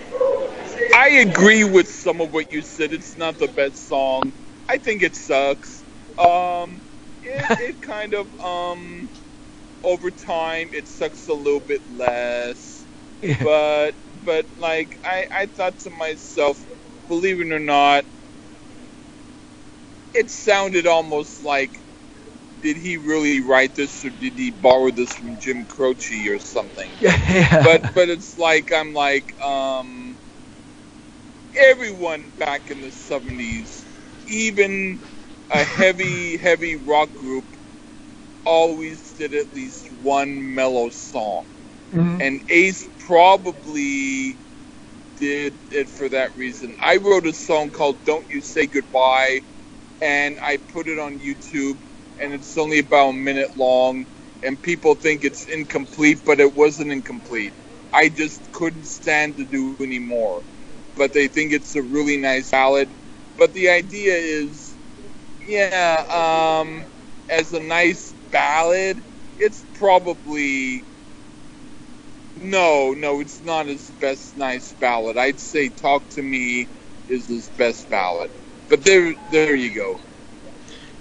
I 0.93 1.09
agree 1.27 1.63
with 1.63 1.87
some 1.87 2.21
of 2.21 2.33
what 2.33 2.51
you 2.51 2.61
said. 2.61 2.93
It's 2.93 3.17
not 3.17 3.37
the 3.39 3.47
best 3.47 3.87
song. 3.87 4.33
I 4.69 4.77
think 4.77 5.03
it 5.03 5.15
sucks. 5.15 5.85
Um, 6.17 6.81
it, 7.21 7.47
it 7.59 7.81
kind 7.81 8.13
of 8.13 8.33
um, 8.39 9.09
over 9.83 10.11
time 10.11 10.69
it 10.73 10.87
sucks 10.87 11.27
a 11.27 11.33
little 11.33 11.59
bit 11.61 11.83
less. 11.89 12.87
Yeah. 13.21 13.43
But 13.43 13.93
but 14.23 14.47
like 14.57 14.99
I 15.03 15.27
I 15.31 15.45
thought 15.47 15.79
to 15.79 15.89
myself, 15.91 16.65
believe 17.07 17.41
it 17.41 17.51
or 17.51 17.59
not, 17.59 18.05
it 20.13 20.29
sounded 20.31 20.87
almost 20.87 21.41
like 21.43 21.79
did 22.59 22.77
he 22.77 22.97
really 22.97 23.41
write 23.41 23.75
this 23.75 24.03
or 24.05 24.11
did 24.11 24.37
he 24.37 24.51
borrow 24.51 24.91
this 24.91 25.15
from 25.15 25.39
Jim 25.39 25.65
Croce 25.67 26.27
or 26.29 26.39
something? 26.39 26.91
yeah. 26.99 27.63
but 27.63 27.93
but 27.93 28.09
it's 28.09 28.37
like 28.37 28.71
I'm 28.73 28.93
like 28.93 29.33
um 29.43 30.19
everyone 31.57 32.33
back 32.37 32.71
in 32.71 32.81
the 32.81 32.89
70s 32.89 33.85
even 34.27 35.01
a 35.51 35.63
heavy 35.63 36.37
heavy 36.41 36.77
rock 36.77 37.13
group 37.15 37.45
always 38.45 39.13
did 39.13 39.33
at 39.33 39.53
least 39.53 39.87
one 39.91 40.55
mellow 40.55 40.89
song 40.91 41.45
Mhm. 41.93 42.21
and 42.21 42.41
Ace 42.49 42.87
probably 42.99 44.39
did 45.15 45.55
it 45.71 45.89
for 45.89 46.09
that 46.09 46.35
reason. 46.37 46.75
I 46.81 46.97
wrote 46.97 47.25
a 47.27 47.33
song 47.33 47.71
called 47.71 48.03
Don't 48.05 48.29
You 48.29 48.41
Say 48.41 48.67
Goodbye 48.67 49.41
and 50.01 50.39
I 50.41 50.57
put 50.57 50.87
it 50.87 50.99
on 50.99 51.19
YouTube 51.19 51.79
and 52.19 52.33
it's 52.33 52.57
only 52.57 52.79
about 52.79 53.09
a 53.09 53.13
minute 53.13 53.57
long 53.57 54.07
and 54.43 54.61
people 54.61 54.95
think 54.95 55.23
it's 55.23 55.45
incomplete 55.47 56.21
but 56.25 56.39
it 56.39 56.53
wasn't 56.55 56.91
incomplete. 56.91 57.53
I 57.93 58.09
just 58.09 58.51
couldn't 58.51 58.85
stand 58.85 59.37
to 59.37 59.45
do 59.45 59.71
anymore. 59.71 60.31
But 60.95 61.01
they 61.13 61.27
think 61.27 61.41
it's 61.53 61.75
a 61.75 61.81
really 61.81 62.17
nice 62.17 62.51
ballad. 62.51 62.89
But 63.37 63.53
the 63.53 63.69
idea 63.69 64.15
is 64.15 64.77
yeah, 65.41 66.03
um 66.09 66.85
as 67.29 67.53
a 67.53 67.59
nice 67.59 68.15
ballad, 68.31 69.03
it's 69.37 69.65
probably 69.73 70.85
no, 72.35 72.93
no, 72.93 73.19
it's 73.21 73.41
not 73.41 73.67
his 73.67 73.91
best 73.91 74.35
nice 74.35 74.73
ballad. 74.73 75.17
I'd 75.17 75.39
say 75.39 75.69
"Talk 75.69 76.09
to 76.11 76.21
Me" 76.23 76.69
is 77.07 77.27
his 77.27 77.49
best 77.49 77.89
ballad. 77.89 78.31
But 78.69 78.83
there, 78.83 79.15
there 79.31 79.55
you 79.55 79.73
go. 79.75 79.99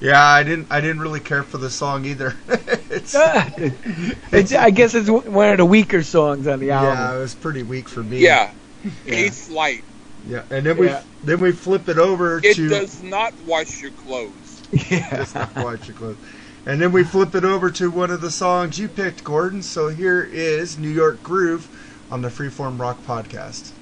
Yeah, 0.00 0.22
I 0.22 0.42
didn't. 0.42 0.68
I 0.70 0.80
didn't 0.80 1.00
really 1.00 1.20
care 1.20 1.42
for 1.44 1.58
the 1.58 1.70
song 1.70 2.04
either. 2.04 2.34
it's, 2.48 3.14
it's, 4.32 4.52
I 4.52 4.70
guess 4.70 4.94
it's 4.94 5.08
one 5.08 5.50
of 5.50 5.58
the 5.58 5.64
weaker 5.64 6.02
songs 6.02 6.46
on 6.46 6.58
the 6.60 6.72
album. 6.72 6.98
yeah, 6.98 7.16
it 7.16 7.20
was 7.20 7.34
pretty 7.34 7.62
weak 7.62 7.88
for 7.88 8.02
me. 8.02 8.24
Yeah, 8.24 8.52
Yeah. 9.04 9.14
Ace 9.16 9.48
Light. 9.48 9.84
Yeah, 10.24 10.44
and 10.50 10.66
then 10.66 10.78
we 10.78 10.88
then 11.22 11.40
we 11.40 11.52
flip 11.52 11.88
it 11.88 11.98
over 11.98 12.40
It 12.42 12.56
to 12.56 12.68
does 12.68 13.02
not 13.02 13.32
wash 13.38 13.80
your 13.82 13.92
clothes. 13.92 14.64
Yeah. 14.90 15.16
Just 15.16 15.34
not 15.34 15.52
quite 15.54 15.86
your 15.86 15.94
clothes. 15.94 16.18
And 16.64 16.80
then 16.80 16.92
we 16.92 17.02
flip 17.02 17.34
it 17.34 17.44
over 17.44 17.70
to 17.72 17.90
one 17.90 18.10
of 18.10 18.20
the 18.20 18.30
songs 18.30 18.78
you 18.78 18.88
picked, 18.88 19.24
Gordon. 19.24 19.62
So 19.62 19.88
here 19.88 20.22
is 20.22 20.78
New 20.78 20.88
York 20.88 21.22
Groove 21.22 21.68
on 22.10 22.22
the 22.22 22.28
Freeform 22.28 22.78
Rock 22.78 23.04
Podcast. 23.04 23.72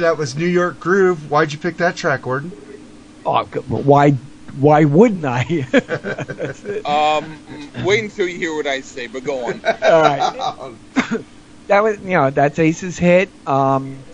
That 0.00 0.18
was 0.18 0.36
New 0.36 0.46
York 0.46 0.80
Groove. 0.80 1.30
Why'd 1.30 1.52
you 1.52 1.58
pick 1.58 1.76
that 1.78 1.96
track, 1.96 2.22
Gordon? 2.22 2.54
Oh, 3.24 3.44
why? 3.66 4.18
Why 4.52 4.84
wouldn't 4.84 5.24
I? 5.24 5.66
Um, 6.84 7.72
wait 7.84 8.04
until 8.04 8.28
you 8.28 8.36
hear 8.38 8.54
what 8.54 8.66
I 8.66 8.80
say, 8.80 9.06
but 9.06 9.24
go 9.24 9.46
on. 9.46 9.62
All 9.82 10.02
right. 10.02 10.78
that 11.68 11.82
was 11.82 11.98
you 12.00 12.10
know 12.10 12.30
that's 12.30 12.58
Ace's 12.58 12.98
hit. 12.98 13.34
Um, 13.46 14.06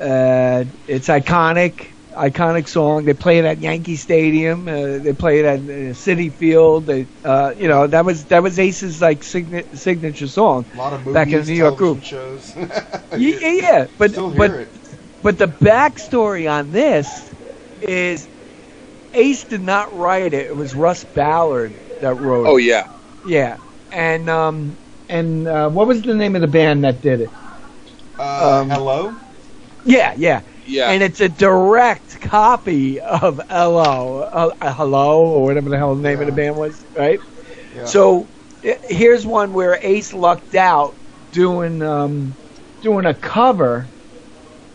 uh, 0.00 0.64
it's 0.86 1.08
iconic, 1.08 1.94
iconic 2.16 2.68
song. 2.68 3.04
They 3.04 3.14
play 3.14 3.38
it 3.38 3.44
at 3.44 3.60
Yankee 3.60 3.96
Stadium. 3.96 4.68
Uh, 4.68 4.98
they 4.98 5.12
play 5.12 5.40
it 5.40 5.44
at 5.46 5.60
uh, 5.60 5.92
Citi 5.94 6.32
Field. 6.34 6.86
They, 6.86 7.08
uh, 7.24 7.54
you 7.56 7.68
know 7.68 7.86
that 7.86 8.04
was 8.04 8.26
that 8.26 8.42
was 8.42 8.58
Ace's 8.58 9.00
like 9.00 9.22
signa- 9.24 9.64
signature 9.76 10.28
song. 10.28 10.66
A 10.72 10.76
lot 10.76 10.92
of 10.92 11.04
movies, 11.06 11.14
Back 11.14 11.32
in 11.32 11.44
New 11.46 11.54
York 11.54 11.76
television 11.76 11.76
Groove. 11.76 12.04
shows. 12.04 12.56
Yeah, 13.14 13.50
yeah, 13.52 13.86
but 13.98 14.12
Still 14.12 14.30
hear 14.30 14.38
but 14.38 14.50
it. 14.60 14.79
But 15.22 15.38
the 15.38 15.46
backstory 15.48 16.50
on 16.50 16.70
this 16.70 17.32
is 17.80 18.28
Ace 19.12 19.44
did 19.44 19.62
not 19.62 19.92
write 19.94 20.32
it. 20.34 20.46
It 20.46 20.56
was 20.56 20.74
Russ 20.74 21.04
Ballard 21.04 21.80
that 22.00 22.14
wrote 22.14 22.50
it. 22.50 22.50
Oh 22.50 22.56
yeah. 22.56 22.84
Yeah, 23.22 23.58
and 23.90 24.28
um, 24.28 24.78
and 25.08 25.46
uh, 25.46 25.68
what 25.70 25.86
was 25.86 26.02
the 26.02 26.14
name 26.14 26.34
of 26.34 26.40
the 26.42 26.48
band 26.48 26.84
that 26.84 27.00
did 27.00 27.20
it? 27.20 27.32
Uh, 28.18 28.62
um, 28.62 28.70
hello. 28.70 29.16
Yeah, 29.84 30.14
yeah, 30.16 30.42
Yeah. 30.64 30.90
and 30.90 31.02
it's 31.02 31.20
a 31.20 31.28
direct 31.28 32.20
copy 32.20 33.00
of 33.00 33.40
"Hello," 33.48 34.20
uh, 34.22 34.72
"Hello" 34.72 35.26
or 35.26 35.44
whatever 35.44 35.68
the 35.70 35.76
hell 35.78 35.94
the 35.94 36.02
name 36.02 36.20
of 36.20 36.26
the 36.26 36.32
band 36.32 36.56
was, 36.56 36.84
right? 36.96 37.20
Yeah. 37.74 37.84
So 37.84 38.30
here's 38.62 39.26
one 39.26 39.52
where 39.52 39.78
Ace 39.82 40.12
lucked 40.12 40.54
out 40.54 40.98
doing 41.32 41.82
um, 41.82 42.36
doing 42.82 43.06
a 43.06 43.14
cover 43.14 43.92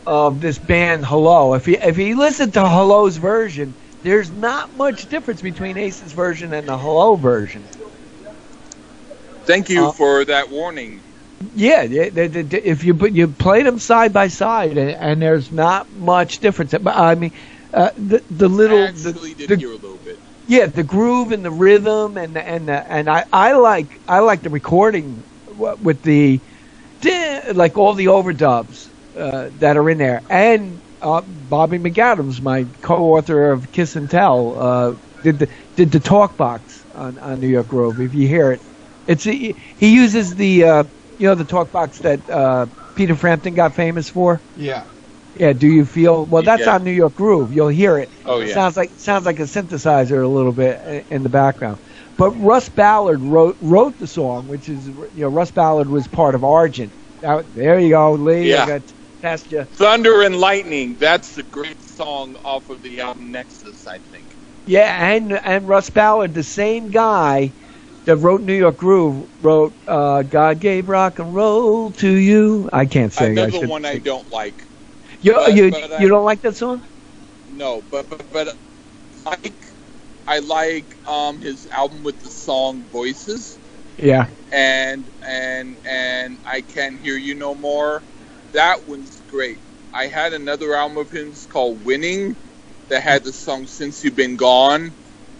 of 0.05 0.39
this 0.41 0.59
band 0.59 1.05
Hello. 1.05 1.53
If 1.53 1.67
you 1.67 1.77
if 1.81 1.97
you 1.97 2.17
listen 2.17 2.51
to 2.53 2.67
Hello's 2.67 3.17
version, 3.17 3.75
there's 4.01 4.31
not 4.31 4.73
much 4.73 5.07
difference 5.07 5.41
between 5.41 5.77
Ace's 5.77 6.13
version 6.13 6.53
and 6.53 6.67
the 6.67 6.77
Hello 6.77 7.15
version. 7.15 7.71
Thank 9.45 9.69
you 9.69 9.87
Uh, 9.87 9.91
for 9.91 10.25
that 10.25 10.49
warning. 10.49 11.03
Yeah, 11.53 11.87
they, 11.87 12.09
they, 12.09 12.27
they, 12.27 12.61
if 12.63 12.83
you 12.83 12.95
put 12.95 13.13
you 13.13 13.27
play 13.29 13.63
them 13.63 13.79
side 13.79 14.13
by 14.13 14.27
side, 14.27 14.77
and, 14.77 14.91
and 14.91 15.21
there's 15.21 15.51
not 15.51 15.91
much 15.91 16.39
difference. 16.39 16.73
But 16.81 16.95
I 16.95 17.15
mean, 17.15 17.31
uh, 17.73 17.89
the 17.97 18.23
the 18.29 18.47
little 18.49 18.87
I 18.87 18.89
actually 18.89 19.33
the, 19.37 19.45
did 19.45 19.51
the- 19.55 19.63
hear 19.63 19.71
a 19.71 19.77
little 19.77 19.99
bit. 19.99 20.21
yeah 20.45 20.65
the 20.67 20.83
groove 20.83 21.31
and 21.31 21.45
the 21.45 21.51
rhythm 21.51 22.17
and 22.17 22.35
the, 22.35 22.47
and 22.47 22.67
the, 22.69 22.91
and 22.91 23.09
I, 23.09 23.25
I 23.31 23.53
like 23.53 24.01
I 24.07 24.19
like 24.19 24.43
the 24.43 24.49
recording 24.49 25.25
with 25.47 26.01
the 26.03 26.41
like 27.53 27.77
all 27.77 27.93
the 27.93 28.05
overdubs 28.07 28.91
uh, 29.15 29.49
that 29.55 29.77
are 29.77 29.89
in 29.89 29.97
there 29.97 30.21
and 30.29 30.81
uh, 31.01 31.21
Bobby 31.25 31.77
McAdams, 31.77 32.41
my 32.41 32.65
co-author 32.81 33.51
of 33.51 33.71
Kiss 33.71 33.95
and 33.95 34.09
Tell, 34.09 34.57
uh, 34.59 34.93
did 35.21 35.39
the 35.39 35.47
did 35.75 35.91
the 35.91 35.99
talk 35.99 36.37
box 36.37 36.85
on, 36.93 37.17
on 37.19 37.39
New 37.39 37.47
York 37.47 37.67
Groove. 37.67 37.99
If 37.99 38.13
you 38.13 38.27
hear 38.27 38.51
it, 38.51 38.61
it's 39.05 39.23
he, 39.23 39.55
he 39.77 39.93
uses 39.93 40.35
the 40.35 40.63
uh, 40.63 40.83
you 41.17 41.27
know 41.27 41.35
the 41.35 41.45
talk 41.45 41.71
box 41.71 41.99
that 41.99 42.27
uh, 42.29 42.67
Peter 42.95 43.15
Frampton 43.15 43.53
got 43.53 43.75
famous 43.75 44.09
for. 44.09 44.41
Yeah. 44.55 44.85
Yeah, 45.33 45.53
do 45.53 45.67
you 45.67 45.85
feel? 45.85 46.25
Well, 46.25 46.43
that's 46.43 46.65
Yeah. 46.65 46.75
on 46.75 46.83
New 46.83 46.91
York 46.91 47.13
Groove. 47.15 47.51
You'll 47.51 47.67
hear 47.67 47.97
it. 47.97 48.09
Oh, 48.25 48.39
It 48.39 48.47
yeah. 48.47 48.53
sounds 48.53 48.77
like 48.77 48.91
sounds 48.97 49.25
like 49.25 49.39
a 49.39 49.43
synthesizer 49.43 50.23
a 50.23 50.27
little 50.29 50.53
bit 50.53 51.05
in 51.09 51.23
the 51.23 51.29
background. 51.29 51.79
But 52.17 52.31
Russ 52.33 52.69
Ballard 52.69 53.21
wrote 53.23 53.57
wrote 53.59 53.97
the 53.97 54.07
song, 54.07 54.47
which 54.47 54.69
is 54.69 54.87
you 54.87 55.09
know 55.13 55.27
Russ 55.27 55.51
Ballard 55.51 55.89
was 55.89 56.07
part 56.07 56.35
of 56.35 56.43
Argent. 56.43 56.93
Now, 57.21 57.41
there 57.53 57.79
you 57.79 57.89
go, 57.89 58.13
Lee. 58.13 58.51
Yeah. 58.51 58.55
I 58.55 58.61
got 58.61 58.81
past 59.25 59.51
you. 59.51 59.65
Thunder 59.73 60.21
and 60.21 60.35
Lightning. 60.37 60.97
That's 60.97 61.37
a 61.37 61.43
great 61.43 61.81
song 61.81 62.35
off 62.43 62.69
of 62.69 62.81
the 62.81 62.99
album 63.01 63.31
Nexus, 63.31 63.87
I 63.87 63.99
think. 63.99 64.37
Yeah, 64.67 65.09
and 65.13 65.33
and 65.33 65.67
Russ 65.67 65.89
Ballard, 65.89 66.33
the 66.33 66.43
same 66.43 66.89
guy 66.89 67.53
that 68.05 68.17
wrote 68.17 68.41
New 68.41 68.53
York 68.53 68.77
Groove, 68.77 69.29
wrote 69.41 69.75
uh, 69.87 70.23
"God 70.23 70.59
Gave 70.59 70.89
Rock 70.89 71.19
and 71.19 71.33
Roll 71.33 71.91
to 71.93 72.09
You." 72.09 72.69
I 72.71 72.85
can't 72.85 73.11
sing. 73.13 73.37
I 73.39 73.43
Another 73.43 73.51
should 73.59 73.69
one 73.69 73.85
I 73.85 73.97
don't 73.99 74.29
like. 74.31 74.67
You 75.21 75.33
but- 75.33 75.55
you, 75.55 75.71
but 75.71 75.91
I- 75.91 76.07
don't 76.07 76.25
like 76.25 76.41
that 76.41 76.55
song? 76.55 76.83
No, 77.47 77.81
but 77.81 78.09
but 78.09 78.31
but 78.31 78.49
I 79.25 79.29
like 79.31 79.65
I 80.27 80.39
like 80.39 80.97
um 81.07 81.41
his 81.41 81.67
album 81.67 82.03
with 82.03 82.19
the 82.19 82.29
song 82.29 82.85
Voices 82.91 83.59
Yeah. 83.97 84.27
and 84.51 85.09
and 85.21 85.77
and 85.85 86.39
I 86.45 86.61
can't 86.61 86.99
hear 86.99 87.17
you 87.17 87.35
no 87.35 87.55
more. 87.55 88.03
That 88.51 88.87
one's 88.87 89.14
great. 89.35 89.59
I 89.93 90.07
had 90.07 90.33
another 90.33 90.75
album 90.75 90.97
of 90.97 91.11
his 91.11 91.45
called 91.45 91.83
Winning 91.85 92.37
that 92.89 93.03
had 93.03 93.25
the 93.25 93.33
song 93.33 93.67
Since 93.67 94.03
You've 94.03 94.15
Been 94.15 94.37
Gone. 94.37 94.95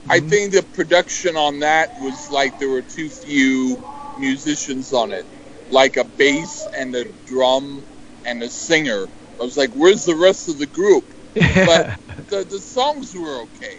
I 0.09 0.19
Mhm. 0.19 0.29
think 0.29 0.53
the 0.53 0.63
production 0.63 1.37
on 1.37 1.61
that 1.61 1.91
was 1.97 2.29
like 2.29 2.57
there 2.59 2.69
were 2.69 2.83
too 2.83 3.09
few 3.09 3.79
musicians 4.17 4.93
on 4.93 5.13
it, 5.13 5.27
like 5.69 5.97
a 5.97 6.05
bass 6.05 6.67
and 6.77 6.95
a 6.95 7.05
drum 7.25 7.85
and 8.25 8.43
a 8.43 8.49
singer. 8.49 9.09
I 9.39 9.43
was 9.43 9.57
like, 9.57 9.73
where's 9.73 10.05
the 10.05 10.15
rest 10.17 10.49
of 10.49 10.59
the 10.59 10.67
group? 10.67 11.05
But 11.63 11.89
the 12.29 12.45
the 12.45 12.59
songs 12.61 13.15
were 13.15 13.43
okay. 13.43 13.77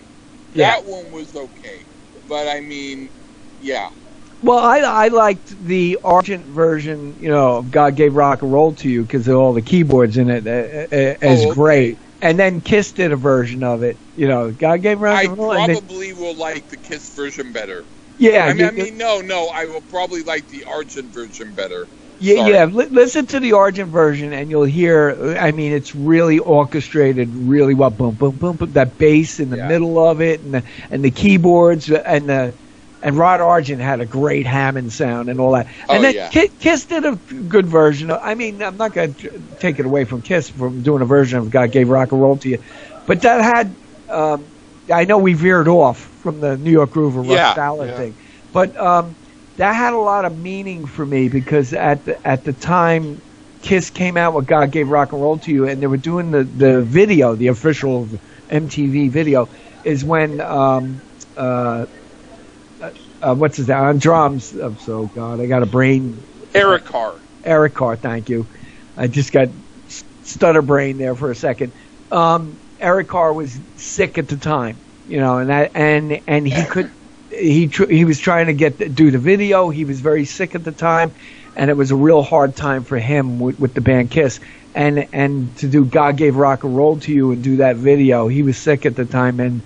Yeah. 0.55 0.81
That 0.81 0.87
one 0.87 1.13
was 1.13 1.35
okay. 1.37 1.87
But 2.29 2.49
I 2.49 2.61
mean, 2.63 3.13
yeah. 3.59 3.91
Well, 4.43 4.59
I 4.59 4.79
I 4.81 5.09
liked 5.09 5.63
the 5.65 5.99
Argent 6.05 6.47
version, 6.47 7.17
you 7.19 7.29
know, 7.29 7.57
of 7.57 7.71
God 7.71 7.97
Gave 7.97 8.15
Rock 8.15 8.43
and 8.43 8.53
Roll 8.53 8.75
to 8.77 8.89
You 8.89 9.03
because 9.03 9.27
of 9.29 9.37
all 9.37 9.53
the 9.53 9.63
keyboards 9.63 10.17
in 10.19 10.29
it 10.31 10.47
uh, 10.47 10.51
uh, 10.95 11.31
is 11.31 11.47
Oh, 11.47 11.51
okay. 11.51 11.55
great. 11.55 11.99
And 12.23 12.39
then 12.39 12.61
Kiss 12.61 12.93
did 12.93 13.13
a 13.13 13.17
version 13.17 13.63
of 13.63 13.83
it, 13.83 14.01
you 14.15 14.29
know, 14.29 14.53
God 14.53 14.83
Gave 14.83 15.01
Rock 15.01 15.19
I 15.19 15.25
and 15.25 15.39
Roll. 15.39 15.51
then- 15.55 15.71
probably 15.77 16.13
will 16.13 16.37
like 16.37 16.69
the 16.69 16.77
Kiss 16.77 17.15
version 17.15 17.53
better. 17.53 17.87
yeah, 18.19 18.47
I 18.47 18.53
mean, 18.55 18.59
you- 18.61 18.67
I 18.67 18.71
mean, 18.71 18.97
no, 18.99 19.21
no, 19.21 19.49
I 19.55 19.67
will 19.67 19.83
probably 19.83 20.23
like 20.23 20.49
the 20.49 20.65
Argent 20.65 21.13
version 21.13 21.53
better. 21.55 21.89
yeah, 22.19 22.37
sorry. 22.37 22.53
yeah. 22.55 22.65
Li- 22.67 22.89
listen 22.91 23.27
to 23.27 23.41
the 23.41 23.53
Argent 23.55 23.91
version, 23.93 24.33
and 24.33 24.51
you'll 24.51 24.65
hear. 24.65 25.37
I 25.39 25.53
mean, 25.53 25.73
it's 25.73 25.95
really 25.95 26.39
orchestrated, 26.39 27.35
really 27.35 27.75
well. 27.75 27.91
Boom, 27.91 28.15
boom, 28.15 28.37
boom, 28.37 28.57
boom. 28.57 28.73
That 28.73 28.97
bass 28.97 29.39
in 29.39 29.51
the 29.51 29.59
Yeah. 29.59 29.69
middle 29.69 29.99
of 29.99 30.21
it, 30.23 30.41
and 30.43 30.55
the 30.55 30.63
and 30.91 31.05
the 31.05 31.11
keyboards, 31.11 31.91
and 31.91 32.29
the 32.29 32.55
and 33.07 33.19
Rod 33.19 33.41
Argent 33.41 33.83
had 33.83 34.01
a 34.01 34.07
great 34.07 34.47
Hammond 34.47 34.93
sound 34.93 35.31
and 35.31 35.41
all 35.41 35.55
that. 35.55 35.69
And 35.91 36.05
Oh, 36.05 36.05
then 36.05 36.15
yeah. 36.15 36.31
Ki- 36.31 36.51
Kiss 36.59 36.87
did 36.87 37.07
a 37.07 37.17
good 37.17 37.69
version. 37.69 38.11
Of, 38.11 38.21
I 38.23 38.35
mean, 38.35 38.63
I'm 38.63 38.77
not 38.77 38.93
going 38.93 39.15
to 39.17 39.31
take 39.61 39.81
it 39.81 39.87
away 39.87 40.05
from 40.05 40.23
Kiss 40.23 40.51
from 40.51 40.83
doing 40.83 41.03
a 41.03 41.07
version 41.07 41.39
of 41.39 41.51
God 41.51 41.73
Gave 41.73 41.89
Rock 41.91 42.13
and 42.13 42.21
Roll 42.21 42.39
to 42.39 42.49
You, 42.51 42.59
but 43.07 43.23
that 43.23 43.43
had. 43.43 43.77
Um, 44.09 44.53
I 44.93 45.05
know 45.05 45.19
we 45.19 45.35
veered 45.35 45.69
off 45.69 45.99
from 45.99 46.41
the 46.41 46.57
New 46.59 46.71
York 46.73 46.91
Groove 46.91 47.17
or 47.17 47.23
Russ 47.23 47.53
Yeah. 47.53 47.55
Yeah. 47.81 48.05
thing, 48.05 48.17
but 48.53 48.79
um, 48.81 49.17
that 49.57 49.73
had 49.75 49.95
a 49.95 49.99
lot 49.99 50.25
of 50.25 50.37
meaning 50.37 50.87
for 50.87 51.05
me 51.07 51.29
because 51.29 51.73
at 51.73 52.05
the 52.05 52.27
at 52.27 52.45
the 52.45 52.53
time 52.53 53.23
Kiss 53.63 53.91
came 53.91 54.17
out 54.17 54.35
with 54.35 54.47
God 54.47 54.71
Gave 54.73 54.89
Rock 54.89 55.13
and 55.13 55.21
Roll 55.23 55.39
to 55.41 55.53
You, 55.53 55.67
and 55.67 55.83
they 55.83 55.87
were 55.87 55.97
doing 55.97 56.31
the, 56.31 56.45
the 56.45 56.83
video, 56.83 57.37
the 57.37 57.49
official 57.49 58.09
MTV 58.51 59.09
video, 59.09 59.49
is 59.83 60.05
when 60.05 60.41
um, 60.41 61.03
uh, 61.37 61.87
uh, 63.27 63.35
what's 63.35 63.57
his 63.57 63.69
name 63.69 63.79
on 63.79 63.99
drums? 63.99 64.55
Oh, 64.55 64.75
so 64.81 65.07
God, 65.15 65.41
I 65.41 65.47
got 65.47 65.63
a 65.63 65.67
brain. 65.67 66.23
Eric 66.55 66.85
Carr. 66.85 67.15
Eric 67.45 67.75
Carr, 67.75 67.97
thank 67.97 68.29
you. 68.29 68.47
I 68.97 69.09
just 69.09 69.33
got 69.33 69.49
stutter 70.23 70.63
brain 70.63 70.99
there 70.99 71.15
for 71.15 71.31
a 71.31 71.35
second. 71.35 71.73
Um, 72.13 72.57
Eric 72.79 73.09
Carr 73.09 73.33
was 73.33 73.59
sick 73.77 74.19
at 74.19 74.29
the 74.29 74.37
time, 74.37 74.77
you 75.09 75.19
know, 75.19 75.39
and 75.39 75.51
that 75.51 75.73
and 75.75 76.21
and 76.27 76.47
he 76.47 76.65
could 76.65 76.91
he 77.31 77.67
tr- 77.67 77.91
he 77.91 78.05
was 78.05 78.19
trying 78.19 78.47
to 78.47 78.53
get 78.53 78.95
do 78.95 79.11
the 79.11 79.19
video. 79.19 79.71
He 79.71 79.85
was 79.85 80.01
very 80.01 80.25
sick 80.25 80.55
at 80.55 80.63
the 80.63 80.73
time, 80.73 81.13
and 81.57 81.69
it 81.69 81.77
was 81.77 81.91
a 81.91 81.97
real 81.97 82.23
hard 82.23 82.55
time 82.55 82.85
for 82.85 82.99
him 82.99 83.41
with, 83.41 83.59
with 83.59 83.75
the 83.75 83.81
band 83.81 84.11
Kiss. 84.11 84.39
And 84.75 85.09
and 85.13 85.57
to 85.59 85.69
do 85.69 85.85
God 85.85 86.17
gave 86.17 86.37
rock 86.37 86.63
and 86.65 86.77
roll 86.77 87.01
to 87.01 87.13
you 87.13 87.33
and 87.33 87.43
do 87.43 87.57
that 87.57 87.77
video, 87.77 88.29
he 88.29 88.43
was 88.43 88.57
sick 88.57 88.87
at 88.87 88.95
the 88.95 89.05
time, 89.05 89.41
and 89.41 89.63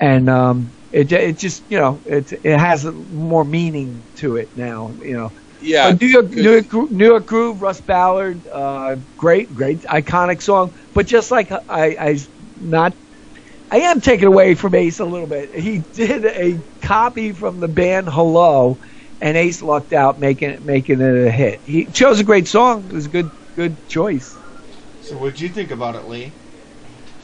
and 0.00 0.28
um, 0.28 0.70
it 0.90 1.12
it 1.12 1.38
just 1.38 1.64
you 1.68 1.78
know 1.78 2.02
it 2.04 2.32
it 2.44 2.58
has 2.58 2.84
more 2.86 3.44
meaning 3.44 4.06
to 4.16 4.36
it 4.36 4.50
now, 4.54 4.96
you 5.00 5.16
know. 5.16 5.32
Yeah. 5.60 5.92
Uh, 5.92 5.96
New 6.00 6.06
York, 6.08 6.30
good. 6.30 6.46
New 6.46 6.52
York, 6.52 6.90
New 6.90 7.06
York 7.06 7.26
Groove, 7.26 7.62
Russ 7.62 7.80
Ballard, 7.80 8.46
uh, 8.52 8.96
great, 9.16 9.54
great, 9.54 9.82
iconic 9.82 10.42
song. 10.42 10.72
But 10.94 11.06
just 11.06 11.30
like 11.30 11.50
I, 11.52 11.96
I, 11.98 12.18
not, 12.56 12.96
I 13.70 13.78
am 13.80 14.00
taken 14.00 14.28
away 14.28 14.54
from 14.54 14.74
Ace 14.74 14.98
a 15.00 15.04
little 15.04 15.26
bit. 15.26 15.54
He 15.54 15.86
did 15.92 16.24
a 16.26 16.62
copy 16.82 17.32
from 17.32 17.60
the 17.60 17.68
band 17.68 18.08
Hello, 18.10 18.78
and 19.20 19.36
Ace 19.36 19.62
lucked 19.62 19.92
out 19.92 20.18
making 20.18 20.50
it, 20.50 20.62
making 20.62 21.00
it 21.00 21.26
a 21.26 21.30
hit. 21.30 21.60
He 21.64 21.86
chose 21.86 22.20
a 22.20 22.24
great 22.24 22.48
song. 22.48 22.86
It 22.86 22.92
was 22.92 23.06
a 23.06 23.10
good, 23.10 23.32
good 23.54 23.86
choice. 23.86 24.38
So 25.00 25.16
what'd 25.18 25.40
you 25.40 25.48
think 25.48 25.70
about 25.70 25.96
it, 25.96 26.04
Lee? 26.04 26.36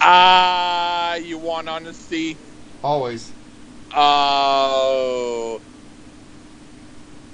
Ah, 0.00 1.14
you 1.16 1.38
want 1.38 1.68
honesty? 1.68 2.42
Always. 2.82 3.34
Oh, 3.94 5.60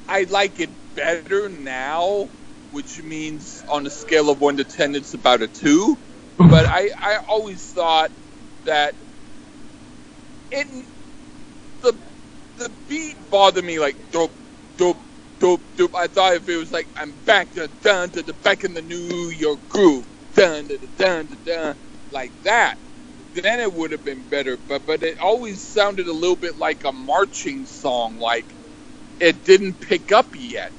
I 0.08 0.24
like 0.24 0.60
it 0.60 0.70
better 0.94 1.48
now, 1.48 2.30
which 2.70 3.02
means 3.02 3.64
on 3.70 3.86
a 3.86 3.90
scale 3.90 4.30
of 4.30 4.40
one 4.40 4.58
to 4.58 4.64
ten, 4.64 4.94
it's 4.94 5.14
about 5.14 5.42
a 5.42 5.48
two. 5.48 5.98
but 6.50 6.66
I, 6.68 6.90
I 7.02 7.18
always 7.30 7.64
thought 7.72 8.12
that 8.66 8.96
it 10.50 10.68
the 11.82 11.98
the 12.56 12.70
beat 12.88 13.16
bothered 13.30 13.64
me 13.64 13.78
like 13.80 14.12
dope 14.12 14.36
dope 14.78 14.98
dope 15.40 15.62
dope. 15.76 15.96
I 15.96 16.08
thought 16.08 16.34
if 16.34 16.48
it 16.48 16.56
was 16.58 16.72
like 16.72 16.88
I'm 16.96 17.14
back 17.26 17.52
to 17.52 17.68
dun 17.82 18.10
to 18.12 18.22
the 18.22 18.34
back 18.34 18.64
in 18.64 18.74
the 18.74 18.82
New 18.82 19.30
York 19.30 19.68
groove 19.68 20.06
dun 20.34 20.68
the 20.68 20.88
dun 20.98 21.28
to 21.28 21.36
dun 21.36 21.76
like 22.10 22.34
that, 22.44 22.76
then 23.34 23.60
it 23.60 23.72
would 23.72 23.92
have 23.92 24.04
been 24.04 24.24
better. 24.24 24.58
But 24.68 24.86
but 24.86 25.02
it 25.02 25.18
always 25.22 25.62
sounded 25.62 26.08
a 26.08 26.12
little 26.12 26.36
bit 26.36 26.56
like 26.58 26.84
a 26.84 26.92
marching 26.92 27.66
song, 27.66 28.18
like 28.18 28.56
it 29.20 29.44
didn't 29.44 29.80
pick 29.80 30.12
up 30.12 30.30
yet. 30.36 30.74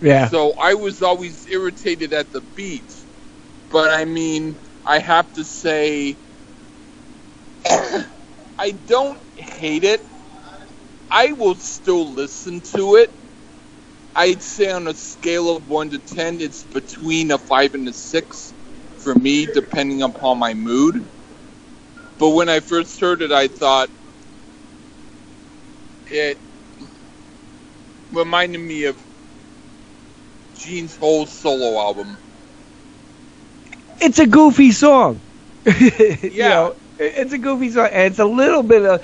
Yeah. 0.00 0.30
So 0.30 0.54
I 0.60 0.74
was 0.74 1.02
always 1.02 1.46
irritated 1.50 2.12
at 2.14 2.32
the 2.32 2.42
beat. 2.42 3.06
But 3.70 3.90
I 3.92 4.04
mean, 4.06 4.58
I 4.84 4.98
have 5.00 5.32
to 5.34 5.44
say, 5.44 6.18
I 7.66 8.72
don't 8.86 9.20
hate 9.36 9.84
it. 9.84 10.02
I 11.10 11.32
will 11.32 11.56
still 11.56 12.12
listen 12.14 12.62
to 12.76 12.96
it. 12.96 13.10
I'd 14.14 14.42
say 14.42 14.70
on 14.72 14.88
a 14.88 14.94
scale 14.94 15.56
of 15.56 15.68
1 15.68 15.90
to 15.90 15.98
10, 16.00 16.40
it's 16.40 16.64
between 16.64 17.30
a 17.32 17.38
5 17.38 17.74
and 17.74 17.88
a 17.88 17.94
6 17.94 18.54
for 18.96 19.14
me, 19.14 19.46
depending 19.46 20.02
upon 20.02 20.38
my 20.38 20.54
mood. 20.54 21.08
But 22.18 22.30
when 22.30 22.48
I 22.48 22.60
first 22.60 23.00
heard 23.00 23.22
it, 23.22 23.32
I 23.32 23.48
thought 23.48 23.90
it 26.10 26.38
reminded 28.12 28.58
me 28.60 28.84
of 28.84 28.96
Gene's 30.54 30.96
whole 30.96 31.26
solo 31.26 31.78
album. 31.80 32.18
it's 34.00 34.18
a 34.18 34.26
goofy 34.26 34.70
song. 34.72 35.22
You 35.66 36.30
Yeah. 36.30 36.50
know, 36.50 36.74
it's 36.98 37.32
a 37.32 37.38
goofy 37.38 37.70
song, 37.70 37.88
and 37.92 38.04
it's 38.10 38.18
a 38.18 38.24
little 38.24 38.62
bit 38.62 38.84
of 38.84 39.02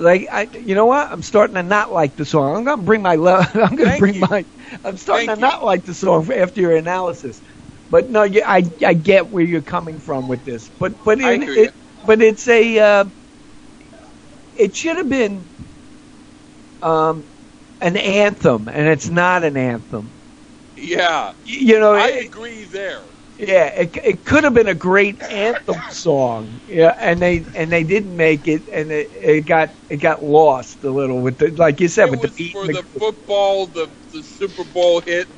like 0.00 0.26
I. 0.32 0.48
You 0.54 0.74
know 0.74 0.86
what? 0.86 1.10
I'm 1.10 1.22
starting 1.22 1.54
to 1.56 1.62
not 1.62 1.92
like 1.92 2.16
the 2.16 2.24
song. 2.24 2.56
I'm 2.56 2.64
gonna 2.64 2.82
bring 2.82 3.02
my 3.02 3.16
love. 3.16 3.46
I'm 3.54 3.76
gonna 3.76 3.90
Thank 3.90 3.98
bring 3.98 4.14
you. 4.14 4.28
my. 4.28 4.46
I'm 4.84 4.96
starting 4.96 5.28
Thank 5.28 5.34
to 5.34 5.36
you. 5.38 5.48
not 5.48 5.64
like 5.64 5.84
the 5.84 5.94
song 5.94 6.30
after 6.32 6.60
your 6.60 6.76
analysis. 6.76 7.42
But 7.90 8.10
no, 8.10 8.22
I 8.22 8.62
I 8.84 8.94
get 8.94 9.30
where 9.30 9.44
you're 9.44 9.62
coming 9.62 10.00
from 10.00 10.28
with 10.28 10.44
this. 10.44 10.70
But 10.78 10.92
but 11.04 11.20
I 11.22 11.32
in, 11.32 11.42
it, 11.54 11.72
but 12.06 12.22
it's 12.22 12.48
a. 12.48 12.78
Uh, 12.78 13.04
it 14.54 14.74
should 14.76 14.98
have 14.98 15.08
been. 15.08 15.50
Um, 16.82 17.28
an 17.80 17.96
anthem, 17.96 18.68
and 18.68 18.88
it's 18.88 19.10
not 19.10 19.44
an 19.44 19.56
anthem. 19.56 20.14
Yeah, 20.76 21.32
You 21.44 21.78
know, 21.80 21.94
I 21.94 22.08
it- 22.08 22.26
agree 22.26 22.64
there. 22.64 23.04
Yeah, 23.38 23.66
it, 23.66 23.96
it 24.04 24.24
could 24.24 24.44
have 24.44 24.54
been 24.54 24.68
a 24.68 24.74
great 24.74 25.20
anthem 25.30 25.82
song. 25.88 26.60
Yeah, 26.66 26.94
and 27.00 27.20
they 27.20 27.44
and 27.54 27.72
they 27.72 27.84
didn't 27.84 28.16
make 28.16 28.48
it, 28.48 28.68
and 28.72 28.92
it, 28.92 29.10
it 29.12 29.46
got 29.46 29.76
it 29.90 29.98
got 29.98 30.22
lost 30.22 30.84
a 30.84 30.90
little 30.90 31.20
with 31.20 31.38
the 31.38 31.50
like 31.56 31.80
you 31.80 31.88
said 31.88 32.06
It 32.06 32.10
with 32.10 32.20
the 32.22 32.28
beat. 32.36 32.52
for 32.52 32.64
and 32.64 32.74
the 32.74 32.84
football, 32.98 33.66
the 33.66 33.88
the 34.12 34.22
Super 34.22 34.64
Bowl 34.64 35.00
hit 35.00 35.28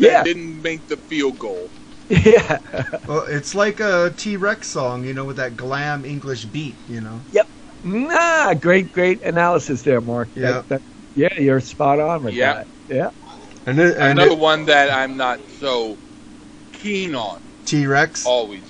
that 0.00 0.08
Yeah. 0.08 0.22
didn't 0.22 0.62
make 0.62 0.88
the 0.88 0.98
field 0.98 1.38
goal. 1.38 1.72
yeah, 2.24 2.58
Well, 3.08 3.24
it's 3.28 3.54
like 3.54 3.80
a 3.80 4.12
T 4.16 4.36
Rex 4.36 4.68
song, 4.68 5.04
you 5.04 5.12
know, 5.12 5.24
with 5.24 5.36
that 5.36 5.56
glam 5.56 6.04
English 6.04 6.44
beat, 6.46 6.74
you 6.88 7.00
know. 7.00 7.20
Yep. 7.32 7.48
Nah, 7.84 8.54
great 8.54 8.92
great 8.92 9.22
analysis 9.22 9.82
there, 9.82 10.00
Mark. 10.00 10.28
Yeah. 10.34 10.62
that- 10.68 10.82
yeah, 11.16 11.38
you're 11.40 11.60
spot 11.60 11.98
on 11.98 12.24
with 12.24 12.34
Yeah. 12.34 12.52
that. 12.54 12.66
Yeah, 12.88 13.10
And, 13.64 13.78
it, 13.80 13.96
and 13.96 14.18
Another 14.18 14.34
one 14.36 14.66
that 14.66 14.90
I'm 14.92 15.16
not 15.16 15.40
so 15.58 15.96
keen 16.72 17.14
on. 17.14 17.40
T 17.64 17.86
Rex. 17.86 18.24
Always. 18.26 18.60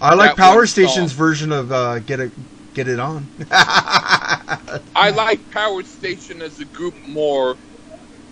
I 0.00 0.14
like 0.14 0.30
that 0.30 0.36
Power 0.42 0.66
Station's 0.66 1.12
song. 1.12 1.18
version 1.18 1.52
of 1.52 1.70
uh, 1.70 1.98
"Get 2.00 2.18
It 2.20 2.32
Get 2.74 2.88
It 2.88 2.98
On." 2.98 3.26
I 3.50 5.12
like 5.14 5.48
Power 5.50 5.82
Station 5.82 6.42
as 6.42 6.58
a 6.60 6.64
group 6.64 6.94
more 7.06 7.56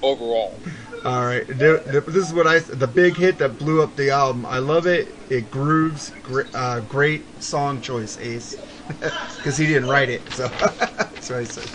overall. 0.02 0.58
All 1.04 1.24
right, 1.24 1.46
th- 1.46 1.84
th- 1.84 2.04
this 2.06 2.16
is 2.26 2.34
what 2.34 2.46
I 2.46 2.58
the 2.58 2.88
big 2.88 3.16
hit 3.16 3.38
that 3.38 3.58
blew 3.58 3.82
up 3.82 3.96
the 3.96 4.10
album. 4.10 4.44
I 4.44 4.58
love 4.58 4.86
it. 4.86 5.14
It 5.28 5.50
grooves. 5.50 6.10
Great, 6.22 6.46
uh, 6.52 6.80
great 6.80 7.40
song 7.40 7.80
choice, 7.80 8.16
Ace, 8.18 8.58
because 8.88 9.56
he 9.56 9.66
didn't 9.66 9.88
write 9.88 10.08
it. 10.10 10.32
So 10.32 10.48
that's 10.60 11.30
what 11.30 11.38
I 11.38 11.44
said. 11.44 11.70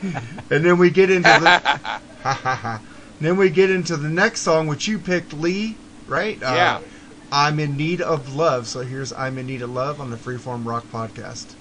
and 0.50 0.64
then 0.64 0.78
we 0.78 0.90
get 0.90 1.10
into 1.10 1.34
the. 1.34 2.80
Then 3.18 3.36
we 3.36 3.50
get 3.50 3.70
into 3.70 3.96
the 3.96 4.08
next 4.08 4.40
song, 4.40 4.66
which 4.66 4.86
you 4.88 4.98
picked, 4.98 5.32
Lee, 5.34 5.80
right? 6.06 6.42
Uh, 6.42 6.54
Yeah. 6.54 6.80
I'm 7.30 7.60
in 7.60 7.76
need 7.76 8.00
of 8.00 8.28
love. 8.34 8.66
So 8.66 8.80
here's 8.80 9.12
"I'm 9.12 9.38
in 9.38 9.46
need 9.46 9.62
of 9.62 9.70
love" 9.70 10.00
on 10.00 10.10
the 10.10 10.16
Freeform 10.16 10.66
Rock 10.66 10.90
podcast. 10.90 11.56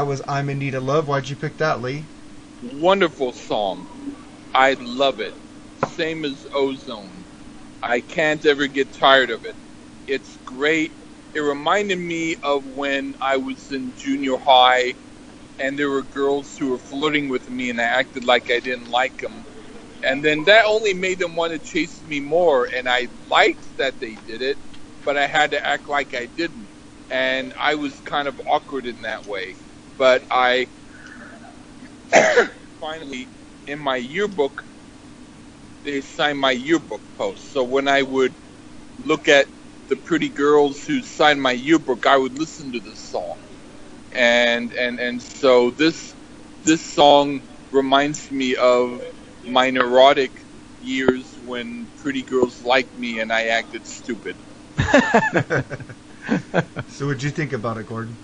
That 0.00 0.06
was 0.06 0.22
I'm 0.26 0.48
in 0.48 0.60
Need 0.60 0.76
of 0.76 0.84
Love. 0.84 1.08
Why'd 1.08 1.28
you 1.28 1.36
pick 1.36 1.58
that, 1.58 1.82
Lee? 1.82 2.06
Wonderful 2.62 3.32
song. 3.34 3.86
I 4.54 4.76
love 4.80 5.20
it. 5.20 5.34
Same 5.76 6.24
as 6.24 6.46
Ozone. 6.54 7.26
I 7.82 8.00
can't 8.00 8.44
ever 8.46 8.66
get 8.68 8.92
tired 8.92 9.30
of 9.30 9.44
it. 9.44 9.56
It's 10.06 10.38
great. 10.46 10.92
It 11.34 11.40
reminded 11.40 11.98
me 11.98 12.36
of 12.42 12.66
when 12.66 13.14
I 13.20 13.38
was 13.38 13.70
in 13.72 13.94
junior 13.94 14.38
high 14.38 14.96
and 15.58 15.78
there 15.78 15.90
were 15.90 16.02
girls 16.02 16.56
who 16.58 16.70
were 16.70 16.78
flirting 16.78 17.28
with 17.28 17.50
me 17.50 17.70
and 17.70 17.80
I 17.80 17.84
acted 17.84 18.24
like 18.24 18.50
I 18.50 18.60
didn't 18.60 18.90
like 18.90 19.18
them. 19.18 19.46
And 20.04 20.24
then 20.24 20.44
that 20.44 20.64
only 20.66 20.94
made 20.94 21.20
them 21.20 21.36
want 21.36 21.52
to 21.52 21.60
chase 21.60 22.02
me 22.04 22.20
more. 22.20 22.68
And 22.76 22.88
I 22.88 23.08
liked 23.28 23.76
that 23.78 24.00
they 24.00 24.16
did 24.16 24.42
it, 24.42 24.58
but 25.04 25.16
I 25.18 25.26
had 25.26 25.52
to 25.52 25.66
act 25.66 25.88
like 25.88 26.14
I 26.14 26.26
didn't. 26.26 26.70
And 27.10 27.54
I 27.60 27.76
was 27.76 28.00
kind 28.00 28.28
of 28.28 28.40
awkward 28.48 28.86
in 28.86 29.02
that 29.02 29.26
way. 29.26 29.56
But 30.00 30.24
I 30.32 30.68
finally, 32.80 33.28
in 33.66 33.78
my 33.78 33.96
yearbook, 33.96 34.64
they 35.84 36.00
signed 36.00 36.38
my 36.38 36.50
yearbook 36.52 37.02
post. 37.16 37.52
So 37.52 37.64
when 37.64 37.88
I 37.88 38.02
would 38.02 38.34
look 39.04 39.28
at 39.28 39.46
the 39.88 39.96
pretty 39.96 40.30
girls 40.30 40.84
who 40.84 41.02
signed 41.02 41.42
my 41.42 41.52
yearbook, 41.52 42.06
I 42.06 42.16
would 42.16 42.38
listen 42.38 42.72
to 42.72 42.80
this 42.80 43.00
song. 43.00 43.38
And 44.12 44.72
and 44.72 44.98
and 45.00 45.22
so 45.22 45.70
this 45.70 46.14
this 46.64 46.82
song 46.82 47.42
reminds 47.72 48.30
me 48.30 48.56
of 48.56 49.00
my 49.44 49.70
neurotic 49.70 50.32
years 50.80 51.38
when 51.44 51.88
pretty 51.96 52.22
girls 52.22 52.62
liked 52.62 52.96
me 52.96 53.20
and 53.20 53.32
I 53.32 53.48
acted 53.48 53.86
stupid. 53.86 54.36
So 56.88 57.06
what'd 57.06 57.22
you 57.22 57.30
think 57.30 57.52
about 57.52 57.78
it, 57.78 57.86
Gordon? 57.86 58.16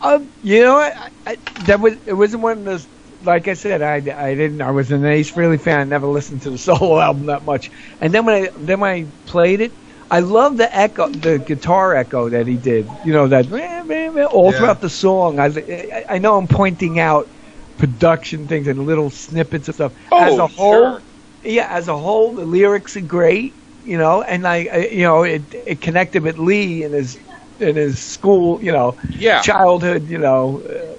Um, 0.00 0.30
you 0.42 0.62
know, 0.62 0.76
I, 0.76 1.10
I, 1.26 1.38
that 1.58 1.80
was 1.80 1.96
it 2.06 2.12
wasn't 2.14 2.42
one 2.42 2.58
of 2.58 2.64
those. 2.64 2.88
Like 3.20 3.48
I 3.48 3.54
said, 3.54 3.82
I, 3.82 3.96
I 3.96 4.34
didn't. 4.34 4.60
I 4.60 4.70
was 4.70 4.92
an 4.92 5.04
Ace 5.04 5.32
Frehley 5.32 5.60
fan. 5.60 5.80
I 5.80 5.84
never 5.84 6.06
listened 6.06 6.42
to 6.42 6.50
the 6.50 6.58
solo 6.58 6.98
album 7.00 7.26
that 7.26 7.44
much. 7.44 7.70
And 8.00 8.12
then 8.14 8.24
when 8.26 8.44
I 8.44 8.50
then 8.58 8.80
when 8.80 8.90
I 8.90 9.12
played 9.24 9.60
it, 9.60 9.78
I 10.10 10.20
love 10.20 10.56
the 10.58 10.74
echo, 10.76 11.08
the 11.10 11.38
guitar 11.38 11.94
echo 11.94 12.28
that 12.30 12.46
he 12.46 12.56
did. 12.58 12.98
You 13.02 13.12
know 13.12 13.28
that 13.28 13.50
all 14.32 14.52
Yeah. 14.52 14.52
throughout 14.52 14.80
the 14.80 14.90
song. 14.90 15.38
I, 15.38 15.46
I 15.46 16.04
I 16.10 16.18
know 16.18 16.36
I'm 16.36 16.48
pointing 16.48 16.98
out 16.98 17.30
production 17.76 18.46
things 18.48 18.66
and 18.68 18.86
little 18.86 19.10
snippets 19.10 19.68
of 19.68 19.74
stuff. 19.74 19.92
as 20.16 20.36
Oh, 20.36 20.38
a 20.38 20.46
whole, 20.46 20.94
sure. 20.94 21.04
yeah, 21.42 21.66
as 21.70 21.88
a 21.88 21.96
whole, 21.96 22.34
the 22.34 22.44
lyrics 22.44 22.96
are 22.96 23.00
great. 23.02 23.56
You 23.82 23.98
know, 23.98 24.22
and 24.22 24.46
I, 24.46 24.68
I 24.72 24.76
you 24.88 25.02
know, 25.02 25.22
it 25.22 25.54
it 25.54 25.80
connected 25.80 26.22
with 26.22 26.38
Lee 26.38 26.82
and 26.82 26.94
his 26.94 27.18
in 27.60 27.76
his 27.76 27.98
school. 27.98 28.62
You 28.62 28.72
know, 28.72 28.96
Yeah. 29.10 29.40
childhood, 29.40 30.08
you 30.08 30.18
know, 30.18 30.62
uh, 30.62 30.96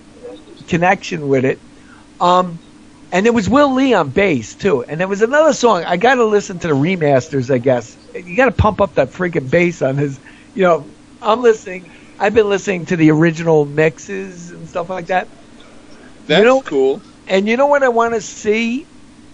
connection 0.68 1.28
with 1.28 1.46
it. 1.46 1.60
Um, 2.20 2.60
and 3.12 3.26
there 3.26 3.34
was 3.34 3.48
Will 3.50 3.74
Lee 3.74 3.94
on 3.94 4.10
bass 4.10 4.56
too. 4.56 4.84
And 4.84 5.00
there 5.00 5.08
was 5.08 5.22
another 5.22 5.54
song. 5.54 5.84
I 5.86 5.98
got 5.98 6.16
to 6.16 6.26
listen 6.26 6.60
to 6.60 6.68
the 6.68 6.74
remasters. 6.74 7.54
I 7.54 7.58
guess 7.58 7.98
you 8.14 8.36
got 8.36 8.46
to 8.46 8.52
pump 8.52 8.82
up 8.82 8.96
that 8.96 9.12
freaking 9.12 9.50
bass 9.50 9.82
on 9.82 9.96
his. 9.98 10.20
You 10.54 10.64
know, 10.64 10.90
I'm 11.22 11.42
listening. 11.42 11.92
I've 12.20 12.34
been 12.34 12.50
listening 12.50 12.86
to 12.88 12.96
the 12.98 13.12
original 13.12 13.66
mixes 13.66 14.52
and 14.52 14.68
stuff 14.68 14.90
like 14.90 15.08
that. 15.08 15.30
That's 16.26 16.44
know- 16.44 16.62
cool. 16.62 17.02
And 17.28 17.48
you 17.48 17.58
know 17.58 17.68
what 17.68 17.84
I 17.84 17.90
want 17.90 18.14
to 18.14 18.22
see? 18.22 18.88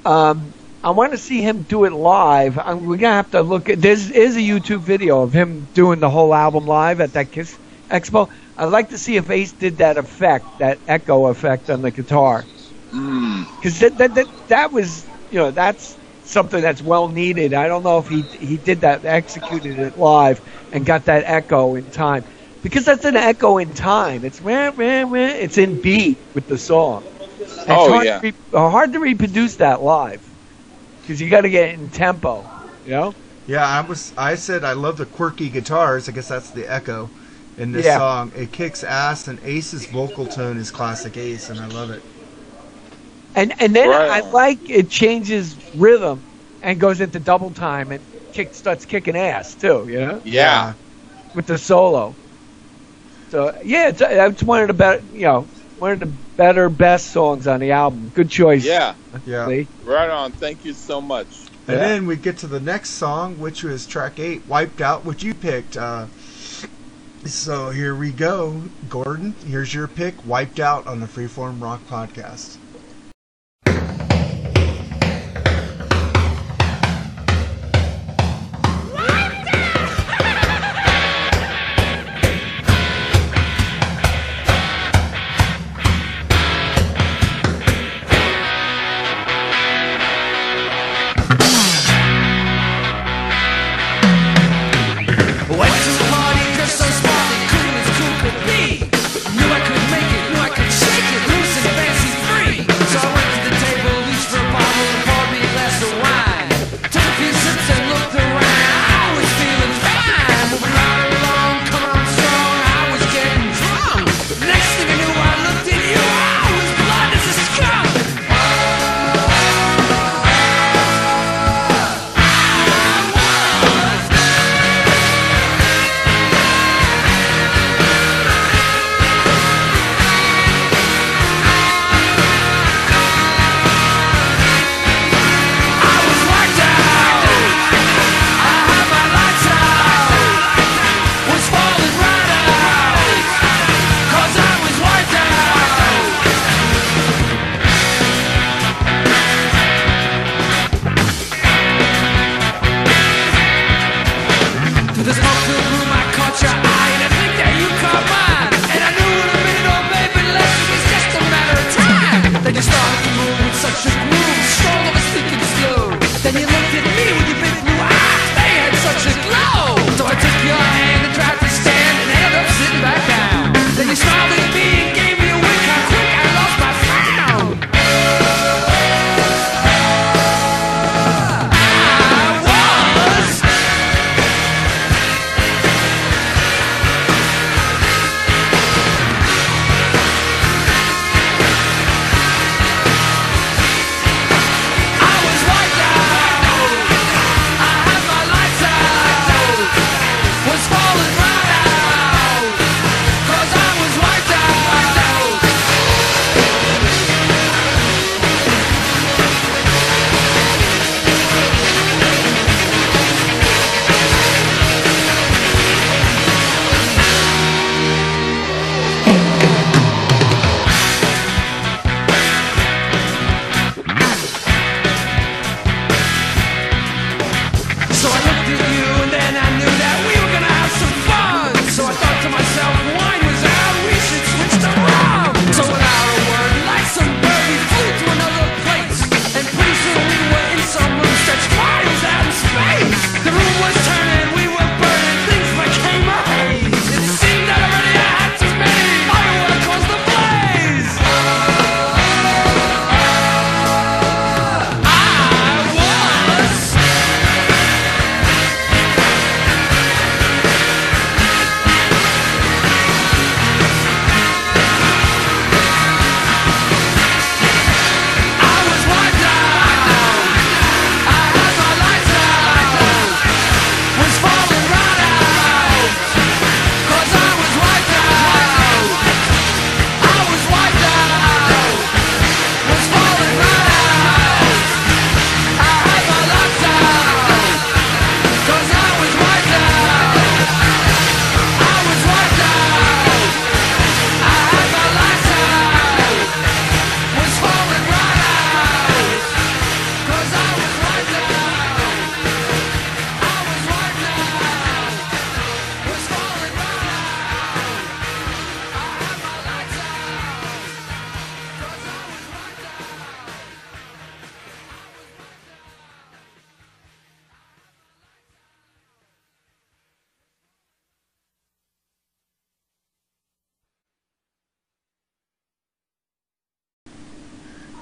Um, 0.03 0.53
I 0.83 0.89
want 0.89 1.13
to 1.13 1.17
see 1.17 1.41
him 1.41 1.61
do 1.61 1.85
it 1.85 1.93
live. 1.93 2.59
I'm, 2.59 2.85
we're 2.85 2.97
gonna 2.97 3.15
have 3.15 3.31
to 3.31 3.41
look 3.41 3.69
at. 3.69 3.81
There's 3.81 4.11
is 4.11 4.35
a 4.35 4.39
YouTube 4.39 4.81
video 4.81 5.21
of 5.21 5.31
him 5.31 5.65
doing 5.73 6.01
the 6.01 6.09
whole 6.09 6.33
album 6.33 6.67
live 6.67 6.99
at 6.99 7.13
that 7.13 7.31
Kiss 7.31 7.57
Expo. 7.89 8.29
I'd 8.57 8.65
like 8.65 8.89
to 8.89 8.97
see 8.97 9.15
if 9.15 9.29
Ace 9.29 9.53
did 9.53 9.77
that 9.77 9.97
effect, 9.97 10.45
that 10.59 10.79
echo 10.85 11.27
effect 11.27 11.69
on 11.69 11.81
the 11.81 11.91
guitar, 11.91 12.45
hmm. 12.91 13.43
because 13.55 13.79
that, 13.79 13.97
that 13.97 14.15
that 14.15 14.27
that 14.49 14.71
was 14.73 15.07
you 15.31 15.39
know 15.39 15.51
that's 15.51 15.97
something 16.23 16.61
that's 16.61 16.81
well 16.81 17.07
needed. 17.07 17.53
I 17.53 17.69
don't 17.69 17.83
know 17.83 17.99
if 17.99 18.09
he 18.09 18.23
he 18.23 18.57
did 18.57 18.81
that, 18.81 19.05
executed 19.05 19.79
it 19.79 19.97
live, 19.97 20.41
and 20.73 20.85
got 20.85 21.05
that 21.05 21.23
echo 21.25 21.75
in 21.75 21.89
time, 21.91 22.25
because 22.61 22.83
that's 22.83 23.05
an 23.05 23.15
echo 23.15 23.57
in 23.57 23.73
time. 23.73 24.25
It's 24.25 24.41
where 24.41 24.73
where 24.73 25.07
where 25.07 25.29
it's 25.29 25.57
in 25.57 25.79
beat 25.79 26.17
with 26.33 26.47
the 26.47 26.57
song. 26.57 27.05
And 27.67 27.71
Oh, 27.71 27.85
it's 27.85 27.87
hard 27.87 28.05
yeah. 28.05 28.19
To 28.19 28.27
re- 28.27 28.35
hard 28.51 28.91
to 28.91 28.99
reproduce 28.99 29.55
that 29.57 29.81
live 29.81 30.32
because 31.03 31.21
you 31.21 31.29
got 31.29 31.41
to 31.41 31.49
get 31.49 31.73
in 31.75 31.89
tempo. 31.89 32.49
You 32.85 32.91
know. 32.91 33.15
Yeah, 33.45 33.65
I 33.67 33.81
was. 33.81 34.13
I 34.17 34.35
said 34.35 34.63
I 34.63 34.73
love 34.73 34.97
the 34.97 35.05
quirky 35.05 35.49
guitars. 35.49 36.07
I 36.07 36.13
guess 36.13 36.29
that's 36.29 36.51
the 36.51 36.71
echo 36.71 37.11
in 37.57 37.71
this 37.73 37.85
Yeah. 37.85 37.97
song. 37.97 38.31
It 38.35 38.51
kicks 38.51 38.83
ass, 38.83 39.27
and 39.27 39.39
Ace's 39.43 39.85
vocal 39.85 40.27
tone 40.27 40.57
is 40.57 40.71
classic 40.71 41.17
Ace, 41.17 41.49
and 41.49 41.59
I 41.59 41.67
love 41.67 41.89
it. 41.91 42.03
And 43.35 43.53
and 43.59 43.75
then 43.75 43.89
Right 43.89 44.07
I 44.07 44.21
like 44.21 44.69
it 44.69 44.89
changes 44.89 45.57
rhythm 45.73 46.23
and 46.61 46.79
goes 46.79 47.01
into 47.01 47.19
double 47.19 47.51
time 47.51 47.91
and 47.91 48.05
kick 48.31 48.53
starts 48.53 48.85
kicking 48.85 49.17
ass 49.17 49.55
too. 49.55 49.87
You 49.89 49.99
know. 49.99 50.21
Yeah. 50.23 50.73
with 51.33 51.47
the 51.47 51.57
solo. 51.57 52.15
So 53.29 53.53
yeah, 53.63 53.89
it's, 53.89 54.01
it's 54.01 54.43
one 54.43 54.61
of 54.61 54.67
the 54.67 54.73
better, 54.73 55.03
you 55.11 55.21
know, 55.25 55.47
one 55.77 55.91
of 55.91 55.99
the 55.99 56.13
better, 56.37 56.69
best 56.69 57.11
songs 57.11 57.47
on 57.47 57.59
the 57.59 57.71
album. 57.71 58.09
Good 58.09 58.29
choice, 58.29 58.65
Yeah. 58.65 58.95
Yeah. 59.25 59.47
Lee. 59.47 59.67
Right 59.83 60.09
on. 60.09 60.31
Thank 60.31 60.65
you 60.65 60.73
so 60.73 61.01
much. 61.01 61.45
And 61.67 61.77
Yeah. 61.77 61.87
then 61.87 62.05
we 62.07 62.15
get 62.15 62.37
to 62.39 62.47
the 62.47 62.59
next 62.59 62.91
song, 62.91 63.37
which 63.39 63.63
was 63.63 63.85
track 63.85 64.19
eight, 64.19 64.47
"Wiped 64.47 64.81
Out," 64.81 65.05
which 65.05 65.23
you 65.23 65.33
picked. 65.33 65.77
Uh, 65.77 66.07
so 67.25 67.69
here 67.69 67.95
we 67.95 68.11
go, 68.11 68.69
Gordon. 68.87 69.35
Here's 69.45 69.73
your 69.73 69.87
pick, 69.87 70.25
"Wiped 70.25 70.59
Out" 70.59 70.85
on 70.87 70.99
the 70.99 71.07
Freeform 71.07 71.61
Rock 71.61 71.87
Podcast. 71.87 72.57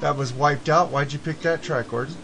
That 0.02 0.18
was 0.18 0.34
wiped 0.34 0.69
out. 0.69 0.91
Why'd 0.91 1.14
you 1.14 1.19
pick 1.19 1.41
that 1.41 1.64
track, 1.64 1.90
Gordon? 1.90 2.19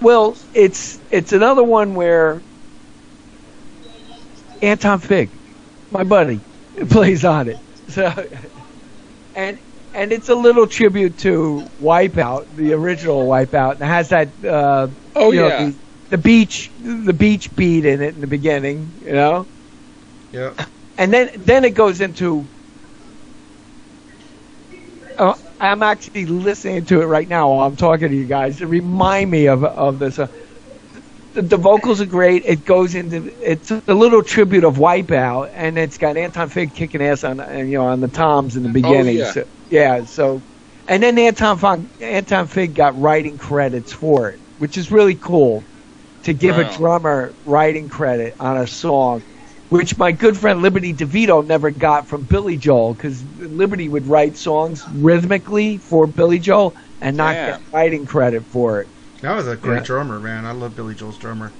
Well, 0.00 0.38
it's 0.54 1.00
it's 1.10 1.32
another 1.32 1.64
one 1.64 1.94
where 1.94 2.44
Anton 4.62 5.00
Fig, 5.00 5.30
my 5.90 6.04
buddy, 6.04 6.44
plays 6.90 7.24
on 7.24 7.48
it. 7.48 7.60
So, 7.88 8.12
and 9.34 9.58
and 9.94 10.12
it's 10.12 10.28
a 10.28 10.34
little 10.34 10.66
tribute 10.66 11.18
to 11.20 11.70
Wipeout, 11.80 12.54
the 12.54 12.72
original 12.74 13.26
Wipeout, 13.26 13.74
and 13.74 13.82
it 13.82 13.86
has 13.86 14.10
that 14.10 14.44
uh, 14.44 14.88
Oh, 15.14 15.32
you 15.32 15.40
know, 15.40 15.50
yeah. 15.50 15.56
the, 15.56 15.78
the 16.10 16.18
beach 16.18 16.72
the 16.78 17.14
beach 17.14 17.54
beat 17.54 17.84
in 17.86 18.02
it 18.02 18.14
in 18.14 18.20
the 18.20 18.26
beginning, 18.28 18.94
you 19.00 19.12
know, 19.12 19.48
Yeah. 20.32 20.54
and 20.98 21.12
then 21.12 21.30
then 21.36 21.64
it 21.64 21.70
goes 21.74 22.00
into. 22.00 22.50
Uh, 25.18 25.34
I'm 25.60 25.82
actually 25.82 26.26
listening 26.26 26.84
to 26.86 27.00
it 27.02 27.06
right 27.06 27.28
now 27.28 27.50
while 27.50 27.66
I'm 27.66 27.76
talking 27.76 28.10
to 28.10 28.16
you 28.16 28.26
guys 28.26 28.58
to 28.58 28.66
remind 28.66 29.30
me 29.30 29.46
of 29.46 29.64
of 29.64 29.98
this. 29.98 30.18
Uh, 30.18 30.28
the, 31.32 31.42
the 31.42 31.56
vocals 31.56 32.00
are 32.00 32.06
great. 32.06 32.42
It 32.46 32.64
goes 32.64 32.94
into 32.94 33.30
it's 33.40 33.70
a 33.70 33.82
little 33.94 34.22
tribute 34.22 34.64
of 34.64 34.76
Wipeout, 34.76 35.50
and 35.54 35.78
it's 35.78 35.98
got 35.98 36.16
Anton 36.16 36.48
Fig 36.50 36.74
kicking 36.74 37.02
ass 37.02 37.24
on 37.24 37.38
you 37.68 37.78
know 37.78 37.86
on 37.86 38.00
the 38.00 38.08
toms 38.08 38.56
in 38.56 38.62
the 38.62 38.68
beginning. 38.68 39.16
yeah. 39.18 39.32
So, 39.32 39.44
yeah. 39.70 40.04
So, 40.04 40.44
and 40.86 41.02
then 41.02 41.18
Anton 41.18 41.58
Fig, 41.58 41.90
Anton 42.00 42.46
Fig 42.48 42.74
got 42.74 42.98
writing 42.98 43.38
credits 43.38 43.92
for 43.92 44.30
it, 44.30 44.40
which 44.56 44.76
is 44.76 44.90
really 44.90 45.16
cool 45.16 45.68
to 46.24 46.34
give 46.34 46.56
Wow. 46.56 46.62
a 46.62 46.64
drummer 46.76 47.36
writing 47.44 47.88
credit 47.88 48.34
on 48.40 48.56
a 48.58 48.66
song, 48.66 49.24
which 49.76 49.96
my 49.98 50.12
good 50.12 50.36
friend 50.36 50.62
Liberty 50.62 50.92
DeVito 50.94 51.46
never 51.46 51.70
got 51.70 52.08
from 52.08 52.24
Billy 52.24 52.56
Joel 52.56 52.94
because 52.94 53.24
Liberty 53.36 53.88
would 53.88 54.06
write 54.06 54.36
songs 54.36 54.82
rhythmically 54.94 55.78
for 55.78 56.06
Billy 56.06 56.38
Joel 56.38 56.74
and 57.00 57.16
not 57.16 57.32
Damn. 57.34 57.50
get 57.60 57.72
writing 57.72 58.04
credit 58.06 58.46
for 58.46 58.80
it. 58.80 58.88
That 59.22 59.34
was 59.34 59.46
a 59.48 59.56
great 59.56 59.76
Yeah. 59.78 59.82
drummer, 59.84 60.20
man. 60.20 60.44
I 60.46 60.52
love 60.52 60.74
Billy 60.74 60.94
Joel's 60.94 61.18
drummer. 61.18 61.52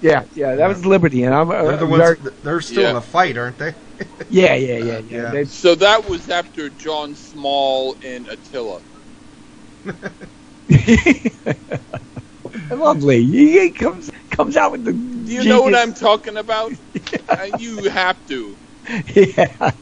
Yeah, 0.00 0.24
yeah, 0.34 0.54
that 0.54 0.68
was 0.68 0.86
Liberty, 0.86 1.24
and 1.24 1.34
I'm 1.34 1.50
uh, 1.50 1.62
They're 1.64 1.76
the 1.78 1.86
ones. 1.86 2.02
very- 2.02 2.18
They're 2.42 2.60
still 2.60 2.82
Yeah. 2.82 2.90
in 2.90 2.96
a 2.96 3.00
fight, 3.00 3.36
aren't 3.36 3.58
they? 3.58 3.74
yeah, 4.28 4.54
yeah, 4.54 4.76
yeah, 4.78 4.98
yeah. 4.98 5.00
Yeah. 5.08 5.30
They- 5.30 5.44
So 5.44 5.74
that 5.76 6.08
was 6.08 6.28
after 6.28 6.70
Jon 6.70 7.14
Small 7.16 7.96
and 8.04 8.28
Attila. 8.28 8.82
Lovely. 12.70 13.24
He 13.24 13.58
he 13.60 13.70
comes 13.72 14.10
comes 14.30 14.56
out 14.56 14.72
with 14.72 14.84
the. 14.84 15.17
Do 15.28 15.34
you 15.34 15.44
know 15.44 15.60
what 15.62 15.74
I'm 15.76 15.92
talking 15.94 16.36
about? 16.38 16.72
Uh, 17.38 17.44
you 17.44 17.84
have 17.84 18.24
to. 18.26 18.58
Yeah. 19.14 19.72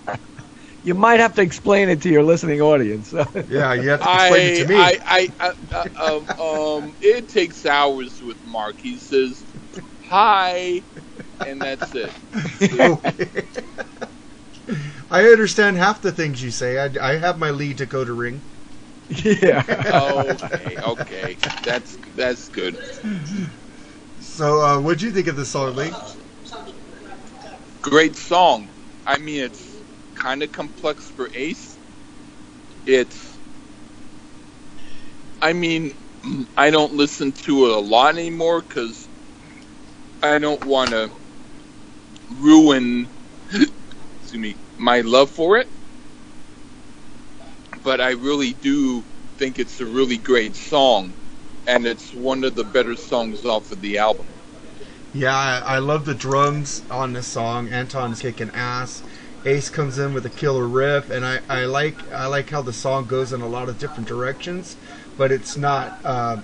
You 0.83 0.95
might 0.95 1.19
have 1.21 1.35
to 1.35 1.43
explain 1.43 1.89
it 1.89 2.03
to 2.03 2.09
your 2.09 2.23
listening 2.23 2.61
audience. 2.61 3.13
Yeah, 3.49 3.75
you 3.75 3.89
have 3.91 4.01
to 4.01 4.07
explain 4.15 4.47
it 4.47 4.55
to 4.57 4.65
me. 4.67 4.75
I, 4.77 4.99
I, 5.07 5.31
uh, 5.41 5.53
uh, 5.73 6.19
um, 6.19 6.45
um, 6.47 6.95
it 7.01 7.29
takes 7.29 7.65
hours 7.67 8.21
with 8.23 8.39
Mark. 8.45 8.77
He 8.81 8.99
says, 8.99 9.45
"Hi," 10.09 10.83
and 11.43 11.63
that's 11.63 11.95
it. 11.95 12.15
I 15.11 15.25
understand 15.25 15.77
half 15.77 16.03
the 16.03 16.13
things 16.13 16.43
you 16.43 16.51
say. 16.51 16.79
I, 16.79 17.15
I 17.15 17.17
have 17.19 17.39
my 17.39 17.51
lead 17.51 17.77
Dakota 17.77 18.13
ring. 18.13 18.43
yeah. 19.09 19.63
Okay, 19.93 20.79
okay, 20.83 21.39
that's 21.63 21.99
that's 22.15 22.49
good. 22.49 22.79
So, 24.37 24.61
uh, 24.61 24.79
what 24.83 24.99
do 24.99 25.07
you 25.07 25.13
think 25.13 25.29
of 25.29 25.37
the 25.37 25.47
song, 25.47 25.75
Lee? 25.77 25.91
Great 27.81 28.17
song. 28.17 28.69
I 29.07 29.17
mean, 29.17 29.43
it's 29.45 29.83
kind 30.15 30.43
of 30.43 30.53
complex 30.53 31.11
for 31.11 31.31
Ace. 31.35 31.79
It's. 32.85 33.39
I 35.41 35.55
mean, 35.55 35.95
I 36.59 36.71
don't 36.71 36.93
listen 36.93 37.33
to 37.33 37.65
it 37.65 37.71
a 37.73 37.81
lot 37.81 38.19
anymore 38.19 38.61
because 38.61 39.09
I 40.23 40.39
don't 40.39 40.63
want 40.67 40.91
to 40.91 41.11
ruin, 42.39 43.09
excuse 43.51 44.43
me, 44.43 44.59
my 44.77 45.01
love 45.01 45.31
for 45.31 45.57
it. 45.57 45.71
But 47.83 48.03
I 48.03 48.11
really 48.11 48.53
do 48.53 49.03
think 49.39 49.59
it's 49.59 49.81
a 49.81 49.87
really 49.87 50.19
great 50.19 50.57
song, 50.57 51.15
and 51.67 51.87
it's 51.87 52.15
one 52.15 52.45
of 52.45 52.55
the 52.55 52.65
better 52.65 52.97
songs 52.97 53.45
off 53.45 53.71
of 53.73 53.81
the 53.81 53.99
album. 53.99 54.27
Yeah, 55.13 55.35
I, 55.37 55.77
I 55.77 55.79
love 55.79 56.05
the 56.05 56.15
drums 56.15 56.83
on 56.91 57.13
this 57.13 57.27
song. 57.27 57.69
Anton's 57.69 58.21
kicking 58.21 58.51
ass. 58.53 59.03
Ace 59.45 59.71
comes 59.71 59.99
in 59.99 60.13
with 60.13 60.27
a 60.27 60.31
killer 60.31 60.67
riff, 60.67 61.09
and 61.11 61.25
I, 61.25 61.41
I 61.49 61.65
like 61.65 62.11
I 62.13 62.27
like 62.27 62.51
how 62.51 62.63
the 62.63 62.73
song 62.73 63.07
goes 63.07 63.33
in 63.33 63.41
a 63.41 63.49
lot 63.49 63.69
of 63.69 63.79
different 63.79 64.09
directions, 64.09 64.77
but 65.17 65.33
it's 65.33 65.57
not. 65.57 65.95
Uh, 66.05 66.39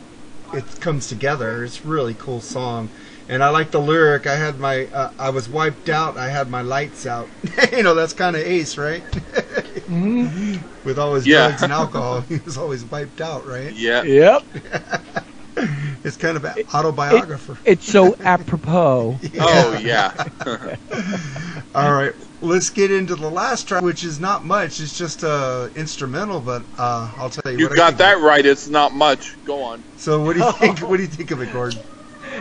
it 0.53 0.79
comes 0.81 1.09
together. 1.09 1.65
It's 1.65 1.85
a 1.85 1.89
really 1.89 2.15
cool 2.15 2.41
song, 2.41 2.91
and 3.29 3.43
I 3.43 3.49
like 3.51 3.71
the 3.71 3.81
lyric. 3.81 4.27
I 4.27 4.37
had 4.37 4.59
my 4.59 4.87
uh, 4.87 5.11
I 5.19 5.31
was 5.31 5.49
wiped 5.49 5.89
out. 5.89 6.17
I 6.17 6.29
had 6.29 6.49
my 6.51 6.63
lights 6.63 7.07
out. 7.07 7.29
you 7.73 7.83
know 7.83 7.95
that's 7.95 8.13
kind 8.13 8.37
of 8.37 8.43
Ace, 8.43 8.77
right? 8.77 9.03
With 10.85 10.99
all 10.99 11.15
his 11.15 11.27
Yeah. 11.27 11.49
drugs 11.49 11.63
and 11.63 11.73
alcohol, 11.73 12.21
he 12.29 12.39
was 12.39 12.57
always 12.57 12.85
wiped 12.85 13.21
out, 13.21 13.47
right? 13.47 13.73
Yeah. 13.73 14.03
Yep. 14.03 14.43
It's 16.05 16.17
kind 16.17 16.37
of 16.37 16.45
an 16.45 16.55
autobiographer. 16.75 17.57
It's 17.65 17.89
so 17.89 18.17
apropos. 18.21 19.21
Oh 19.39 19.79
yeah. 19.81 20.13
All 21.75 21.93
right, 21.93 22.13
let's 22.41 22.71
get 22.71 22.91
into 22.91 23.15
the 23.15 23.31
last 23.31 23.69
track, 23.69 23.83
which 23.83 24.03
is 24.03 24.19
not 24.19 24.45
much. 24.45 24.81
It's 24.81 24.99
just 24.99 25.23
uh, 25.23 25.69
instrumental, 25.77 26.41
but 26.41 26.65
uh, 26.79 27.13
I'll 27.17 27.31
tell 27.31 27.53
you. 27.53 27.59
You 27.59 27.65
what 27.67 27.75
I 27.75 27.77
got 27.77 27.87
think 27.91 27.99
that 27.99 28.17
of 28.17 28.23
right. 28.23 28.45
It's 28.45 28.69
not 28.69 28.93
much. 28.93 29.37
Go 29.45 29.63
on. 29.63 29.85
So, 29.97 30.25
what 30.25 30.37
do 30.37 30.41
you 30.45 30.53
think? 30.53 30.81
what 30.81 30.97
do 30.97 31.03
you 31.03 31.09
think 31.09 31.31
of 31.31 31.41
it, 31.41 31.53
Gordon? 31.53 31.79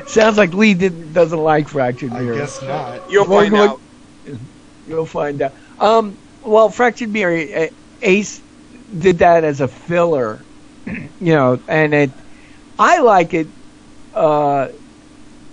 Sounds 0.08 0.38
like 0.38 0.54
Lee 0.54 0.74
didn't, 0.74 1.14
doesn't 1.14 1.40
like 1.40 1.68
Fractured 1.68 2.14
I 2.14 2.24
guess 2.26 2.62
not. 2.62 3.10
You'll 3.12 3.26
find 3.26 3.54
look- 3.54 3.70
out. 3.72 4.40
You'll 4.86 5.06
find 5.06 5.42
out. 5.42 5.54
Um, 5.80 6.18
well, 6.42 6.70
Fractured 6.70 7.10
Mirror, 7.10 7.46
uh, 7.56 7.68
Ace 8.02 8.42
did 8.98 9.20
that 9.20 9.44
as 9.44 9.62
a 9.62 9.68
filler, 9.68 10.46
you 10.86 11.10
know, 11.20 11.62
and 11.68 11.94
it. 11.94 12.12
I 12.80 13.00
like 13.02 13.34
it 13.36 13.48
uh, 14.14 14.70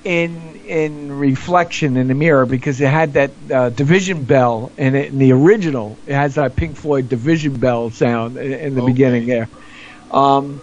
in 0.04 0.54
in 0.56 1.12
reflection 1.12 1.96
in 1.96 2.08
the 2.08 2.14
mirror 2.14 2.46
because 2.46 2.80
it 2.80 2.88
had 2.88 3.14
that 3.14 3.34
uh, 3.52 3.70
division 3.70 4.24
bell 4.24 4.72
in 4.78 4.94
it. 4.94 5.12
In 5.12 5.18
the 5.18 5.32
original, 5.32 6.00
it 6.06 6.14
has 6.14 6.36
that 6.36 6.56
Pink 6.56 6.76
Floyd 6.76 7.08
division 7.08 7.58
bell 7.58 7.90
sound 7.90 8.38
in, 8.38 8.52
in 8.52 8.74
the 8.74 8.82
Okay. 8.82 8.92
beginning 8.92 9.26
there, 9.26 9.50
um, 10.10 10.62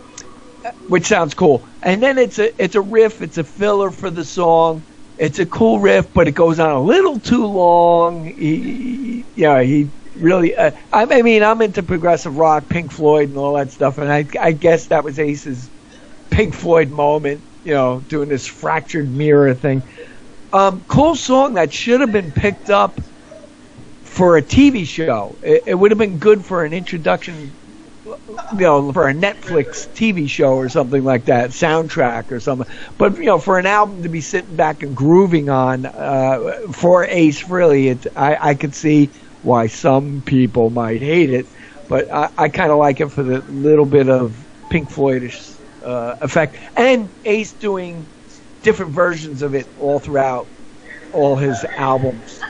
which 0.87 1.05
sounds 1.05 1.33
cool. 1.33 1.63
And 1.81 2.01
then 2.01 2.17
it's 2.17 2.39
a 2.39 2.61
it's 2.61 2.75
a 2.75 2.81
riff. 2.81 3.21
It's 3.21 3.37
a 3.37 3.43
filler 3.43 3.91
for 3.91 4.09
the 4.09 4.25
song. 4.25 4.81
It's 5.17 5.39
a 5.39 5.45
cool 5.45 5.79
riff, 5.79 6.13
but 6.13 6.27
it 6.27 6.31
goes 6.33 6.59
on 6.59 6.71
a 6.71 6.81
little 6.81 7.19
too 7.19 7.45
long. 7.45 8.25
He, 8.25 9.23
yeah, 9.35 9.61
he 9.61 9.89
really. 10.15 10.55
Uh, 10.55 10.71
I, 10.91 11.03
I 11.03 11.21
mean, 11.21 11.43
I'm 11.43 11.61
into 11.61 11.83
progressive 11.83 12.37
rock, 12.37 12.67
Pink 12.67 12.91
Floyd, 12.91 13.29
and 13.29 13.37
all 13.37 13.53
that 13.53 13.71
stuff, 13.71 13.97
and 13.97 14.11
I, 14.11 14.25
I 14.39 14.51
guess 14.51 14.87
that 14.87 15.03
was 15.03 15.19
Ace's 15.19 15.69
Pink 16.29 16.53
Floyd 16.53 16.89
moment. 16.89 17.41
You 17.63 17.73
know, 17.73 18.03
doing 18.09 18.29
this 18.29 18.45
fractured 18.45 19.09
mirror 19.09 19.53
thing. 19.53 19.81
Um, 20.53 20.83
cool 20.87 21.15
song 21.15 21.55
that 21.55 21.73
should 21.73 22.01
have 22.01 22.11
been 22.11 22.31
picked 22.31 22.69
up 22.69 22.99
for 24.03 24.37
a 24.37 24.41
TV 24.41 24.85
show. 24.85 25.35
It, 25.41 25.63
it 25.65 25.75
would 25.75 25.91
have 25.91 25.97
been 25.97 26.19
good 26.19 26.45
for 26.45 26.63
an 26.63 26.73
introduction 26.73 27.51
you 28.05 28.17
know, 28.59 28.91
for 28.93 29.07
a 29.07 29.13
Netflix 29.13 29.87
TV 29.93 30.27
show 30.27 30.53
or 30.53 30.69
something 30.69 31.03
like 31.03 31.25
that, 31.25 31.51
soundtrack 31.51 32.31
or 32.31 32.39
something. 32.39 32.67
But 32.97 33.17
you 33.17 33.25
know, 33.25 33.39
for 33.39 33.57
an 33.59 33.65
album 33.65 34.03
to 34.03 34.09
be 34.09 34.21
sitting 34.21 34.55
back 34.55 34.83
and 34.83 34.95
grooving 34.95 35.49
on 35.49 35.85
uh, 35.85 36.39
for 36.73 37.05
Ace 37.05 37.43
Frehley, 37.43 37.91
it 37.91 38.05
I, 38.15 38.37
I 38.51 38.55
could 38.55 38.75
see 38.75 39.11
why 39.41 39.67
some 39.67 40.23
people 40.25 40.69
might 40.69 41.01
hate 41.01 41.29
it, 41.29 41.47
but 41.87 42.11
I, 42.13 42.29
I 42.37 42.49
kind 42.49 42.71
of 42.71 42.77
like 42.77 42.99
it 42.99 43.11
for 43.11 43.23
the 43.23 43.43
little 43.47 43.85
bit 43.85 44.09
of 44.09 44.35
Pink 44.69 44.89
Floydish 44.91 45.59
uh, 45.83 46.15
effect, 46.21 46.57
and 46.75 47.11
Ace 47.25 47.53
doing 47.53 48.09
different 48.63 48.93
versions 48.93 49.41
of 49.41 49.53
it 49.55 49.67
all 49.75 49.99
throughout 49.99 50.47
all 51.11 51.35
his 51.37 51.65
albums. 51.77 52.45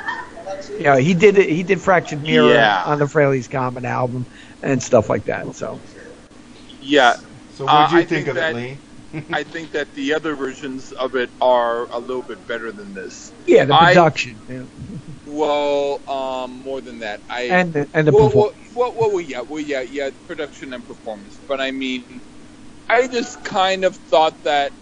You 0.77 0.85
know, 0.85 0.95
he 0.97 1.13
did 1.13 1.37
it. 1.37 1.49
He 1.49 1.63
did 1.63 1.81
Fractured 1.81 2.21
Mirror 2.21 2.73
Yeah. 2.73 2.83
on 2.83 2.99
the 2.99 3.05
Frehley's 3.05 3.47
Comet 3.47 3.85
album 3.85 4.25
and 4.65 4.81
stuff 4.83 5.09
like 5.09 5.25
that. 5.25 5.55
So. 5.55 5.79
Yeah. 6.81 7.15
So, 7.55 7.65
what 7.65 7.71
do 7.71 7.77
Uh, 7.77 7.89
you 7.91 7.97
I 7.97 8.05
think, 8.05 8.09
think 8.09 8.27
of 8.27 8.35
that- 8.35 8.55
it, 8.55 8.55
Lee? 8.57 8.79
I 9.33 9.43
think 9.43 9.71
that 9.71 9.93
the 9.93 10.13
other 10.13 10.35
versions 10.35 10.91
of 10.91 11.15
it 11.15 11.29
are 11.39 11.87
a 11.91 11.99
little 11.99 12.23
bit 12.23 12.45
better 12.45 12.71
than 12.73 12.93
this. 12.93 13.31
Yeah, 13.45 13.63
the 13.65 13.73
I- 13.75 13.93
production 13.93 14.41
yeah. 14.49 14.63
Well, 15.25 16.01
um, 16.07 16.51
more 16.63 16.81
than 16.81 16.99
that. 16.99 17.21
I 17.29 17.43
and 17.43 17.73
the, 17.73 17.89
and 17.93 18.07
the 18.07 18.11
well, 18.11 18.27
performance. 18.27 18.57
well, 18.75 18.93
well, 18.97 19.11
well, 19.13 19.21
yeah, 19.21 19.41
well, 19.41 19.59
yeah, 19.61 19.81
yeah, 19.81 20.09
production 20.27 20.73
and 20.73 20.85
performance. 20.85 21.39
But 21.47 21.61
I 21.61 21.71
mean, 21.71 22.21
I 22.89 23.07
just 23.07 23.43
kind 23.43 23.85
of 23.85 23.95
thought 23.95 24.43
that 24.43 24.73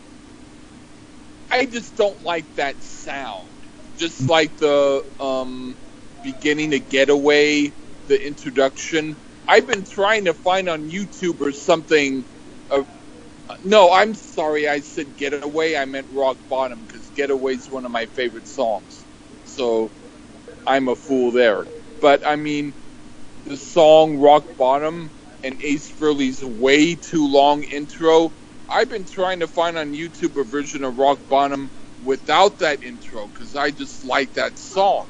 I 1.52 1.66
just 1.66 1.96
don't 1.96 2.22
like 2.24 2.56
that 2.56 2.82
sound. 2.82 3.50
Just 3.96 4.28
like 4.28 4.58
the 4.58 5.06
um, 5.20 5.78
beginning 6.24 6.74
of 6.74 6.90
Getaway, 6.90 7.74
the 8.08 8.28
introduction. 8.28 9.18
I've 9.48 9.68
been 9.68 9.86
trying 9.86 10.26
to 10.26 10.34
find 10.36 10.70
on 10.70 10.90
YouTube 10.90 11.42
or 11.42 11.52
something 11.54 12.26
no, 13.64 13.92
I'm 13.94 14.14
sorry. 14.16 14.68
I 14.70 14.82
said 14.82 15.16
Getaway. 15.18 15.76
I 15.76 15.86
meant 15.86 16.08
Rock 16.12 16.40
Bottom 16.50 16.82
because 16.86 17.12
Getaway's 17.12 17.70
one 17.70 17.86
of 17.86 17.92
my 17.92 18.08
favorite 18.08 18.48
songs. 18.48 19.08
So 19.44 19.94
I'm 20.68 20.90
a 20.90 20.96
fool 20.96 21.32
there. 21.32 21.68
But 22.02 22.28
I 22.28 22.38
mean, 22.38 22.76
the 23.46 23.58
song 23.58 24.18
Rock 24.20 24.46
Bottom 24.58 25.12
and 25.44 25.58
Ace 25.64 25.92
Frehley's 25.92 26.44
way 26.44 26.96
too 26.96 27.28
long 27.28 27.64
intro. 27.64 28.34
I've 28.70 28.90
been 28.90 29.06
trying 29.06 29.42
to 29.42 29.48
find 29.50 29.78
on 29.78 29.94
YouTube 29.94 30.40
a 30.40 30.46
version 30.46 30.84
of 30.84 30.98
Rock 30.98 31.22
Bottom 31.30 31.72
without 32.02 32.60
that 32.60 32.84
intro 32.84 33.28
because 33.28 33.56
I 33.56 33.72
just 33.72 34.06
like 34.06 34.34
that 34.36 34.60
song. 34.60 35.08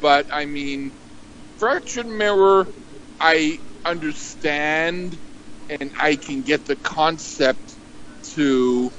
But 0.00 0.28
I 0.32 0.46
mean, 0.46 0.92
Fractured 1.58 2.06
Mirror, 2.06 2.68
I 3.20 3.60
understand 3.84 5.20
and 5.68 5.92
I 6.00 6.16
can 6.16 6.42
get 6.42 6.66
the 6.66 6.76
concept 6.76 7.78
to 8.34 8.90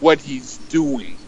what 0.00 0.20
he's 0.20 0.58
doing 0.68 1.18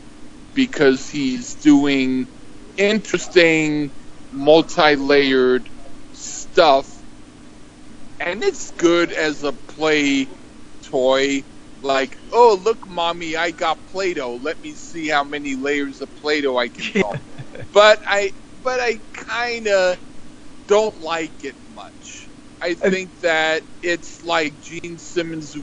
because 0.54 1.10
he's 1.10 1.56
doing 1.56 2.28
interesting, 2.76 3.92
multi 4.32 4.96
layered 4.96 5.70
stuff. 6.12 7.04
And 8.20 8.42
it's 8.44 8.70
good 8.72 9.12
as 9.12 9.42
a 9.44 9.52
play 9.52 10.28
toy. 10.82 11.44
Like, 11.82 12.18
oh, 12.32 12.60
look, 12.62 12.88
mommy, 12.88 13.36
I 13.36 13.50
got 13.52 13.86
Play 13.88 14.14
Doh. 14.14 14.36
Let 14.36 14.60
me 14.62 14.74
see 14.74 15.08
how 15.08 15.24
many 15.24 15.56
layers 15.56 16.00
of 16.00 16.14
Play 16.16 16.40
Doh 16.42 16.56
I 16.58 16.68
can 16.68 16.90
draw. 16.92 17.14
but 17.72 18.00
I, 18.08 18.32
but 18.62 18.80
I 18.80 19.00
kind 19.14 19.68
of 19.68 19.98
don't 20.68 21.00
like 21.00 21.44
it. 21.44 21.56
I 22.62 22.74
think 22.74 23.18
that 23.20 23.64
it's 23.82 24.22
like 24.22 24.60
Gene 24.60 24.98
Simmons 24.98 25.56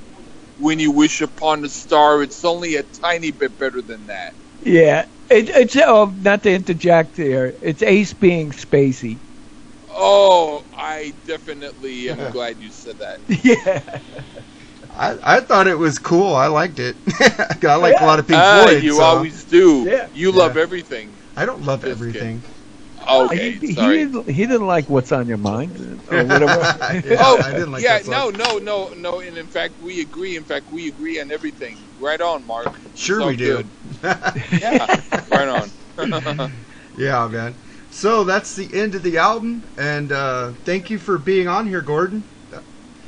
when 0.58 0.80
you 0.80 0.92
wish 0.92 1.22
upon 1.22 1.64
a 1.66 1.70
star. 1.70 2.22
It's 2.24 2.44
only 2.46 2.76
a 2.76 2.84
tiny 2.84 3.32
bit 3.32 3.58
better 3.58 3.82
than 3.82 4.08
that. 4.08 4.36
Yeah, 4.62 5.06
it, 5.30 5.50
it's 5.50 5.76
oh, 5.78 6.14
not 6.18 6.44
to 6.44 6.52
interject 6.52 7.18
here. 7.18 7.58
It's 7.62 7.82
Ace 7.84 8.14
being 8.14 8.52
spacey. 8.52 9.22
Oh, 9.90 10.64
I 10.78 11.14
definitely 11.26 12.10
am 12.10 12.28
glad 12.32 12.62
you 12.62 12.72
said 12.72 13.00
that. 13.00 13.22
Yeah, 13.44 13.82
I, 14.92 15.18
I 15.24 15.40
thought 15.42 15.68
it 15.68 15.78
was 15.78 16.00
cool. 16.00 16.36
I 16.36 16.48
liked 16.48 16.80
it. 16.80 16.98
I 17.64 17.76
like 17.76 18.00
a 18.00 18.06
lot 18.06 18.20
of 18.20 18.28
Pink 18.28 18.44
Ah, 18.44 18.66
Floyd. 18.66 18.84
you 18.84 18.96
so 18.96 19.04
always 19.04 19.46
do. 19.46 19.86
Yeah. 19.90 20.08
You 20.14 20.32
love 20.32 20.58
everything. 20.58 21.20
I 21.38 21.46
don't 21.46 21.64
love 21.64 21.82
Just 21.82 21.92
everything. 21.92 22.44
Okay, 23.08 23.60
he, 23.62 23.74
he 23.74 23.74
sorry. 23.74 23.98
didn't. 23.98 24.30
He 24.30 24.48
didn't 24.48 24.68
like 24.68 24.90
what's 24.90 25.12
on 25.12 25.28
your 25.28 25.38
mind 25.40 26.04
or 26.08 26.26
whatever. 26.26 26.70
Yeah, 27.04 27.18
oh, 27.20 27.40
I 27.42 27.54
didn't 27.54 27.72
like 27.72 27.86
yeah, 27.86 27.88
that 27.88 28.04
song. 28.04 28.26
no, 28.26 28.32
no, 28.32 28.60
no, 28.60 28.92
no. 28.96 29.22
And 29.22 29.38
in 29.38 29.50
fact, 29.50 29.76
we 29.80 30.02
agree. 30.02 30.38
In 30.38 30.46
fact, 30.46 30.68
we 30.70 30.88
agree 30.90 31.20
on 31.22 31.32
everything. 31.32 31.88
Right 31.98 32.22
on, 32.22 32.46
Mark. 32.46 32.82
Sure 32.94 33.22
It's 33.22 33.22
all 33.22 33.32
we 33.32 33.38
do. 33.38 33.72
Yeah, 34.52 34.88
right 35.28 35.50
on. 35.50 35.74
Yeah, 36.96 37.28
man. 37.28 37.58
So 37.90 38.24
that's 38.26 38.56
the 38.56 38.74
end 38.74 38.96
of 38.96 39.04
the 39.04 39.18
album, 39.18 39.66
and 39.78 40.12
uh, 40.12 40.54
thank 40.66 40.90
you 40.90 41.00
for 41.00 41.18
being 41.20 41.48
on 41.48 41.68
here, 41.68 41.82
Gordon. 41.82 42.26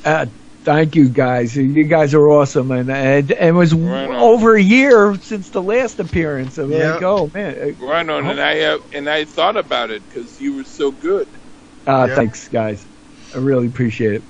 Uh, 0.04 0.26
thank 0.64 0.94
you 0.96 1.08
guys. 1.08 1.56
You 1.56 1.84
guys 1.84 2.14
are 2.14 2.28
awesome, 2.28 2.70
and 2.70 2.90
and, 2.90 3.30
and 3.32 3.48
it 3.48 3.52
was 3.52 3.74
Right 3.74 4.08
over 4.10 4.54
a 4.56 4.62
year 4.62 5.16
since 5.20 5.50
the 5.50 5.62
last 5.62 5.98
appearance. 6.00 6.58
I'm 6.58 6.70
Yeah. 6.70 6.94
like, 6.94 7.02
oh 7.02 7.30
man. 7.32 7.76
right 7.80 8.08
on. 8.08 8.26
And 8.26 8.40
I 8.40 8.60
uh, 8.60 8.78
and 8.92 9.08
I 9.08 9.24
thought 9.24 9.56
about 9.56 9.90
it 9.90 10.04
because 10.08 10.40
you 10.40 10.56
were 10.56 10.64
so 10.64 10.90
good. 10.92 11.28
Uh, 11.86 12.06
Yeah. 12.08 12.14
Thanks, 12.14 12.48
guys. 12.48 12.86
I 13.34 13.38
really 13.38 13.66
appreciate 13.66 14.14
it. 14.14 14.24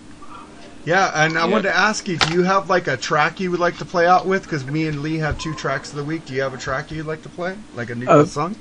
Yeah, 0.84 1.10
and 1.14 1.38
I 1.38 1.44
Yeah. 1.44 1.46
wanted 1.46 1.68
to 1.68 1.76
ask 1.76 2.08
you, 2.08 2.18
do 2.18 2.32
you 2.34 2.42
have 2.42 2.68
like 2.68 2.88
a 2.88 2.96
track 2.96 3.40
you 3.40 3.50
would 3.50 3.60
like 3.60 3.78
to 3.78 3.84
play 3.84 4.06
out 4.06 4.26
with? 4.26 4.42
Because 4.42 4.64
me 4.66 4.86
and 4.86 5.00
Lee 5.00 5.18
have 5.18 5.38
two 5.38 5.54
tracks 5.54 5.90
of 5.92 5.96
the 5.96 6.04
week. 6.04 6.24
Do 6.26 6.34
you 6.34 6.42
have 6.42 6.54
a 6.54 6.58
track 6.58 6.90
you'd 6.90 7.06
like 7.06 7.22
to 7.22 7.28
play, 7.28 7.56
like 7.72 7.90
a 7.90 7.94
new 7.94 8.06
Uh, 8.06 8.24
song 8.26 8.56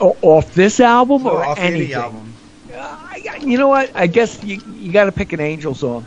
off 0.00 0.54
this 0.54 0.80
album 0.80 1.26
or, 1.26 1.44
or 1.44 1.44
off 1.44 1.58
anything? 1.58 1.82
any 1.82 1.94
album? 1.94 2.38
Uh, 2.72 2.78
I- 2.78 3.38
you 3.40 3.58
know 3.58 3.68
what? 3.68 3.90
I 3.94 4.06
guess 4.06 4.42
you 4.42 4.60
you 4.64 4.92
got 4.92 5.04
to 5.06 5.12
pick 5.12 5.32
an 5.32 5.40
Angel 5.40 5.74
song. 5.74 6.06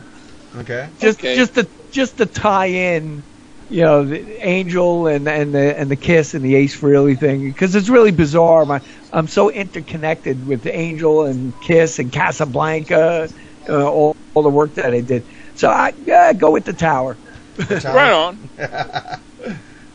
Okay. 0.56 0.90
Just 0.98 1.20
Okay. 1.20 1.34
just 1.34 1.54
to 1.54 1.68
just 1.90 2.18
to 2.18 2.26
tie 2.26 2.66
in, 2.66 3.22
you 3.68 3.82
know, 3.82 4.04
the 4.04 4.46
Angel 4.46 5.06
and 5.06 5.28
and 5.28 5.54
the 5.54 5.78
and 5.78 5.90
the 5.90 5.96
Kiss 5.96 6.34
and 6.34 6.44
the 6.44 6.54
Ace 6.56 6.78
Frehley 6.78 7.18
thing 7.18 7.48
because 7.48 7.74
it's 7.74 7.88
really 7.88 8.10
bizarre. 8.10 8.64
My, 8.66 8.80
I'm 9.12 9.26
so 9.26 9.50
interconnected 9.50 10.44
with 10.46 10.66
Angel 10.66 11.24
and 11.24 11.52
Kiss 11.62 11.98
and 11.98 12.12
Casablanca, 12.12 13.28
uh, 13.68 13.90
all 13.90 14.12
all 14.34 14.42
the 14.42 14.50
work 14.50 14.74
that 14.74 14.92
I 14.94 15.00
did. 15.00 15.24
So 15.54 15.68
I 15.68 15.92
uh, 16.12 16.32
go 16.34 16.50
with 16.50 16.64
the 16.64 16.72
Tower. 16.72 17.18
Right 17.68 18.12
on. 18.12 18.50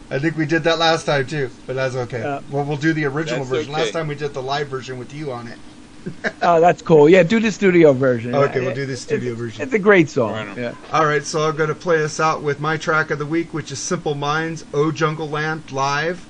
I 0.10 0.20
think 0.20 0.38
we 0.38 0.46
did 0.46 0.64
that 0.64 0.80
last 0.80 1.06
time 1.06 1.28
too, 1.28 1.50
but 1.66 1.76
that's 1.76 1.96
okay. 1.96 2.22
Yeah. 2.22 2.42
Well, 2.50 2.66
we'll 2.66 2.78
do 2.78 2.94
the 2.94 3.06
original 3.06 3.44
version. 3.44 3.74
okay. 3.74 3.82
Last 3.82 3.92
time 3.94 4.08
we 4.08 4.16
did 4.16 4.34
the 4.34 4.44
live 4.44 4.70
version 4.70 4.98
with 4.98 5.14
you 5.14 5.32
on 5.32 5.48
it. 5.48 5.60
Oh, 6.42 6.60
that's 6.62 6.82
cool. 6.82 7.10
Yeah, 7.10 7.24
do 7.24 7.40
the 7.40 7.52
studio 7.52 7.94
version. 7.94 8.34
Okay, 8.36 8.60
we'll 8.62 8.76
do 8.76 8.86
the 8.86 8.96
studio 8.98 9.32
It's- 9.32 9.40
version. 9.40 9.62
It's 9.64 9.74
a 9.74 9.80
great 9.80 10.10
song. 10.10 10.34
Right. 10.34 10.58
Yeah. 10.58 10.76
All 10.92 11.06
right, 11.06 11.24
so 11.24 11.48
I'm 11.48 11.56
going 11.56 11.70
to 11.70 11.76
play 11.76 12.04
us 12.04 12.20
out 12.20 12.42
with 12.42 12.60
my 12.60 12.78
track 12.78 13.12
of 13.12 13.20
the 13.20 13.26
week, 13.26 13.54
which 13.54 13.72
is 13.72 13.80
Simple 13.80 14.16
Minds, 14.16 14.66
"Oh 14.74 14.92
Jungleland" 14.92 15.72
live, 15.72 16.26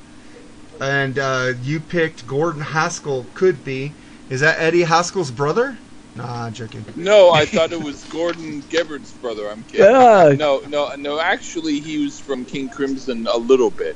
and 0.80 1.18
uh, 1.20 1.54
you 1.64 1.80
picked 1.80 2.28
Gordon 2.28 2.62
Haskell. 2.62 3.26
Could 3.34 3.64
be. 3.64 3.94
Is 4.30 4.42
that 4.42 4.60
Eddie 4.60 4.84
Haskell's 4.84 5.32
brother? 5.32 5.78
Nah, 6.16 6.46
I'm 6.46 6.54
joking. 6.54 6.84
No, 6.96 7.30
I 7.32 7.46
thought 7.46 7.72
it 7.72 7.82
was 7.82 8.04
Gordon 8.06 8.62
Gebert's 8.64 9.12
brother. 9.12 9.48
I'm 9.50 9.64
kidding. 9.64 9.86
Yeah. 9.86 10.34
No, 10.38 10.62
no, 10.68 10.96
no. 10.96 11.20
Actually, 11.20 11.80
he 11.80 12.04
was 12.04 12.20
from 12.20 12.44
King 12.44 12.70
Crimson 12.70 13.28
a 13.28 13.38
little 13.38 13.70
bit. 13.70 13.96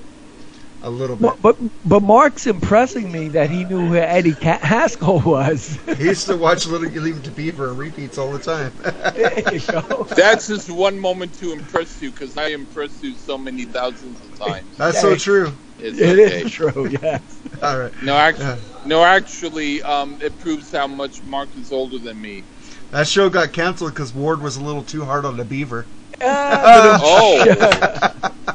A 0.84 0.90
little 0.90 1.16
bit. 1.16 1.34
But, 1.40 1.42
but 1.42 1.58
but 1.86 2.02
Mark's 2.02 2.48
impressing 2.48 3.12
me 3.12 3.30
that 3.30 3.52
he 3.52 3.66
knew 3.66 3.88
who 3.90 3.96
Eddie 3.96 4.32
Haskell 4.42 5.20
was. 5.22 5.78
He 5.98 6.06
used 6.06 6.26
to 6.28 6.36
watch 6.38 6.66
Little 6.66 6.90
You 6.90 7.02
Leave 7.02 7.18
It 7.18 7.24
to 7.26 7.32
Beaver 7.32 7.70
and 7.70 7.78
repeats 7.78 8.18
all 8.18 8.32
the 8.32 8.40
time. 8.40 8.74
there 9.16 9.54
you 9.54 9.60
go. 9.60 10.08
That's 10.16 10.48
just 10.48 10.72
one 10.72 10.98
moment 10.98 11.34
to 11.36 11.52
impress 11.52 12.02
you 12.02 12.12
because 12.12 12.36
I 12.38 12.48
impress 12.48 13.04
you 13.04 13.14
so 13.16 13.38
many 13.38 13.66
thousands 13.66 14.22
of 14.22 14.34
times. 14.34 14.78
That's 14.78 15.00
so 15.00 15.16
true. 15.16 15.52
It's 15.78 16.00
It 16.00 16.18
okay. 16.20 16.42
is 16.42 16.52
true. 16.52 16.90
Yes. 17.02 17.42
All 17.62 17.78
right. 17.80 17.94
No, 18.02 18.16
actually, 18.16 18.46
Yeah. 18.46 18.60
no, 18.84 19.04
actually, 19.04 19.84
um, 19.84 20.18
it 20.22 20.40
proves 20.40 20.72
how 20.72 20.88
much 20.88 21.22
Mark 21.24 21.56
is 21.56 21.72
older 21.72 22.00
than 22.00 22.20
me. 22.20 22.46
That 22.90 23.08
show 23.08 23.30
got 23.30 23.54
canceled 23.54 23.94
because 23.94 24.14
Ward 24.14 24.42
was 24.42 24.58
a 24.58 24.64
little 24.64 24.84
too 24.84 25.06
hard 25.06 25.26
on 25.26 25.38
the 25.38 25.46
beaver. 25.46 25.90
Ah, 26.22 27.00
Oh, 27.02 27.46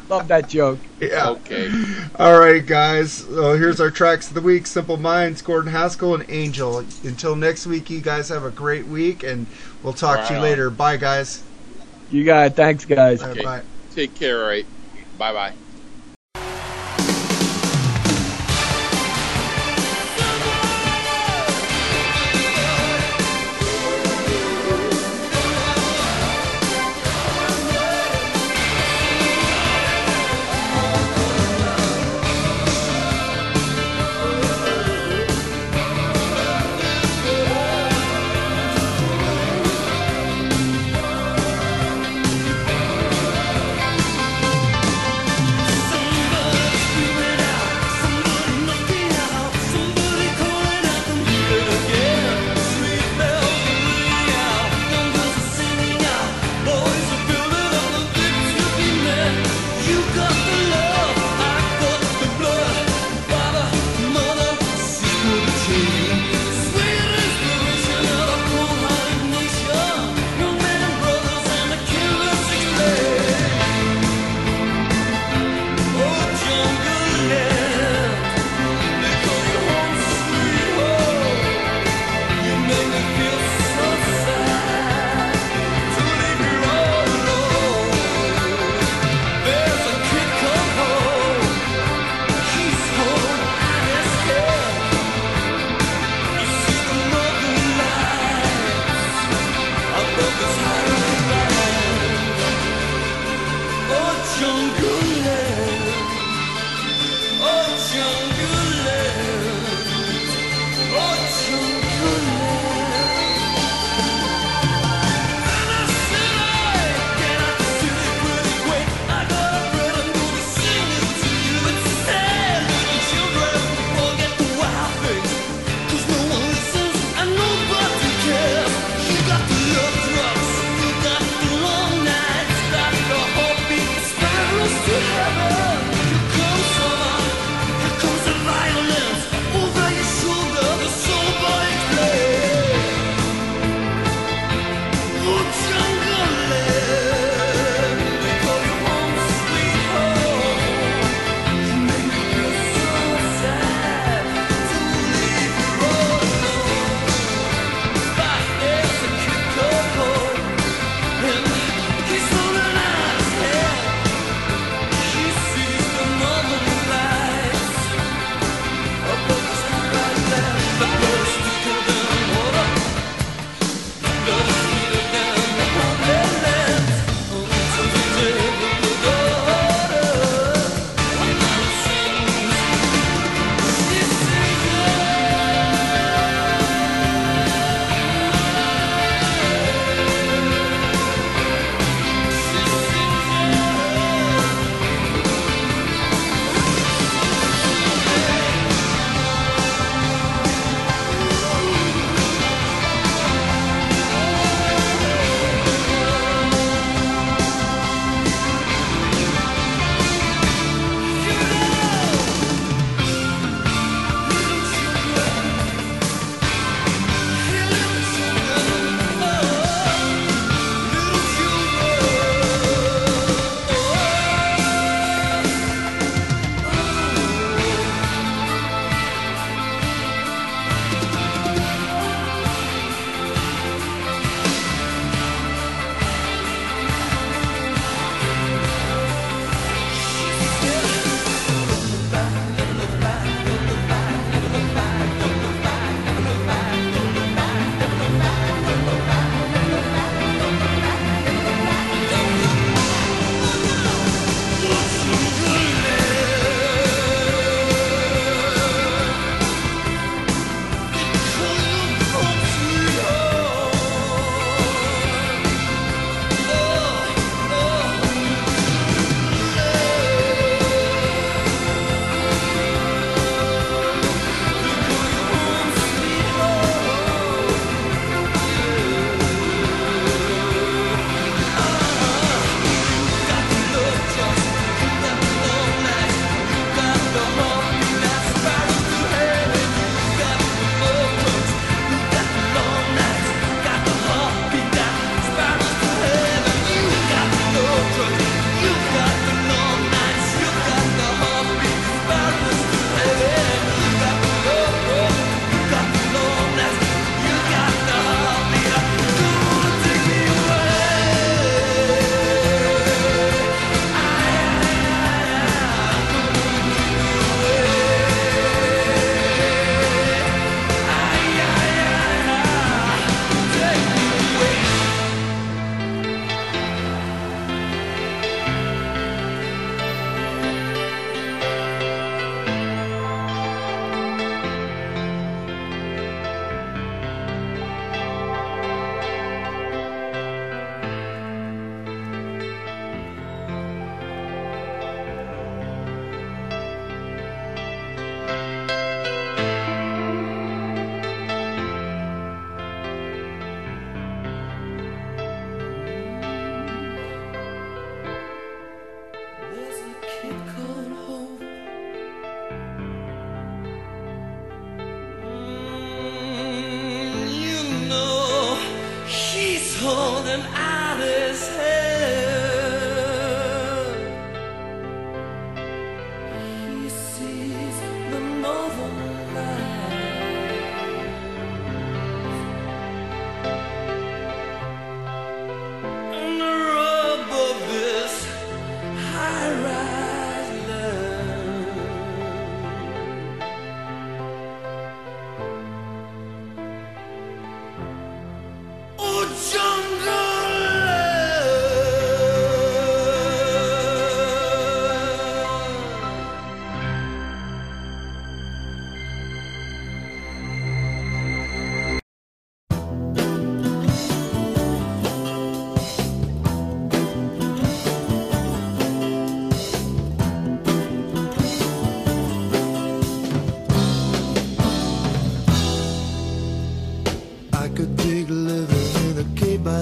love 0.09 0.29
that 0.29 0.49
joke. 0.49 0.79
Yeah. 1.01 1.31
okay. 1.31 1.71
All 2.19 2.39
right, 2.39 2.65
guys. 2.65 3.13
So 3.13 3.55
here's 3.57 3.81
our 3.81 3.91
tracks 3.91 4.29
of 4.29 4.35
the 4.35 4.41
week: 4.41 4.67
Simple 4.67 4.97
Minds, 4.97 5.43
Gordon 5.43 5.73
Haskell, 5.73 6.15
and 6.15 6.25
Angel. 6.29 6.79
Until 7.05 7.37
next 7.37 7.67
week, 7.67 7.91
you 7.91 8.01
guys 8.01 8.29
have 8.29 8.45
a 8.45 8.51
great 8.51 8.87
week, 8.87 9.23
and 9.23 9.47
we'll 9.83 9.93
talk 9.93 10.27
to 10.29 10.35
you 10.35 10.41
later. 10.41 10.71
Bye, 10.71 10.97
guys. 10.97 11.43
You 12.11 12.25
got 12.25 12.47
it. 12.47 12.57
Thanks, 12.57 12.85
guys. 12.85 13.21
All 13.21 13.29
right, 13.29 13.37
Okay. 13.37 13.45
bye. 13.45 13.63
Take 13.91 14.15
care, 14.15 14.43
all 14.43 14.49
right? 14.49 14.67
Bye 15.19 15.33
bye. 15.33 15.66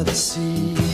The 0.04 0.14
sea, 0.14 0.93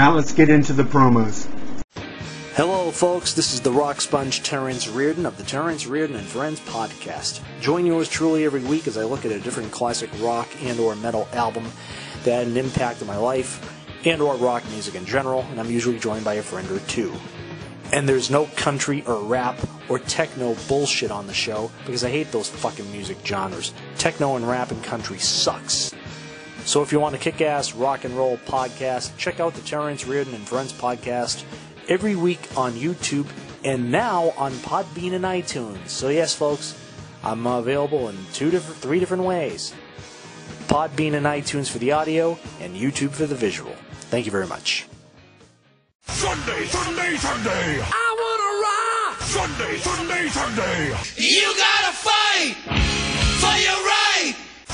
Now 0.00 0.14
let's 0.14 0.32
get 0.32 0.48
into 0.48 0.72
the 0.72 0.82
promos. 0.82 1.46
Hello, 2.54 2.90
folks. 2.90 3.34
This 3.34 3.52
is 3.52 3.60
the 3.60 3.70
rock 3.70 4.00
sponge 4.00 4.42
Terrence 4.42 4.88
Reardon 4.88 5.26
of 5.26 5.36
the 5.36 5.42
Terrence 5.42 5.86
Reardon 5.86 6.16
and 6.16 6.26
Friends 6.26 6.58
podcast. 6.60 7.42
Join 7.60 7.84
yours 7.84 8.08
truly 8.08 8.46
every 8.46 8.62
week 8.62 8.86
as 8.88 8.96
I 8.96 9.04
look 9.04 9.26
at 9.26 9.30
a 9.30 9.38
different 9.38 9.70
classic 9.72 10.08
rock 10.22 10.48
and/or 10.62 10.96
metal 10.96 11.28
album 11.34 11.66
that 12.24 12.38
had 12.38 12.46
an 12.46 12.56
impact 12.56 13.02
on 13.02 13.08
my 13.08 13.18
life 13.18 13.60
and/or 14.06 14.36
rock 14.36 14.62
music 14.70 14.94
in 14.94 15.04
general, 15.04 15.42
and 15.50 15.60
I'm 15.60 15.70
usually 15.70 15.98
joined 15.98 16.24
by 16.24 16.34
a 16.36 16.42
friend 16.42 16.70
or 16.70 16.78
two. 16.88 17.12
And 17.92 18.08
there's 18.08 18.30
no 18.30 18.46
country 18.56 19.04
or 19.06 19.22
rap 19.22 19.58
or 19.90 19.98
techno 19.98 20.56
bullshit 20.66 21.10
on 21.10 21.26
the 21.26 21.34
show 21.34 21.70
because 21.84 22.04
I 22.04 22.08
hate 22.08 22.32
those 22.32 22.48
fucking 22.48 22.90
music 22.90 23.18
genres. 23.22 23.74
Techno 23.98 24.36
and 24.36 24.48
rap 24.48 24.70
and 24.70 24.82
country 24.82 25.18
sucks. 25.18 25.92
So 26.64 26.82
if 26.82 26.92
you 26.92 27.00
want 27.00 27.14
a 27.14 27.18
kick-ass 27.18 27.74
rock 27.74 28.04
and 28.04 28.16
roll 28.16 28.36
podcast, 28.38 29.16
check 29.16 29.40
out 29.40 29.54
the 29.54 29.62
Terrence 29.62 30.06
Reardon 30.06 30.34
and 30.34 30.46
Friends 30.46 30.72
podcast 30.72 31.44
every 31.88 32.14
week 32.14 32.40
on 32.56 32.72
YouTube 32.72 33.26
and 33.64 33.90
now 33.90 34.32
on 34.36 34.52
Podbean 34.52 35.14
and 35.14 35.24
iTunes. 35.24 35.88
So 35.88 36.08
yes, 36.08 36.34
folks, 36.34 36.78
I'm 37.22 37.46
available 37.46 38.08
in 38.08 38.16
two 38.32 38.50
different, 38.50 38.80
three 38.80 39.00
different 39.00 39.24
ways. 39.24 39.74
Podbean 40.68 41.14
and 41.14 41.26
iTunes 41.26 41.68
for 41.68 41.78
the 41.78 41.90
audio, 41.92 42.38
and 42.60 42.76
YouTube 42.76 43.10
for 43.10 43.26
the 43.26 43.34
visual. 43.34 43.74
Thank 44.08 44.24
you 44.26 44.32
very 44.32 44.46
much. 44.46 44.86
Sunday, 46.06 46.64
Sunday, 46.66 47.16
Sunday. 47.16 47.80
I 47.82 48.06
wanna 48.22 48.52
rock. 48.62 49.20
Sunday, 49.20 49.78
Sunday, 49.78 50.28
Sunday. 50.28 50.96
You 51.16 51.54
gotta 51.56 51.92
fight 51.92 52.54
for 53.40 53.56
your 53.60 53.84
right. 53.84 53.99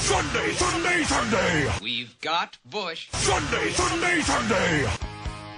Sunday, 0.07 0.53
Sunday, 0.53 1.03
Sunday. 1.03 1.69
We've 1.83 2.17
got 2.21 2.57
Bush. 2.67 3.09
Sunday, 3.11 3.71
Sunday, 3.71 4.21
Sunday. 4.21 4.89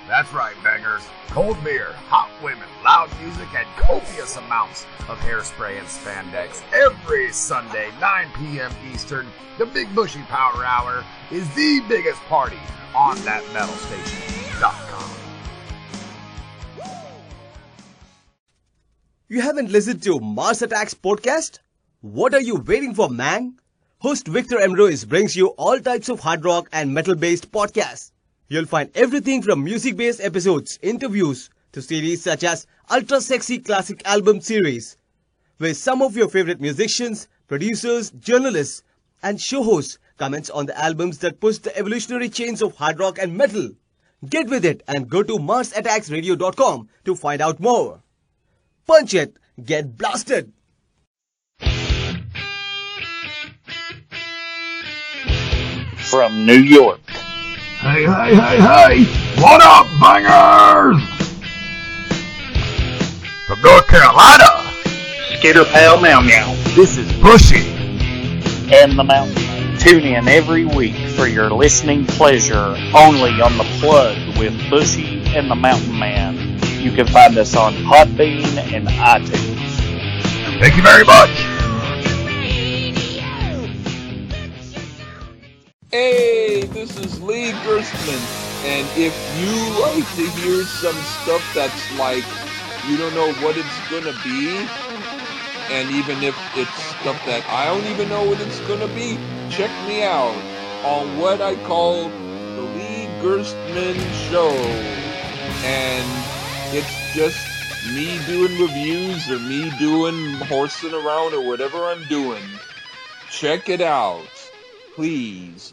That's 0.09 0.33
right, 0.33 0.55
bangers. 0.65 1.03
Cold 1.27 1.63
beer, 1.63 1.93
hot 2.09 2.31
women, 2.43 2.67
loud 2.83 3.11
music, 3.21 3.47
and 3.55 3.67
copious 3.77 4.39
amounts 4.39 4.87
of 5.07 5.19
hairspray 5.19 5.79
and 5.79 5.87
spandex. 5.87 6.63
Every 6.73 7.31
Sunday, 7.31 7.91
9 8.01 8.29
p.m. 8.39 8.73
Eastern, 8.91 9.27
the 9.59 9.67
Big 9.67 9.95
Bushy 9.95 10.23
Power 10.23 10.65
Hour 10.65 11.05
is 11.31 11.47
the 11.55 11.83
biggest 11.87 12.23
party 12.23 12.57
on 12.97 13.23
that 13.27 13.43
metalstation.com. 13.53 15.11
You 19.29 19.43
haven't 19.43 19.71
listened 19.71 20.03
to 20.05 20.19
Mars 20.21 20.63
Attacks 20.63 20.95
podcast? 20.95 21.59
What 22.01 22.33
are 22.33 22.41
you 22.41 22.57
waiting 22.57 22.95
for, 22.95 23.11
man? 23.11 23.58
Host 24.01 24.29
Victor 24.29 24.59
Emrois 24.59 25.05
brings 25.09 25.35
you 25.35 25.49
all 25.59 25.81
types 25.81 26.09
of 26.09 26.21
hard 26.21 26.45
rock 26.45 26.69
and 26.73 26.95
metal 26.95 27.17
based 27.17 27.51
podcasts. 27.51 28.13
You'll 28.47 28.65
find 28.65 28.93
everything 28.95 29.43
from 29.43 29.65
music 29.65 29.97
based 29.97 30.21
episodes, 30.21 30.79
interviews, 30.83 31.51
to 31.73 31.83
series 31.83 32.23
such 32.23 32.45
as 32.45 32.69
Ultra 32.89 33.21
Sexy 33.21 33.59
Classic 33.59 34.01
Album 34.07 34.41
Series, 34.41 34.97
where 35.57 35.75
some 35.75 36.01
of 36.01 36.17
your 36.17 36.29
favorite 36.29 36.61
musicians, 36.61 37.27
producers, 37.49 38.13
journalists, 38.13 38.85
and 39.21 39.41
show 39.41 39.65
hosts 39.65 39.99
comments 40.17 40.49
on 40.49 40.67
the 40.67 40.79
albums 40.79 41.19
that 41.19 41.41
push 41.41 41.59
the 41.59 41.77
evolutionary 41.77 42.29
chains 42.29 42.63
of 42.63 42.77
hard 42.77 43.01
rock 43.01 43.19
and 43.19 43.37
metal. 43.37 43.71
Get 44.29 44.49
with 44.49 44.65
it 44.65 44.85
and 44.87 45.11
go 45.11 45.25
to 45.25 45.39
MarsAttacksRadio.com 45.39 46.89
to 47.05 47.17
find 47.17 47.41
out 47.41 47.59
more. 47.59 48.01
Punch 48.87 49.15
it, 49.15 49.39
get 49.65 49.99
blasted! 49.99 50.53
From 56.11 56.47
New 56.47 56.61
York, 56.61 57.01
Hey, 57.81 58.05
hey, 58.05 58.35
hey, 58.35 58.59
hey! 58.59 59.05
What 59.43 59.61
up, 59.63 59.87
bangers? 60.01 61.03
From 63.47 63.61
North 63.63 63.87
Carolina, 63.87 64.73
Skitter 65.39 65.65
Pal 65.65 66.01
Meow 66.01 66.21
Meow, 66.21 66.55
this 66.75 66.97
is 66.97 67.13
Bushy. 67.23 67.69
and 68.75 68.99
the 68.99 69.05
Mountain 69.05 69.35
Man. 69.35 69.79
Tune 69.79 70.05
in 70.05 70.27
every 70.29 70.65
week 70.65 70.97
for 71.11 71.27
your 71.27 71.51
listening 71.51 72.05
pleasure 72.07 72.75
only 72.97 73.41
on 73.41 73.57
the 73.59 73.65
plug 73.81 74.17
with 74.39 74.53
Bushy 74.71 75.23
and 75.37 75.51
the 75.51 75.55
Mountain 75.55 75.99
Man. 75.99 76.59
You 76.81 76.91
can 76.93 77.07
find 77.07 77.37
us 77.39 77.55
on 77.55 77.75
Podbean 77.75 78.45
and 78.73 78.89
iTunes. 78.89 80.61
Thank 80.61 80.77
you 80.77 80.83
very 80.83 81.05
much. 81.05 81.58
Hey, 85.91 86.67
this 86.67 86.99
is 86.99 87.19
Lee 87.23 87.53
Gerstmann, 87.65 88.21
and 88.67 88.87
if 88.95 89.17
you 89.41 89.81
like 89.81 90.05
to 90.17 90.31
hear 90.39 90.63
some 90.65 90.95
stuff 90.95 91.43
that's 91.55 91.99
like 91.99 92.25
you 92.87 92.99
don't 92.99 93.15
know 93.15 93.33
what 93.43 93.57
it's 93.57 93.91
gonna 93.91 94.13
be, 94.23 94.69
and 95.73 95.91
even 95.91 96.23
if 96.23 96.37
it's 96.59 96.71
stuff 97.01 97.25
that 97.25 97.43
I 97.49 97.65
don't 97.65 97.87
even 97.87 98.11
know 98.11 98.23
what 98.23 98.39
it's 98.39 98.61
gonna 98.69 98.87
be, 98.89 99.17
check 99.49 99.71
me 99.89 100.03
out 100.03 100.37
on 100.85 101.17
what 101.17 101.41
I 101.41 101.57
call 101.65 102.11
the 102.11 102.61
Lee 102.77 103.07
Gerstmann 103.23 103.97
Show, 104.29 104.51
and 105.65 106.07
it's 106.77 107.15
just 107.15 107.41
me 107.95 108.21
doing 108.27 108.61
reviews 108.61 109.31
or 109.31 109.39
me 109.39 109.73
doing 109.79 110.35
horsing 110.49 110.93
around 110.93 111.33
or 111.33 111.49
whatever 111.49 111.87
I'm 111.87 112.05
doing. 112.09 112.45
Check 113.31 113.71
it 113.71 113.81
out, 113.81 114.29
please. 114.95 115.73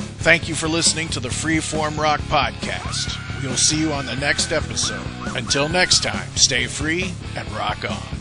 Thank 0.21 0.47
you 0.47 0.53
for 0.53 0.67
listening 0.67 1.07
to 1.09 1.19
the 1.19 1.29
Freeform 1.29 1.97
Rock 1.97 2.19
Podcast. 2.21 3.17
We'll 3.41 3.57
see 3.57 3.79
you 3.79 3.91
on 3.91 4.05
the 4.05 4.15
next 4.17 4.51
episode. 4.51 5.05
Until 5.35 5.67
next 5.67 6.03
time, 6.03 6.27
stay 6.35 6.67
free 6.67 7.11
and 7.35 7.51
rock 7.53 7.89
on. 7.89 8.20